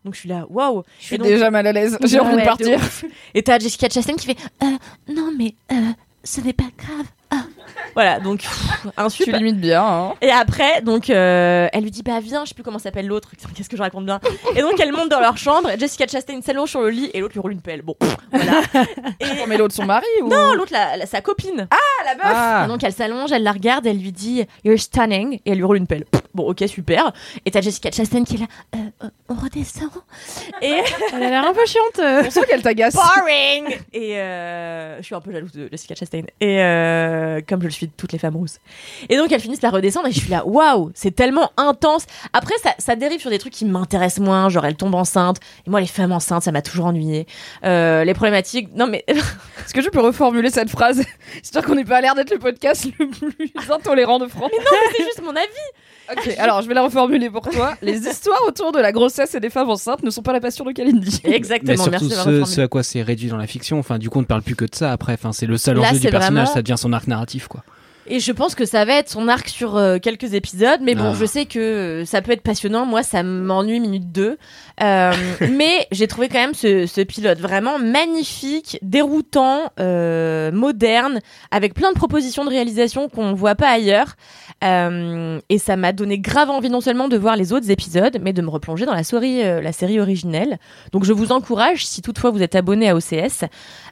donc 0.04 0.14
je 0.14 0.20
suis 0.20 0.28
là, 0.28 0.46
waouh. 0.48 0.82
Je 0.98 1.06
suis 1.06 1.18
déjà 1.18 1.50
mal 1.50 1.66
à 1.66 1.72
l'aise. 1.72 1.98
J'ai 2.04 2.20
envie 2.20 2.36
de 2.36 2.44
partir. 2.44 2.80
Et 3.34 3.42
t'as 3.42 3.58
Jessica 3.58 3.88
Chastain 3.88 4.14
qui 4.14 4.26
fait 4.26 4.36
euh, 4.62 4.66
non 5.08 5.30
mais 5.36 5.54
euh, 5.72 5.92
ce 6.24 6.40
n'est 6.40 6.52
pas 6.52 6.70
grave. 6.78 7.06
Ah. 7.30 7.44
Voilà 7.94 8.20
donc 8.20 8.40
pff, 8.40 8.86
un 8.96 9.08
Tu 9.08 9.30
limites 9.32 9.60
bien. 9.60 9.84
Hein. 9.84 10.14
Et 10.20 10.30
après 10.30 10.80
donc 10.82 11.10
euh, 11.10 11.68
elle 11.72 11.82
lui 11.82 11.90
dit 11.90 12.02
bah 12.02 12.20
viens 12.20 12.44
je 12.44 12.50
sais 12.50 12.54
plus 12.54 12.62
comment 12.62 12.78
s'appelle 12.78 13.06
l'autre 13.06 13.30
qu'est-ce 13.54 13.68
que 13.68 13.76
je 13.76 13.82
raconte 13.82 14.06
bien. 14.06 14.20
Et 14.56 14.60
donc 14.62 14.78
elle 14.80 14.92
monte 14.92 15.08
dans 15.08 15.20
leur 15.20 15.36
chambre. 15.36 15.70
Jessica 15.78 16.06
Chastain 16.06 16.40
s'allonge 16.42 16.70
sur 16.70 16.80
le 16.82 16.90
lit 16.90 17.10
et 17.14 17.20
l'autre 17.20 17.34
lui 17.34 17.40
roule 17.40 17.52
une 17.52 17.60
pelle. 17.62 17.82
Bon 17.82 17.94
pff, 17.98 18.16
voilà. 18.32 18.60
Oh, 19.42 19.46
mais 19.48 19.56
l'autre, 19.56 19.74
son 19.74 19.84
mari 19.86 20.06
ou... 20.22 20.28
Non 20.28 20.54
l'autre 20.54 20.72
la, 20.72 20.96
la- 20.98 21.06
sa 21.06 21.20
copine. 21.22 21.66
Ah, 21.70 22.04
la 22.04 22.14
meuf 22.14 22.32
Ah. 22.36 22.62
Et 22.64 22.68
donc 22.68 22.82
elle 22.84 22.92
s'allonge, 22.92 23.32
elle 23.32 23.42
la 23.42 23.52
regarde, 23.52 23.86
elle 23.86 23.98
lui 23.98 24.12
dit 24.12 24.44
You're 24.64 24.78
stunning 24.78 25.34
et 25.44 25.52
elle 25.52 25.56
lui 25.58 25.64
roule 25.64 25.76
une 25.78 25.86
pelle. 25.86 26.04
Pff, 26.04 26.20
Bon 26.34 26.48
ok 26.48 26.62
super. 26.68 27.12
Et 27.44 27.50
t'as 27.50 27.60
Jessica 27.60 27.90
Chastain 27.90 28.22
qui 28.24 28.36
est 28.36 28.38
là 28.38 28.46
Euh, 28.76 28.78
euh, 29.04 29.08
on 29.28 29.34
redescend. 29.34 29.88
Et 30.62 30.80
Elle 31.14 31.22
a 31.24 31.30
l'air 31.30 31.44
un 31.44 31.52
peu 31.52 31.64
chiante. 31.66 32.00
On 32.26 32.30
sent 32.30 32.40
qu'elle 32.48 32.62
t'agace. 32.62 32.94
boring 32.94 33.76
et 33.92 34.16
euh, 34.18 34.98
je 34.98 35.02
suis 35.02 35.14
un 35.14 35.20
peu 35.20 35.32
jalouse 35.32 35.52
de 35.52 35.68
Jessica 35.70 35.94
Chastain 35.94 36.22
et 36.40 36.60
euh, 36.62 37.40
comme 37.48 37.60
je 37.62 37.66
le 37.66 37.72
suis 37.72 37.79
de 37.86 37.92
toutes 37.96 38.12
les 38.12 38.18
femmes 38.18 38.36
rousses. 38.36 38.58
Et 39.08 39.16
donc 39.16 39.32
elles 39.32 39.40
finissent 39.40 39.60
par 39.60 39.72
redescendre 39.72 40.08
et 40.08 40.12
je 40.12 40.20
suis 40.20 40.30
là 40.30 40.46
waouh 40.46 40.90
c'est 40.94 41.14
tellement 41.14 41.50
intense. 41.56 42.06
Après 42.32 42.54
ça, 42.62 42.74
ça 42.78 42.96
dérive 42.96 43.20
sur 43.20 43.30
des 43.30 43.38
trucs 43.38 43.52
qui 43.52 43.64
m'intéressent 43.64 44.24
moins 44.24 44.48
genre 44.48 44.64
elle 44.64 44.76
tombe 44.76 44.94
enceinte 44.94 45.38
et 45.66 45.70
moi 45.70 45.80
les 45.80 45.86
femmes 45.86 46.12
enceintes 46.12 46.42
ça 46.42 46.52
m'a 46.52 46.62
toujours 46.62 46.86
ennuyé 46.86 47.26
euh, 47.64 48.04
les 48.04 48.14
problématiques 48.14 48.68
non 48.74 48.86
mais 48.86 49.04
Est-ce 49.08 49.74
que 49.74 49.82
je 49.82 49.88
peux 49.88 50.00
reformuler 50.00 50.50
cette 50.50 50.70
phrase? 50.70 51.04
Histoire 51.42 51.64
qu'on 51.64 51.74
n'ait 51.74 51.84
pas 51.84 52.00
l'air 52.00 52.14
d'être 52.14 52.30
le 52.30 52.38
podcast 52.38 52.86
le 52.98 53.08
plus 53.08 53.52
intolérant 53.70 54.18
de 54.18 54.26
France. 54.26 54.50
non 54.52 54.58
mais 54.70 54.94
c'est 54.96 55.04
juste 55.04 55.22
mon 55.22 55.36
avis 55.36 55.46
Ok, 56.12 56.34
alors 56.38 56.62
je 56.62 56.68
vais 56.68 56.74
la 56.74 56.82
reformuler 56.82 57.30
pour 57.30 57.48
toi. 57.48 57.74
Les 57.82 57.98
histoires 58.08 58.42
autour 58.46 58.72
de 58.72 58.78
la 58.80 58.92
grossesse 58.92 59.34
et 59.34 59.40
des 59.40 59.50
femmes 59.50 59.70
enceintes 59.70 60.02
ne 60.02 60.10
sont 60.10 60.22
pas 60.22 60.32
la 60.32 60.40
passion 60.40 60.64
de 60.64 60.72
Kalindi. 60.72 61.20
Mais 61.24 61.32
exactement 61.36 61.76
surtout 61.76 61.90
merci 61.90 62.08
de 62.08 62.44
ce, 62.44 62.54
ce 62.54 62.60
à 62.62 62.68
quoi 62.68 62.82
c'est 62.82 63.02
réduit 63.02 63.28
dans 63.28 63.36
la 63.36 63.46
fiction. 63.46 63.78
Enfin, 63.78 63.98
du 63.98 64.10
coup, 64.10 64.18
on 64.18 64.22
ne 64.22 64.26
parle 64.26 64.42
plus 64.42 64.56
que 64.56 64.64
de 64.64 64.74
ça 64.74 64.92
après. 64.92 65.12
Enfin, 65.14 65.32
c'est 65.32 65.46
le 65.46 65.56
seul 65.56 65.78
enjeu 65.78 65.98
du 65.98 66.08
personnage, 66.10 66.32
vraiment- 66.44 66.46
ça 66.54 66.62
devient 66.62 66.78
son 66.78 66.92
arc 66.92 67.06
narratif, 67.06 67.48
quoi. 67.48 67.62
Et 68.06 68.18
je 68.18 68.32
pense 68.32 68.54
que 68.54 68.64
ça 68.64 68.84
va 68.84 68.94
être 68.94 69.08
son 69.08 69.28
arc 69.28 69.48
sur 69.48 69.76
euh, 69.76 69.98
quelques 69.98 70.34
épisodes, 70.34 70.80
mais 70.82 70.94
bon, 70.94 71.10
Ah. 71.12 71.16
je 71.18 71.24
sais 71.24 71.44
que 71.44 71.58
euh, 71.58 72.04
ça 72.04 72.22
peut 72.22 72.32
être 72.32 72.42
passionnant. 72.42 72.84
Moi, 72.86 73.02
ça 73.02 73.22
m'ennuie 73.22 73.78
minute 73.78 74.10
2. 74.10 74.36
Euh, 74.82 75.12
mais 75.52 75.86
j'ai 75.92 76.08
trouvé 76.08 76.28
quand 76.28 76.38
même 76.40 76.54
ce, 76.54 76.86
ce 76.86 77.02
pilote 77.02 77.38
vraiment 77.38 77.78
magnifique, 77.78 78.78
déroutant, 78.82 79.70
euh, 79.78 80.50
moderne, 80.50 81.20
avec 81.50 81.74
plein 81.74 81.90
de 81.92 81.96
propositions 81.96 82.44
de 82.44 82.50
réalisation 82.50 83.08
qu'on 83.08 83.32
voit 83.34 83.54
pas 83.54 83.68
ailleurs. 83.68 84.16
Et 84.62 85.58
ça 85.58 85.76
m'a 85.76 85.92
donné 85.92 86.18
grave 86.18 86.50
envie 86.50 86.68
non 86.68 86.82
seulement 86.82 87.08
de 87.08 87.16
voir 87.16 87.34
les 87.36 87.52
autres 87.54 87.70
épisodes, 87.70 88.18
mais 88.20 88.34
de 88.34 88.42
me 88.42 88.50
replonger 88.50 88.84
dans 88.84 88.92
la 88.94 89.04
série, 89.04 89.42
la 89.42 89.72
série 89.72 89.98
originelle. 89.98 90.58
Donc 90.92 91.04
je 91.04 91.14
vous 91.14 91.32
encourage, 91.32 91.86
si 91.86 92.02
toutefois 92.02 92.30
vous 92.30 92.42
êtes 92.42 92.54
abonné 92.54 92.90
à 92.90 92.94
OCS, 92.94 93.44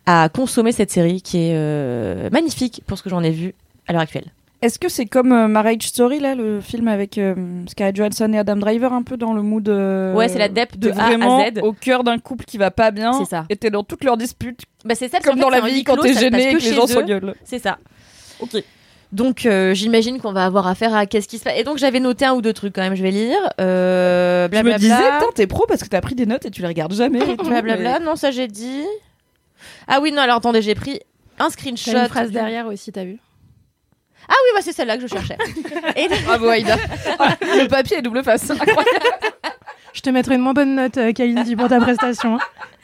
à 0.04 0.28
consommer 0.28 0.72
cette 0.72 0.90
série 0.90 1.22
qui 1.22 1.38
est 1.38 2.30
magnifique 2.30 2.82
pour 2.86 2.98
ce 2.98 3.02
que 3.02 3.08
j'en 3.08 3.22
ai 3.22 3.30
vu 3.30 3.54
à 3.88 3.92
l'heure 3.92 4.02
actuelle. 4.02 4.26
Est-ce 4.60 4.78
que 4.80 4.88
c'est 4.88 5.06
comme 5.06 5.30
euh, 5.32 5.46
Marriage 5.46 5.82
Story, 5.82 6.18
là, 6.18 6.34
le 6.34 6.60
film 6.60 6.88
avec 6.88 7.16
euh, 7.16 7.34
Scarlett 7.68 7.94
Johansson 7.94 8.32
et 8.32 8.38
Adam 8.38 8.56
Driver, 8.56 8.92
un 8.92 9.02
peu 9.04 9.16
dans 9.16 9.32
le 9.32 9.40
mood. 9.42 9.68
euh, 9.68 10.14
Ouais, 10.14 10.28
c'est 10.28 10.38
la 10.40 10.48
dep 10.48 10.76
de 10.76 10.90
A 10.90 10.94
à 11.04 11.06
vraiment 11.08 11.40
Z. 11.46 11.60
au 11.62 11.72
cœur 11.72 12.02
d'un 12.02 12.18
couple 12.18 12.44
qui 12.44 12.58
va 12.58 12.72
pas 12.72 12.90
bien. 12.90 13.12
C'est 13.12 13.24
ça. 13.26 13.44
Et 13.50 13.56
t'es 13.56 13.70
dans 13.70 13.84
toutes 13.84 14.02
leurs 14.02 14.16
disputes, 14.16 14.62
Bah 14.84 14.96
c'est 14.96 15.06
ça, 15.08 15.18
parce 15.18 15.26
comme 15.30 15.38
dans 15.38 15.50
fait, 15.50 15.60
la 15.60 15.66
vie 15.68 15.84
quand 15.84 15.96
t'es 15.96 16.12
gêné 16.14 16.50
et 16.50 16.54
que 16.54 16.58
les 16.62 16.74
gens 16.74 16.86
s'engueulent. 16.88 17.34
C'est 17.44 17.60
ça. 17.60 17.78
Ok. 18.40 18.62
Donc 19.12 19.46
euh, 19.46 19.72
j'imagine 19.74 20.20
qu'on 20.20 20.32
va 20.32 20.44
avoir 20.44 20.66
affaire 20.66 20.92
à 20.94 21.06
qu'est-ce 21.06 21.28
qui 21.28 21.38
se 21.38 21.44
passe. 21.44 21.54
Et 21.56 21.62
donc 21.64 21.78
j'avais 21.78 22.00
noté 22.00 22.24
un 22.26 22.34
ou 22.34 22.42
deux 22.42 22.52
trucs 22.52 22.74
quand 22.74 22.82
même, 22.82 22.94
je 22.96 23.02
vais 23.02 23.10
lire. 23.12 23.38
Euh, 23.60 24.48
Je 24.52 24.56
me 24.58 24.62
blablabla. 24.62 24.78
disais, 24.78 24.94
putain, 25.18 25.32
t'es 25.36 25.46
pro 25.46 25.64
parce 25.66 25.82
que 25.84 25.88
t'as 25.88 26.00
pris 26.02 26.14
des 26.16 26.26
notes 26.26 26.44
et 26.46 26.50
tu 26.50 26.60
les 26.62 26.68
regardes 26.68 26.92
jamais. 26.92 27.20
Blablabla, 27.36 28.00
mais- 28.00 28.04
non 28.04 28.16
ça 28.16 28.32
j'ai 28.32 28.48
dit. 28.48 28.82
Ah 29.86 30.00
oui 30.02 30.10
non 30.12 30.20
alors 30.20 30.36
attendez 30.38 30.60
j'ai 30.62 30.74
pris 30.74 31.00
un 31.38 31.48
screenshot. 31.48 31.92
Une 31.92 32.08
phrase 32.08 32.30
derrière 32.32 32.66
aussi, 32.66 32.90
t'as 32.92 33.04
vu? 33.04 33.18
Ah 34.28 34.34
oui 34.44 34.50
bah, 34.54 34.60
c'est 34.62 34.72
celle-là 34.72 34.96
que 34.96 35.02
je 35.02 35.06
cherchais. 35.08 35.36
Et 35.96 36.08
Bravo 36.24 36.48
Aïda. 36.48 36.76
le 37.40 37.66
papier 37.66 37.98
est 37.98 38.02
double 38.02 38.22
face. 38.22 38.50
Incroyable. 38.50 38.84
Je 39.94 40.00
te 40.00 40.10
mettrai 40.10 40.34
une 40.36 40.42
moins 40.42 40.52
bonne 40.52 40.74
note, 40.74 40.96
euh, 40.98 41.12
Kalindi, 41.12 41.56
pour 41.56 41.68
ta 41.68 41.80
prestation. 41.80 42.36
hein. 42.36 42.40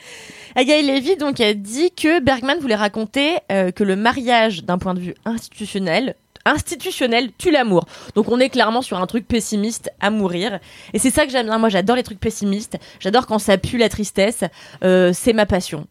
Agaï 0.56 0.82
Lévy 0.82 1.16
donc 1.16 1.40
a 1.40 1.52
dit 1.52 1.90
que 1.90 2.20
Bergman 2.20 2.58
voulait 2.60 2.76
raconter 2.76 3.38
euh, 3.50 3.72
que 3.72 3.82
le 3.82 3.96
mariage 3.96 4.62
d'un 4.64 4.78
point 4.78 4.94
de 4.94 5.00
vue 5.00 5.14
institutionnel 5.24 6.14
institutionnel 6.46 7.30
tue 7.38 7.50
l'amour. 7.50 7.86
Donc 8.14 8.28
on 8.28 8.38
est 8.38 8.50
clairement 8.50 8.82
sur 8.82 9.00
un 9.00 9.06
truc 9.06 9.26
pessimiste 9.26 9.90
à 10.00 10.10
mourir. 10.10 10.58
Et 10.92 10.98
c'est 10.98 11.08
ça 11.10 11.24
que 11.24 11.32
j'aime 11.32 11.46
bien. 11.46 11.56
Moi 11.56 11.70
j'adore 11.70 11.96
les 11.96 12.02
trucs 12.02 12.20
pessimistes. 12.20 12.76
J'adore 13.00 13.26
quand 13.26 13.38
ça 13.38 13.56
pue 13.56 13.78
la 13.78 13.88
tristesse. 13.88 14.44
Euh, 14.84 15.12
c'est 15.14 15.32
ma 15.32 15.46
passion. 15.46 15.86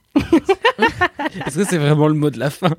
Est-ce 1.47 1.57
que 1.57 1.63
c'est 1.65 1.77
vraiment 1.79 2.07
le 2.07 2.13
mot 2.13 2.29
de 2.29 2.37
la 2.37 2.51
fin? 2.51 2.69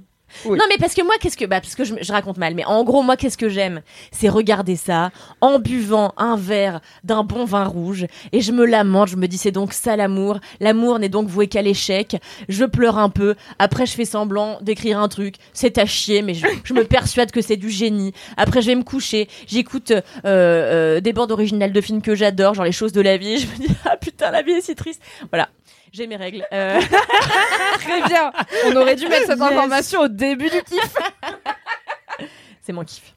Oui. 0.44 0.58
Non 0.58 0.64
mais 0.68 0.76
parce 0.78 0.94
que 0.94 1.02
moi 1.02 1.14
qu'est-ce 1.20 1.36
que 1.36 1.44
bah 1.44 1.60
parce 1.60 1.74
que 1.74 1.84
je, 1.84 1.94
je 2.00 2.12
raconte 2.12 2.38
mal 2.38 2.54
mais 2.54 2.64
en 2.64 2.84
gros 2.84 3.02
moi 3.02 3.16
qu'est-ce 3.16 3.38
que 3.38 3.48
j'aime? 3.48 3.82
C'est 4.10 4.28
regarder 4.28 4.76
ça 4.76 5.10
en 5.40 5.58
buvant 5.58 6.12
un 6.16 6.36
verre 6.36 6.80
d'un 7.02 7.24
bon 7.24 7.44
vin 7.44 7.64
rouge 7.64 8.06
et 8.32 8.40
je 8.40 8.52
me 8.52 8.64
lamente 8.64 9.08
je 9.08 9.16
me 9.16 9.26
dis 9.26 9.38
c'est 9.38 9.50
donc 9.52 9.72
ça 9.72 9.96
l'amour. 9.96 10.38
L'amour 10.60 10.98
n'est 10.98 11.08
donc 11.08 11.28
voué 11.28 11.46
qu'à 11.46 11.62
l'échec. 11.62 12.16
Je 12.48 12.64
pleure 12.64 12.98
un 12.98 13.08
peu. 13.10 13.34
Après 13.58 13.86
je 13.86 13.94
fais 13.94 14.04
semblant 14.04 14.58
d'écrire 14.60 14.98
un 14.98 15.08
truc. 15.08 15.36
C'est 15.52 15.78
à 15.78 15.86
chier 15.86 16.22
mais 16.22 16.34
je, 16.34 16.46
je 16.64 16.74
me 16.74 16.84
persuade 16.84 17.30
que 17.30 17.40
c'est 17.40 17.56
du 17.56 17.70
génie. 17.70 18.12
Après 18.36 18.62
je 18.62 18.66
vais 18.68 18.74
me 18.76 18.84
coucher. 18.84 19.28
J'écoute 19.46 19.90
euh, 19.90 20.02
euh, 20.24 21.00
des 21.00 21.12
bandes 21.12 21.32
originales 21.32 21.72
de 21.72 21.80
films 21.80 22.02
que 22.02 22.14
j'adore 22.14 22.54
genre 22.54 22.64
les 22.64 22.72
choses 22.72 22.92
de 22.92 23.00
la 23.00 23.16
vie. 23.16 23.38
Je 23.38 23.46
me 23.46 23.66
dis 23.66 23.74
ah 23.84 23.96
putain 23.96 24.30
la 24.30 24.42
vie 24.42 24.52
est 24.52 24.60
si 24.60 24.74
triste. 24.74 25.02
Voilà 25.30 25.48
j'ai 25.94 26.06
mes 26.06 26.16
règles 26.16 26.44
Euh, 26.52 26.80
Très 27.78 28.02
bien. 28.08 28.32
On 28.66 28.76
aurait 28.76 28.96
dû 28.96 29.06
mettre 29.08 29.26
cette 29.26 29.38
Yes. 29.38 29.40
information 29.50 30.00
au 30.02 30.08
début 30.08 30.50
du 30.50 30.60
kiff. 30.62 30.94
c'est 32.62 32.72
mon 32.72 32.84
kiff 32.84 33.14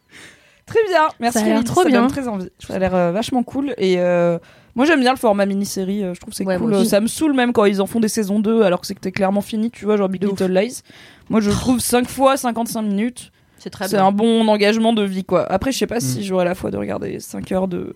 Très 0.66 0.84
bien. 0.90 1.08
Merci. 1.20 1.40
Ça 1.40 1.46
a 1.46 1.48
l'air 1.48 1.64
trop 1.64 1.84
ça 1.84 1.88
bien. 1.90 2.02
donne 2.02 2.10
très 2.12 2.28
envie. 2.28 2.50
Ça 2.60 2.76
a 2.76 2.80
l'air 2.80 2.94
euh, 2.94 3.12
vachement 3.14 3.42
cool. 3.44 3.74
Et 3.78 3.96
euh, 4.00 4.38
moi, 4.76 4.86
j'aime 4.86 5.00
bien 5.00 5.12
le 5.14 5.18
format 5.18 5.46
mini-série. 5.46 6.02
Je 6.14 6.20
trouve 6.20 6.32
que 6.32 6.36
c'est 6.36 6.44
Ouais, 6.46 6.58
cool. 6.58 6.86
Ça 6.86 7.00
me 7.00 7.08
saoule 7.08 7.32
même 7.34 7.54
quand 7.54 7.64
ils 7.66 7.82
en 7.82 7.86
font 7.86 8.02
des 8.02 8.10
saisons 8.10 8.40
2 8.40 8.64
alors 8.64 8.82
que 8.82 8.88
c'était 8.88 9.14
clairement 9.14 9.40
fini, 9.42 9.72
tu 9.72 9.86
vois, 9.86 9.96
genre 9.96 10.10
Big. 10.10 10.24
Little 10.24 10.52
Lies. 10.52 10.82
Moi, 11.30 11.40
je 11.40 11.52
trouve 11.52 11.80
5 11.80 12.08
fois 12.10 12.36
55 12.36 12.82
minutes. 12.82 13.32
c'est 13.60 13.70
très 13.70 13.88
C'est 13.88 13.96
un 13.98 14.12
bon 14.12 14.46
engagement 14.50 14.92
de 14.92 15.04
vie, 15.04 15.24
quoi. 15.24 15.50
Après, 15.50 15.72
je 15.72 15.78
sais 15.78 15.88
pas 15.88 15.98
Mm. 15.98 16.02
si 16.02 16.24
j'aurais 16.26 16.46
la 16.46 16.54
foi 16.54 16.70
de 16.70 16.76
regarder 16.78 17.20
5 17.22 17.50
heures 17.54 17.68
de 17.70 17.96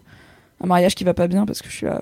un 0.64 0.68
mariage 0.68 0.96
qui 0.96 1.04
va 1.04 1.14
pas 1.14 1.28
bien 1.28 1.46
parce 1.46 1.62
que 1.62 1.70
je 1.70 1.76
suis 1.76 1.86
là. 1.88 2.02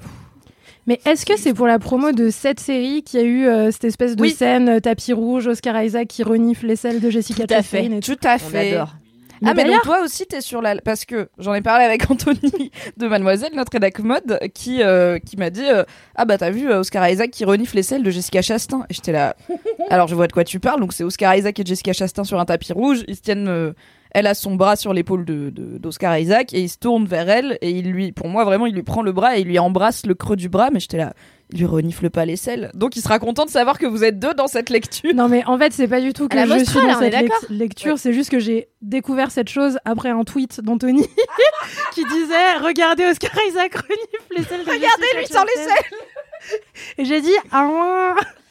Mais 0.89 0.99
est-ce 1.05 1.25
que 1.25 1.37
c'est 1.37 1.53
pour 1.53 1.67
la 1.67 1.77
promo 1.79 2.11
de 2.11 2.29
cette 2.31 2.59
série 2.59 3.03
qu'il 3.03 3.19
y 3.19 3.23
a 3.23 3.25
eu 3.25 3.45
euh, 3.47 3.69
cette 3.71 3.85
espèce 3.85 4.15
de 4.15 4.21
Oui. 4.23 4.31
scène 4.31 4.67
euh, 4.67 4.79
tapis 4.79 5.13
rouge, 5.13 5.47
Oscar 5.47 5.81
Isaac 5.81 6.07
qui 6.07 6.23
renifle 6.23 6.65
les 6.65 6.75
selles 6.75 6.99
de 6.99 7.09
Jessica 7.11 7.45
Tout 7.47 7.53
à 7.53 7.61
fait. 7.61 7.85
et 7.85 7.99
tout 7.99 8.15
Tout 8.15 8.27
à 8.27 8.35
on 8.35 8.39
fait. 8.39 8.73
adore 8.73 8.95
Ah, 9.45 9.53
mais 9.53 9.65
donc 9.65 9.83
toi 9.83 10.01
aussi, 10.03 10.25
t'es 10.25 10.41
sur 10.41 10.61
la. 10.63 10.75
Parce 10.81 11.05
que 11.05 11.29
j'en 11.37 11.53
ai 11.53 11.61
parlé 11.61 11.85
avec 11.85 12.03
Anthony 12.11 12.71
de 12.97 13.07
Mademoiselle, 13.07 13.51
notre 13.55 13.71
rédac 13.73 13.99
mode, 13.99 14.39
qui, 14.55 14.81
euh, 14.81 15.19
qui 15.19 15.37
m'a 15.37 15.51
dit 15.51 15.63
euh, 15.63 15.83
Ah, 16.15 16.25
bah, 16.25 16.37
t'as 16.39 16.49
vu 16.49 16.69
Oscar 16.73 17.07
Isaac 17.07 17.29
qui 17.29 17.45
renifle 17.45 17.75
les 17.75 17.83
selles 17.83 18.01
de 18.03 18.09
Jessica 18.09 18.41
Chastain 18.41 18.81
Et 18.89 18.95
j'étais 18.95 19.11
là. 19.11 19.35
Alors, 19.91 20.07
je 20.07 20.15
vois 20.15 20.25
de 20.27 20.33
quoi 20.33 20.43
tu 20.43 20.59
parles. 20.59 20.79
Donc, 20.81 20.93
c'est 20.93 21.03
Oscar 21.03 21.35
Isaac 21.35 21.59
et 21.59 21.63
Jessica 21.65 21.93
Chastain 21.93 22.23
sur 22.23 22.39
un 22.39 22.45
tapis 22.45 22.73
rouge. 22.73 23.03
Ils 23.07 23.15
se 23.15 23.21
tiennent 23.21 23.47
euh, 23.47 23.73
Elle 24.11 24.25
a 24.27 24.33
son 24.33 24.55
bras 24.55 24.75
sur 24.75 24.93
l'épaule 24.93 25.23
de, 25.25 25.49
de- 25.51 25.77
d'Oscar 25.77 26.17
Isaac 26.17 26.53
et 26.53 26.61
il 26.61 26.69
se 26.69 26.77
tourne 26.77 27.05
vers 27.05 27.29
elle 27.29 27.57
et 27.61 27.69
il 27.69 27.91
lui, 27.91 28.11
pour 28.11 28.27
moi 28.27 28.43
vraiment, 28.43 28.65
il 28.65 28.73
lui 28.73 28.81
prend 28.83 29.03
le 29.03 29.11
bras 29.11 29.37
et 29.37 29.41
il 29.41 29.47
lui 29.47 29.59
embrasse 29.59 30.05
le 30.05 30.15
creux 30.15 30.35
du 30.35 30.49
bras. 30.49 30.69
Mais 30.71 30.79
j'étais 30.79 30.97
là, 30.97 31.13
il 31.51 31.59
lui 31.59 31.65
renifle 31.65 32.09
pas 32.09 32.25
les 32.25 32.35
selles. 32.35 32.71
Donc 32.73 32.95
il 32.95 33.01
sera 33.03 33.19
content 33.19 33.45
de 33.45 33.51
savoir 33.51 33.77
que 33.77 33.85
vous 33.85 34.03
êtes 34.03 34.17
deux 34.17 34.33
dans 34.33 34.47
cette 34.47 34.69
lecture. 34.71 35.13
Non 35.13 35.27
mais 35.29 35.43
en 35.45 35.57
fait 35.59 35.73
c'est 35.73 35.87
pas 35.87 36.01
du 36.01 36.13
tout 36.13 36.27
que 36.27 36.35
À 36.37 36.45
la 36.45 36.55
je 36.55 36.59
Mostra, 36.59 36.79
suis 36.79 36.87
là, 36.87 36.93
dans 36.93 36.99
on 36.99 37.01
est 37.03 37.05
cette 37.11 37.13
lec- 37.21 37.29
d'accord 37.29 37.43
lecture, 37.51 37.99
c'est 37.99 38.13
juste 38.13 38.31
que 38.31 38.39
j'ai 38.39 38.69
découvert 38.81 39.29
cette 39.29 39.49
chose 39.49 39.77
après 39.85 40.09
un 40.09 40.23
tweet 40.23 40.59
d'Anthony 40.61 41.05
qui 41.93 42.03
disait 42.05 42.55
regardez 42.63 43.05
Oscar 43.05 43.31
Isaac 43.47 43.75
renifle 43.75 44.33
les 44.37 44.43
selles. 44.43 44.65
de 44.65 44.69
Regardez 44.71 45.07
lui 45.19 45.27
sans 45.27 45.43
les 45.43 45.49
Chastain. 45.63 45.73
Et 46.97 47.05
j'ai 47.05 47.21
dit 47.21 47.33
ah 47.51 47.67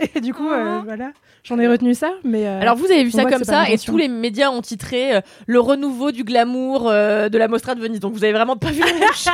ouais. 0.01 0.09
et 0.15 0.21
du 0.21 0.33
coup 0.35 0.49
euh, 0.49 0.81
voilà 0.85 1.11
j'en 1.45 1.59
ai 1.59 1.67
retenu 1.69 1.95
ça 1.95 2.13
mais 2.25 2.47
euh, 2.47 2.61
Alors 2.61 2.77
vous 2.77 2.87
avez 2.87 3.05
vu 3.05 3.11
ça 3.11 3.25
comme 3.25 3.45
ça 3.45 3.69
et 3.71 3.79
tous 3.79 3.97
les 3.97 4.09
médias 4.09 4.51
ont 4.51 4.61
titré 4.63 5.17
euh, 5.17 5.21
le 5.47 5.61
renouveau 5.61 6.13
du 6.13 6.25
glamour 6.25 6.89
euh, 6.89 7.29
de 7.29 7.39
la 7.39 7.49
Mostra 7.49 7.75
de 7.75 7.81
Venise. 7.81 8.01
Donc 8.01 8.13
vous 8.15 8.25
avez 8.25 8.33
vraiment 8.33 8.57
pas 8.57 8.71
vu 8.71 8.81
la 8.81 8.93
même 8.93 9.03
chose. 9.15 9.33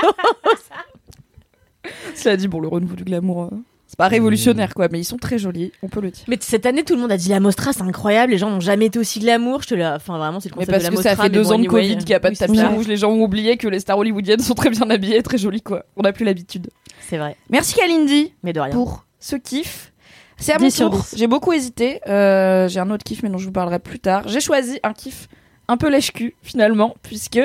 Cela 2.15 2.37
dit, 2.37 2.49
bon, 2.49 2.61
le 2.61 2.69
renouveau 2.69 2.97
du 2.97 3.05
glamour, 3.05 3.45
euh, 3.45 3.57
c'est 3.87 3.99
pas 3.99 4.09
révolutionnaire 4.09 4.75
quoi, 4.75 4.89
mais 4.91 4.99
ils 5.01 5.05
sont 5.05 5.19
très 5.19 5.39
jolis, 5.39 5.71
on 5.83 5.89
peut 5.89 6.01
le 6.01 6.11
dire. 6.11 6.25
Mais 6.29 6.39
cette 6.41 6.67
année 6.67 6.83
tout 6.83 6.95
le 6.95 7.01
monde 7.01 7.13
a 7.13 7.17
dit 7.17 7.29
la 7.29 7.41
Mostra 7.41 7.73
c'est 7.73 7.83
incroyable. 7.83 8.33
Les 8.33 8.39
gens 8.39 8.51
n'ont 8.51 8.61
jamais 8.61 8.87
été 8.87 8.99
aussi 8.99 9.21
glamour. 9.21 9.63
Je 9.63 9.69
te 9.69 9.75
la... 9.75 9.97
Enfin 9.97 10.19
vraiment 10.19 10.41
c'est 10.41 10.49
le 10.49 10.55
Mais 10.59 10.65
concept 10.67 10.83
parce 10.83 10.91
de 10.91 10.97
que 10.97 11.03
ça 11.03 11.17
fait 11.17 11.23
mais 11.25 11.29
deux 11.31 11.43
bon, 11.43 11.53
ans 11.53 11.59
de 11.59 11.67
Covid 11.67 11.99
qu'il 11.99 12.07
n'y 12.09 12.15
a 12.15 12.21
pas 12.21 12.31
de 12.31 12.35
oui, 12.35 12.39
tapis 12.39 12.63
rouge, 12.75 12.89
les 12.89 12.97
gens 12.97 13.11
ont 13.13 13.23
oublié 13.23 13.57
que 13.57 13.69
les 13.69 13.81
stars 13.81 13.99
hollywoodiennes 13.99 14.41
sont 14.41 14.55
très 14.55 14.71
bien 14.71 14.89
habillées 14.91 15.19
et 15.19 15.23
très 15.23 15.39
jolies 15.39 15.63
quoi. 15.63 15.85
On 15.97 16.03
n'a 16.03 16.13
plus 16.13 16.25
l'habitude. 16.25 16.69
C'est 17.09 17.19
vrai. 17.19 17.37
Merci 17.51 17.75
Kalindi 17.75 18.33
Mais 18.43 18.53
de 18.53 18.61
rien. 18.61 18.73
pour 18.73 19.05
ce 19.21 19.37
kiff. 19.37 19.93
C'est 20.39 20.53
à 20.53 20.59
mon 20.59 20.67
10 20.67 20.71
sur 20.75 20.91
tour. 20.91 21.01
10. 21.01 21.15
J'ai 21.17 21.27
beaucoup 21.27 21.53
hésité. 21.53 22.01
Euh, 22.09 22.69
j'ai 22.69 22.81
un 22.81 22.91
autre 22.91 23.05
kiff, 23.05 23.23
mais 23.23 23.29
dont 23.31 23.39
je 23.39 23.47
vous 23.47 23.53
parlerai 23.53 23.79
plus 23.79 23.99
tard. 24.01 24.23
J'ai 24.27 24.41
choisi 24.41 24.79
un 24.83 24.93
kiff 24.93 25.29
un 25.69 25.77
peu 25.77 25.89
lèche-cul, 25.89 26.35
finalement, 26.43 26.95
puisque 27.03 27.41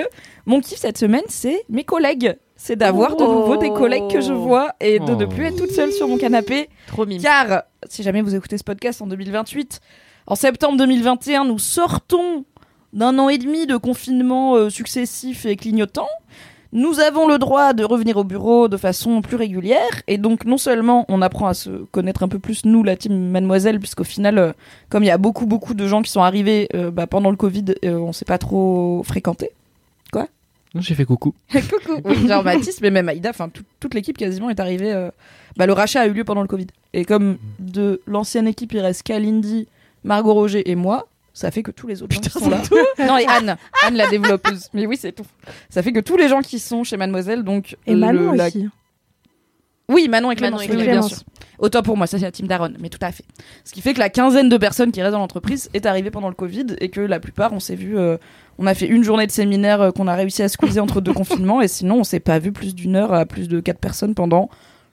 mon 0.45 0.59
kiff 0.59 0.79
cette 0.79 0.97
semaine, 0.97 1.23
c'est 1.29 1.63
mes 1.69 1.83
collègues. 1.83 2.35
C'est 2.57 2.75
d'avoir 2.75 3.15
de 3.15 3.23
nouveau 3.23 3.55
des 3.55 3.69
collègues 3.71 4.09
que 4.11 4.19
je 4.19 4.33
vois 4.33 4.73
et 4.81 4.99
de 4.99 5.15
ne 5.15 5.23
Oh. 5.25 5.29
plus 5.29 5.45
être 5.45 5.55
toute 5.55 5.71
seule 5.71 5.93
sur 5.93 6.09
mon 6.09 6.17
canapé. 6.17 6.69
Trop 6.87 7.05
mime. 7.05 7.21
Car, 7.21 7.63
si 7.87 8.03
jamais 8.03 8.21
vous 8.21 8.35
écoutez 8.35 8.57
ce 8.57 8.65
podcast 8.65 9.01
en 9.01 9.07
2028, 9.07 9.79
en 10.27 10.35
septembre 10.35 10.77
2021, 10.77 11.45
nous 11.45 11.57
sortons 11.59 12.43
d'un 12.91 13.17
an 13.17 13.29
et 13.29 13.37
demi 13.37 13.65
de 13.65 13.77
confinement 13.77 14.55
euh, 14.55 14.69
successif 14.69 15.45
et 15.45 15.55
clignotant. 15.55 16.09
Nous 16.71 16.99
avons 16.99 17.27
le 17.27 17.39
droit 17.39 17.73
de 17.73 17.83
revenir 17.83 18.17
au 18.17 18.23
bureau 18.23 18.67
de 18.67 18.77
façon 18.77 19.21
plus 19.21 19.35
régulière 19.37 19.89
et 20.07 20.17
donc 20.19 20.45
non 20.45 20.57
seulement 20.57 21.05
on 21.09 21.21
apprend 21.23 21.47
à 21.47 21.55
se 21.55 21.69
connaître 21.91 22.21
un 22.21 22.27
peu 22.27 22.37
plus 22.37 22.63
nous 22.65 22.83
la 22.83 22.95
team 22.95 23.29
Mademoiselle 23.31 23.79
puisqu'au 23.79 24.03
final 24.03 24.37
euh, 24.37 24.51
comme 24.89 25.03
il 25.03 25.07
y 25.07 25.11
a 25.11 25.17
beaucoup 25.17 25.47
beaucoup 25.47 25.73
de 25.73 25.87
gens 25.87 26.03
qui 26.03 26.11
sont 26.11 26.21
arrivés 26.21 26.69
euh, 26.75 26.91
bah, 26.91 27.07
pendant 27.07 27.31
le 27.31 27.37
Covid 27.37 27.65
euh, 27.85 27.97
on 27.97 28.13
s'est 28.13 28.25
pas 28.25 28.37
trop 28.37 29.01
fréquenté. 29.03 29.49
Non, 30.75 30.81
J'ai 30.81 30.93
fait 30.93 31.03
coucou. 31.05 31.33
Coucou. 31.51 31.99
Oui, 32.05 32.27
genre 32.27 32.43
Mathis, 32.43 32.79
mais 32.81 32.91
même 32.91 33.09
Aïda, 33.09 33.31
enfin 33.31 33.49
tout- 33.49 33.63
toute 33.79 33.95
l'équipe 33.95 34.15
quasiment 34.15 34.51
est 34.51 34.59
arrivée. 34.59 34.93
euh, 34.93 35.09
Bah, 35.57 35.65
le 35.65 35.73
rachat 35.73 36.01
a 36.01 36.05
eu 36.05 36.13
lieu 36.13 36.23
pendant 36.23 36.43
le 36.43 36.47
Covid. 36.47 36.67
Et 36.93 37.05
comme 37.05 37.39
de 37.57 38.01
l'ancienne 38.05 38.47
équipe, 38.47 38.71
il 38.73 38.79
reste 38.79 39.01
Kalindi, 39.01 39.67
Margot 40.03 40.35
Roger 40.35 40.69
et 40.69 40.75
moi, 40.75 41.07
ça 41.33 41.51
fait 41.51 41.63
que 41.63 41.71
tous 41.71 41.87
les 41.87 42.01
autres 42.03 42.13
gens 42.15 42.21
qui 42.21 42.29
sont 42.29 42.49
là. 42.49 42.61
non, 42.99 43.17
et 43.17 43.25
Anne, 43.27 43.55
Anne 43.85 43.95
la 43.95 44.07
développeuse. 44.07 44.67
Mais 44.73 44.85
oui, 44.85 44.97
c'est 44.99 45.11
tout. 45.11 45.25
Ça 45.69 45.81
fait 45.83 45.91
que 45.93 45.99
tous 45.99 46.17
les 46.17 46.27
gens 46.27 46.41
qui 46.41 46.59
sont 46.59 46.83
chez 46.83 46.97
Mademoiselle, 46.97 47.43
donc. 47.43 47.75
et 47.87 47.93
le- 47.93 47.99
Manon 47.99 48.31
la- 48.33 48.47
aussi 48.47 48.67
Oui, 49.87 50.07
Manon 50.07 50.31
et 50.31 50.35
Manon 50.35 50.57
Clémence, 50.57 50.63
et 50.63 50.69
oui, 50.69 50.83
Clémence. 50.83 51.07
bien 51.09 51.17
sûr. 51.17 51.25
Autant 51.59 51.81
pour 51.81 51.97
moi, 51.97 52.07
ça 52.07 52.17
c'est 52.17 52.23
la 52.25 52.31
team 52.31 52.47
d'Aaron, 52.47 52.73
mais 52.79 52.89
tout 52.89 52.99
à 53.01 53.11
fait. 53.11 53.25
Ce 53.65 53.73
qui 53.73 53.81
fait 53.81 53.93
que 53.93 53.99
la 53.99 54.09
quinzaine 54.09 54.47
de 54.47 54.57
personnes 54.57 54.91
qui 54.91 55.01
restent 55.01 55.11
dans 55.13 55.19
l'entreprise 55.19 55.69
est 55.73 55.85
arrivée 55.85 56.09
pendant 56.11 56.29
le 56.29 56.35
Covid 56.35 56.67
et 56.79 56.89
que 56.89 57.01
la 57.01 57.19
plupart, 57.19 57.51
on 57.53 57.59
s'est 57.59 57.75
vu, 57.75 57.97
euh, 57.97 58.17
on 58.57 58.65
a 58.65 58.73
fait 58.73 58.85
une 58.87 59.03
journée 59.03 59.27
de 59.27 59.31
séminaire 59.31 59.81
euh, 59.81 59.91
qu'on 59.91 60.07
a 60.07 60.15
réussi 60.15 60.41
à 60.41 60.47
squeezer 60.47 60.81
entre 60.83 61.01
deux 61.01 61.11
confinements 61.21 61.59
et 61.61 61.67
sinon 61.67 61.95
on 61.99 62.03
s'est 62.05 62.19
pas 62.21 62.39
vu 62.39 62.51
plus 62.53 62.75
d'une 62.75 62.95
heure 62.95 63.13
à 63.13 63.25
plus 63.25 63.47
de 63.49 63.59
quatre 63.59 63.79
personnes 63.79 64.15
pendant 64.15 64.49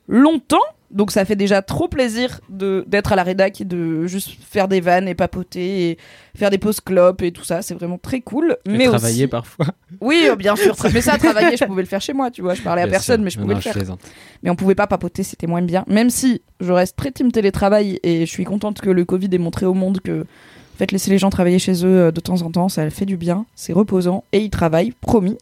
longtemps. 0.08 0.58
Donc 0.96 1.10
ça 1.10 1.26
fait 1.26 1.36
déjà 1.36 1.60
trop 1.60 1.88
plaisir 1.88 2.40
de 2.48 2.82
d'être 2.88 3.12
à 3.12 3.16
la 3.16 3.22
rédac 3.22 3.60
et 3.60 3.66
de 3.66 4.06
juste 4.06 4.30
faire 4.40 4.66
des 4.66 4.80
vannes 4.80 5.08
et 5.08 5.14
papoter 5.14 5.90
et 5.90 5.98
faire 6.34 6.48
des 6.48 6.56
pauses 6.56 6.80
clopes 6.80 7.20
et 7.20 7.32
tout 7.32 7.44
ça. 7.44 7.60
C'est 7.60 7.74
vraiment 7.74 7.98
très 7.98 8.22
cool. 8.22 8.56
Et 8.64 8.70
mais 8.70 8.86
travailler 8.86 9.24
aussi... 9.24 9.26
parfois. 9.26 9.66
Oui, 10.00 10.22
euh, 10.24 10.36
bien 10.36 10.56
sûr. 10.56 10.74
Mais 10.94 11.02
ça, 11.02 11.18
travailler, 11.18 11.58
je 11.58 11.64
pouvais 11.66 11.82
le 11.82 11.88
faire 11.88 12.00
chez 12.00 12.14
moi, 12.14 12.30
tu 12.30 12.40
vois. 12.40 12.54
Je 12.54 12.62
parlais 12.62 12.80
à 12.80 12.88
personne, 12.88 13.16
sûr. 13.16 13.24
mais 13.24 13.30
je 13.30 13.38
pouvais 13.38 13.52
non, 13.52 13.60
le 13.62 13.72
faire 13.72 13.96
mais 14.42 14.48
on 14.48 14.56
pouvait 14.56 14.74
pas 14.74 14.86
papoter, 14.86 15.22
c'était 15.22 15.46
moins 15.46 15.60
bien. 15.60 15.84
Même 15.86 16.08
si 16.08 16.40
je 16.60 16.72
reste 16.72 16.96
très 16.96 17.10
team 17.10 17.30
télétravail 17.30 18.00
et 18.02 18.24
je 18.24 18.30
suis 18.30 18.44
contente 18.44 18.80
que 18.80 18.88
le 18.88 19.04
Covid 19.04 19.28
ait 19.32 19.38
montré 19.38 19.66
au 19.66 19.74
monde 19.74 20.00
que 20.00 20.22
en 20.22 20.78
fait 20.78 20.92
laisser 20.92 21.10
les 21.10 21.18
gens 21.18 21.28
travailler 21.30 21.58
chez 21.58 21.84
eux 21.84 22.06
euh, 22.06 22.10
de 22.10 22.20
temps 22.20 22.40
en 22.40 22.50
temps, 22.50 22.70
ça 22.70 22.88
fait 22.88 23.06
du 23.06 23.18
bien, 23.18 23.44
c'est 23.54 23.74
reposant 23.74 24.24
et 24.32 24.38
ils 24.38 24.50
travaillent, 24.50 24.92
promis. 25.02 25.36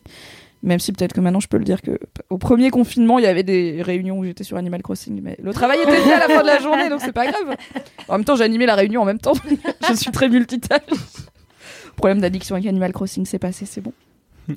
Même 0.64 0.78
si 0.80 0.92
peut-être 0.92 1.12
que 1.12 1.20
maintenant 1.20 1.40
je 1.40 1.46
peux 1.48 1.58
le 1.58 1.64
dire 1.64 1.82
que 1.82 1.98
au 2.30 2.38
premier 2.38 2.70
confinement, 2.70 3.18
il 3.18 3.24
y 3.24 3.28
avait 3.28 3.42
des 3.42 3.82
réunions 3.82 4.18
où 4.18 4.24
j'étais 4.24 4.44
sur 4.44 4.56
Animal 4.56 4.82
Crossing, 4.82 5.20
mais 5.22 5.36
le 5.42 5.52
travail 5.52 5.78
était 5.82 5.96
fait 5.98 6.12
à 6.14 6.18
la 6.20 6.28
fin 6.34 6.40
de 6.42 6.46
la 6.46 6.58
journée, 6.58 6.88
donc 6.88 7.00
c'est 7.02 7.12
pas 7.12 7.26
grave. 7.26 7.54
En 8.08 8.14
même 8.14 8.24
temps, 8.24 8.40
animé 8.40 8.64
la 8.64 8.74
réunion 8.74 9.02
en 9.02 9.04
même 9.04 9.18
temps. 9.18 9.34
je 9.88 9.94
suis 9.94 10.10
très 10.10 10.28
multitâche. 10.28 10.80
Problème 11.96 12.20
d'addiction 12.20 12.56
avec 12.56 12.66
Animal 12.66 12.92
Crossing, 12.92 13.24
c'est 13.26 13.38
passé, 13.38 13.66
c'est 13.66 13.80
bon. 13.80 13.92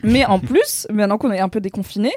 Mais 0.03 0.25
en 0.25 0.39
plus, 0.39 0.87
maintenant 0.91 1.17
qu'on 1.17 1.31
est 1.31 1.39
un 1.39 1.49
peu 1.49 1.61
déconfiné, 1.61 2.11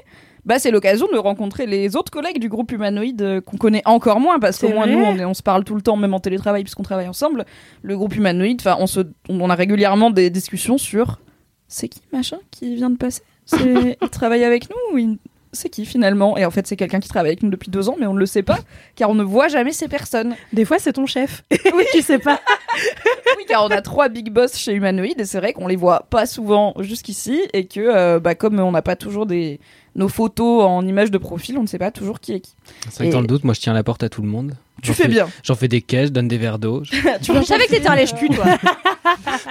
bah 0.44 0.58
c'est 0.58 0.70
l'occasion 0.70 1.06
de 1.12 1.18
rencontrer 1.18 1.66
les 1.66 1.94
autres 1.96 2.10
collègues 2.10 2.38
du 2.40 2.48
groupe 2.48 2.72
humanoïde 2.72 3.20
euh, 3.22 3.40
qu'on 3.42 3.58
connaît 3.58 3.82
encore 3.84 4.20
moins 4.20 4.38
parce 4.40 4.58
qu'au 4.58 4.70
moins 4.70 4.86
nous 4.86 4.98
on, 4.98 5.16
est- 5.18 5.24
on 5.26 5.34
se 5.34 5.42
parle 5.42 5.64
tout 5.64 5.74
le 5.74 5.82
temps 5.82 5.96
même 5.96 6.14
en 6.14 6.18
télétravail 6.20 6.62
puisqu'on 6.64 6.82
travaille 6.82 7.08
ensemble. 7.08 7.44
Le 7.82 7.96
groupe 7.96 8.16
humanoïde, 8.16 8.60
enfin 8.60 8.76
on 8.80 8.86
se, 8.86 9.00
on 9.28 9.50
a 9.50 9.54
régulièrement 9.54 10.10
des 10.10 10.30
discussions 10.30 10.78
sur 10.78 11.20
c'est 11.68 11.88
qui 11.88 12.00
machin 12.12 12.38
qui 12.50 12.74
vient 12.74 12.88
de 12.90 12.96
passer, 12.96 13.20
il 13.52 13.96
travaille 14.10 14.44
avec 14.44 14.68
nous 14.70 14.94
ou 14.94 14.98
il- 14.98 15.18
c'est 15.52 15.68
qui 15.68 15.84
finalement? 15.84 16.36
Et 16.38 16.44
en 16.44 16.50
fait 16.52 16.66
c'est 16.68 16.76
quelqu'un 16.76 17.00
qui 17.00 17.08
travaille 17.08 17.30
avec 17.32 17.42
nous 17.42 17.50
depuis 17.50 17.70
deux 17.72 17.88
ans 17.88 17.96
mais 17.98 18.06
on 18.06 18.14
ne 18.14 18.20
le 18.20 18.26
sait 18.26 18.44
pas 18.44 18.60
car 18.94 19.10
on 19.10 19.14
ne 19.14 19.24
voit 19.24 19.48
jamais 19.48 19.72
ces 19.72 19.88
personnes. 19.88 20.36
des 20.52 20.64
fois 20.64 20.78
c'est 20.78 20.92
ton 20.92 21.06
chef 21.06 21.42
oui 21.74 21.84
tu 21.92 22.02
sais 22.02 22.20
pas 22.20 22.40
Oui, 23.36 23.44
car 23.48 23.64
on 23.64 23.68
a 23.68 23.80
trois 23.82 24.08
big 24.08 24.30
boss 24.30 24.56
chez 24.56 24.72
Humanoid 24.74 25.18
et 25.18 25.24
c'est 25.24 25.38
vrai 25.38 25.52
qu'on 25.52 25.66
les 25.66 25.74
voit 25.76 26.06
pas 26.08 26.26
souvent 26.26 26.74
jusqu'ici 26.78 27.40
et 27.52 27.66
que 27.66 27.80
euh, 27.80 28.20
bah, 28.20 28.34
comme 28.36 28.60
on 28.60 28.70
n'a 28.70 28.82
pas 28.82 28.94
toujours 28.96 29.26
des 29.26 29.58
nos 29.96 30.08
photos 30.08 30.62
en 30.64 30.86
image 30.86 31.10
de 31.10 31.18
profil, 31.18 31.58
on 31.58 31.62
ne 31.62 31.66
sait 31.66 31.78
pas 31.78 31.90
toujours 31.90 32.20
qui 32.20 32.32
est 32.32 32.40
qui. 32.40 32.54
C'est 32.88 32.98
vrai 32.98 33.08
que 33.08 33.12
dans 33.12 33.20
le 33.20 33.26
doute, 33.26 33.42
moi 33.42 33.54
je 33.54 33.60
tiens 33.60 33.72
la 33.72 33.82
porte 33.82 34.04
à 34.04 34.08
tout 34.08 34.22
le 34.22 34.28
monde. 34.28 34.54
Tu 34.82 34.94
fais 34.94 35.08
bien. 35.08 35.28
J'en 35.42 35.56
fais 35.56 35.66
des 35.68 35.82
caisses, 35.82 36.06
je 36.08 36.12
donne 36.12 36.28
des 36.28 36.38
verres 36.38 36.60
d'eau. 36.60 36.84
Je- 36.84 36.92
tu 37.20 37.44
savais 37.44 37.64
que 37.66 37.70
t'étais 37.70 37.88
un 37.88 37.96
lèche-cul 37.96 38.28
toi. 38.30 38.44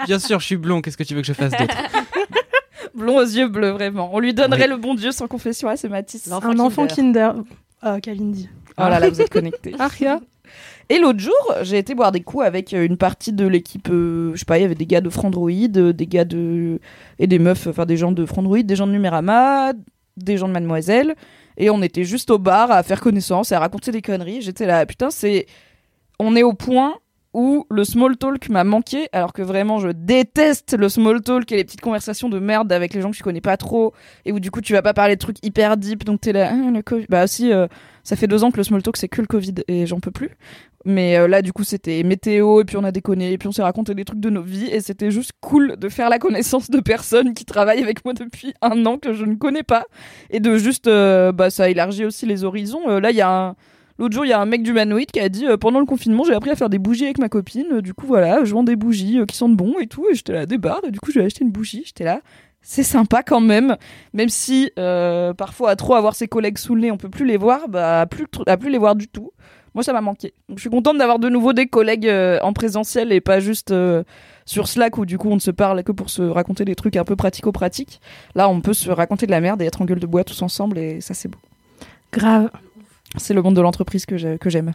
Bien 0.07 0.17
sûr, 0.17 0.39
je 0.39 0.45
suis 0.45 0.55
blond, 0.57 0.81
qu'est-ce 0.81 0.97
que 0.97 1.03
tu 1.03 1.13
veux 1.13 1.21
que 1.21 1.27
je 1.27 1.33
fasse 1.33 1.51
d'autre? 1.51 1.75
Blond 2.93 3.17
aux 3.17 3.23
yeux 3.23 3.47
bleus 3.47 3.71
vraiment. 3.71 4.09
On 4.13 4.19
lui 4.19 4.33
donnerait 4.33 4.67
le 4.67 4.77
bon 4.77 4.95
Dieu 4.95 5.11
sans 5.11 5.27
confession 5.27 5.67
à 5.67 5.75
ces 5.77 5.89
Matisse. 5.89 6.27
L'enfant 6.27 6.49
un 6.49 6.59
enfant 6.59 6.87
Kinder. 6.87 7.33
Ah 7.81 7.99
Kalindi 8.01 8.49
Oh 8.77 8.83
là 8.83 8.99
là, 8.99 9.09
vous 9.09 9.21
êtes 9.21 9.29
connectés. 9.29 9.73
Aria 9.79 10.19
Et 10.89 10.99
l'autre 10.99 11.19
jour, 11.19 11.53
j'ai 11.63 11.77
été 11.77 11.95
boire 11.95 12.11
des 12.11 12.21
coups 12.21 12.45
avec 12.45 12.73
euh, 12.73 12.85
une 12.85 12.97
partie 12.97 13.33
de 13.33 13.45
l'équipe, 13.45 13.89
euh, 13.89 14.31
je 14.33 14.39
sais 14.39 14.45
pas, 14.45 14.57
il 14.57 14.61
y 14.61 14.65
avait 14.65 14.75
des 14.75 14.85
gars 14.85 15.01
de 15.01 15.09
Frandroid, 15.09 15.51
euh, 15.51 15.91
des 15.91 16.07
gars 16.07 16.25
de. 16.25 16.79
et 17.19 17.27
des 17.27 17.39
meufs, 17.39 17.67
enfin 17.67 17.85
des 17.85 17.97
gens 17.97 18.11
de 18.11 18.25
Frandroid, 18.25 18.61
des 18.61 18.75
gens 18.75 18.87
de 18.87 18.93
Numérama, 18.93 19.73
des 20.17 20.37
gens 20.37 20.47
de 20.47 20.53
Mademoiselle. 20.53 21.15
Et 21.57 21.69
on 21.69 21.81
était 21.81 22.05
juste 22.05 22.31
au 22.31 22.37
bar 22.37 22.71
à 22.71 22.83
faire 22.83 23.01
connaissance 23.01 23.51
et 23.51 23.55
à 23.55 23.59
raconter 23.59 23.91
des 23.91 24.01
conneries. 24.01 24.41
J'étais 24.41 24.65
là, 24.65 24.85
putain, 24.85 25.09
c'est. 25.09 25.45
On 26.19 26.35
est 26.35 26.43
au 26.43 26.53
point 26.53 26.95
où 27.34 27.65
le 27.69 27.84
small 27.84 28.17
talk 28.17 28.49
m'a 28.49 28.63
manqué, 28.63 29.07
alors 29.11 29.34
que 29.34 29.41
vraiment 29.41 29.80
je 29.80 29.89
déteste 29.89 30.75
le 30.77 30.89
small 30.89 31.21
talk 31.21 31.51
et 31.51 31.57
les 31.57 31.63
petites 31.63 31.82
conversations 31.82 32.30
de 32.30 32.39
merde 32.39 32.71
avec 32.71 32.93
les 32.93 33.01
gens 33.01 33.11
que 33.11 33.17
tu 33.17 33.23
connais 33.23 33.41
pas 33.41 33.57
trop, 33.57 33.93
et 34.25 34.32
où 34.32 34.39
du 34.39 34.51
coup 34.51 34.61
tu 34.61 34.73
vas 34.73 34.82
pas 34.82 34.93
parler 34.93 35.15
de 35.15 35.19
trucs 35.19 35.45
hyper 35.45 35.77
deep, 35.77 36.03
donc 36.03 36.21
t'es 36.21 36.34
là, 36.34 36.51
ah. 36.51 36.93
Bah 37.09 37.27
si, 37.27 37.51
euh, 37.51 37.67
ça 38.03 38.15
fait 38.15 38.27
deux 38.27 38.43
ans 38.43 38.51
que 38.51 38.57
le 38.57 38.63
small 38.63 38.82
talk 38.82 38.97
c'est 38.97 39.07
que 39.07 39.21
le 39.21 39.27
Covid 39.27 39.55
et 39.67 39.86
j'en 39.86 39.99
peux 39.99 40.11
plus. 40.11 40.32
Mais 40.86 41.17
euh, 41.17 41.27
là, 41.27 41.41
du 41.41 41.51
coup, 41.51 41.65
c'était 41.65 42.01
météo, 42.03 42.61
et 42.61 42.63
puis 42.63 42.77
on 42.77 42.86
a 42.86 42.91
déconné, 42.91 43.34
et 43.34 43.38
puis 43.38 43.49
on 43.49 43.51
s'est 43.51 43.61
raconté 43.61 43.93
des 43.93 44.05
trucs 44.05 44.21
de 44.21 44.30
nos 44.30 44.41
vies, 44.41 44.67
et 44.67 44.80
c'était 44.80 45.11
juste 45.11 45.34
cool 45.41 45.75
de 45.77 45.89
faire 45.89 46.09
la 46.09 46.19
connaissance 46.19 46.69
de 46.69 46.80
personnes 46.80 47.34
qui 47.34 47.43
travaillent 47.43 47.84
avec 47.84 48.05
moi 48.05 48.13
depuis 48.13 48.53
un 48.61 48.86
an 48.86 48.97
que 48.97 49.11
je 49.13 49.25
ne 49.25 49.36
connais 49.36 49.63
pas, 49.63 49.86
et 50.30 50.39
de 50.39 50.57
juste, 50.57 50.88
euh, 50.88 51.34
bah, 51.34 51.49
ça 51.49 51.69
élargit 51.69 52.05
aussi 52.05 52.25
les 52.25 52.45
horizons. 52.45 52.88
Là, 52.88 53.11
il 53.11 53.17
y 53.17 53.21
a 53.21 53.30
un. 53.30 53.55
L'autre 53.99 54.15
jour, 54.15 54.23
il 54.23 54.29
y 54.29 54.33
a 54.33 54.39
un 54.39 54.45
mec 54.45 54.63
d'humanoïde 54.63 55.11
qui 55.11 55.19
a 55.19 55.27
dit 55.27 55.45
euh, 55.45 55.57
pendant 55.57 55.81
le 55.81 55.85
confinement, 55.85 56.23
j'ai 56.23 56.33
appris 56.33 56.49
à 56.49 56.55
faire 56.55 56.69
des 56.69 56.79
bougies 56.79 57.03
avec 57.03 57.17
ma 57.17 57.27
copine. 57.27 57.81
Du 57.81 57.93
coup, 57.93 58.07
voilà, 58.07 58.45
je 58.45 58.53
vends 58.53 58.63
des 58.63 58.77
bougies 58.77 59.19
euh, 59.19 59.25
qui 59.25 59.35
sentent 59.35 59.57
bon 59.57 59.77
et 59.77 59.87
tout. 59.87 60.07
Et 60.09 60.15
j'étais 60.15 60.31
là, 60.31 60.45
des 60.45 60.57
barres. 60.57 60.81
Du 60.89 61.01
coup, 61.01 61.11
j'ai 61.11 61.21
acheté 61.21 61.43
une 61.43 61.51
bougie. 61.51 61.83
J'étais 61.85 62.05
là, 62.05 62.21
c'est 62.61 62.83
sympa 62.83 63.23
quand 63.23 63.41
même. 63.41 63.75
Même 64.13 64.29
si 64.29 64.71
euh, 64.79 65.33
parfois, 65.33 65.71
à 65.71 65.75
trop 65.75 65.95
avoir 65.95 66.15
ses 66.15 66.29
collègues 66.29 66.57
sous 66.57 66.75
le 66.75 66.81
nez, 66.81 66.91
on 66.91 66.97
peut 66.97 67.09
plus 67.09 67.25
les 67.25 67.35
voir, 67.35 67.67
bah, 67.67 67.99
à 67.99 68.05
plus, 68.05 68.25
à 68.47 68.55
plus 68.55 68.69
les 68.69 68.77
voir 68.77 68.95
du 68.95 69.09
tout. 69.09 69.33
Moi, 69.75 69.83
ça 69.83 69.91
m'a 69.91 69.99
manqué. 69.99 70.33
Je 70.55 70.61
suis 70.61 70.69
contente 70.69 70.97
d'avoir 70.97 71.19
de 71.19 71.27
nouveau 71.27 71.51
des 71.51 71.67
collègues 71.67 72.09
en 72.41 72.53
présentiel 72.53 73.11
et 73.11 73.19
pas 73.19 73.41
juste 73.41 73.73
sur 74.45 74.67
Slack 74.67 74.97
où 74.97 75.05
du 75.05 75.17
coup 75.17 75.29
on 75.29 75.35
ne 75.35 75.39
se 75.39 75.51
parle 75.51 75.83
que 75.83 75.91
pour 75.91 76.09
se 76.09 76.23
raconter 76.23 76.65
des 76.65 76.73
trucs 76.73 76.95
un 76.95 77.03
peu 77.03 77.15
pratico-pratiques. 77.15 78.01
Là, 78.33 78.49
on 78.49 78.61
peut 78.61 78.73
se 78.73 78.89
raconter 78.89 79.25
de 79.25 79.31
la 79.31 79.41
merde 79.41 79.61
et 79.61 79.65
être 79.65 79.81
en 79.81 79.85
gueule 79.85 79.99
de 79.99 80.07
bois 80.07 80.23
tous 80.23 80.41
ensemble 80.41 80.79
et 80.79 81.01
ça, 81.01 81.13
c'est 81.13 81.27
beau. 81.27 81.37
grave 82.11 82.49
C'est 83.18 83.34
le 83.34 83.41
monde 83.41 83.55
de 83.55 83.62
l'entreprise 83.62 84.05
que 84.05 84.18
j'ai- 84.18 84.38
que 84.38 84.49
j'aime. 84.49 84.74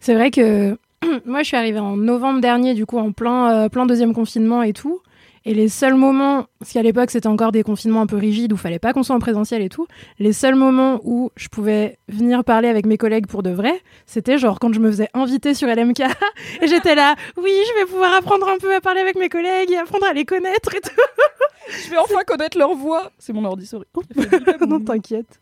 C'est 0.00 0.14
vrai 0.14 0.30
que 0.30 0.76
moi, 1.26 1.40
je 1.42 1.46
suis 1.48 1.56
arrivée 1.56 1.78
en 1.78 1.96
novembre 1.96 2.40
dernier, 2.40 2.74
du 2.74 2.86
coup, 2.86 2.98
en 2.98 3.12
plein, 3.12 3.50
euh, 3.64 3.68
plein 3.68 3.86
deuxième 3.86 4.12
confinement 4.12 4.62
et 4.62 4.72
tout. 4.72 5.00
Et 5.46 5.54
les 5.54 5.70
seuls 5.70 5.94
moments, 5.94 6.44
parce 6.58 6.70
qu'à 6.74 6.82
l'époque 6.82 7.10
c'était 7.10 7.26
encore 7.26 7.50
des 7.50 7.62
confinements 7.62 8.02
un 8.02 8.06
peu 8.06 8.16
rigides 8.18 8.52
où 8.52 8.58
fallait 8.58 8.78
pas 8.78 8.92
qu'on 8.92 9.02
soit 9.02 9.16
en 9.16 9.20
présentiel 9.20 9.62
et 9.62 9.70
tout, 9.70 9.86
les 10.18 10.34
seuls 10.34 10.54
moments 10.54 11.00
où 11.02 11.30
je 11.34 11.48
pouvais 11.48 11.96
venir 12.08 12.44
parler 12.44 12.68
avec 12.68 12.84
mes 12.84 12.98
collègues 12.98 13.26
pour 13.26 13.42
de 13.42 13.48
vrai, 13.48 13.72
c'était 14.04 14.36
genre 14.36 14.58
quand 14.60 14.70
je 14.74 14.80
me 14.80 14.90
faisais 14.90 15.08
inviter 15.14 15.54
sur 15.54 15.66
LMK 15.68 16.00
et 16.60 16.66
j'étais 16.66 16.94
là, 16.94 17.14
oui, 17.42 17.52
je 17.68 17.80
vais 17.80 17.86
pouvoir 17.86 18.16
apprendre 18.16 18.46
un 18.50 18.58
peu 18.58 18.74
à 18.74 18.82
parler 18.82 19.00
avec 19.00 19.16
mes 19.16 19.30
collègues 19.30 19.70
et 19.70 19.78
apprendre 19.78 20.04
à 20.04 20.12
les 20.12 20.26
connaître 20.26 20.74
et 20.74 20.80
tout. 20.82 20.90
Je 21.86 21.90
vais 21.90 21.98
enfin 21.98 22.20
connaître 22.26 22.58
leur 22.58 22.74
voix. 22.74 23.10
C'est 23.18 23.32
mon 23.32 23.44
ordi, 23.46 23.64
sorry. 23.64 23.86
non, 24.68 24.80
t'inquiète. 24.80 25.40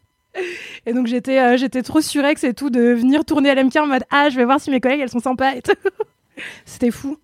Et 0.86 0.93
donc 0.93 1.07
j'étais 1.07 1.39
euh, 1.39 1.57
j'étais 1.57 1.82
trop 1.82 2.01
surex 2.01 2.45
et 2.45 2.55
tout 2.55 2.70
de 2.70 2.80
venir 2.80 3.24
tourner 3.24 3.51
à 3.51 3.55
LMK 3.55 3.76
en 3.76 3.86
mode 3.86 4.05
ah 4.11 4.28
je 4.30 4.36
vais 4.36 4.45
voir 4.45 4.61
si 4.61 4.70
mes 4.70 4.80
collègues 4.80 5.01
elles 5.01 5.09
sont 5.09 5.20
sympas 5.20 5.55
et 5.55 5.62
tout. 5.62 5.72
C'était 6.64 6.91
fou. 6.91 7.18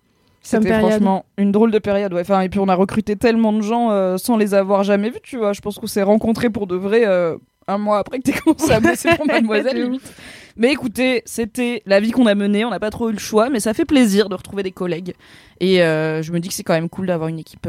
C'était 0.45 0.77
franchement 0.79 1.25
une 1.37 1.51
drôle 1.51 1.71
de 1.71 1.79
période. 1.79 2.13
Ouais. 2.13 2.21
Enfin, 2.21 2.41
et 2.41 2.49
puis 2.49 2.59
on 2.59 2.67
a 2.67 2.75
recruté 2.75 3.15
tellement 3.15 3.51
de 3.51 3.61
gens 3.61 3.89
euh, 3.91 4.17
sans 4.17 4.37
les 4.37 4.53
avoir 4.53 4.83
jamais 4.83 5.09
vus, 5.09 5.19
tu 5.23 5.37
vois. 5.37 5.53
Je 5.53 5.61
pense 5.61 5.79
qu'on 5.79 5.87
s'est 5.87 6.03
rencontrés 6.03 6.51
pour 6.51 6.67
de 6.67 6.75
vrai 6.75 7.03
euh, 7.05 7.35
un 7.67 7.79
mois 7.79 7.97
après 7.97 8.19
que 8.19 8.23
t'aies 8.23 8.39
commencé 8.43 8.71
à 8.71 8.79
bosser 8.79 9.09
pour 9.15 9.25
Mademoiselle. 9.27 9.75
De 9.75 9.83
limite. 9.83 10.13
Mais 10.55 10.71
écoutez, 10.71 11.23
c'était 11.25 11.81
la 11.87 11.99
vie 11.99 12.11
qu'on 12.11 12.27
a 12.27 12.35
menée. 12.35 12.63
On 12.63 12.69
n'a 12.69 12.79
pas 12.79 12.91
trop 12.91 13.09
eu 13.09 13.13
le 13.13 13.19
choix, 13.19 13.49
mais 13.49 13.59
ça 13.59 13.73
fait 13.73 13.85
plaisir 13.85 14.29
de 14.29 14.35
retrouver 14.35 14.61
des 14.61 14.71
collègues. 14.71 15.15
Et 15.59 15.81
euh, 15.81 16.21
je 16.21 16.31
me 16.31 16.39
dis 16.39 16.49
que 16.49 16.53
c'est 16.53 16.63
quand 16.63 16.73
même 16.73 16.89
cool 16.89 17.07
d'avoir 17.07 17.27
une 17.27 17.39
équipe 17.39 17.67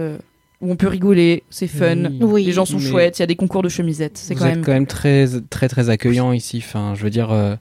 où 0.60 0.70
on 0.70 0.76
peut 0.76 0.88
rigoler, 0.88 1.42
c'est 1.50 1.66
fun. 1.66 1.96
Oui. 2.20 2.44
Les 2.44 2.52
gens 2.52 2.64
sont 2.64 2.78
Mais- 2.78 2.84
chouettes. 2.88 3.18
Il 3.18 3.22
y 3.22 3.24
a 3.24 3.26
des 3.26 3.36
concours 3.36 3.62
de 3.62 3.68
chemisettes. 3.68 4.16
C'est 4.18 4.34
Vous 4.34 4.40
quand 4.40 4.46
êtes 4.46 4.54
même. 4.56 4.64
quand 4.64 4.72
même 4.72 4.86
très, 4.86 5.26
très, 5.50 5.68
très 5.68 5.90
accueillant 5.90 6.32
ici. 6.32 6.62
Enfin, 6.64 6.94
je 6.96 7.02
veux 7.02 7.10
dire, 7.10 7.30
euh, 7.30 7.56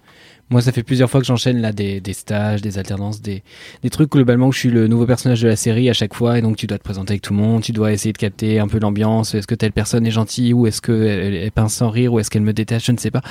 moi, 0.50 0.62
ça 0.62 0.72
fait 0.72 0.84
plusieurs 0.84 1.10
fois 1.10 1.20
que 1.22 1.26
j'enchaîne 1.26 1.60
là 1.60 1.72
des, 1.72 2.00
des 2.00 2.14
stages, 2.14 2.62
des 2.62 2.78
alternances, 2.78 3.22
des, 3.22 3.44
des 3.82 3.90
trucs 3.90 4.12
globalement 4.12 4.48
où 4.48 4.52
je 4.52 4.60
suis 4.60 4.70
le 4.70 4.88
nouveau 4.88 5.06
personnage 5.08 5.42
de 5.42 5.48
la 5.48 5.56
série 5.56 5.90
à 5.90 5.94
chaque 5.94 6.14
fois, 6.14 6.38
et 6.38 6.42
donc 6.42 6.56
tu 6.56 6.68
dois 6.68 6.78
te 6.78 6.84
présenter 6.84 7.14
avec 7.14 7.22
tout 7.24 7.34
le 7.34 7.40
monde, 7.40 7.64
tu 7.64 7.72
dois 7.72 7.92
essayer 7.92 8.14
de 8.14 8.18
capter 8.18 8.60
un 8.60 8.68
peu 8.68 8.80
l'ambiance. 8.80 9.34
Est-ce 9.34 9.48
que 9.48 9.56
telle 9.56 9.72
personne 9.72 10.06
est 10.06 10.12
gentille 10.12 10.54
ou 10.54 10.68
est-ce 10.68 10.82
qu'elle 10.82 11.34
elle 11.36 11.52
pince 11.52 11.74
sans 11.74 11.90
rire 11.90 12.14
ou 12.14 12.20
est-ce 12.20 12.30
qu'elle 12.30 12.44
me 12.44 12.54
déteste, 12.54 12.86
je 12.86 12.92
ne 12.92 12.98
sais 12.98 13.12
pas. 13.12 13.22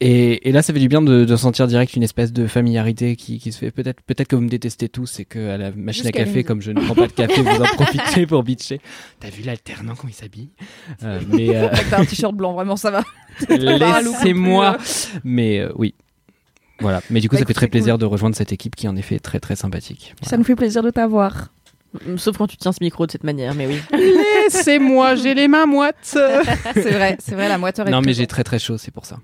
Et, 0.00 0.48
et 0.48 0.52
là, 0.52 0.62
ça 0.62 0.72
fait 0.72 0.78
du 0.78 0.88
bien 0.88 1.02
de, 1.02 1.24
de 1.24 1.36
sentir 1.36 1.66
direct 1.66 1.94
une 1.94 2.02
espèce 2.02 2.32
de 2.32 2.46
familiarité 2.46 3.16
qui, 3.16 3.38
qui 3.38 3.52
se 3.52 3.58
fait. 3.58 3.70
Peut-être, 3.70 4.00
peut-être 4.02 4.28
que 4.28 4.36
vous 4.36 4.42
me 4.42 4.48
détestez 4.48 4.88
tous 4.88 5.20
et 5.20 5.24
que 5.26 5.50
à 5.50 5.58
la 5.58 5.70
machine 5.72 6.06
à 6.06 6.12
café, 6.12 6.44
comme 6.44 6.62
je 6.62 6.70
ne 6.70 6.80
prends 6.80 6.94
pas 6.94 7.06
de 7.06 7.12
café, 7.12 7.42
vous 7.42 7.62
en 7.62 7.64
profitez 7.64 8.26
pour 8.26 8.42
bitcher. 8.42 8.80
T'as 9.20 9.28
vu 9.30 9.42
l'alternant 9.42 9.94
comment 9.94 10.10
il 10.10 10.16
s'habille? 10.16 10.48
Euh, 11.02 11.20
Mais 11.28 11.54
euh, 11.56 11.68
T'as 11.90 12.00
un 12.00 12.04
t-shirt 12.04 12.34
blanc, 12.34 12.54
vraiment, 12.54 12.76
ça 12.76 12.90
va. 12.90 13.02
Laissez-moi. 13.48 14.78
Mais 15.24 15.58
euh, 15.60 15.72
oui. 15.76 15.94
Voilà. 16.84 17.00
Mais 17.08 17.20
du 17.20 17.28
coup, 17.30 17.36
Bah, 17.36 17.40
ça 17.40 17.46
fait 17.46 17.54
très 17.54 17.66
plaisir 17.68 17.96
de 17.96 18.04
rejoindre 18.04 18.36
cette 18.36 18.52
équipe 18.52 18.76
qui, 18.76 18.86
en 18.88 18.94
effet, 18.94 19.14
est 19.14 19.20
très 19.20 19.40
très 19.40 19.56
sympathique. 19.56 20.14
Ça 20.22 20.36
nous 20.36 20.44
fait 20.44 20.54
plaisir 20.54 20.82
de 20.82 20.90
t'avoir. 20.90 21.48
Sauf 22.16 22.36
quand 22.36 22.46
tu 22.46 22.56
tiens 22.58 22.72
ce 22.72 22.82
micro 22.82 23.06
de 23.06 23.12
cette 23.12 23.24
manière, 23.24 23.54
mais 23.54 23.66
oui. 23.66 23.80
Laissez-moi, 24.44 25.14
j'ai 25.14 25.32
les 25.34 25.48
mains 25.48 25.64
moites. 25.66 25.96
c'est 26.02 26.90
vrai, 26.90 27.16
c'est 27.20 27.34
vrai, 27.34 27.48
la 27.48 27.56
moiteur 27.56 27.88
est 27.88 27.90
Non, 27.90 28.02
mais 28.02 28.12
j'ai 28.12 28.26
très 28.26 28.44
très 28.44 28.58
chaud, 28.58 28.76
c'est 28.78 28.90
pour 28.90 29.06
ça. 29.06 29.16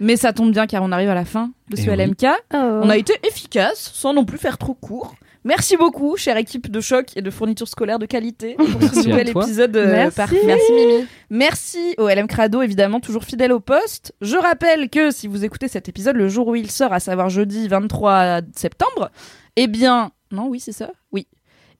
Mais 0.00 0.16
ça 0.16 0.32
tombe 0.32 0.50
bien 0.50 0.66
car 0.66 0.82
on 0.82 0.92
arrive 0.92 1.10
à 1.10 1.14
la 1.14 1.24
fin 1.24 1.52
de 1.70 1.76
ce 1.76 1.82
Eh 1.86 1.90
oui. 1.90 1.96
LMK. 1.96 2.26
On 2.52 2.90
a 2.90 2.96
été 2.96 3.14
efficace 3.26 3.90
sans 3.94 4.12
non 4.14 4.24
plus 4.24 4.38
faire 4.38 4.58
trop 4.58 4.74
court. 4.74 5.14
Merci 5.46 5.76
beaucoup, 5.76 6.16
chère 6.16 6.36
équipe 6.38 6.68
de 6.72 6.80
choc 6.80 7.12
et 7.14 7.22
de 7.22 7.30
fournitures 7.30 7.68
scolaires 7.68 8.00
de 8.00 8.06
qualité 8.06 8.54
pour 8.54 8.66
ce 8.68 8.76
Merci 8.78 8.98
à 8.98 9.02
nouvel 9.04 9.32
toi. 9.32 9.44
épisode 9.44 9.76
euh, 9.76 9.92
Merci. 9.92 10.16
parfait. 10.16 10.40
Merci 10.44 10.72
Mimi. 10.72 11.06
Merci 11.30 11.94
au 11.98 12.08
LM 12.08 12.26
Crado, 12.26 12.62
évidemment, 12.62 12.98
toujours 12.98 13.22
fidèle 13.22 13.52
au 13.52 13.60
poste. 13.60 14.12
Je 14.20 14.36
rappelle 14.36 14.90
que 14.90 15.12
si 15.12 15.28
vous 15.28 15.44
écoutez 15.44 15.68
cet 15.68 15.88
épisode 15.88 16.16
le 16.16 16.28
jour 16.28 16.48
où 16.48 16.56
il 16.56 16.68
sort, 16.68 16.92
à 16.92 16.98
savoir 16.98 17.30
jeudi 17.30 17.68
23 17.68 18.40
septembre, 18.56 19.12
eh 19.54 19.68
bien. 19.68 20.10
Non, 20.32 20.48
oui, 20.48 20.58
c'est 20.58 20.72
ça? 20.72 20.90
Oui. 21.12 21.28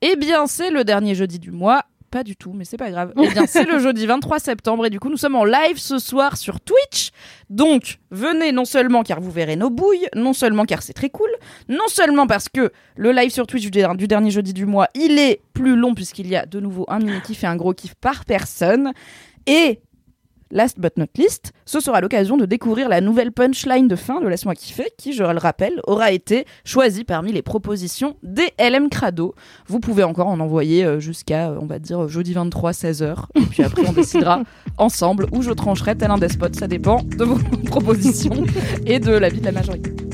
Eh 0.00 0.14
bien, 0.14 0.46
c'est 0.46 0.70
le 0.70 0.84
dernier 0.84 1.16
jeudi 1.16 1.40
du 1.40 1.50
mois. 1.50 1.82
Pas 2.10 2.22
du 2.22 2.36
tout, 2.36 2.52
mais 2.52 2.64
c'est 2.64 2.76
pas 2.76 2.90
grave. 2.90 3.12
Eh 3.20 3.28
bien, 3.28 3.46
c'est 3.46 3.64
le 3.64 3.78
jeudi 3.78 4.06
23 4.06 4.38
septembre 4.38 4.86
et 4.86 4.90
du 4.90 5.00
coup, 5.00 5.08
nous 5.08 5.16
sommes 5.16 5.34
en 5.34 5.44
live 5.44 5.76
ce 5.78 5.98
soir 5.98 6.36
sur 6.36 6.60
Twitch. 6.60 7.10
Donc, 7.50 7.98
venez 8.10 8.52
non 8.52 8.64
seulement 8.64 9.02
car 9.02 9.20
vous 9.20 9.30
verrez 9.30 9.56
nos 9.56 9.70
bouilles, 9.70 10.06
non 10.14 10.32
seulement 10.32 10.64
car 10.64 10.82
c'est 10.82 10.92
très 10.92 11.10
cool, 11.10 11.28
non 11.68 11.88
seulement 11.88 12.26
parce 12.26 12.48
que 12.48 12.70
le 12.96 13.12
live 13.12 13.30
sur 13.30 13.46
Twitch 13.46 13.68
du, 13.70 13.70
du 13.70 14.08
dernier 14.08 14.30
jeudi 14.30 14.52
du 14.52 14.66
mois, 14.66 14.88
il 14.94 15.18
est 15.18 15.40
plus 15.52 15.76
long 15.76 15.94
puisqu'il 15.94 16.28
y 16.28 16.36
a 16.36 16.46
de 16.46 16.60
nouveau 16.60 16.84
un 16.88 16.98
mini 16.98 17.20
kiff 17.22 17.44
et 17.44 17.46
un 17.46 17.56
gros 17.56 17.74
kiff 17.74 17.94
par 17.94 18.24
personne. 18.24 18.92
Et 19.46 19.80
last 20.50 20.78
but 20.78 20.96
not 20.96 21.06
least, 21.16 21.52
ce 21.64 21.80
sera 21.80 22.00
l'occasion 22.00 22.36
de 22.36 22.46
découvrir 22.46 22.88
la 22.88 23.00
nouvelle 23.00 23.32
punchline 23.32 23.88
de 23.88 23.96
fin 23.96 24.20
de 24.20 24.28
Laisse-moi 24.28 24.54
kiffer, 24.54 24.90
qui, 24.96 25.12
je 25.12 25.22
le 25.22 25.38
rappelle, 25.38 25.80
aura 25.86 26.12
été 26.12 26.46
choisie 26.64 27.04
parmi 27.04 27.32
les 27.32 27.42
propositions 27.42 28.16
des 28.22 28.52
LM 28.58 28.88
Crado. 28.88 29.34
Vous 29.66 29.80
pouvez 29.80 30.04
encore 30.04 30.28
en 30.28 30.40
envoyer 30.40 30.84
euh, 30.84 31.00
jusqu'à, 31.00 31.50
euh, 31.50 31.58
on 31.60 31.66
va 31.66 31.78
dire, 31.78 32.08
jeudi 32.08 32.32
23, 32.32 32.72
16h. 32.72 33.16
Et 33.34 33.40
puis 33.42 33.62
après, 33.62 33.82
on 33.86 33.92
décidera 33.92 34.42
ensemble 34.78 35.26
où 35.32 35.42
je 35.42 35.50
trancherai 35.50 35.96
tel 35.96 36.10
un 36.10 36.18
despote. 36.18 36.56
Ça 36.56 36.66
dépend 36.66 37.02
de 37.02 37.24
vos 37.24 37.38
propositions 37.66 38.44
et 38.86 38.98
de 38.98 39.12
l'avis 39.12 39.40
de 39.40 39.46
la 39.46 39.52
majorité. 39.52 40.05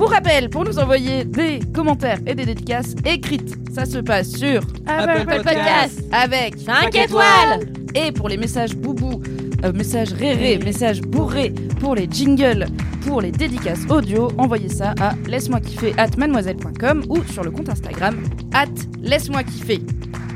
Pour 0.00 0.12
rappel, 0.12 0.48
pour 0.48 0.64
nous 0.64 0.78
envoyer 0.78 1.26
des 1.26 1.60
commentaires 1.74 2.20
et 2.26 2.34
des 2.34 2.46
dédicaces 2.46 2.94
écrites, 3.04 3.54
ça 3.70 3.84
se 3.84 3.98
passe 3.98 4.30
sur 4.30 4.62
Apple 4.86 5.26
Podcast. 5.26 6.02
avec 6.10 6.56
5 6.56 6.94
étoiles. 6.94 7.70
et 7.94 8.10
pour 8.10 8.30
les 8.30 8.38
messages 8.38 8.74
boubou, 8.74 9.20
euh, 9.62 9.74
messages 9.74 10.14
rérés, 10.14 10.56
messages 10.56 11.02
bourrés, 11.02 11.52
pour 11.80 11.96
les 11.96 12.08
jingles, 12.10 12.64
pour 13.06 13.20
les 13.20 13.30
dédicaces 13.30 13.80
audio, 13.90 14.30
envoyez 14.38 14.70
ça 14.70 14.94
à 15.02 15.12
laisse-moi 15.28 15.60
kiffer 15.60 15.92
at 15.98 16.16
mademoiselle.com 16.16 17.04
ou 17.10 17.22
sur 17.24 17.44
le 17.44 17.50
compte 17.50 17.68
Instagram 17.68 18.16
at 18.54 18.64
laisse-moi 19.02 19.42
kiffer. 19.42 19.82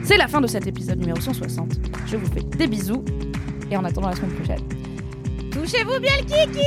C'est 0.03 0.19
la 0.19 0.29
fin 0.29 0.43
de 0.43 0.47
cet 0.47 0.67
épisode 0.67 0.99
numéro 0.99 1.19
160. 1.19 1.81
Je 2.07 2.19
vous 2.19 2.27
fais 2.27 2.43
des 2.59 2.67
bisous 2.67 3.03
et 3.71 3.79
en 3.79 3.85
attendant 3.87 4.11
la 4.11 4.17
semaine 4.17 4.33
prochaine. 4.33 4.61
Touchez-vous 5.51 6.01
bien 6.01 6.13
le 6.19 6.25
kiki 6.25 6.67